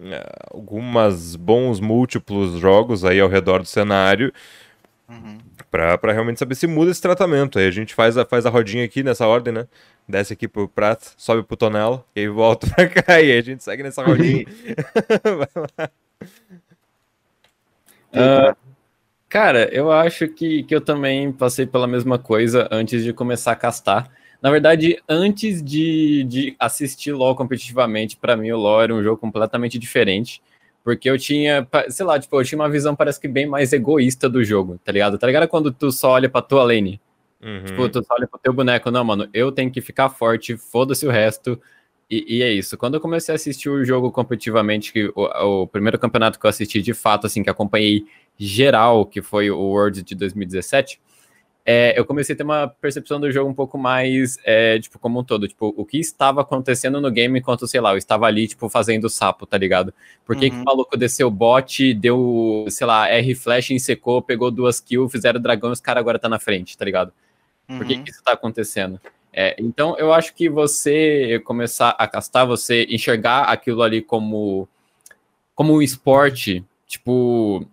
eh, 0.00 0.32
algumas 0.50 1.36
bons 1.36 1.80
múltiplos 1.80 2.58
jogos 2.60 3.04
aí 3.04 3.20
ao 3.20 3.28
redor 3.28 3.60
do 3.60 3.66
cenário, 3.66 4.32
Uhum. 5.08 5.38
pra, 5.70 5.96
pra 5.96 6.12
realmente 6.12 6.38
saber 6.38 6.56
se 6.56 6.66
muda 6.66 6.90
esse 6.90 7.00
tratamento. 7.00 7.58
Aí 7.58 7.66
a 7.66 7.70
gente 7.70 7.94
faz 7.94 8.16
a, 8.16 8.24
faz 8.24 8.44
a 8.44 8.50
rodinha 8.50 8.84
aqui 8.84 9.02
nessa 9.02 9.26
ordem, 9.26 9.52
né? 9.54 9.68
Desce 10.08 10.32
aqui 10.32 10.46
pro 10.48 10.68
prato, 10.68 11.12
sobe 11.16 11.42
pro 11.42 11.56
tonelo, 11.56 12.04
e 12.14 12.20
aí 12.20 12.28
volta 12.28 12.66
pra 12.74 12.88
cá, 12.88 13.20
e 13.20 13.32
aí 13.32 13.38
a 13.38 13.42
gente 13.42 13.62
segue 13.62 13.82
nessa 13.82 14.02
rodinha. 14.02 14.44
Vai 15.24 15.48
lá. 15.78 15.90
Ah, 18.12 18.56
cara, 19.28 19.68
eu 19.72 19.92
acho 19.92 20.28
que, 20.28 20.62
que 20.62 20.74
eu 20.74 20.80
também 20.80 21.30
passei 21.32 21.66
pela 21.66 21.86
mesma 21.86 22.18
coisa 22.18 22.68
antes 22.70 23.04
de 23.04 23.12
começar 23.12 23.52
a 23.52 23.56
castar. 23.56 24.10
Na 24.40 24.50
verdade, 24.50 25.02
antes 25.08 25.62
de, 25.62 26.24
de 26.24 26.56
assistir 26.58 27.12
LoL 27.12 27.34
competitivamente, 27.34 28.16
pra 28.16 28.36
mim 28.36 28.50
o 28.52 28.56
LoL 28.56 28.82
era 28.82 28.94
um 28.94 29.02
jogo 29.02 29.18
completamente 29.18 29.78
diferente. 29.78 30.42
Porque 30.86 31.10
eu 31.10 31.18
tinha, 31.18 31.66
sei 31.88 32.06
lá, 32.06 32.16
tipo, 32.16 32.40
eu 32.40 32.44
tinha 32.44 32.60
uma 32.60 32.70
visão 32.70 32.94
parece 32.94 33.20
que 33.20 33.26
bem 33.26 33.44
mais 33.44 33.72
egoísta 33.72 34.28
do 34.28 34.44
jogo, 34.44 34.78
tá 34.84 34.92
ligado? 34.92 35.18
Tá 35.18 35.26
ligado 35.26 35.48
quando 35.48 35.72
tu 35.72 35.90
só 35.90 36.10
olha 36.12 36.28
pra 36.28 36.40
tua 36.40 36.62
lane? 36.62 37.00
Uhum. 37.42 37.64
Tipo, 37.64 37.88
tu 37.88 38.04
só 38.04 38.14
olha 38.14 38.28
pro 38.28 38.38
teu 38.38 38.52
boneco, 38.52 38.88
não, 38.88 39.02
mano, 39.02 39.28
eu 39.34 39.50
tenho 39.50 39.68
que 39.68 39.80
ficar 39.80 40.08
forte, 40.10 40.56
foda-se 40.56 41.04
o 41.04 41.10
resto. 41.10 41.60
E, 42.08 42.36
e 42.36 42.42
é 42.44 42.52
isso. 42.52 42.78
Quando 42.78 42.94
eu 42.94 43.00
comecei 43.00 43.32
a 43.32 43.34
assistir 43.34 43.68
o 43.68 43.84
jogo 43.84 44.12
competitivamente, 44.12 44.92
que 44.92 45.12
o, 45.16 45.62
o 45.62 45.66
primeiro 45.66 45.98
campeonato 45.98 46.38
que 46.38 46.46
eu 46.46 46.50
assisti 46.50 46.80
de 46.80 46.94
fato, 46.94 47.26
assim, 47.26 47.42
que 47.42 47.50
acompanhei 47.50 48.04
geral, 48.38 49.04
que 49.04 49.20
foi 49.20 49.50
o 49.50 49.58
World 49.58 50.04
de 50.04 50.14
2017, 50.14 51.00
é, 51.68 51.98
eu 51.98 52.04
comecei 52.04 52.32
a 52.32 52.36
ter 52.36 52.44
uma 52.44 52.68
percepção 52.68 53.18
do 53.18 53.28
jogo 53.32 53.50
um 53.50 53.54
pouco 53.54 53.76
mais, 53.76 54.38
é, 54.44 54.78
tipo, 54.78 55.00
como 55.00 55.18
um 55.18 55.24
todo. 55.24 55.48
Tipo, 55.48 55.74
o 55.76 55.84
que 55.84 55.98
estava 55.98 56.40
acontecendo 56.42 57.00
no 57.00 57.10
game 57.10 57.40
enquanto, 57.40 57.66
sei 57.66 57.80
lá, 57.80 57.90
eu 57.92 57.96
estava 57.98 58.24
ali, 58.26 58.46
tipo, 58.46 58.68
fazendo 58.68 59.10
sapo, 59.10 59.44
tá 59.46 59.58
ligado? 59.58 59.92
Por 60.24 60.36
que, 60.36 60.48
que 60.48 60.54
Uhum. 60.54 60.62
o 60.62 60.64
maluco 60.64 60.96
desceu 60.96 61.28
bot, 61.28 61.92
deu, 61.94 62.64
sei 62.70 62.86
lá, 62.86 63.08
R 63.08 63.34
flash, 63.34 63.70
secou, 63.80 64.22
pegou 64.22 64.48
duas 64.52 64.78
kills, 64.78 65.10
fizeram 65.10 65.40
dragão 65.40 65.70
e 65.70 65.72
os 65.72 65.80
caras 65.80 66.00
agora 66.00 66.20
tá 66.20 66.28
na 66.28 66.38
frente, 66.38 66.78
tá 66.78 66.84
ligado? 66.84 67.12
Por 67.66 67.84
que, 67.84 67.94
Uhum. 67.96 68.04
que 68.04 68.10
isso 68.10 68.20
está 68.20 68.32
acontecendo? 68.32 69.00
É, 69.32 69.56
então, 69.58 69.98
eu 69.98 70.12
acho 70.12 70.32
que 70.34 70.48
você 70.48 71.40
começar 71.44 71.90
a 71.98 72.06
castar, 72.06 72.46
você 72.46 72.86
enxergar 72.88 73.42
aquilo 73.42 73.82
ali 73.82 74.00
como, 74.00 74.68
como 75.52 75.74
um 75.74 75.82
esporte, 75.82 76.64
tipo, 76.86 77.66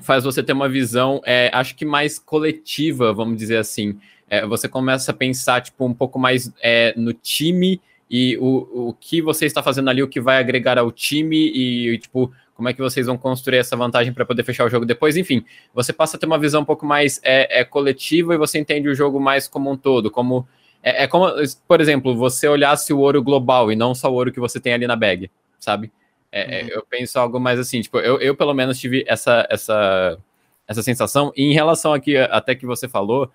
faz 0.00 0.24
você 0.24 0.42
ter 0.42 0.52
uma 0.52 0.68
visão, 0.68 1.20
é, 1.24 1.50
acho 1.52 1.74
que 1.76 1.84
mais 1.84 2.18
coletiva, 2.18 3.12
vamos 3.12 3.36
dizer 3.36 3.58
assim. 3.58 3.98
É, 4.28 4.46
você 4.46 4.68
começa 4.68 5.10
a 5.10 5.14
pensar, 5.14 5.60
tipo, 5.60 5.84
um 5.84 5.94
pouco 5.94 6.18
mais 6.18 6.52
é, 6.62 6.94
no 6.96 7.12
time 7.12 7.80
e 8.08 8.36
o, 8.38 8.88
o 8.88 8.94
que 8.94 9.20
você 9.20 9.46
está 9.46 9.62
fazendo 9.62 9.90
ali, 9.90 10.02
o 10.02 10.08
que 10.08 10.20
vai 10.20 10.38
agregar 10.38 10.78
ao 10.78 10.90
time 10.90 11.36
e, 11.36 11.98
tipo, 11.98 12.32
como 12.54 12.68
é 12.68 12.72
que 12.74 12.80
vocês 12.80 13.06
vão 13.06 13.16
construir 13.16 13.58
essa 13.58 13.76
vantagem 13.76 14.12
para 14.12 14.24
poder 14.24 14.42
fechar 14.44 14.66
o 14.66 14.68
jogo 14.68 14.84
depois, 14.84 15.16
enfim 15.16 15.44
você 15.72 15.92
passa 15.92 16.16
a 16.16 16.20
ter 16.20 16.26
uma 16.26 16.38
visão 16.38 16.60
um 16.60 16.64
pouco 16.64 16.84
mais 16.84 17.18
é, 17.22 17.60
é, 17.60 17.64
coletiva 17.64 18.34
e 18.34 18.38
você 18.38 18.58
entende 18.58 18.88
o 18.88 18.94
jogo 18.94 19.18
mais 19.18 19.48
como 19.48 19.70
um 19.70 19.76
todo, 19.76 20.10
como 20.10 20.46
é, 20.82 21.04
é 21.04 21.06
como, 21.06 21.26
por 21.66 21.80
exemplo, 21.80 22.14
você 22.14 22.48
olhasse 22.48 22.92
o 22.92 22.98
ouro 22.98 23.22
global 23.22 23.70
e 23.72 23.76
não 23.76 23.94
só 23.94 24.10
o 24.10 24.14
ouro 24.14 24.32
que 24.32 24.40
você 24.40 24.58
tem 24.60 24.72
ali 24.72 24.86
na 24.86 24.96
bag, 24.96 25.30
sabe? 25.58 25.90
É, 26.32 26.60
é, 26.60 26.62
Uhum. 26.62 26.68
Eu 26.70 26.86
penso 26.88 27.18
algo 27.18 27.40
mais 27.40 27.58
assim, 27.58 27.80
tipo, 27.80 27.98
eu, 27.98 28.20
eu 28.20 28.36
pelo 28.36 28.54
menos 28.54 28.78
tive 28.78 29.04
essa, 29.06 29.46
essa, 29.50 30.18
essa 30.66 30.82
sensação, 30.82 31.32
e 31.36 31.44
em 31.44 31.52
relação 31.52 31.92
aqui 31.92 32.16
até 32.16 32.54
que 32.54 32.66
você 32.66 32.88
falou, 32.88 33.30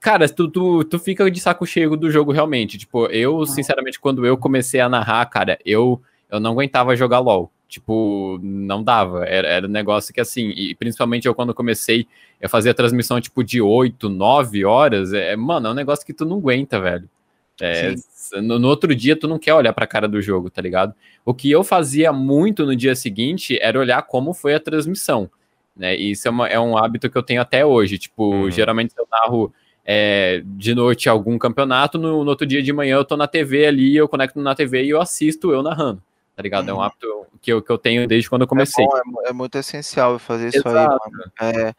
cara, 0.00 0.28
tu, 0.28 0.48
tu, 0.48 0.84
tu 0.84 0.98
fica 0.98 1.30
de 1.30 1.40
saco 1.40 1.66
cheio 1.66 1.96
do 1.96 2.10
jogo 2.10 2.32
realmente. 2.32 2.76
Tipo, 2.78 3.06
eu, 3.06 3.44
sinceramente, 3.46 3.98
quando 3.98 4.26
eu 4.26 4.36
comecei 4.36 4.80
a 4.80 4.88
narrar, 4.88 5.24
cara, 5.26 5.58
eu, 5.64 6.00
eu 6.30 6.38
não 6.40 6.52
aguentava 6.52 6.96
jogar 6.96 7.20
LOL. 7.20 7.50
Tipo, 7.68 8.38
não 8.42 8.82
dava. 8.82 9.24
Era, 9.26 9.46
era 9.48 9.66
um 9.66 9.70
negócio 9.70 10.12
que, 10.12 10.20
assim, 10.20 10.48
e 10.50 10.74
principalmente 10.74 11.26
eu 11.26 11.34
quando 11.34 11.54
comecei, 11.54 12.06
eu 12.40 12.48
fazia 12.48 12.72
transmissão, 12.72 13.20
tipo, 13.20 13.44
de 13.44 13.60
8, 13.60 14.08
9 14.08 14.64
horas. 14.64 15.12
É, 15.12 15.36
mano, 15.36 15.68
é 15.68 15.70
um 15.70 15.74
negócio 15.74 16.04
que 16.06 16.14
tu 16.14 16.24
não 16.24 16.38
aguenta, 16.38 16.80
velho. 16.80 17.08
É, 17.60 17.94
no, 18.40 18.58
no, 18.58 18.68
outro 18.68 18.94
dia, 18.94 19.18
tu 19.18 19.26
não 19.26 19.38
quer 19.38 19.54
olhar 19.54 19.72
pra 19.72 19.86
cara 19.86 20.08
do 20.08 20.20
jogo, 20.22 20.50
tá 20.50 20.62
ligado? 20.62 20.94
O 21.24 21.34
que 21.34 21.50
eu 21.50 21.64
fazia 21.64 22.12
muito 22.12 22.64
no 22.64 22.76
dia 22.76 22.94
seguinte 22.94 23.58
era 23.60 23.78
olhar 23.78 24.02
como 24.02 24.32
foi 24.32 24.54
a 24.54 24.60
transmissão. 24.60 25.30
Né? 25.76 25.96
E 25.96 26.12
isso 26.12 26.26
é, 26.26 26.30
uma, 26.30 26.48
é 26.48 26.58
um 26.58 26.76
hábito 26.76 27.08
que 27.08 27.16
eu 27.16 27.22
tenho 27.22 27.40
até 27.40 27.64
hoje. 27.64 27.98
Tipo, 27.98 28.24
uhum. 28.24 28.50
geralmente 28.50 28.94
eu 28.98 29.06
narro 29.10 29.52
é, 29.84 30.42
de 30.44 30.74
noite 30.74 31.08
algum 31.08 31.38
campeonato, 31.38 31.96
no, 31.98 32.22
no, 32.22 32.30
outro 32.30 32.46
dia 32.46 32.62
de 32.62 32.72
manhã 32.72 32.96
eu 32.96 33.04
tô 33.04 33.16
na 33.16 33.26
TV 33.26 33.66
ali, 33.66 33.96
eu 33.96 34.06
conecto 34.06 34.38
na 34.38 34.54
TV 34.54 34.84
e 34.84 34.90
eu 34.90 35.00
assisto 35.00 35.50
eu 35.50 35.62
narrando, 35.62 36.02
tá 36.36 36.42
ligado? 36.42 36.64
Uhum. 36.64 36.70
É 36.70 36.72
um 36.74 36.76
uhum. 36.76 36.82
hábito 36.82 37.26
que 37.40 37.52
eu, 37.52 37.62
que 37.62 37.70
eu 37.70 37.78
tenho 37.78 38.06
desde 38.06 38.28
quando 38.28 38.42
eu 38.42 38.48
comecei. 38.48 38.84
É, 38.84 38.88
bom, 39.06 39.22
é, 39.24 39.30
é 39.30 39.32
muito 39.32 39.56
essencial 39.56 40.18
fazer 40.18 40.48
Exato. 40.48 40.68
isso 40.68 40.68
aí, 40.68 40.86
mano. 40.86 41.32
É, 41.40 41.74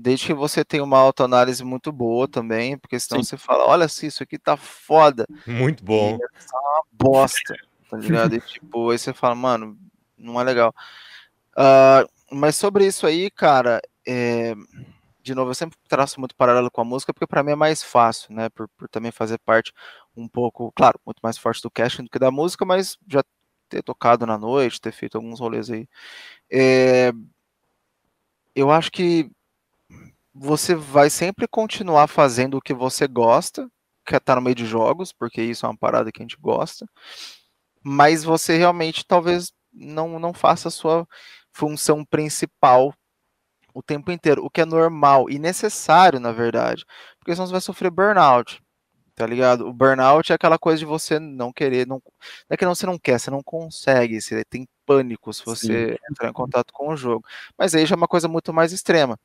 desde 0.00 0.26
que 0.26 0.34
você 0.34 0.64
tenha 0.64 0.82
uma 0.82 0.98
autoanálise 0.98 1.62
muito 1.62 1.92
boa 1.92 2.26
também, 2.26 2.78
porque 2.78 2.98
senão 2.98 3.22
Sim. 3.22 3.30
você 3.30 3.36
fala, 3.36 3.66
olha 3.66 3.84
assim, 3.84 4.06
isso 4.06 4.22
aqui 4.22 4.38
tá 4.38 4.56
foda. 4.56 5.26
Muito 5.46 5.84
bom. 5.84 6.18
E 6.18 6.22
é 6.22 6.56
uma 6.56 6.84
bosta, 6.92 7.54
tá 7.90 7.96
ligado? 7.96 8.34
E 8.34 8.40
tipo, 8.40 8.90
aí 8.90 8.98
você 8.98 9.12
fala, 9.12 9.34
mano, 9.34 9.78
não 10.16 10.40
é 10.40 10.44
legal. 10.44 10.74
Uh, 11.52 12.08
mas 12.34 12.56
sobre 12.56 12.86
isso 12.86 13.06
aí, 13.06 13.30
cara, 13.30 13.80
é, 14.06 14.54
de 15.22 15.34
novo, 15.34 15.50
eu 15.50 15.54
sempre 15.54 15.78
traço 15.88 16.18
muito 16.18 16.34
paralelo 16.34 16.70
com 16.70 16.80
a 16.80 16.84
música, 16.84 17.12
porque 17.12 17.26
para 17.26 17.42
mim 17.42 17.52
é 17.52 17.56
mais 17.56 17.82
fácil, 17.82 18.34
né? 18.34 18.48
Por, 18.48 18.68
por, 18.68 18.88
também 18.88 19.12
fazer 19.12 19.38
parte 19.38 19.72
um 20.16 20.26
pouco, 20.26 20.72
claro, 20.72 20.98
muito 21.04 21.20
mais 21.22 21.36
forte 21.36 21.62
do 21.62 21.70
casting 21.70 22.04
do 22.04 22.10
que 22.10 22.18
da 22.18 22.30
música, 22.30 22.64
mas 22.64 22.96
já 23.06 23.22
ter 23.68 23.82
tocado 23.82 24.26
na 24.26 24.38
noite, 24.38 24.80
ter 24.80 24.92
feito 24.92 25.16
alguns 25.16 25.38
rolês 25.38 25.70
aí. 25.70 25.86
É, 26.50 27.12
eu 28.54 28.70
acho 28.70 28.90
que 28.90 29.30
você 30.42 30.74
vai 30.74 31.10
sempre 31.10 31.46
continuar 31.46 32.06
fazendo 32.06 32.56
o 32.56 32.62
que 32.62 32.72
você 32.72 33.06
gosta, 33.06 33.68
que 34.06 34.14
é 34.14 34.16
estar 34.16 34.36
no 34.36 34.40
meio 34.40 34.54
de 34.56 34.64
jogos, 34.64 35.12
porque 35.12 35.42
isso 35.42 35.66
é 35.66 35.68
uma 35.68 35.76
parada 35.76 36.10
que 36.10 36.22
a 36.22 36.24
gente 36.24 36.38
gosta, 36.40 36.86
mas 37.84 38.24
você 38.24 38.56
realmente 38.56 39.04
talvez 39.06 39.52
não, 39.70 40.18
não 40.18 40.32
faça 40.32 40.68
a 40.68 40.70
sua 40.70 41.06
função 41.52 42.06
principal 42.06 42.94
o 43.74 43.82
tempo 43.82 44.10
inteiro, 44.10 44.42
o 44.42 44.48
que 44.48 44.62
é 44.62 44.64
normal 44.64 45.28
e 45.28 45.38
necessário, 45.38 46.18
na 46.18 46.32
verdade, 46.32 46.86
porque 47.18 47.34
senão 47.34 47.46
você 47.46 47.52
vai 47.52 47.60
sofrer 47.60 47.90
burnout, 47.90 48.62
tá 49.14 49.26
ligado? 49.26 49.68
O 49.68 49.74
burnout 49.74 50.32
é 50.32 50.34
aquela 50.34 50.58
coisa 50.58 50.78
de 50.78 50.86
você 50.86 51.18
não 51.18 51.52
querer, 51.52 51.86
não, 51.86 51.96
não 51.96 52.54
é 52.54 52.56
que 52.56 52.64
não, 52.64 52.74
você 52.74 52.86
não 52.86 52.98
quer, 52.98 53.20
você 53.20 53.30
não 53.30 53.42
consegue, 53.42 54.22
você 54.22 54.42
tem 54.46 54.66
pânico 54.86 55.34
se 55.34 55.44
você 55.44 55.88
Sim. 55.88 55.96
entrar 56.10 56.30
em 56.30 56.32
contato 56.32 56.72
com 56.72 56.88
o 56.88 56.96
jogo, 56.96 57.22
mas 57.58 57.74
aí 57.74 57.84
já 57.84 57.94
é 57.94 57.98
uma 57.98 58.08
coisa 58.08 58.26
muito 58.26 58.54
mais 58.54 58.72
extrema. 58.72 59.18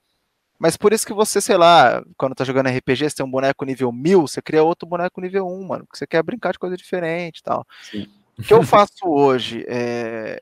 Mas 0.57 0.77
por 0.77 0.93
isso 0.93 1.05
que 1.05 1.13
você, 1.13 1.41
sei 1.41 1.57
lá, 1.57 2.03
quando 2.17 2.35
tá 2.35 2.43
jogando 2.43 2.69
RPG, 2.69 3.09
você 3.09 3.15
tem 3.17 3.25
um 3.25 3.31
boneco 3.31 3.65
nível 3.65 3.91
1000, 3.91 4.21
você 4.21 4.41
cria 4.41 4.63
outro 4.63 4.87
boneco 4.87 5.19
nível 5.19 5.47
1, 5.47 5.67
mano, 5.67 5.85
porque 5.85 5.97
você 5.97 6.07
quer 6.07 6.23
brincar 6.23 6.53
de 6.53 6.59
coisa 6.59 6.77
diferente 6.77 7.39
e 7.39 7.43
tal. 7.43 7.67
Sim. 7.83 8.07
O 8.37 8.43
que 8.43 8.53
eu 8.53 8.63
faço 8.63 9.05
hoje 9.05 9.65
é, 9.67 10.39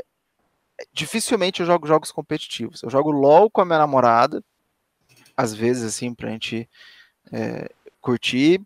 dificilmente 0.92 1.62
eu 1.62 1.66
jogo 1.66 1.88
jogos 1.88 2.12
competitivos. 2.12 2.82
Eu 2.84 2.90
jogo 2.90 3.12
LOL 3.12 3.50
com 3.50 3.62
a 3.62 3.66
minha 3.66 3.80
namorada, 3.80 4.44
às 5.36 5.54
vezes, 5.54 5.84
assim, 5.84 6.14
pra 6.14 6.30
gente 6.30 6.70
é, 7.32 7.70
curtir. 8.02 8.62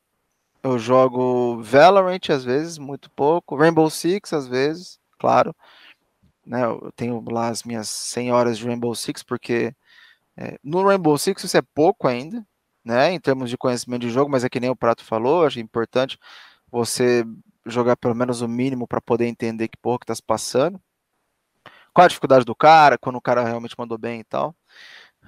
Eu 0.63 0.77
jogo 0.77 1.61
Valorant, 1.61 2.29
às 2.29 2.43
vezes, 2.43 2.77
muito 2.77 3.09
pouco. 3.11 3.55
Rainbow 3.55 3.89
Six, 3.89 4.33
às 4.33 4.47
vezes, 4.47 4.99
claro. 5.17 5.55
Né, 6.45 6.63
eu 6.63 6.91
tenho 6.95 7.23
lá 7.29 7.49
as 7.49 7.63
minhas 7.63 7.89
100 7.89 8.31
horas 8.31 8.57
de 8.57 8.65
Rainbow 8.65 8.93
Six, 8.95 9.21
porque 9.23 9.73
é, 10.37 10.57
no 10.63 10.83
Rainbow 10.83 11.17
Six 11.17 11.43
isso 11.43 11.57
é 11.57 11.61
pouco 11.61 12.07
ainda, 12.07 12.45
né, 12.85 13.11
em 13.11 13.19
termos 13.19 13.49
de 13.49 13.57
conhecimento 13.57 14.01
de 14.01 14.09
jogo, 14.09 14.31
mas 14.31 14.43
é 14.43 14.49
que 14.49 14.59
nem 14.59 14.69
o 14.69 14.75
Prato 14.75 15.03
falou, 15.03 15.45
acho 15.45 15.59
importante 15.59 16.17
você 16.71 17.25
jogar 17.65 17.97
pelo 17.97 18.15
menos 18.15 18.41
o 18.41 18.47
mínimo 18.47 18.87
para 18.87 19.01
poder 19.01 19.25
entender 19.25 19.67
que 19.67 19.77
porra 19.77 19.99
que 19.99 20.05
tá 20.05 20.15
se 20.15 20.23
passando 20.23 20.79
qual 21.97 22.05
a 22.05 22.09
dificuldade 22.09 22.45
do 22.45 22.53
cara, 22.53 22.95
quando 22.95 23.15
o 23.15 23.21
cara 23.21 23.43
realmente 23.43 23.73
mandou 23.75 23.97
bem 23.97 24.19
e 24.19 24.23
tal. 24.23 24.55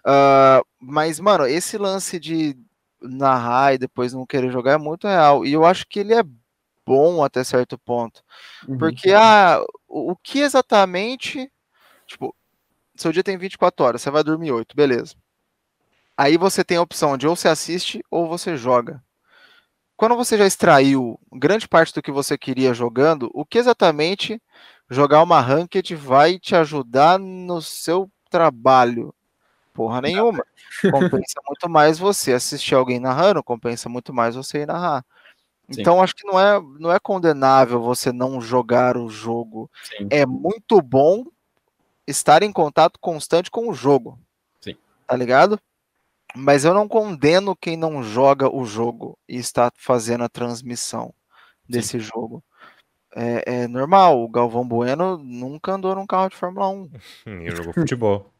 Uh, 0.05 0.63
mas, 0.79 1.19
mano, 1.19 1.47
esse 1.47 1.79
lance 1.79 2.19
de 2.19 2.55
narrar 3.01 3.73
e 3.73 3.79
depois 3.79 4.13
não 4.13 4.23
querer 4.23 4.51
jogar 4.51 4.73
é 4.73 4.77
muito 4.77 5.07
real. 5.07 5.43
E 5.43 5.51
eu 5.51 5.65
acho 5.65 5.87
que 5.87 5.99
ele 5.99 6.13
é 6.13 6.21
bom 6.85 7.23
até 7.23 7.43
certo 7.43 7.75
ponto. 7.75 8.21
Uhum. 8.67 8.77
Porque 8.77 9.11
ah, 9.13 9.63
o, 9.87 10.15
que 10.15 10.41
exatamente. 10.41 11.51
Tipo, 12.05 12.35
seu 13.01 13.11
dia 13.11 13.23
tem 13.23 13.37
24 13.37 13.85
horas, 13.85 14.01
você 14.01 14.11
vai 14.11 14.23
dormir 14.23 14.51
8, 14.51 14.75
beleza. 14.75 15.15
Aí 16.17 16.37
você 16.37 16.63
tem 16.63 16.77
a 16.77 16.81
opção 16.81 17.17
de 17.17 17.27
ou 17.27 17.35
você 17.35 17.47
assiste 17.47 18.03
ou 18.11 18.27
você 18.27 18.57
joga. 18.57 19.01
Quando 19.95 20.15
você 20.15 20.37
já 20.37 20.45
extraiu 20.45 21.19
grande 21.31 21.67
parte 21.67 21.93
do 21.93 22.01
que 22.01 22.11
você 22.11 22.37
queria 22.37 22.73
jogando, 22.73 23.29
o 23.33 23.45
que 23.45 23.57
exatamente 23.57 24.41
jogar 24.89 25.21
uma 25.21 25.41
ranked 25.41 25.95
vai 25.95 26.39
te 26.39 26.55
ajudar 26.55 27.19
no 27.19 27.61
seu 27.61 28.09
trabalho. 28.29 29.13
Porra 29.73 30.01
nenhuma. 30.01 30.45
Compensa 30.91 31.41
muito 31.47 31.69
mais 31.69 31.99
você 31.99 32.33
assistir 32.33 32.75
alguém 32.75 32.99
narrando, 32.99 33.43
compensa 33.43 33.89
muito 33.89 34.13
mais 34.13 34.35
você 34.35 34.59
ir 34.59 34.65
narrar. 34.65 35.05
Sim. 35.69 35.81
Então 35.81 36.01
acho 36.01 36.15
que 36.15 36.25
não 36.25 36.39
é, 36.39 36.61
não 36.79 36.91
é 36.91 36.99
condenável 36.99 37.81
você 37.81 38.11
não 38.11 38.41
jogar 38.41 38.97
o 38.97 39.09
jogo. 39.09 39.69
Sim. 39.83 40.07
É 40.09 40.25
muito 40.25 40.81
bom 40.81 41.25
estar 42.09 42.43
em 42.43 42.51
contato 42.51 42.99
constante 42.99 43.51
com 43.51 43.69
o 43.69 43.73
jogo. 43.73 44.19
Sim. 44.61 44.75
Tá 45.07 45.15
ligado? 45.15 45.59
Mas 46.35 46.63
eu 46.63 46.73
não 46.73 46.87
condeno 46.87 47.55
quem 47.55 47.75
não 47.75 48.03
joga 48.03 48.53
o 48.53 48.63
jogo 48.65 49.17
e 49.27 49.37
está 49.37 49.71
fazendo 49.75 50.23
a 50.23 50.29
transmissão 50.29 51.13
desse 51.67 51.99
jogo 51.99 52.43
é, 53.15 53.43
é, 53.45 53.67
normal. 53.67 54.23
O 54.23 54.29
Galvão 54.29 54.67
Bueno 54.67 55.17
nunca 55.17 55.73
andou 55.73 55.95
num 55.95 56.05
carro 56.05 56.29
de 56.29 56.35
Fórmula 56.35 56.69
1. 56.69 56.89
Ele 57.25 57.55
jogou 57.55 57.73
futebol. 57.73 58.31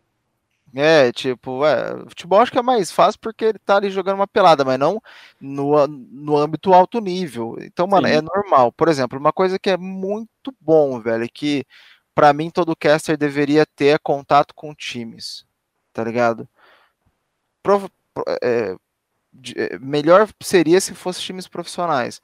É, 0.76 1.12
tipo, 1.12 1.66
é, 1.66 1.98
futebol 2.08 2.40
acho 2.40 2.52
que 2.52 2.60
é 2.60 2.62
mais 2.62 2.92
fácil 2.92 3.20
porque 3.20 3.44
ele 3.44 3.58
tá 3.58 3.78
ali 3.78 3.90
jogando 3.90 4.18
uma 4.18 4.28
pelada, 4.28 4.64
mas 4.64 4.78
não 4.78 5.02
no, 5.42 5.88
no 5.88 6.38
âmbito 6.38 6.72
alto 6.72 7.02
nível. 7.02 7.58
Então, 7.60 7.88
mano, 7.88 8.08
Sim. 8.08 8.14
é 8.14 8.22
normal. 8.22 8.72
Por 8.72 8.88
exemplo, 8.88 9.18
uma 9.18 9.34
coisa 9.34 9.58
que 9.58 9.72
é 9.72 9.78
muito 9.78 10.54
bom, 10.62 11.00
velho, 11.00 11.28
que 11.34 11.66
para 12.20 12.34
mim 12.34 12.50
todo 12.50 12.76
caster 12.76 13.16
deveria 13.16 13.66
ter 13.66 13.98
contato 14.00 14.54
com 14.54 14.76
times, 14.76 15.46
tá 15.94 16.04
ligado? 16.04 16.46
Pro, 17.64 17.90
é, 18.42 18.76
é, 19.56 19.80
melhor 19.80 20.28
seria 20.44 20.82
se 20.82 20.94
fosse 20.94 21.22
times 21.22 21.48
profissionais. 21.48 22.22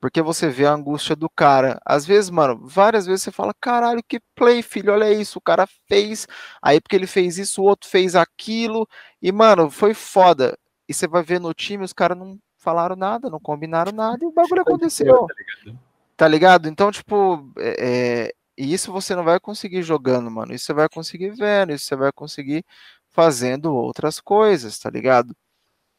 Porque 0.00 0.20
você 0.20 0.48
vê 0.48 0.66
a 0.66 0.72
angústia 0.72 1.14
do 1.14 1.30
cara. 1.30 1.80
Às 1.86 2.04
vezes, 2.04 2.28
mano, 2.28 2.58
várias 2.60 3.06
vezes 3.06 3.22
você 3.22 3.30
fala: 3.30 3.54
caralho, 3.60 4.02
que 4.02 4.18
play, 4.34 4.62
filho, 4.62 4.92
olha 4.92 5.12
isso. 5.12 5.38
O 5.38 5.42
cara 5.42 5.64
fez, 5.86 6.26
aí 6.60 6.80
porque 6.80 6.96
ele 6.96 7.06
fez 7.06 7.38
isso, 7.38 7.62
o 7.62 7.66
outro 7.66 7.88
fez 7.88 8.16
aquilo. 8.16 8.88
E, 9.22 9.30
mano, 9.30 9.70
foi 9.70 9.94
foda. 9.94 10.58
E 10.88 10.92
você 10.92 11.06
vai 11.06 11.22
ver 11.22 11.38
no 11.38 11.54
time, 11.54 11.84
os 11.84 11.92
caras 11.92 12.18
não 12.18 12.36
falaram 12.56 12.96
nada, 12.96 13.30
não 13.30 13.38
combinaram 13.38 13.92
nada 13.92 14.24
e 14.24 14.26
o 14.26 14.32
bagulho 14.32 14.62
aconteceu. 14.62 15.24
Tá 15.28 15.34
ligado? 15.34 15.78
Tá 16.16 16.28
ligado? 16.28 16.68
Então, 16.68 16.90
tipo, 16.90 17.48
é, 17.56 17.76
é, 17.78 18.34
e 18.60 18.74
isso 18.74 18.92
você 18.92 19.14
não 19.16 19.24
vai 19.24 19.40
conseguir 19.40 19.82
jogando, 19.82 20.30
mano. 20.30 20.54
Isso 20.54 20.66
você 20.66 20.74
vai 20.74 20.88
conseguir 20.88 21.30
vendo, 21.30 21.72
isso 21.72 21.86
você 21.86 21.96
vai 21.96 22.12
conseguir 22.12 22.64
fazendo 23.10 23.74
outras 23.74 24.20
coisas, 24.20 24.78
tá 24.78 24.90
ligado? 24.90 25.34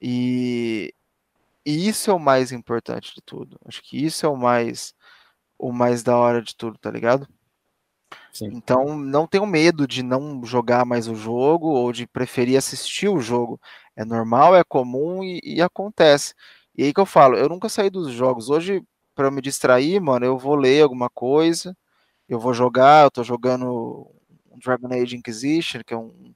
E, 0.01 0.93
e 1.65 1.87
isso 1.89 2.11
é 2.11 2.13
o 2.13 2.19
mais 2.19 2.51
importante 2.51 3.15
de 3.15 3.21
tudo. 3.25 3.59
Acho 3.65 3.81
que 3.83 4.03
isso 4.05 4.25
é 4.25 4.29
o 4.29 4.37
mais 4.37 4.93
o 5.57 5.71
mais 5.73 6.03
da 6.03 6.17
hora 6.17 6.41
de 6.41 6.55
tudo, 6.55 6.77
tá 6.77 6.91
ligado? 6.91 7.27
Sim. 8.31 8.49
Então 8.53 8.97
não 8.97 9.27
tenho 9.27 9.45
medo 9.45 9.87
de 9.87 10.03
não 10.03 10.43
jogar 10.45 10.85
mais 10.85 11.07
o 11.07 11.15
jogo 11.15 11.67
ou 11.69 11.91
de 11.91 12.07
preferir 12.07 12.57
assistir 12.57 13.09
o 13.09 13.19
jogo. 13.19 13.59
É 13.95 14.05
normal, 14.05 14.55
é 14.55 14.63
comum 14.63 15.23
e, 15.23 15.39
e 15.43 15.61
acontece. 15.61 16.33
E 16.75 16.83
aí 16.83 16.93
que 16.93 16.99
eu 16.99 17.05
falo, 17.07 17.37
eu 17.37 17.49
nunca 17.49 17.69
saí 17.69 17.89
dos 17.89 18.11
jogos. 18.11 18.49
Hoje, 18.49 18.83
para 19.15 19.31
me 19.31 19.41
distrair, 19.41 19.99
mano, 19.99 20.25
eu 20.25 20.37
vou 20.37 20.55
ler 20.55 20.83
alguma 20.83 21.09
coisa, 21.09 21.75
eu 22.33 22.39
vou 22.39 22.53
jogar, 22.53 23.03
eu 23.03 23.11
tô 23.11 23.23
jogando 23.23 24.09
Dragon 24.55 24.87
Age 24.93 25.17
Inquisition, 25.17 25.81
que 25.85 25.93
é 25.93 25.97
um, 25.97 26.33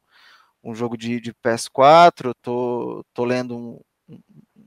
um 0.63 0.75
jogo 0.75 0.97
de, 0.97 1.21
de 1.21 1.33
PS4, 1.33 2.29
eu 2.29 2.35
tô, 2.35 3.05
tô 3.13 3.23
lendo 3.23 3.55
um, 3.55 3.79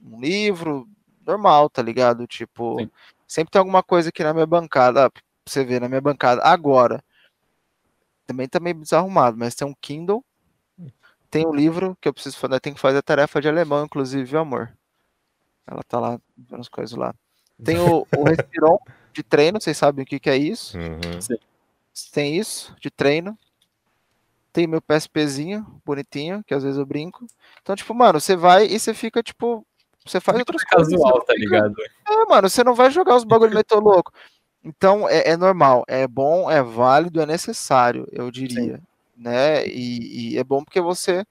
um 0.05 0.21
livro, 0.21 0.89
normal, 1.27 1.69
tá 1.69 1.83
ligado? 1.83 2.27
Tipo, 2.27 2.81
Sim. 2.81 2.91
sempre 3.27 3.51
tem 3.51 3.59
alguma 3.59 3.83
coisa 3.83 4.09
aqui 4.09 4.23
na 4.23 4.33
minha 4.33 4.47
bancada, 4.47 5.11
pra 5.11 5.23
você 5.47 5.65
ver, 5.65 5.81
na 5.81 5.89
minha 5.89 6.01
bancada. 6.01 6.41
Agora, 6.43 7.05
também 8.27 8.49
tá 8.49 8.59
meio 8.59 8.77
desarrumado, 8.77 9.37
mas 9.37 9.55
tem 9.55 9.67
um 9.67 9.75
Kindle, 9.81 10.25
tem 11.31 11.47
um 11.47 11.55
livro 11.55 11.97
que 12.01 12.09
eu 12.09 12.15
preciso 12.15 12.39
fazer, 12.39 12.59
tem 12.61 12.73
que 12.73 12.81
fazer 12.81 12.99
a 12.99 13.03
tarefa 13.03 13.39
de 13.41 13.49
alemão, 13.49 13.85
inclusive, 13.85 14.25
viu, 14.25 14.41
amor? 14.41 14.73
Ela 15.67 15.83
tá 15.83 16.01
lá 16.01 16.19
vendo 16.37 16.61
as 16.61 16.69
coisas 16.69 16.97
lá. 16.97 17.15
Tem 17.63 17.79
o, 17.79 18.07
o 18.17 18.25
Respiron 18.25 18.79
de 19.13 19.23
treino, 19.23 19.61
vocês 19.61 19.77
sabem 19.77 20.03
o 20.03 20.07
que, 20.07 20.19
que 20.19 20.31
é 20.31 20.37
isso? 20.37 20.79
Uhum. 20.79 21.39
Tem 22.13 22.37
isso, 22.37 22.75
de 22.81 22.91
treino. 22.91 23.37
Tem 24.53 24.67
meu 24.67 24.81
PSPzinho, 24.81 25.67
bonitinho, 25.85 26.43
que 26.45 26.55
às 26.55 26.63
vezes 26.63 26.79
eu 26.79 26.87
brinco. 26.87 27.27
Então, 27.63 27.77
tipo, 27.77 27.95
mano, 27.95 28.21
você 28.21 28.35
vai 28.35 28.67
e 28.67 28.79
você 28.79 28.95
fica, 28.95 29.23
tipo, 29.23 29.65
você 30.05 30.21
faz 30.21 30.39
outras 30.39 30.65
coisas. 30.65 30.93
Casual, 30.93 31.19
não 31.19 31.25
tá 31.25 31.35
ligado? 31.35 31.75
É, 32.09 32.25
mano, 32.25 32.49
você 32.49 32.65
não 32.65 32.75
vai 32.75 32.91
jogar 32.91 33.17
os 33.17 33.25
bagulho 33.25 33.53
meio 33.53 33.81
louco. 33.81 34.13
Então, 34.65 35.09
é, 35.09 35.31
é 35.31 35.37
normal, 35.37 35.85
é 35.87 36.07
bom, 36.07 36.51
é 36.51 36.63
válido, 36.63 37.21
é 37.21 37.27
necessário, 37.27 38.07
eu 38.11 38.31
diria, 38.31 38.81
né? 39.17 39.67
E, 39.67 40.33
e 40.33 40.39
é 40.39 40.45
bom 40.45 40.65
porque 40.65 40.81
você 40.81 41.25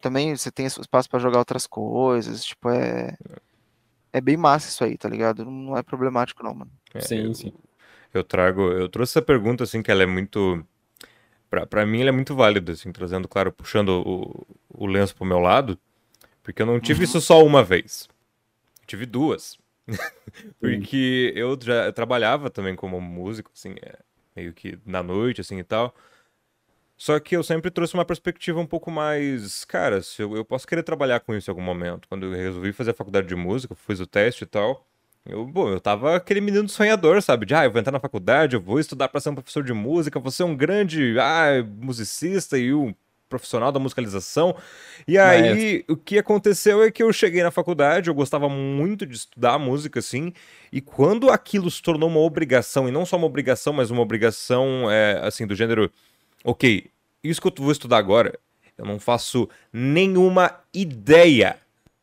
também 0.00 0.36
você 0.36 0.50
tem 0.50 0.66
espaço 0.66 1.08
pra 1.08 1.18
jogar 1.18 1.38
outras 1.38 1.66
coisas, 1.66 2.44
tipo, 2.44 2.68
é 2.68 3.16
é 4.14 4.20
bem 4.22 4.36
massa 4.36 4.68
isso 4.70 4.84
aí, 4.84 4.96
tá 4.98 5.08
ligado? 5.08 5.44
Não 5.44 5.76
é 5.76 5.82
problemático 5.82 6.42
não, 6.44 6.54
mano. 6.54 6.72
É, 6.94 6.98
Sim, 7.00 7.26
eu- 7.26 7.34
sim. 7.34 7.52
Eu 8.14 8.24
trago, 8.24 8.62
eu 8.72 8.88
trouxe 8.88 9.12
essa 9.12 9.22
pergunta 9.22 9.64
assim 9.64 9.82
que 9.82 9.90
ela 9.90 10.02
é 10.02 10.06
muito, 10.06 10.66
pra, 11.50 11.66
pra 11.66 11.86
mim 11.86 12.00
ela 12.00 12.10
é 12.10 12.12
muito 12.12 12.34
válida 12.34 12.72
assim, 12.72 12.92
trazendo, 12.92 13.28
claro, 13.28 13.52
puxando 13.52 14.02
o, 14.06 14.46
o 14.70 14.86
lenço 14.86 15.16
pro 15.16 15.24
meu 15.26 15.40
lado, 15.40 15.78
porque 16.42 16.62
eu 16.62 16.66
não 16.66 16.80
tive 16.80 17.00
Uhum. 17.00 17.04
isso 17.04 17.20
só 17.20 17.44
uma 17.44 17.64
vez, 17.64 18.08
eu 18.82 18.86
tive 18.88 19.06
duas, 19.06 19.58
porque 20.60 21.32
eu 21.36 21.58
já 21.62 21.86
eu 21.86 21.92
trabalhava 21.92 22.50
também 22.50 22.76
como 22.76 23.00
músico, 23.00 23.50
assim, 23.54 23.74
é, 23.82 23.98
meio 24.36 24.52
que 24.54 24.78
na 24.86 25.02
noite, 25.02 25.40
assim 25.40 25.58
e 25.58 25.64
tal. 25.64 25.94
Só 26.96 27.18
que 27.18 27.36
eu 27.36 27.42
sempre 27.42 27.70
trouxe 27.70 27.94
uma 27.94 28.04
perspectiva 28.04 28.60
um 28.60 28.66
pouco 28.66 28.90
mais, 28.90 29.64
cara, 29.64 30.00
se 30.02 30.22
eu, 30.22 30.36
eu 30.36 30.44
posso 30.44 30.66
querer 30.66 30.82
trabalhar 30.82 31.20
com 31.20 31.34
isso 31.34 31.50
em 31.50 31.52
algum 31.52 31.62
momento. 31.62 32.08
Quando 32.08 32.26
eu 32.26 32.32
resolvi 32.32 32.72
fazer 32.72 32.92
a 32.92 32.94
faculdade 32.94 33.26
de 33.26 33.34
música, 33.34 33.74
fiz 33.74 34.00
o 34.00 34.06
teste 34.06 34.44
e 34.44 34.46
tal. 34.46 34.86
Eu, 35.26 35.46
bom, 35.46 35.70
eu 35.70 35.80
tava 35.80 36.16
aquele 36.16 36.40
menino 36.40 36.68
sonhador, 36.68 37.20
sabe? 37.22 37.46
De, 37.46 37.54
ah, 37.54 37.64
eu 37.64 37.70
vou 37.70 37.80
entrar 37.80 37.92
na 37.92 38.00
faculdade, 38.00 38.56
eu 38.56 38.60
vou 38.60 38.78
estudar 38.78 39.08
pra 39.08 39.20
ser 39.20 39.30
um 39.30 39.34
professor 39.34 39.64
de 39.64 39.72
música, 39.72 40.20
vou 40.20 40.30
ser 40.30 40.44
um 40.44 40.54
grande, 40.54 41.16
ah, 41.18 41.64
musicista 41.80 42.58
e 42.58 42.74
um 42.74 42.94
profissional 43.28 43.72
da 43.72 43.80
musicalização. 43.80 44.54
E 45.08 45.18
aí, 45.18 45.84
o 45.88 45.96
que 45.96 46.18
aconteceu 46.18 46.82
é 46.82 46.90
que 46.90 47.02
eu 47.02 47.12
cheguei 47.12 47.42
na 47.42 47.50
faculdade, 47.50 48.08
eu 48.08 48.14
gostava 48.14 48.48
muito 48.48 49.06
de 49.06 49.16
estudar 49.16 49.58
música, 49.58 49.98
assim, 49.98 50.32
e 50.70 50.80
quando 50.80 51.30
aquilo 51.30 51.70
se 51.70 51.82
tornou 51.82 52.08
uma 52.08 52.20
obrigação, 52.20 52.88
e 52.88 52.92
não 52.92 53.04
só 53.04 53.16
uma 53.16 53.26
obrigação, 53.26 53.72
mas 53.72 53.90
uma 53.90 54.02
obrigação, 54.02 54.90
é, 54.90 55.20
assim, 55.26 55.46
do 55.46 55.54
gênero, 55.54 55.90
ok, 56.44 56.90
isso 57.22 57.40
que 57.40 57.48
eu 57.48 57.52
vou 57.56 57.72
estudar 57.72 57.96
agora, 57.96 58.38
eu 58.76 58.84
não 58.84 59.00
faço 59.00 59.48
nenhuma 59.72 60.60
ideia 60.72 61.56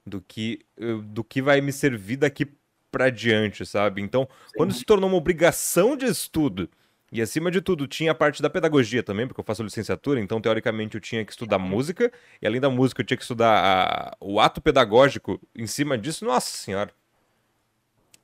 do 0.05 0.19
que, 0.19 0.59
eh, 0.77 0.97
do 1.03 1.23
que 1.23 1.41
vai 1.41 1.61
me 1.61 1.71
servir 1.71 2.17
daqui 2.17 2.47
pra 2.91 3.09
diante, 3.09 3.65
sabe? 3.65 4.01
Então, 4.01 4.27
quando 4.55 4.73
se 4.73 4.83
tornou 4.83 5.09
uma 5.09 5.17
obrigação 5.17 5.95
de 5.95 6.05
estudo, 6.05 6.67
e 7.11 7.21
acima 7.21 7.51
de 7.51 7.61
tudo 7.61 7.87
tinha 7.87 8.11
a 8.11 8.15
parte 8.15 8.41
da 8.41 8.49
pedagogia 8.49 9.03
também, 9.03 9.27
porque 9.27 9.39
eu 9.39 9.45
faço 9.45 9.61
licenciatura, 9.63 10.19
então 10.19 10.39
teoricamente 10.39 10.95
eu 10.95 11.01
tinha 11.01 11.25
que 11.25 11.31
estudar 11.31 11.59
música, 11.59 12.11
e 12.41 12.47
além 12.47 12.59
da 12.61 12.69
música 12.69 13.01
eu 13.01 13.05
tinha 13.05 13.17
que 13.17 13.23
estudar 13.23 13.63
a- 13.63 14.17
o 14.19 14.39
ato 14.39 14.61
pedagógico 14.61 15.39
em 15.53 15.67
cima 15.67 15.97
disso, 15.97 16.25
nossa 16.25 16.55
senhora. 16.57 16.91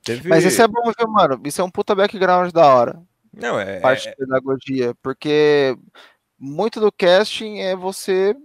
Teve... 0.03 0.29
Mas 0.29 0.45
isso 0.45 0.61
é 0.61 0.67
bom, 0.67 0.91
viu, 0.97 1.07
mano? 1.09 1.41
Isso 1.43 1.59
é 1.59 1.63
um 1.63 1.69
puta 1.69 1.93
background 1.93 2.51
da 2.53 2.65
hora. 2.65 3.01
Não, 3.39 3.59
é, 3.59 3.79
parte 3.79 4.07
é- 4.07 4.11
de 4.11 4.17
pedagogia, 4.17 4.95
porque 5.01 5.77
muito 6.39 6.79
do 6.79 6.91
casting 6.91 7.59
é 7.59 7.75
você 7.75 8.35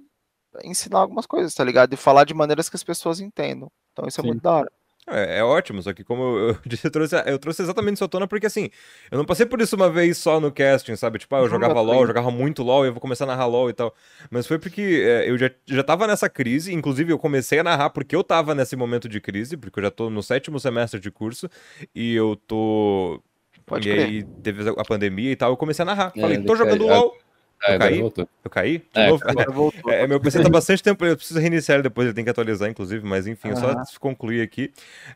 ensinar 0.65 0.99
algumas 0.99 1.27
coisas, 1.27 1.55
tá 1.55 1.65
ligado? 1.65 1.93
E 1.93 1.97
falar 1.97 2.25
de 2.25 2.35
maneiras 2.35 2.69
que 2.69 2.77
as 2.77 2.85
pessoas 2.85 3.21
entendam. 3.21 3.71
Então 3.93 4.07
isso 4.07 4.21
é 4.21 4.23
Sim. 4.23 4.29
muito 4.29 4.43
da 4.43 4.53
hora. 4.53 4.73
É, 5.09 5.39
é 5.39 5.45
ótimo, 5.45 5.83
só 5.83 5.93
que 5.93 6.05
como 6.05 6.23
eu, 6.23 6.49
eu 6.51 6.59
disse, 6.65 6.87
eu 6.87 6.91
trouxe, 6.91 7.17
eu 7.27 7.39
trouxe 7.39 7.63
exatamente 7.63 7.97
isso 7.97 8.05
à 8.05 8.09
tona 8.09 8.29
porque 8.29 8.47
assim, 8.47 8.71
eu 9.11 9.19
não 9.19 9.25
passei 9.25 9.45
por 9.45 9.61
isso 9.61 9.75
uma 9.75 9.91
vez 9.91 10.17
só 10.17 10.39
no 10.39 10.53
casting, 10.53 10.95
sabe? 10.95 11.19
Tipo, 11.19 11.35
ah, 11.35 11.41
eu 11.41 11.49
jogava 11.49 11.81
LOL, 11.81 12.03
eu 12.03 12.07
jogava 12.07 12.31
muito 12.31 12.63
LOL 12.63 12.85
e 12.85 12.89
eu 12.89 12.93
vou 12.93 13.01
começar 13.01 13.25
a 13.25 13.27
narrar 13.27 13.47
LOL 13.47 13.69
e 13.69 13.73
tal. 13.73 13.93
Mas 14.31 14.47
foi 14.47 14.61
porque 14.61 14.81
é, 14.81 15.29
eu 15.29 15.37
já, 15.37 15.51
já 15.67 15.83
tava 15.83 16.07
nessa 16.07 16.29
crise, 16.29 16.73
inclusive 16.73 17.13
eu 17.13 17.19
comecei 17.19 17.59
a 17.59 17.65
narrar 17.65 17.91
porque 17.91 18.15
eu 18.15 18.23
tava 18.23 18.55
nesse 18.55 18.77
momento 18.77 19.09
de 19.09 19.21
crise, 19.21 19.57
porque 19.57 19.81
eu 19.81 19.85
já 19.85 19.91
tô 19.91 20.09
no 20.09 20.23
sétimo 20.23 20.61
semestre 20.61 21.01
de 21.01 21.11
curso 21.11 21.49
e 21.95 22.15
eu 22.15 22.37
tô. 22.37 23.21
Pode 23.67 23.89
e 23.89 23.93
crer. 23.93 24.07
aí 24.07 24.25
teve 24.43 24.69
a 24.69 24.85
pandemia 24.85 25.31
e 25.33 25.37
tal, 25.37 25.51
eu 25.51 25.57
comecei 25.57 25.83
a 25.83 25.87
narrar. 25.87 26.13
É, 26.17 26.21
Falei, 26.21 26.39
tô 26.45 26.57
jogando 26.57 26.87
caiu. 26.87 27.01
LOL. 27.01 27.17
É, 27.65 27.77
Eu 27.77 27.79
caí? 27.79 28.01
voltou. 28.01 28.29
Eu 28.45 28.51
caí? 28.51 28.79
De 28.79 29.01
É, 29.01 29.09
novo? 29.09 29.23
Agora 29.25 29.51
voltou. 29.53 29.93
É, 29.93 30.07
meu 30.07 30.21
PC 30.21 30.43
tá 30.43 30.49
bastante 30.49 30.83
tempo, 30.83 31.05
eu 31.05 31.17
preciso 31.17 31.39
reiniciar 31.39 31.77
ele 31.77 31.85
depois, 31.85 32.07
ele 32.07 32.15
tem 32.15 32.25
que 32.25 32.31
atualizar, 32.31 32.69
inclusive, 32.69 33.07
mas 33.07 33.27
enfim, 33.27 33.55
só 33.55 33.71
Aham. 33.71 33.85
concluir 34.01 34.43
aqui. 34.43 34.73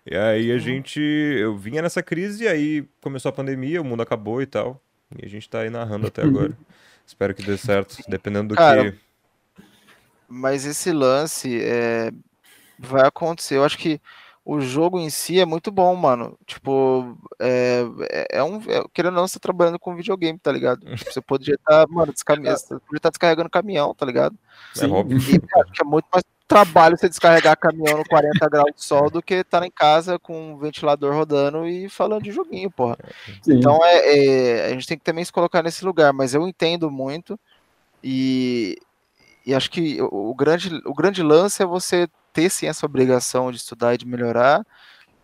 E 0.07 0.17
aí 0.17 0.53
a 0.53 0.59
gente, 0.59 1.01
eu 1.01 1.57
vinha 1.57 1.83
nessa 1.83 2.03
crise, 2.03 2.45
e 2.45 2.49
aí 2.49 2.89
começou 3.01 3.31
a 3.31 3.33
pandemia, 3.33 3.83
o 3.83 3.85
mundo 3.85 4.03
acabou 4.03 4.41
e 4.41 4.47
tal, 4.47 4.81
e 5.21 5.27
a 5.27 5.29
gente 5.29 5.49
tá 5.51 5.61
aí 5.61 5.71
narrando 5.71 6.07
até 6.07 6.23
agora. 6.23 6.57
Espero 7.05 7.35
que 7.35 7.43
dê 7.43 7.57
certo, 7.57 7.97
dependendo 8.09 8.49
do 8.49 8.55
Cara, 8.57 8.93
que... 8.93 8.99
Mas 10.29 10.65
esse 10.65 10.93
lance 10.93 11.63
é, 11.63 12.11
vai 12.79 13.07
acontecer. 13.07 13.57
Eu 13.57 13.65
acho 13.65 13.79
que 13.79 14.01
o 14.49 14.61
jogo 14.61 15.01
em 15.01 15.11
si 15.11 15.41
é 15.41 15.45
muito 15.45 15.73
bom, 15.73 15.93
mano. 15.97 16.39
Tipo, 16.47 17.19
é, 17.41 17.83
é- 18.09 18.39
é 18.39 18.45
um. 18.45 18.59
é- 18.69 18.85
querendo 18.95 19.15
ou 19.15 19.21
não, 19.21 19.27
você 19.27 19.41
tá 19.41 19.43
trabalhando 19.43 19.77
com 19.77 19.97
videogame, 19.97 20.39
tá 20.39 20.53
ligado? 20.53 20.87
Tipo, 20.97 21.13
você 21.13 21.21
poderia 21.21 21.57
estar, 21.57 21.85
mano, 21.89 22.13
descame... 22.13 22.49
você 22.49 22.75
poderia 22.75 22.99
estar 22.99 23.11
descarregando 23.11 23.51
caminhão, 23.51 23.93
tá 23.93 24.07
ligado? 24.07 24.37
É 24.77 24.79
Sim. 24.79 24.93
óbvio. 24.93 25.19
E 25.19 25.61
acho 25.61 25.73
que 25.73 25.83
é 25.83 25.85
muito 25.85 26.07
mais 26.13 26.23
trabalho 26.47 26.97
você 26.97 27.09
descarregar 27.09 27.59
caminhão 27.59 27.99
no 27.99 28.05
40 28.05 28.49
graus 28.49 28.71
de 28.73 28.85
sol 28.85 29.11
do 29.11 29.21
que 29.21 29.35
estar 29.35 29.65
em 29.65 29.71
casa 29.71 30.17
com 30.17 30.53
um 30.53 30.57
ventilador 30.57 31.13
rodando 31.13 31.67
e 31.67 31.89
falando 31.89 32.23
de 32.23 32.31
joguinho, 32.31 32.71
porra. 32.71 32.97
Sim. 33.43 33.55
Então 33.55 33.85
é, 33.85 34.17
é, 34.17 34.67
a 34.67 34.69
gente 34.71 34.87
tem 34.87 34.97
que 34.97 35.03
também 35.03 35.25
se 35.25 35.33
colocar 35.33 35.61
nesse 35.61 35.85
lugar, 35.85 36.13
mas 36.13 36.35
eu 36.35 36.47
entendo 36.47 36.89
muito 36.89 37.37
e, 38.01 38.79
e 39.45 39.53
acho 39.53 39.69
que 39.73 40.01
o, 40.01 40.31
o 40.31 40.35
grande, 40.37 40.81
o 40.85 40.95
grande 40.95 41.21
lance 41.21 41.61
é 41.65 41.67
você 41.67 42.07
ter 42.37 42.51
sim 42.51 42.67
essa 42.67 42.85
obrigação 42.85 43.51
de 43.51 43.57
estudar 43.57 43.95
e 43.95 43.99
de 43.99 44.07
melhorar, 44.07 44.65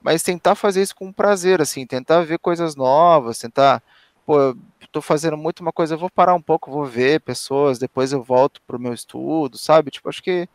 mas 0.01 0.23
tentar 0.23 0.55
fazer 0.55 0.81
isso 0.81 0.97
com 0.97 1.13
prazer, 1.13 1.61
assim, 1.61 1.87
tentar 1.87 2.23
ver 2.23 2.39
coisas 2.39 2.75
novas, 2.75 3.39
tentar, 3.39 3.83
pô, 4.25 4.41
eu 4.41 4.57
tô 4.91 5.03
fazendo 5.03 5.37
muito 5.37 5.61
uma 5.61 5.73
coisa, 5.73 5.95
eu 5.95 5.99
vou 5.99 6.09
parar 6.09 6.35
um 6.35 6.41
pouco, 6.41 6.71
vou 6.71 6.87
ver 6.87 7.21
pessoas, 7.21 7.79
depois 7.79 8.13
eu 8.15 8.23
volto 8.23 8.63
pro 8.67 8.81
meu 8.81 8.95
estudo, 8.95 9.59
sabe? 9.59 9.91
Tipo, 9.91 10.09
acho 10.09 10.23
que 10.23 10.49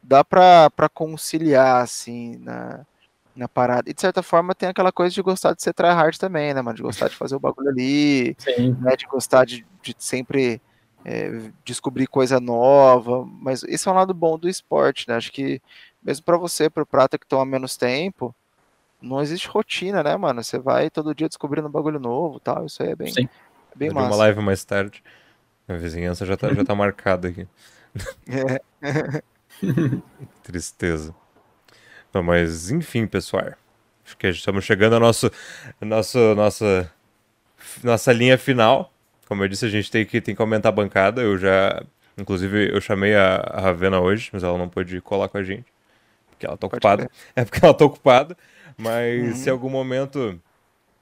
dá 0.00 0.22
pra, 0.22 0.70
pra 0.70 0.88
conciliar, 0.88 1.82
assim, 1.82 2.36
na, 2.38 2.86
na 3.34 3.48
parada. 3.48 3.90
E 3.90 3.94
de 3.94 4.00
certa 4.00 4.22
forma 4.22 4.54
tem 4.54 4.68
aquela 4.68 4.92
coisa 4.92 5.12
de 5.12 5.20
gostar 5.20 5.52
de 5.52 5.62
ser 5.64 5.74
tryhard 5.74 6.16
também, 6.16 6.54
né, 6.54 6.62
mano? 6.62 6.76
De 6.76 6.82
gostar 6.82 7.08
de 7.08 7.16
fazer 7.16 7.34
o 7.34 7.40
bagulho 7.40 7.70
ali, 7.70 8.36
Sim. 8.38 8.76
né? 8.80 8.94
De 8.96 9.06
gostar 9.06 9.44
de, 9.44 9.66
de 9.82 9.96
sempre 9.98 10.62
é, 11.04 11.50
descobrir 11.64 12.06
coisa 12.06 12.40
nova. 12.40 13.26
Mas 13.40 13.62
esse 13.64 13.88
é 13.88 13.90
um 13.90 13.94
lado 13.94 14.14
bom 14.14 14.38
do 14.38 14.48
esporte, 14.48 15.06
né? 15.08 15.16
Acho 15.16 15.30
que 15.30 15.60
mesmo 16.04 16.24
pra 16.24 16.36
você, 16.36 16.68
pro 16.68 16.84
Prata 16.84 17.18
que 17.18 17.26
toma 17.26 17.46
menos 17.46 17.76
tempo, 17.76 18.34
não 19.00 19.20
existe 19.20 19.48
rotina, 19.48 20.02
né, 20.02 20.16
mano? 20.16 20.42
Você 20.42 20.58
vai 20.58 20.90
todo 20.90 21.14
dia 21.14 21.28
descobrindo 21.28 21.68
um 21.68 21.70
bagulho 21.70 21.98
novo 21.98 22.40
tal. 22.40 22.66
Isso 22.66 22.82
aí 22.82 22.90
é 22.90 22.96
bem, 22.96 23.12
Sim. 23.12 23.28
é 23.74 23.78
bem 23.78 23.88
vi 23.88 23.94
uma 23.94 24.02
massa. 24.02 24.16
live 24.16 24.40
mais 24.40 24.64
tarde, 24.64 25.02
a 25.68 25.74
vizinhança 25.74 26.24
já 26.26 26.36
tá, 26.36 26.52
já 26.52 26.64
tá 26.64 26.74
marcada 26.74 27.28
aqui. 27.28 27.46
É. 28.28 29.22
Tristeza. 30.42 31.14
Não, 32.12 32.22
mas 32.22 32.70
enfim, 32.70 33.06
pessoal. 33.06 33.54
Acho 34.04 34.16
que 34.16 34.28
estamos 34.28 34.64
chegando 34.64 34.96
à 34.96 35.00
nosso, 35.00 35.30
nosso, 35.80 36.18
nossa, 36.34 36.92
nossa 37.82 38.12
linha 38.12 38.36
final. 38.36 38.92
Como 39.26 39.42
eu 39.42 39.48
disse, 39.48 39.64
a 39.64 39.70
gente 39.70 39.90
tem 39.90 40.04
que, 40.04 40.20
tem 40.20 40.34
que 40.34 40.42
aumentar 40.42 40.68
a 40.68 40.72
bancada. 40.72 41.22
Eu 41.22 41.38
já. 41.38 41.82
Inclusive, 42.16 42.70
eu 42.72 42.80
chamei 42.80 43.14
a, 43.16 43.36
a 43.36 43.60
Ravena 43.60 43.98
hoje, 44.00 44.30
mas 44.32 44.44
ela 44.44 44.56
não 44.56 44.68
pôde 44.68 45.00
colar 45.00 45.28
com 45.28 45.38
a 45.38 45.42
gente. 45.42 45.73
Porque 46.34 46.46
ela 46.46 46.56
tá 46.56 46.66
ocupada. 46.66 47.10
É 47.34 47.44
porque 47.44 47.64
ela 47.64 47.74
tá 47.74 47.84
ocupada. 47.84 48.36
Mas 48.76 49.22
Uhum. 49.22 49.34
se 49.34 49.48
em 49.48 49.52
algum 49.52 49.70
momento 49.70 50.40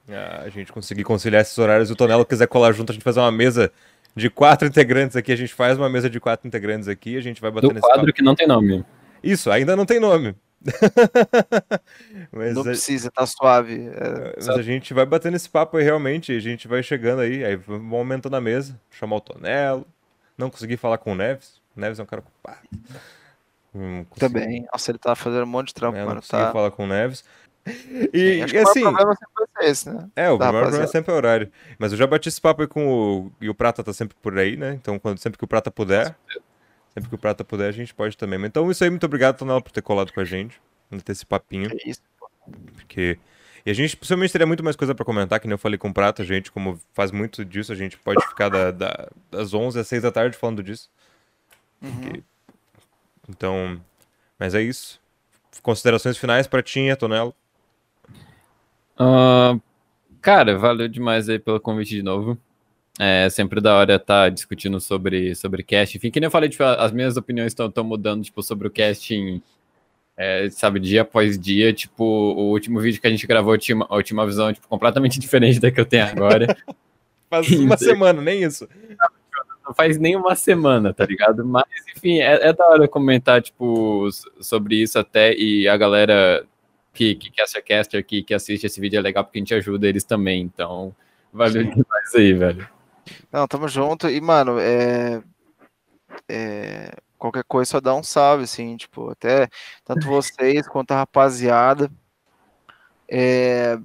ah, 0.09 0.43
a 0.45 0.49
gente 0.49 0.71
conseguir 0.71 1.03
conciliar 1.03 1.41
esses 1.41 1.57
horários 1.57 1.89
e 1.89 1.93
o 1.93 1.95
Tonelo 1.95 2.25
quiser 2.25 2.47
colar 2.47 2.71
junto, 2.71 2.91
a 2.91 2.93
gente 2.93 3.03
fazer 3.03 3.19
uma 3.19 3.31
mesa 3.31 3.71
de 4.15 4.29
quatro 4.29 4.67
integrantes 4.67 5.15
aqui. 5.15 5.31
A 5.31 5.35
gente 5.35 5.53
faz 5.53 5.77
uma 5.77 5.89
mesa 5.89 6.09
de 6.09 6.19
quatro 6.19 6.47
integrantes 6.47 6.87
aqui. 6.87 7.17
A 7.17 7.21
gente 7.21 7.41
vai 7.41 7.49
bater 7.51 7.67
Do 7.67 7.73
nesse 7.73 7.81
papo. 7.81 7.95
quadro 7.95 8.13
que 8.13 8.21
não 8.21 8.35
tem 8.35 8.47
nome. 8.47 8.85
Isso, 9.23 9.49
ainda 9.49 9.75
não 9.75 9.85
tem 9.85 9.99
nome. 9.99 10.35
mas, 12.31 12.53
Não 12.53 12.61
a, 12.61 12.65
precisa, 12.65 13.11
tá 13.11 13.25
suave. 13.25 13.87
É, 13.87 14.33
mas 14.37 14.49
a 14.49 14.61
gente 14.61 14.93
vai 14.93 15.05
batendo 15.05 15.35
esse 15.35 15.49
papo 15.49 15.77
aí 15.77 15.83
realmente, 15.83 16.31
a 16.31 16.39
gente 16.39 16.67
vai 16.67 16.81
chegando 16.83 17.21
aí, 17.21 17.43
aí 17.43 17.55
vamos 17.55 17.93
aumentando 17.97 18.35
a 18.35 18.41
mesa, 18.41 18.79
chamar 18.91 19.17
o 19.17 19.21
Tonelo, 19.21 19.85
não 20.37 20.49
consegui 20.49 20.77
falar 20.77 20.97
com 20.97 21.11
o 21.11 21.15
Neves, 21.15 21.61
o 21.75 21.81
Neves 21.81 21.99
é 21.99 22.03
um 22.03 22.05
cara 22.05 22.21
ocupado. 22.21 22.59
Não 23.73 24.03
consegui- 24.05 24.33
também. 24.33 24.65
Nossa, 24.71 24.91
ele 24.91 24.97
tá 24.99 25.15
fazendo 25.15 25.43
um 25.43 25.47
monte 25.47 25.67
de 25.67 25.73
trampo, 25.73 25.97
não 25.97 26.05
mano. 26.05 26.21
consegui 26.21 26.43
Tá... 26.43 26.51
falar 26.51 26.71
com 26.71 26.83
o 26.83 26.87
Neves. 26.87 27.23
E, 28.13 28.39
e 28.39 28.41
o 28.41 28.67
assim, 28.67 28.81
maior 28.81 28.93
problema 28.97 29.15
sempre 29.15 29.33
vai 29.37 29.47
ser 29.65 29.71
esse, 29.71 29.89
né? 29.89 30.09
é, 30.17 30.29
o 30.29 30.37
problema 30.37 30.57
é 30.57 30.61
rapaziada. 30.65 30.87
sempre 30.87 31.13
o 31.13 31.15
horário. 31.15 31.51
Mas 31.79 31.91
eu 31.93 31.97
já 31.97 32.05
bati 32.05 32.27
esse 32.27 32.41
papo 32.41 32.61
aí 32.61 32.67
com 32.67 32.87
o. 32.87 33.31
E 33.39 33.49
o 33.49 33.55
Prata 33.55 33.81
tá 33.83 33.93
sempre 33.93 34.17
por 34.21 34.37
aí, 34.37 34.57
né? 34.57 34.73
Então, 34.73 34.99
quando, 34.99 35.17
sempre 35.17 35.37
que 35.37 35.45
o 35.45 35.47
Prata 35.47 35.71
puder, 35.71 36.13
sempre 36.93 37.07
que 37.09 37.15
o 37.15 37.17
Prata 37.17 37.43
puder, 37.45 37.69
a 37.69 37.71
gente 37.71 37.93
pode 37.93 38.17
também. 38.17 38.43
Então, 38.45 38.69
isso 38.69 38.83
aí, 38.83 38.89
muito 38.89 39.05
obrigado, 39.05 39.37
Tonelo, 39.37 39.61
por 39.61 39.71
ter 39.71 39.81
colado 39.81 40.11
com 40.11 40.19
a 40.19 40.25
gente, 40.25 40.61
por 40.89 41.01
ter 41.01 41.13
esse 41.13 41.25
papinho. 41.25 41.69
É 41.71 41.89
isso. 41.89 42.01
pô. 42.19 42.29
Porque. 42.75 43.17
E 43.65 43.71
a 43.71 43.73
gente 43.73 43.95
possivelmente 43.95 44.33
teria 44.33 44.45
muito 44.45 44.61
mais 44.61 44.75
coisa 44.75 44.93
para 44.93 45.05
comentar, 45.05 45.39
que 45.39 45.47
nem 45.47 45.53
eu 45.53 45.57
falei 45.57 45.77
com 45.77 45.87
o 45.87 45.93
Prato, 45.93 46.21
a 46.21 46.25
gente, 46.25 46.51
como 46.51 46.77
faz 46.93 47.11
muito 47.11 47.45
disso, 47.45 47.71
a 47.71 47.75
gente 47.75 47.97
pode 47.97 48.21
ficar 48.27 48.49
da, 48.49 48.71
da, 48.71 49.07
das 49.31 49.53
11 49.53 49.79
às 49.79 49.87
6 49.87 50.01
da 50.03 50.11
tarde 50.11 50.35
falando 50.37 50.61
disso. 50.61 50.89
Porque... 51.79 52.21
Então, 53.27 53.79
mas 54.37 54.53
é 54.53 54.61
isso. 54.61 54.99
Considerações 55.61 56.17
finais 56.17 56.47
para 56.47 56.63
Tinha, 56.63 56.95
Tonelo? 56.95 57.33
Uh, 58.99 59.61
cara, 60.21 60.57
valeu 60.57 60.87
demais 60.87 61.29
aí 61.29 61.39
pelo 61.39 61.59
convite 61.59 61.91
de 61.95 62.03
novo. 62.03 62.37
É 62.99 63.27
sempre 63.29 63.59
da 63.59 63.75
hora 63.75 63.95
estar 63.95 64.25
tá 64.25 64.29
discutindo 64.29 64.79
sobre, 64.79 65.33
sobre 65.35 65.63
casting. 65.63 65.97
Enfim, 65.97 66.11
que 66.11 66.19
nem 66.19 66.27
eu 66.27 66.31
falei, 66.31 66.49
tipo, 66.49 66.63
as 66.63 66.91
minhas 66.91 67.17
opiniões 67.17 67.53
estão 67.53 67.83
mudando, 67.83 68.23
tipo, 68.23 68.43
sobre 68.43 68.67
o 68.67 68.71
casting, 68.71 69.41
é, 70.15 70.47
sabe, 70.51 70.79
dia 70.79 71.01
após 71.01 71.39
dia. 71.39 71.73
Tipo, 71.73 72.03
o 72.03 72.51
último 72.51 72.79
vídeo 72.79 73.01
que 73.01 73.07
a 73.07 73.09
gente 73.09 73.25
gravou 73.25 73.57
tinha 73.57 73.79
tinha 74.03 74.17
uma 74.17 74.25
visão, 74.25 74.53
tipo, 74.53 74.67
completamente 74.67 75.17
diferente 75.19 75.59
da 75.59 75.71
que 75.71 75.79
eu 75.79 75.85
tenho 75.85 76.05
agora. 76.05 76.55
Faz 77.29 77.49
uma 77.49 77.77
semana, 77.77 78.21
nem 78.21 78.43
isso. 78.43 78.69
Não 79.65 79.73
faz 79.73 79.97
nem 79.97 80.15
uma 80.15 80.35
semana, 80.35 80.93
tá 80.93 81.05
ligado? 81.05 81.45
Mas, 81.45 81.65
enfim, 81.95 82.19
é, 82.19 82.49
é 82.49 82.53
da 82.53 82.67
hora 82.67 82.87
comentar, 82.87 83.41
tipo, 83.41 84.09
sobre 84.41 84.81
isso 84.81 84.99
até, 84.99 85.33
e 85.33 85.67
a 85.67 85.77
galera 85.77 86.45
que, 86.93 87.15
que 87.15 87.31
quer 87.31 87.47
ser 87.47 87.61
caster, 87.61 88.05
que, 88.05 88.21
que 88.23 88.33
assiste 88.33 88.65
esse 88.65 88.79
vídeo 88.79 88.99
é 88.99 89.01
legal, 89.01 89.23
porque 89.23 89.39
a 89.39 89.41
gente 89.41 89.53
ajuda 89.53 89.87
eles 89.87 90.03
também, 90.03 90.41
então, 90.41 90.93
valeu 91.31 91.63
demais 91.63 92.15
aí, 92.15 92.33
velho. 92.33 92.69
Não, 93.31 93.47
tamo 93.47 93.67
junto. 93.67 94.09
E, 94.09 94.19
mano, 94.21 94.59
é, 94.59 95.21
é, 96.29 96.91
qualquer 97.17 97.43
coisa 97.45 97.71
só 97.71 97.81
dá 97.81 97.95
um 97.95 98.03
salve, 98.03 98.43
assim, 98.43 98.77
tipo, 98.77 99.09
até 99.09 99.47
tanto 99.83 100.07
vocês 100.07 100.67
quanto 100.67 100.91
a 100.91 100.97
rapaziada. 100.97 101.91
É, 103.09 103.77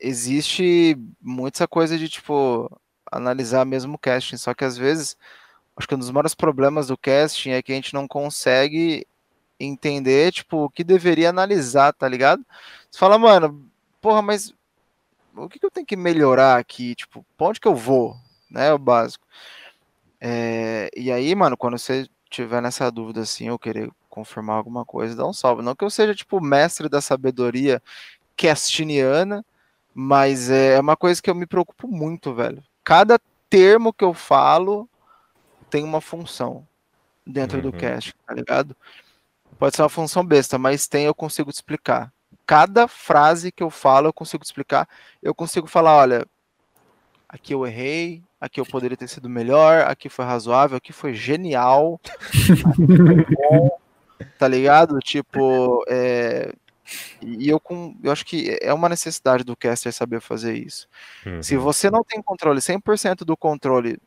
existe 0.00 0.96
muita 1.20 1.68
coisa 1.68 1.96
de, 1.98 2.08
tipo, 2.08 2.70
analisar 3.12 3.64
mesmo 3.64 3.94
o 3.94 3.98
casting, 3.98 4.36
só 4.36 4.54
que 4.54 4.64
às 4.64 4.76
vezes, 4.76 5.16
acho 5.76 5.86
que 5.86 5.94
um 5.94 5.98
dos 5.98 6.10
maiores 6.10 6.34
problemas 6.34 6.88
do 6.88 6.96
casting 6.96 7.50
é 7.50 7.62
que 7.62 7.72
a 7.72 7.74
gente 7.74 7.94
não 7.94 8.08
consegue 8.08 9.06
entender, 9.60 10.32
tipo, 10.32 10.64
o 10.64 10.70
que 10.70 10.82
deveria 10.82 11.30
analisar, 11.30 11.92
tá 11.92 12.08
ligado? 12.08 12.44
Você 12.90 12.98
fala, 12.98 13.18
mano, 13.18 13.64
porra, 14.00 14.22
mas 14.22 14.54
o 15.36 15.48
que, 15.48 15.58
que 15.58 15.66
eu 15.66 15.70
tenho 15.70 15.86
que 15.86 15.96
melhorar 15.96 16.58
aqui? 16.58 16.94
Tipo, 16.94 17.24
pra 17.36 17.48
onde 17.48 17.60
que 17.60 17.68
eu 17.68 17.74
vou? 17.74 18.16
né? 18.52 18.72
O 18.72 18.78
básico. 18.78 19.26
É, 20.20 20.90
e 20.96 21.10
aí, 21.10 21.34
mano, 21.34 21.56
quando 21.56 21.78
você 21.78 22.06
tiver 22.30 22.60
nessa 22.62 22.90
dúvida 22.90 23.22
assim, 23.22 23.50
ou 23.50 23.58
querer 23.58 23.90
confirmar 24.08 24.56
alguma 24.56 24.84
coisa, 24.84 25.16
dá 25.16 25.26
um 25.26 25.32
salve. 25.32 25.62
Não 25.62 25.74
que 25.74 25.84
eu 25.84 25.90
seja, 25.90 26.14
tipo, 26.14 26.40
mestre 26.40 26.88
da 26.88 27.00
sabedoria 27.00 27.82
castiniana, 28.36 29.44
mas 29.94 30.50
é 30.50 30.78
uma 30.78 30.96
coisa 30.96 31.20
que 31.20 31.30
eu 31.30 31.34
me 31.34 31.46
preocupo 31.46 31.88
muito, 31.88 32.34
velho. 32.34 32.62
Cada 32.84 33.18
termo 33.48 33.92
que 33.92 34.04
eu 34.04 34.14
falo 34.14 34.88
tem 35.70 35.84
uma 35.84 36.00
função 36.00 36.66
dentro 37.26 37.58
uhum. 37.58 37.70
do 37.70 37.72
cast, 37.72 38.14
tá 38.26 38.34
ligado? 38.34 38.76
Pode 39.58 39.76
ser 39.76 39.82
uma 39.82 39.88
função 39.88 40.24
besta, 40.24 40.58
mas 40.58 40.88
tem, 40.88 41.04
eu 41.04 41.14
consigo 41.14 41.50
te 41.50 41.54
explicar. 41.54 42.12
Cada 42.46 42.88
frase 42.88 43.52
que 43.52 43.62
eu 43.62 43.70
falo, 43.70 44.08
eu 44.08 44.12
consigo 44.12 44.42
te 44.42 44.46
explicar. 44.46 44.88
Eu 45.22 45.34
consigo 45.34 45.66
falar, 45.66 45.96
olha, 45.96 46.26
aqui 47.28 47.54
eu 47.54 47.66
errei, 47.66 48.22
aqui 48.40 48.60
eu 48.60 48.66
poderia 48.66 48.96
ter 48.96 49.08
sido 49.08 49.28
melhor, 49.28 49.86
aqui 49.86 50.08
foi 50.08 50.24
razoável, 50.24 50.76
aqui 50.76 50.92
foi 50.92 51.14
genial, 51.14 52.00
bom, 52.76 53.70
tá 54.38 54.48
ligado? 54.48 54.98
Tipo, 54.98 55.84
é, 55.88 56.52
e 57.20 57.48
eu 57.48 57.60
com, 57.60 57.96
eu 58.02 58.10
acho 58.10 58.24
que 58.24 58.58
é 58.60 58.72
uma 58.72 58.88
necessidade 58.88 59.44
do 59.44 59.56
caster 59.56 59.92
saber 59.92 60.20
fazer 60.20 60.56
isso. 60.56 60.88
Uhum. 61.24 61.42
Se 61.42 61.56
você 61.56 61.90
não 61.90 62.02
tem 62.04 62.22
controle, 62.22 62.60
100% 62.60 63.24
do 63.24 63.36
controle 63.36 63.98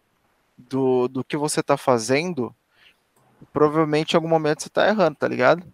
do, 0.57 1.07
do 1.07 1.23
que 1.23 1.37
você 1.37 1.61
tá 1.61 1.77
fazendo, 1.77 2.53
provavelmente 3.51 4.13
em 4.13 4.15
algum 4.17 4.29
momento 4.29 4.63
você 4.63 4.69
tá 4.69 4.87
errando, 4.87 5.17
tá 5.17 5.27
ligado? 5.27 5.65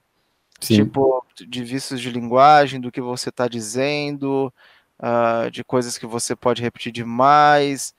Sim. 0.60 0.84
Tipo, 0.84 1.26
de 1.48 1.64
vícios 1.64 2.00
de 2.00 2.12
linguagem, 2.12 2.80
do 2.80 2.92
que 2.92 3.02
você 3.02 3.32
tá 3.32 3.48
dizendo, 3.48 4.54
uh, 5.00 5.50
de 5.50 5.64
coisas 5.64 5.98
que 5.98 6.06
você 6.06 6.36
pode 6.36 6.62
repetir 6.62 6.92
demais, 6.92 7.94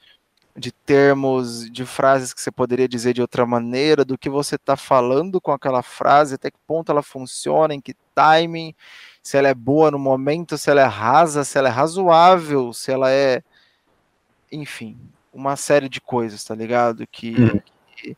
de 0.56 0.70
termos, 0.70 1.70
de 1.70 1.86
frases 1.86 2.34
que 2.34 2.40
você 2.40 2.50
poderia 2.50 2.86
dizer 2.86 3.14
de 3.14 3.22
outra 3.22 3.46
maneira, 3.46 4.04
do 4.04 4.18
que 4.18 4.28
você 4.28 4.56
está 4.56 4.76
falando 4.76 5.40
com 5.40 5.50
aquela 5.50 5.82
frase, 5.82 6.34
até 6.34 6.50
que 6.50 6.58
ponto 6.66 6.92
ela 6.92 7.02
funciona, 7.02 7.74
em 7.74 7.80
que 7.80 7.94
timing, 8.14 8.74
se 9.22 9.36
ela 9.36 9.48
é 9.48 9.54
boa 9.54 9.90
no 9.90 9.98
momento, 9.98 10.58
se 10.58 10.70
ela 10.70 10.82
é 10.82 10.86
rasa, 10.86 11.44
se 11.44 11.56
ela 11.56 11.68
é 11.68 11.72
razoável, 11.72 12.72
se 12.72 12.92
ela 12.92 13.10
é. 13.10 13.42
Enfim, 14.50 14.98
uma 15.32 15.56
série 15.56 15.88
de 15.88 16.00
coisas, 16.00 16.44
tá 16.44 16.54
ligado? 16.54 17.06
Que, 17.06 17.34
hum. 17.40 17.60
que 17.96 18.16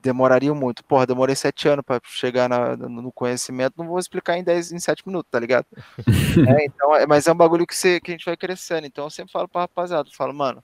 demoraria 0.00 0.54
muito. 0.54 0.84
Porra, 0.84 1.06
demorei 1.06 1.34
sete 1.34 1.68
anos 1.68 1.84
para 1.84 2.00
chegar 2.04 2.48
na, 2.48 2.76
no 2.76 3.10
conhecimento, 3.10 3.74
não 3.76 3.88
vou 3.88 3.98
explicar 3.98 4.38
em 4.38 4.44
dez, 4.44 4.70
em 4.70 4.78
sete 4.78 5.02
minutos, 5.04 5.28
tá 5.30 5.40
ligado? 5.40 5.66
é, 6.48 6.64
então, 6.64 6.94
é, 6.94 7.06
mas 7.06 7.26
é 7.26 7.32
um 7.32 7.36
bagulho 7.36 7.66
que, 7.66 7.74
você, 7.74 8.00
que 8.00 8.12
a 8.12 8.14
gente 8.14 8.26
vai 8.26 8.36
crescendo. 8.36 8.86
Então 8.86 9.04
eu 9.04 9.10
sempre 9.10 9.32
falo 9.32 9.48
pra 9.48 9.62
rapaziada, 9.62 10.08
eu 10.08 10.14
falo, 10.14 10.32
mano, 10.32 10.62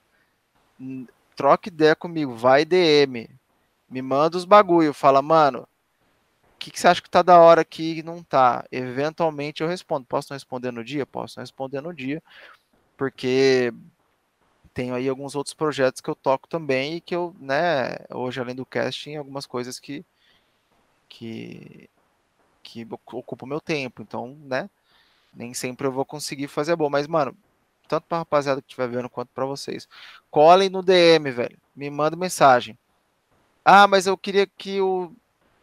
troca 1.37 1.69
ideia 1.69 1.97
comigo, 1.97 2.35
vai 2.35 2.65
DM, 2.65 3.29
me 3.89 4.03
manda 4.03 4.37
os 4.37 4.45
bagulho, 4.45 4.93
fala, 4.95 5.21
mano, 5.23 5.61
o 5.61 6.59
que, 6.59 6.71
que 6.71 6.79
você 6.79 6.89
acha 6.89 7.03
que 7.03 7.11
tá 7.11 7.23
da 7.23 7.41
hora 7.41 7.63
aqui 7.63 7.99
e 7.99 8.03
não 8.03 8.23
tá? 8.23 8.65
Eventualmente 8.71 9.63
eu 9.63 9.69
respondo. 9.69 10.07
Posso 10.07 10.29
não 10.31 10.37
responder 10.37 10.71
no 10.71 10.85
dia? 10.85 11.05
Posso 11.05 11.39
não 11.39 11.43
responder 11.43 11.81
no 11.81 11.93
dia, 11.93 12.23
porque 12.97 13.73
tenho 14.75 14.95
aí 14.95 15.09
alguns 15.09 15.35
outros 15.35 15.55
projetos 15.55 16.01
que 16.01 16.09
eu 16.09 16.15
toco 16.15 16.49
também 16.49 16.97
e 16.97 17.01
que 17.01 17.15
eu, 17.15 17.35
né, 17.41 17.97
hoje 18.11 18.41
além 18.41 18.55
do 18.55 18.67
casting, 18.67 19.17
algumas 19.17 19.47
coisas 19.47 19.79
que 19.79 20.05
que 21.09 21.91
que 22.63 22.87
ocupam 22.91 23.47
meu 23.47 23.61
tempo, 23.61 24.01
então, 24.03 24.37
né, 24.45 24.71
nem 25.35 25.53
sempre 25.53 25.87
eu 25.87 25.93
vou 25.93 26.05
conseguir 26.05 26.49
fazer 26.49 26.77
bom, 26.77 26.89
mas 26.89 27.07
mano, 27.07 27.37
tanto 27.93 28.07
pra 28.07 28.19
rapaziada 28.19 28.63
que 28.63 28.69
estiver 28.69 28.89
vendo 28.89 29.11
quanto 29.11 29.29
para 29.35 29.45
vocês. 29.45 29.87
Colhem 30.31 30.71
no 30.71 30.83
DM, 30.83 31.31
velho. 31.31 31.59
Me 31.77 31.91
manda 31.91 32.17
mensagem. 32.17 32.79
Ah, 33.63 33.87
mas 33.87 34.07
eu 34.07 34.17
queria 34.17 34.47
que 34.47 34.81
o, 34.81 35.13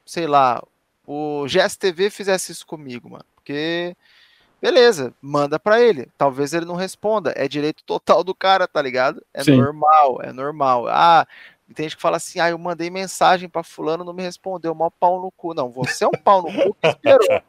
sei 0.05 0.27
lá, 0.27 0.63
o 1.07 1.47
GSTV 1.47 2.11
fizesse 2.11 2.51
isso 2.51 2.67
comigo, 2.67 3.09
mano. 3.09 3.25
Porque 3.33 3.97
beleza, 4.61 5.11
manda 5.19 5.59
para 5.59 5.81
ele. 5.81 6.07
Talvez 6.19 6.53
ele 6.53 6.67
não 6.67 6.75
responda. 6.75 7.33
É 7.35 7.47
direito 7.47 7.83
total 7.83 8.23
do 8.23 8.35
cara, 8.35 8.67
tá 8.67 8.79
ligado? 8.79 9.25
É 9.33 9.43
Sim. 9.43 9.57
normal, 9.57 10.21
é 10.21 10.31
normal. 10.31 10.87
Ah, 10.87 11.25
tem 11.73 11.85
gente 11.85 11.95
que 11.95 12.01
fala 12.01 12.17
assim: 12.17 12.39
ah, 12.39 12.49
eu 12.49 12.57
mandei 12.57 12.89
mensagem 12.89 13.47
para 13.47 13.63
fulano, 13.63 14.03
não 14.03 14.13
me 14.13 14.23
respondeu, 14.23 14.73
mal 14.73 14.89
pau 14.89 15.21
no 15.21 15.31
cu. 15.31 15.53
Não, 15.53 15.69
você 15.69 16.03
é 16.03 16.07
um 16.07 16.11
pau 16.11 16.41
no 16.41 16.51
cu 16.51 16.75
que 16.81 16.87
esperou. 16.87 17.41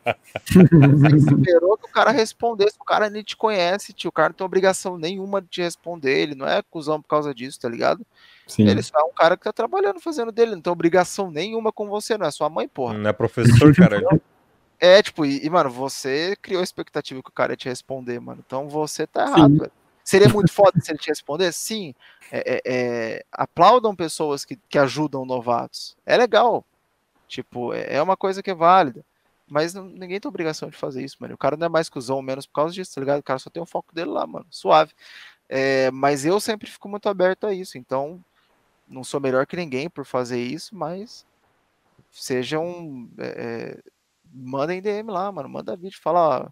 você 0.98 1.16
esperou 1.16 1.78
que 1.78 1.86
o 1.86 1.92
cara 1.92 2.10
respondesse, 2.10 2.76
o 2.78 2.84
cara 2.84 3.09
nem 3.09 3.22
te 3.22 3.36
conhece, 3.36 3.92
tio. 3.92 4.09
O 4.09 4.12
cara 4.12 4.28
não 4.28 4.34
tem 4.34 4.44
obrigação 4.44 4.98
nenhuma 4.98 5.40
de 5.40 5.48
te 5.48 5.62
responder, 5.62 6.18
ele 6.18 6.34
não 6.34 6.47
é 6.47 6.62
cuzão 6.62 7.01
por 7.01 7.09
causa 7.09 7.34
disso, 7.34 7.59
tá 7.60 7.68
ligado? 7.68 8.05
Sim. 8.47 8.68
Ele 8.68 8.82
só 8.82 8.98
é 8.98 9.05
um 9.05 9.12
cara 9.12 9.36
que 9.36 9.44
tá 9.44 9.52
trabalhando, 9.52 10.01
fazendo 10.01 10.32
dele, 10.32 10.55
não 10.55 10.60
tem 10.60 10.72
obrigação 10.72 11.30
nenhuma 11.30 11.72
com 11.72 11.88
você, 11.88 12.18
não 12.18 12.26
é 12.26 12.30
sua 12.30 12.51
mãe, 12.51 12.68
porra. 12.68 12.94
Não 12.94 13.09
é 13.09 13.12
professor, 13.12 13.74
cara. 13.74 14.01
É, 14.82 15.02
tipo, 15.02 15.26
e, 15.26 15.44
e, 15.44 15.51
mano, 15.51 15.68
você 15.68 16.34
criou 16.40 16.62
a 16.62 16.64
expectativa 16.64 17.22
que 17.22 17.28
o 17.28 17.32
cara 17.32 17.52
ia 17.52 17.56
te 17.56 17.68
responder, 17.68 18.18
mano. 18.18 18.42
Então 18.47 18.66
você 18.66 19.06
tá 19.06 19.26
errado, 19.26 19.59
velho. 19.59 19.72
Seria 20.05 20.28
muito 20.28 20.52
foda 20.52 20.81
se 20.81 20.90
ele 20.90 20.98
te 20.98 21.09
responder? 21.09 21.52
Sim. 21.52 21.94
É, 22.32 22.39
é, 22.39 22.60
é, 22.64 23.24
aplaudam 23.32 23.94
pessoas 23.94 24.44
que, 24.44 24.56
que 24.68 24.78
ajudam 24.78 25.24
novatos. 25.24 25.97
É 26.06 26.16
legal. 26.16 26.64
Tipo, 27.28 27.72
é, 27.74 27.97
é 27.97 28.02
uma 28.02 28.16
coisa 28.16 28.43
que 28.43 28.51
é 28.51 28.55
válida. 28.55 29.05
Mas 29.48 29.74
não, 29.74 29.85
ninguém 29.85 30.20
tem 30.20 30.28
obrigação 30.28 30.70
de 30.70 30.77
fazer 30.77 31.02
isso, 31.02 31.16
mano. 31.20 31.35
O 31.35 31.39
cara 31.39 31.56
não 31.56 31.66
é 31.66 31.68
mais 31.68 31.89
cuzão 31.89 32.22
menos 32.22 32.47
por 32.47 32.55
causa 32.55 32.74
disso, 32.74 32.94
tá 32.94 33.01
ligado? 33.01 33.18
O 33.20 33.22
cara 33.22 33.39
só 33.39 33.51
tem 33.51 33.62
o 33.62 33.66
foco 33.66 33.94
dele 33.94 34.10
lá, 34.10 34.27
mano. 34.27 34.47
Suave. 34.51 34.93
É, 35.48 35.90
mas 35.90 36.24
eu 36.24 36.39
sempre 36.40 36.70
fico 36.70 36.89
muito 36.89 37.09
aberto 37.09 37.47
a 37.47 37.52
isso. 37.52 37.77
Então, 37.77 38.24
não 38.89 39.02
sou 39.02 39.20
melhor 39.20 39.47
que 39.47 39.56
ninguém 39.56 39.90
por 39.90 40.05
fazer 40.05 40.40
isso, 40.40 40.74
mas 40.74 41.27
sejam. 42.12 43.09
É, 43.18 43.77
é 43.78 43.90
mandem 44.32 44.81
DM 44.81 45.10
lá, 45.10 45.31
mano. 45.32 45.48
Manda 45.48 45.77
vídeo, 45.77 46.01
fala, 46.01 46.47
ó, 46.47 46.48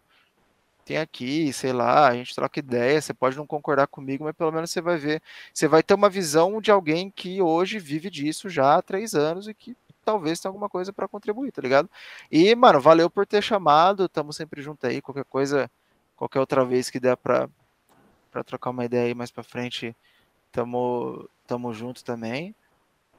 tem 0.89 0.99
aqui, 0.99 1.53
sei 1.53 1.73
lá, 1.73 2.09
a 2.09 2.15
gente 2.15 2.35
troca 2.35 2.59
ideia, 2.61 3.01
você 3.01 3.13
pode 3.15 3.37
não 3.37 3.47
concordar 3.47 3.87
comigo, 3.89 4.25
mas 4.25 4.35
pelo 4.37 4.53
menos 4.53 4.71
você 4.71 4.81
vai 4.81 4.97
ver, 4.97 5.23
você 5.53 5.69
vai 5.69 5.83
ter 5.83 5.95
uma 5.95 6.09
visão 6.11 6.61
de 6.61 6.71
alguém 6.71 7.11
que 7.11 7.43
hoje 7.43 7.79
vive 7.79 8.11
disso 8.11 8.49
já 8.49 8.77
há 8.77 8.83
três 8.83 9.15
anos 9.15 9.49
e 9.49 9.55
que 9.55 9.77
talvez 10.05 10.41
tenha 10.41 10.51
alguma 10.51 10.69
coisa 10.69 10.93
para 10.93 11.09
contribuir, 11.09 11.53
tá 11.53 11.61
ligado? 11.63 11.91
E, 12.31 12.55
mano, 12.55 12.81
valeu 12.81 13.11
por 13.11 13.27
ter 13.27 13.43
chamado, 13.43 14.07
estamos 14.07 14.37
sempre 14.37 14.63
junto 14.63 14.87
aí, 14.87 15.03
qualquer 15.03 15.25
coisa, 15.27 15.71
qualquer 16.17 16.41
outra 16.41 16.65
vez 16.65 16.91
que 16.91 17.01
der 17.01 17.17
para 17.17 17.49
para 18.31 18.45
trocar 18.45 18.71
uma 18.71 18.85
ideia 18.85 19.07
aí 19.07 19.15
mais 19.15 19.31
para 19.31 19.43
frente, 19.43 19.97
tamo, 20.53 21.29
tamo 21.47 21.73
junto 21.75 22.05
também. 22.05 22.55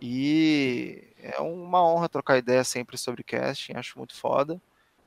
E 0.01 1.03
é 1.19 1.39
uma 1.41 1.83
honra 1.83 2.09
trocar 2.09 2.37
ideia 2.37 2.63
sempre 2.63 2.97
sobre 2.97 3.23
casting, 3.23 3.73
acho 3.75 3.97
muito 3.97 4.15
foda 4.15 4.61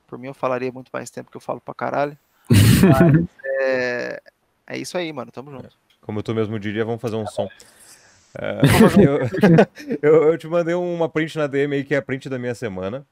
Por 0.07 0.19
mim, 0.19 0.27
eu 0.29 0.33
falaria 0.35 0.71
muito 0.71 0.91
mais 0.93 1.09
tempo 1.11 1.31
que 1.31 1.37
eu 1.37 1.41
falo 1.41 1.61
pra 1.61 1.73
caralho. 1.75 2.17
Mas, 2.49 3.25
é, 3.45 4.21
é 4.67 4.77
isso 4.77 4.97
aí, 4.97 5.11
mano. 5.13 5.31
Tamo 5.31 5.51
junto. 5.51 5.69
Como 6.01 6.21
tu 6.21 6.33
mesmo 6.35 6.59
diria, 6.59 6.83
vamos 6.83 7.01
fazer 7.01 7.15
um 7.15 7.25
som. 7.27 7.47
É, 8.35 8.59
eu, 10.01 10.11
eu, 10.11 10.23
eu 10.31 10.37
te 10.37 10.47
mandei 10.47 10.73
uma 10.73 11.07
print 11.07 11.37
na 11.37 11.47
DM 11.47 11.75
aí 11.75 11.83
que 11.83 11.93
é 11.93 11.97
a 11.97 12.01
print 12.01 12.27
da 12.29 12.39
minha 12.39 12.55
semana. 12.55 13.05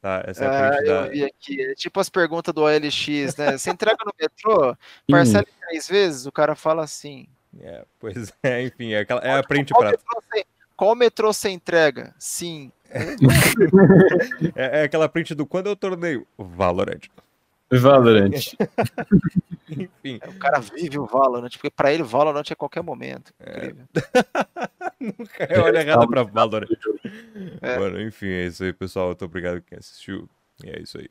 Tá, 0.00 0.22
essa 0.26 0.44
é 0.44 0.46
a 0.46 0.50
Ah, 0.50 0.70
print 0.70 0.88
eu 0.88 0.94
da. 0.94 1.08
vi 1.08 1.24
aqui. 1.24 1.62
É 1.62 1.74
tipo 1.74 1.98
as 1.98 2.08
perguntas 2.08 2.54
do 2.54 2.62
OLX, 2.62 3.36
né? 3.36 3.58
Você 3.58 3.70
entrega 3.70 3.98
no 4.04 4.12
metrô, 4.20 4.76
parcela 5.10 5.44
em 5.44 5.66
três 5.66 5.88
vezes, 5.88 6.26
o 6.26 6.32
cara 6.32 6.54
fala 6.54 6.84
assim. 6.84 7.26
É, 7.60 7.84
pois 7.98 8.32
é, 8.42 8.62
enfim, 8.62 8.92
é, 8.92 9.00
aquela, 9.00 9.20
é 9.22 9.32
a 9.32 9.42
print 9.42 9.72
qual, 9.72 9.80
prata. 9.82 9.98
metrô 9.98 10.22
você, 10.22 10.44
qual 10.76 10.94
metrô 10.94 11.32
você 11.32 11.48
entrega? 11.48 12.14
Sim. 12.18 12.70
É, 14.54 14.80
é 14.80 14.82
aquela 14.84 15.08
print 15.08 15.34
do 15.34 15.44
quando 15.44 15.66
eu 15.66 15.76
torneio 15.76 16.26
Valorant. 16.38 17.00
Valorant. 17.70 18.32
Enfim, 19.70 20.18
O 20.26 20.38
cara 20.38 20.60
vive 20.60 20.98
o 20.98 21.06
Valorant, 21.06 21.50
porque 21.50 21.70
pra 21.70 21.92
ele 21.92 22.02
o 22.02 22.06
Valorant 22.06 22.50
é 22.50 22.54
qualquer 22.54 22.82
momento. 22.82 23.32
Incrível. 23.40 23.84
nunca 24.98 25.44
é 25.44 25.58
hora 25.60 25.80
errada 25.80 26.08
pra 26.08 26.22
Valorant. 26.22 26.68
É. 27.60 27.78
Mano, 27.78 28.00
enfim, 28.00 28.28
é 28.28 28.46
isso 28.46 28.64
aí, 28.64 28.72
pessoal. 28.72 29.08
Muito 29.08 29.24
obrigado 29.24 29.60
quem 29.62 29.78
assistiu. 29.78 30.28
E 30.64 30.70
é 30.70 30.80
isso 30.80 30.98
aí. 30.98 31.08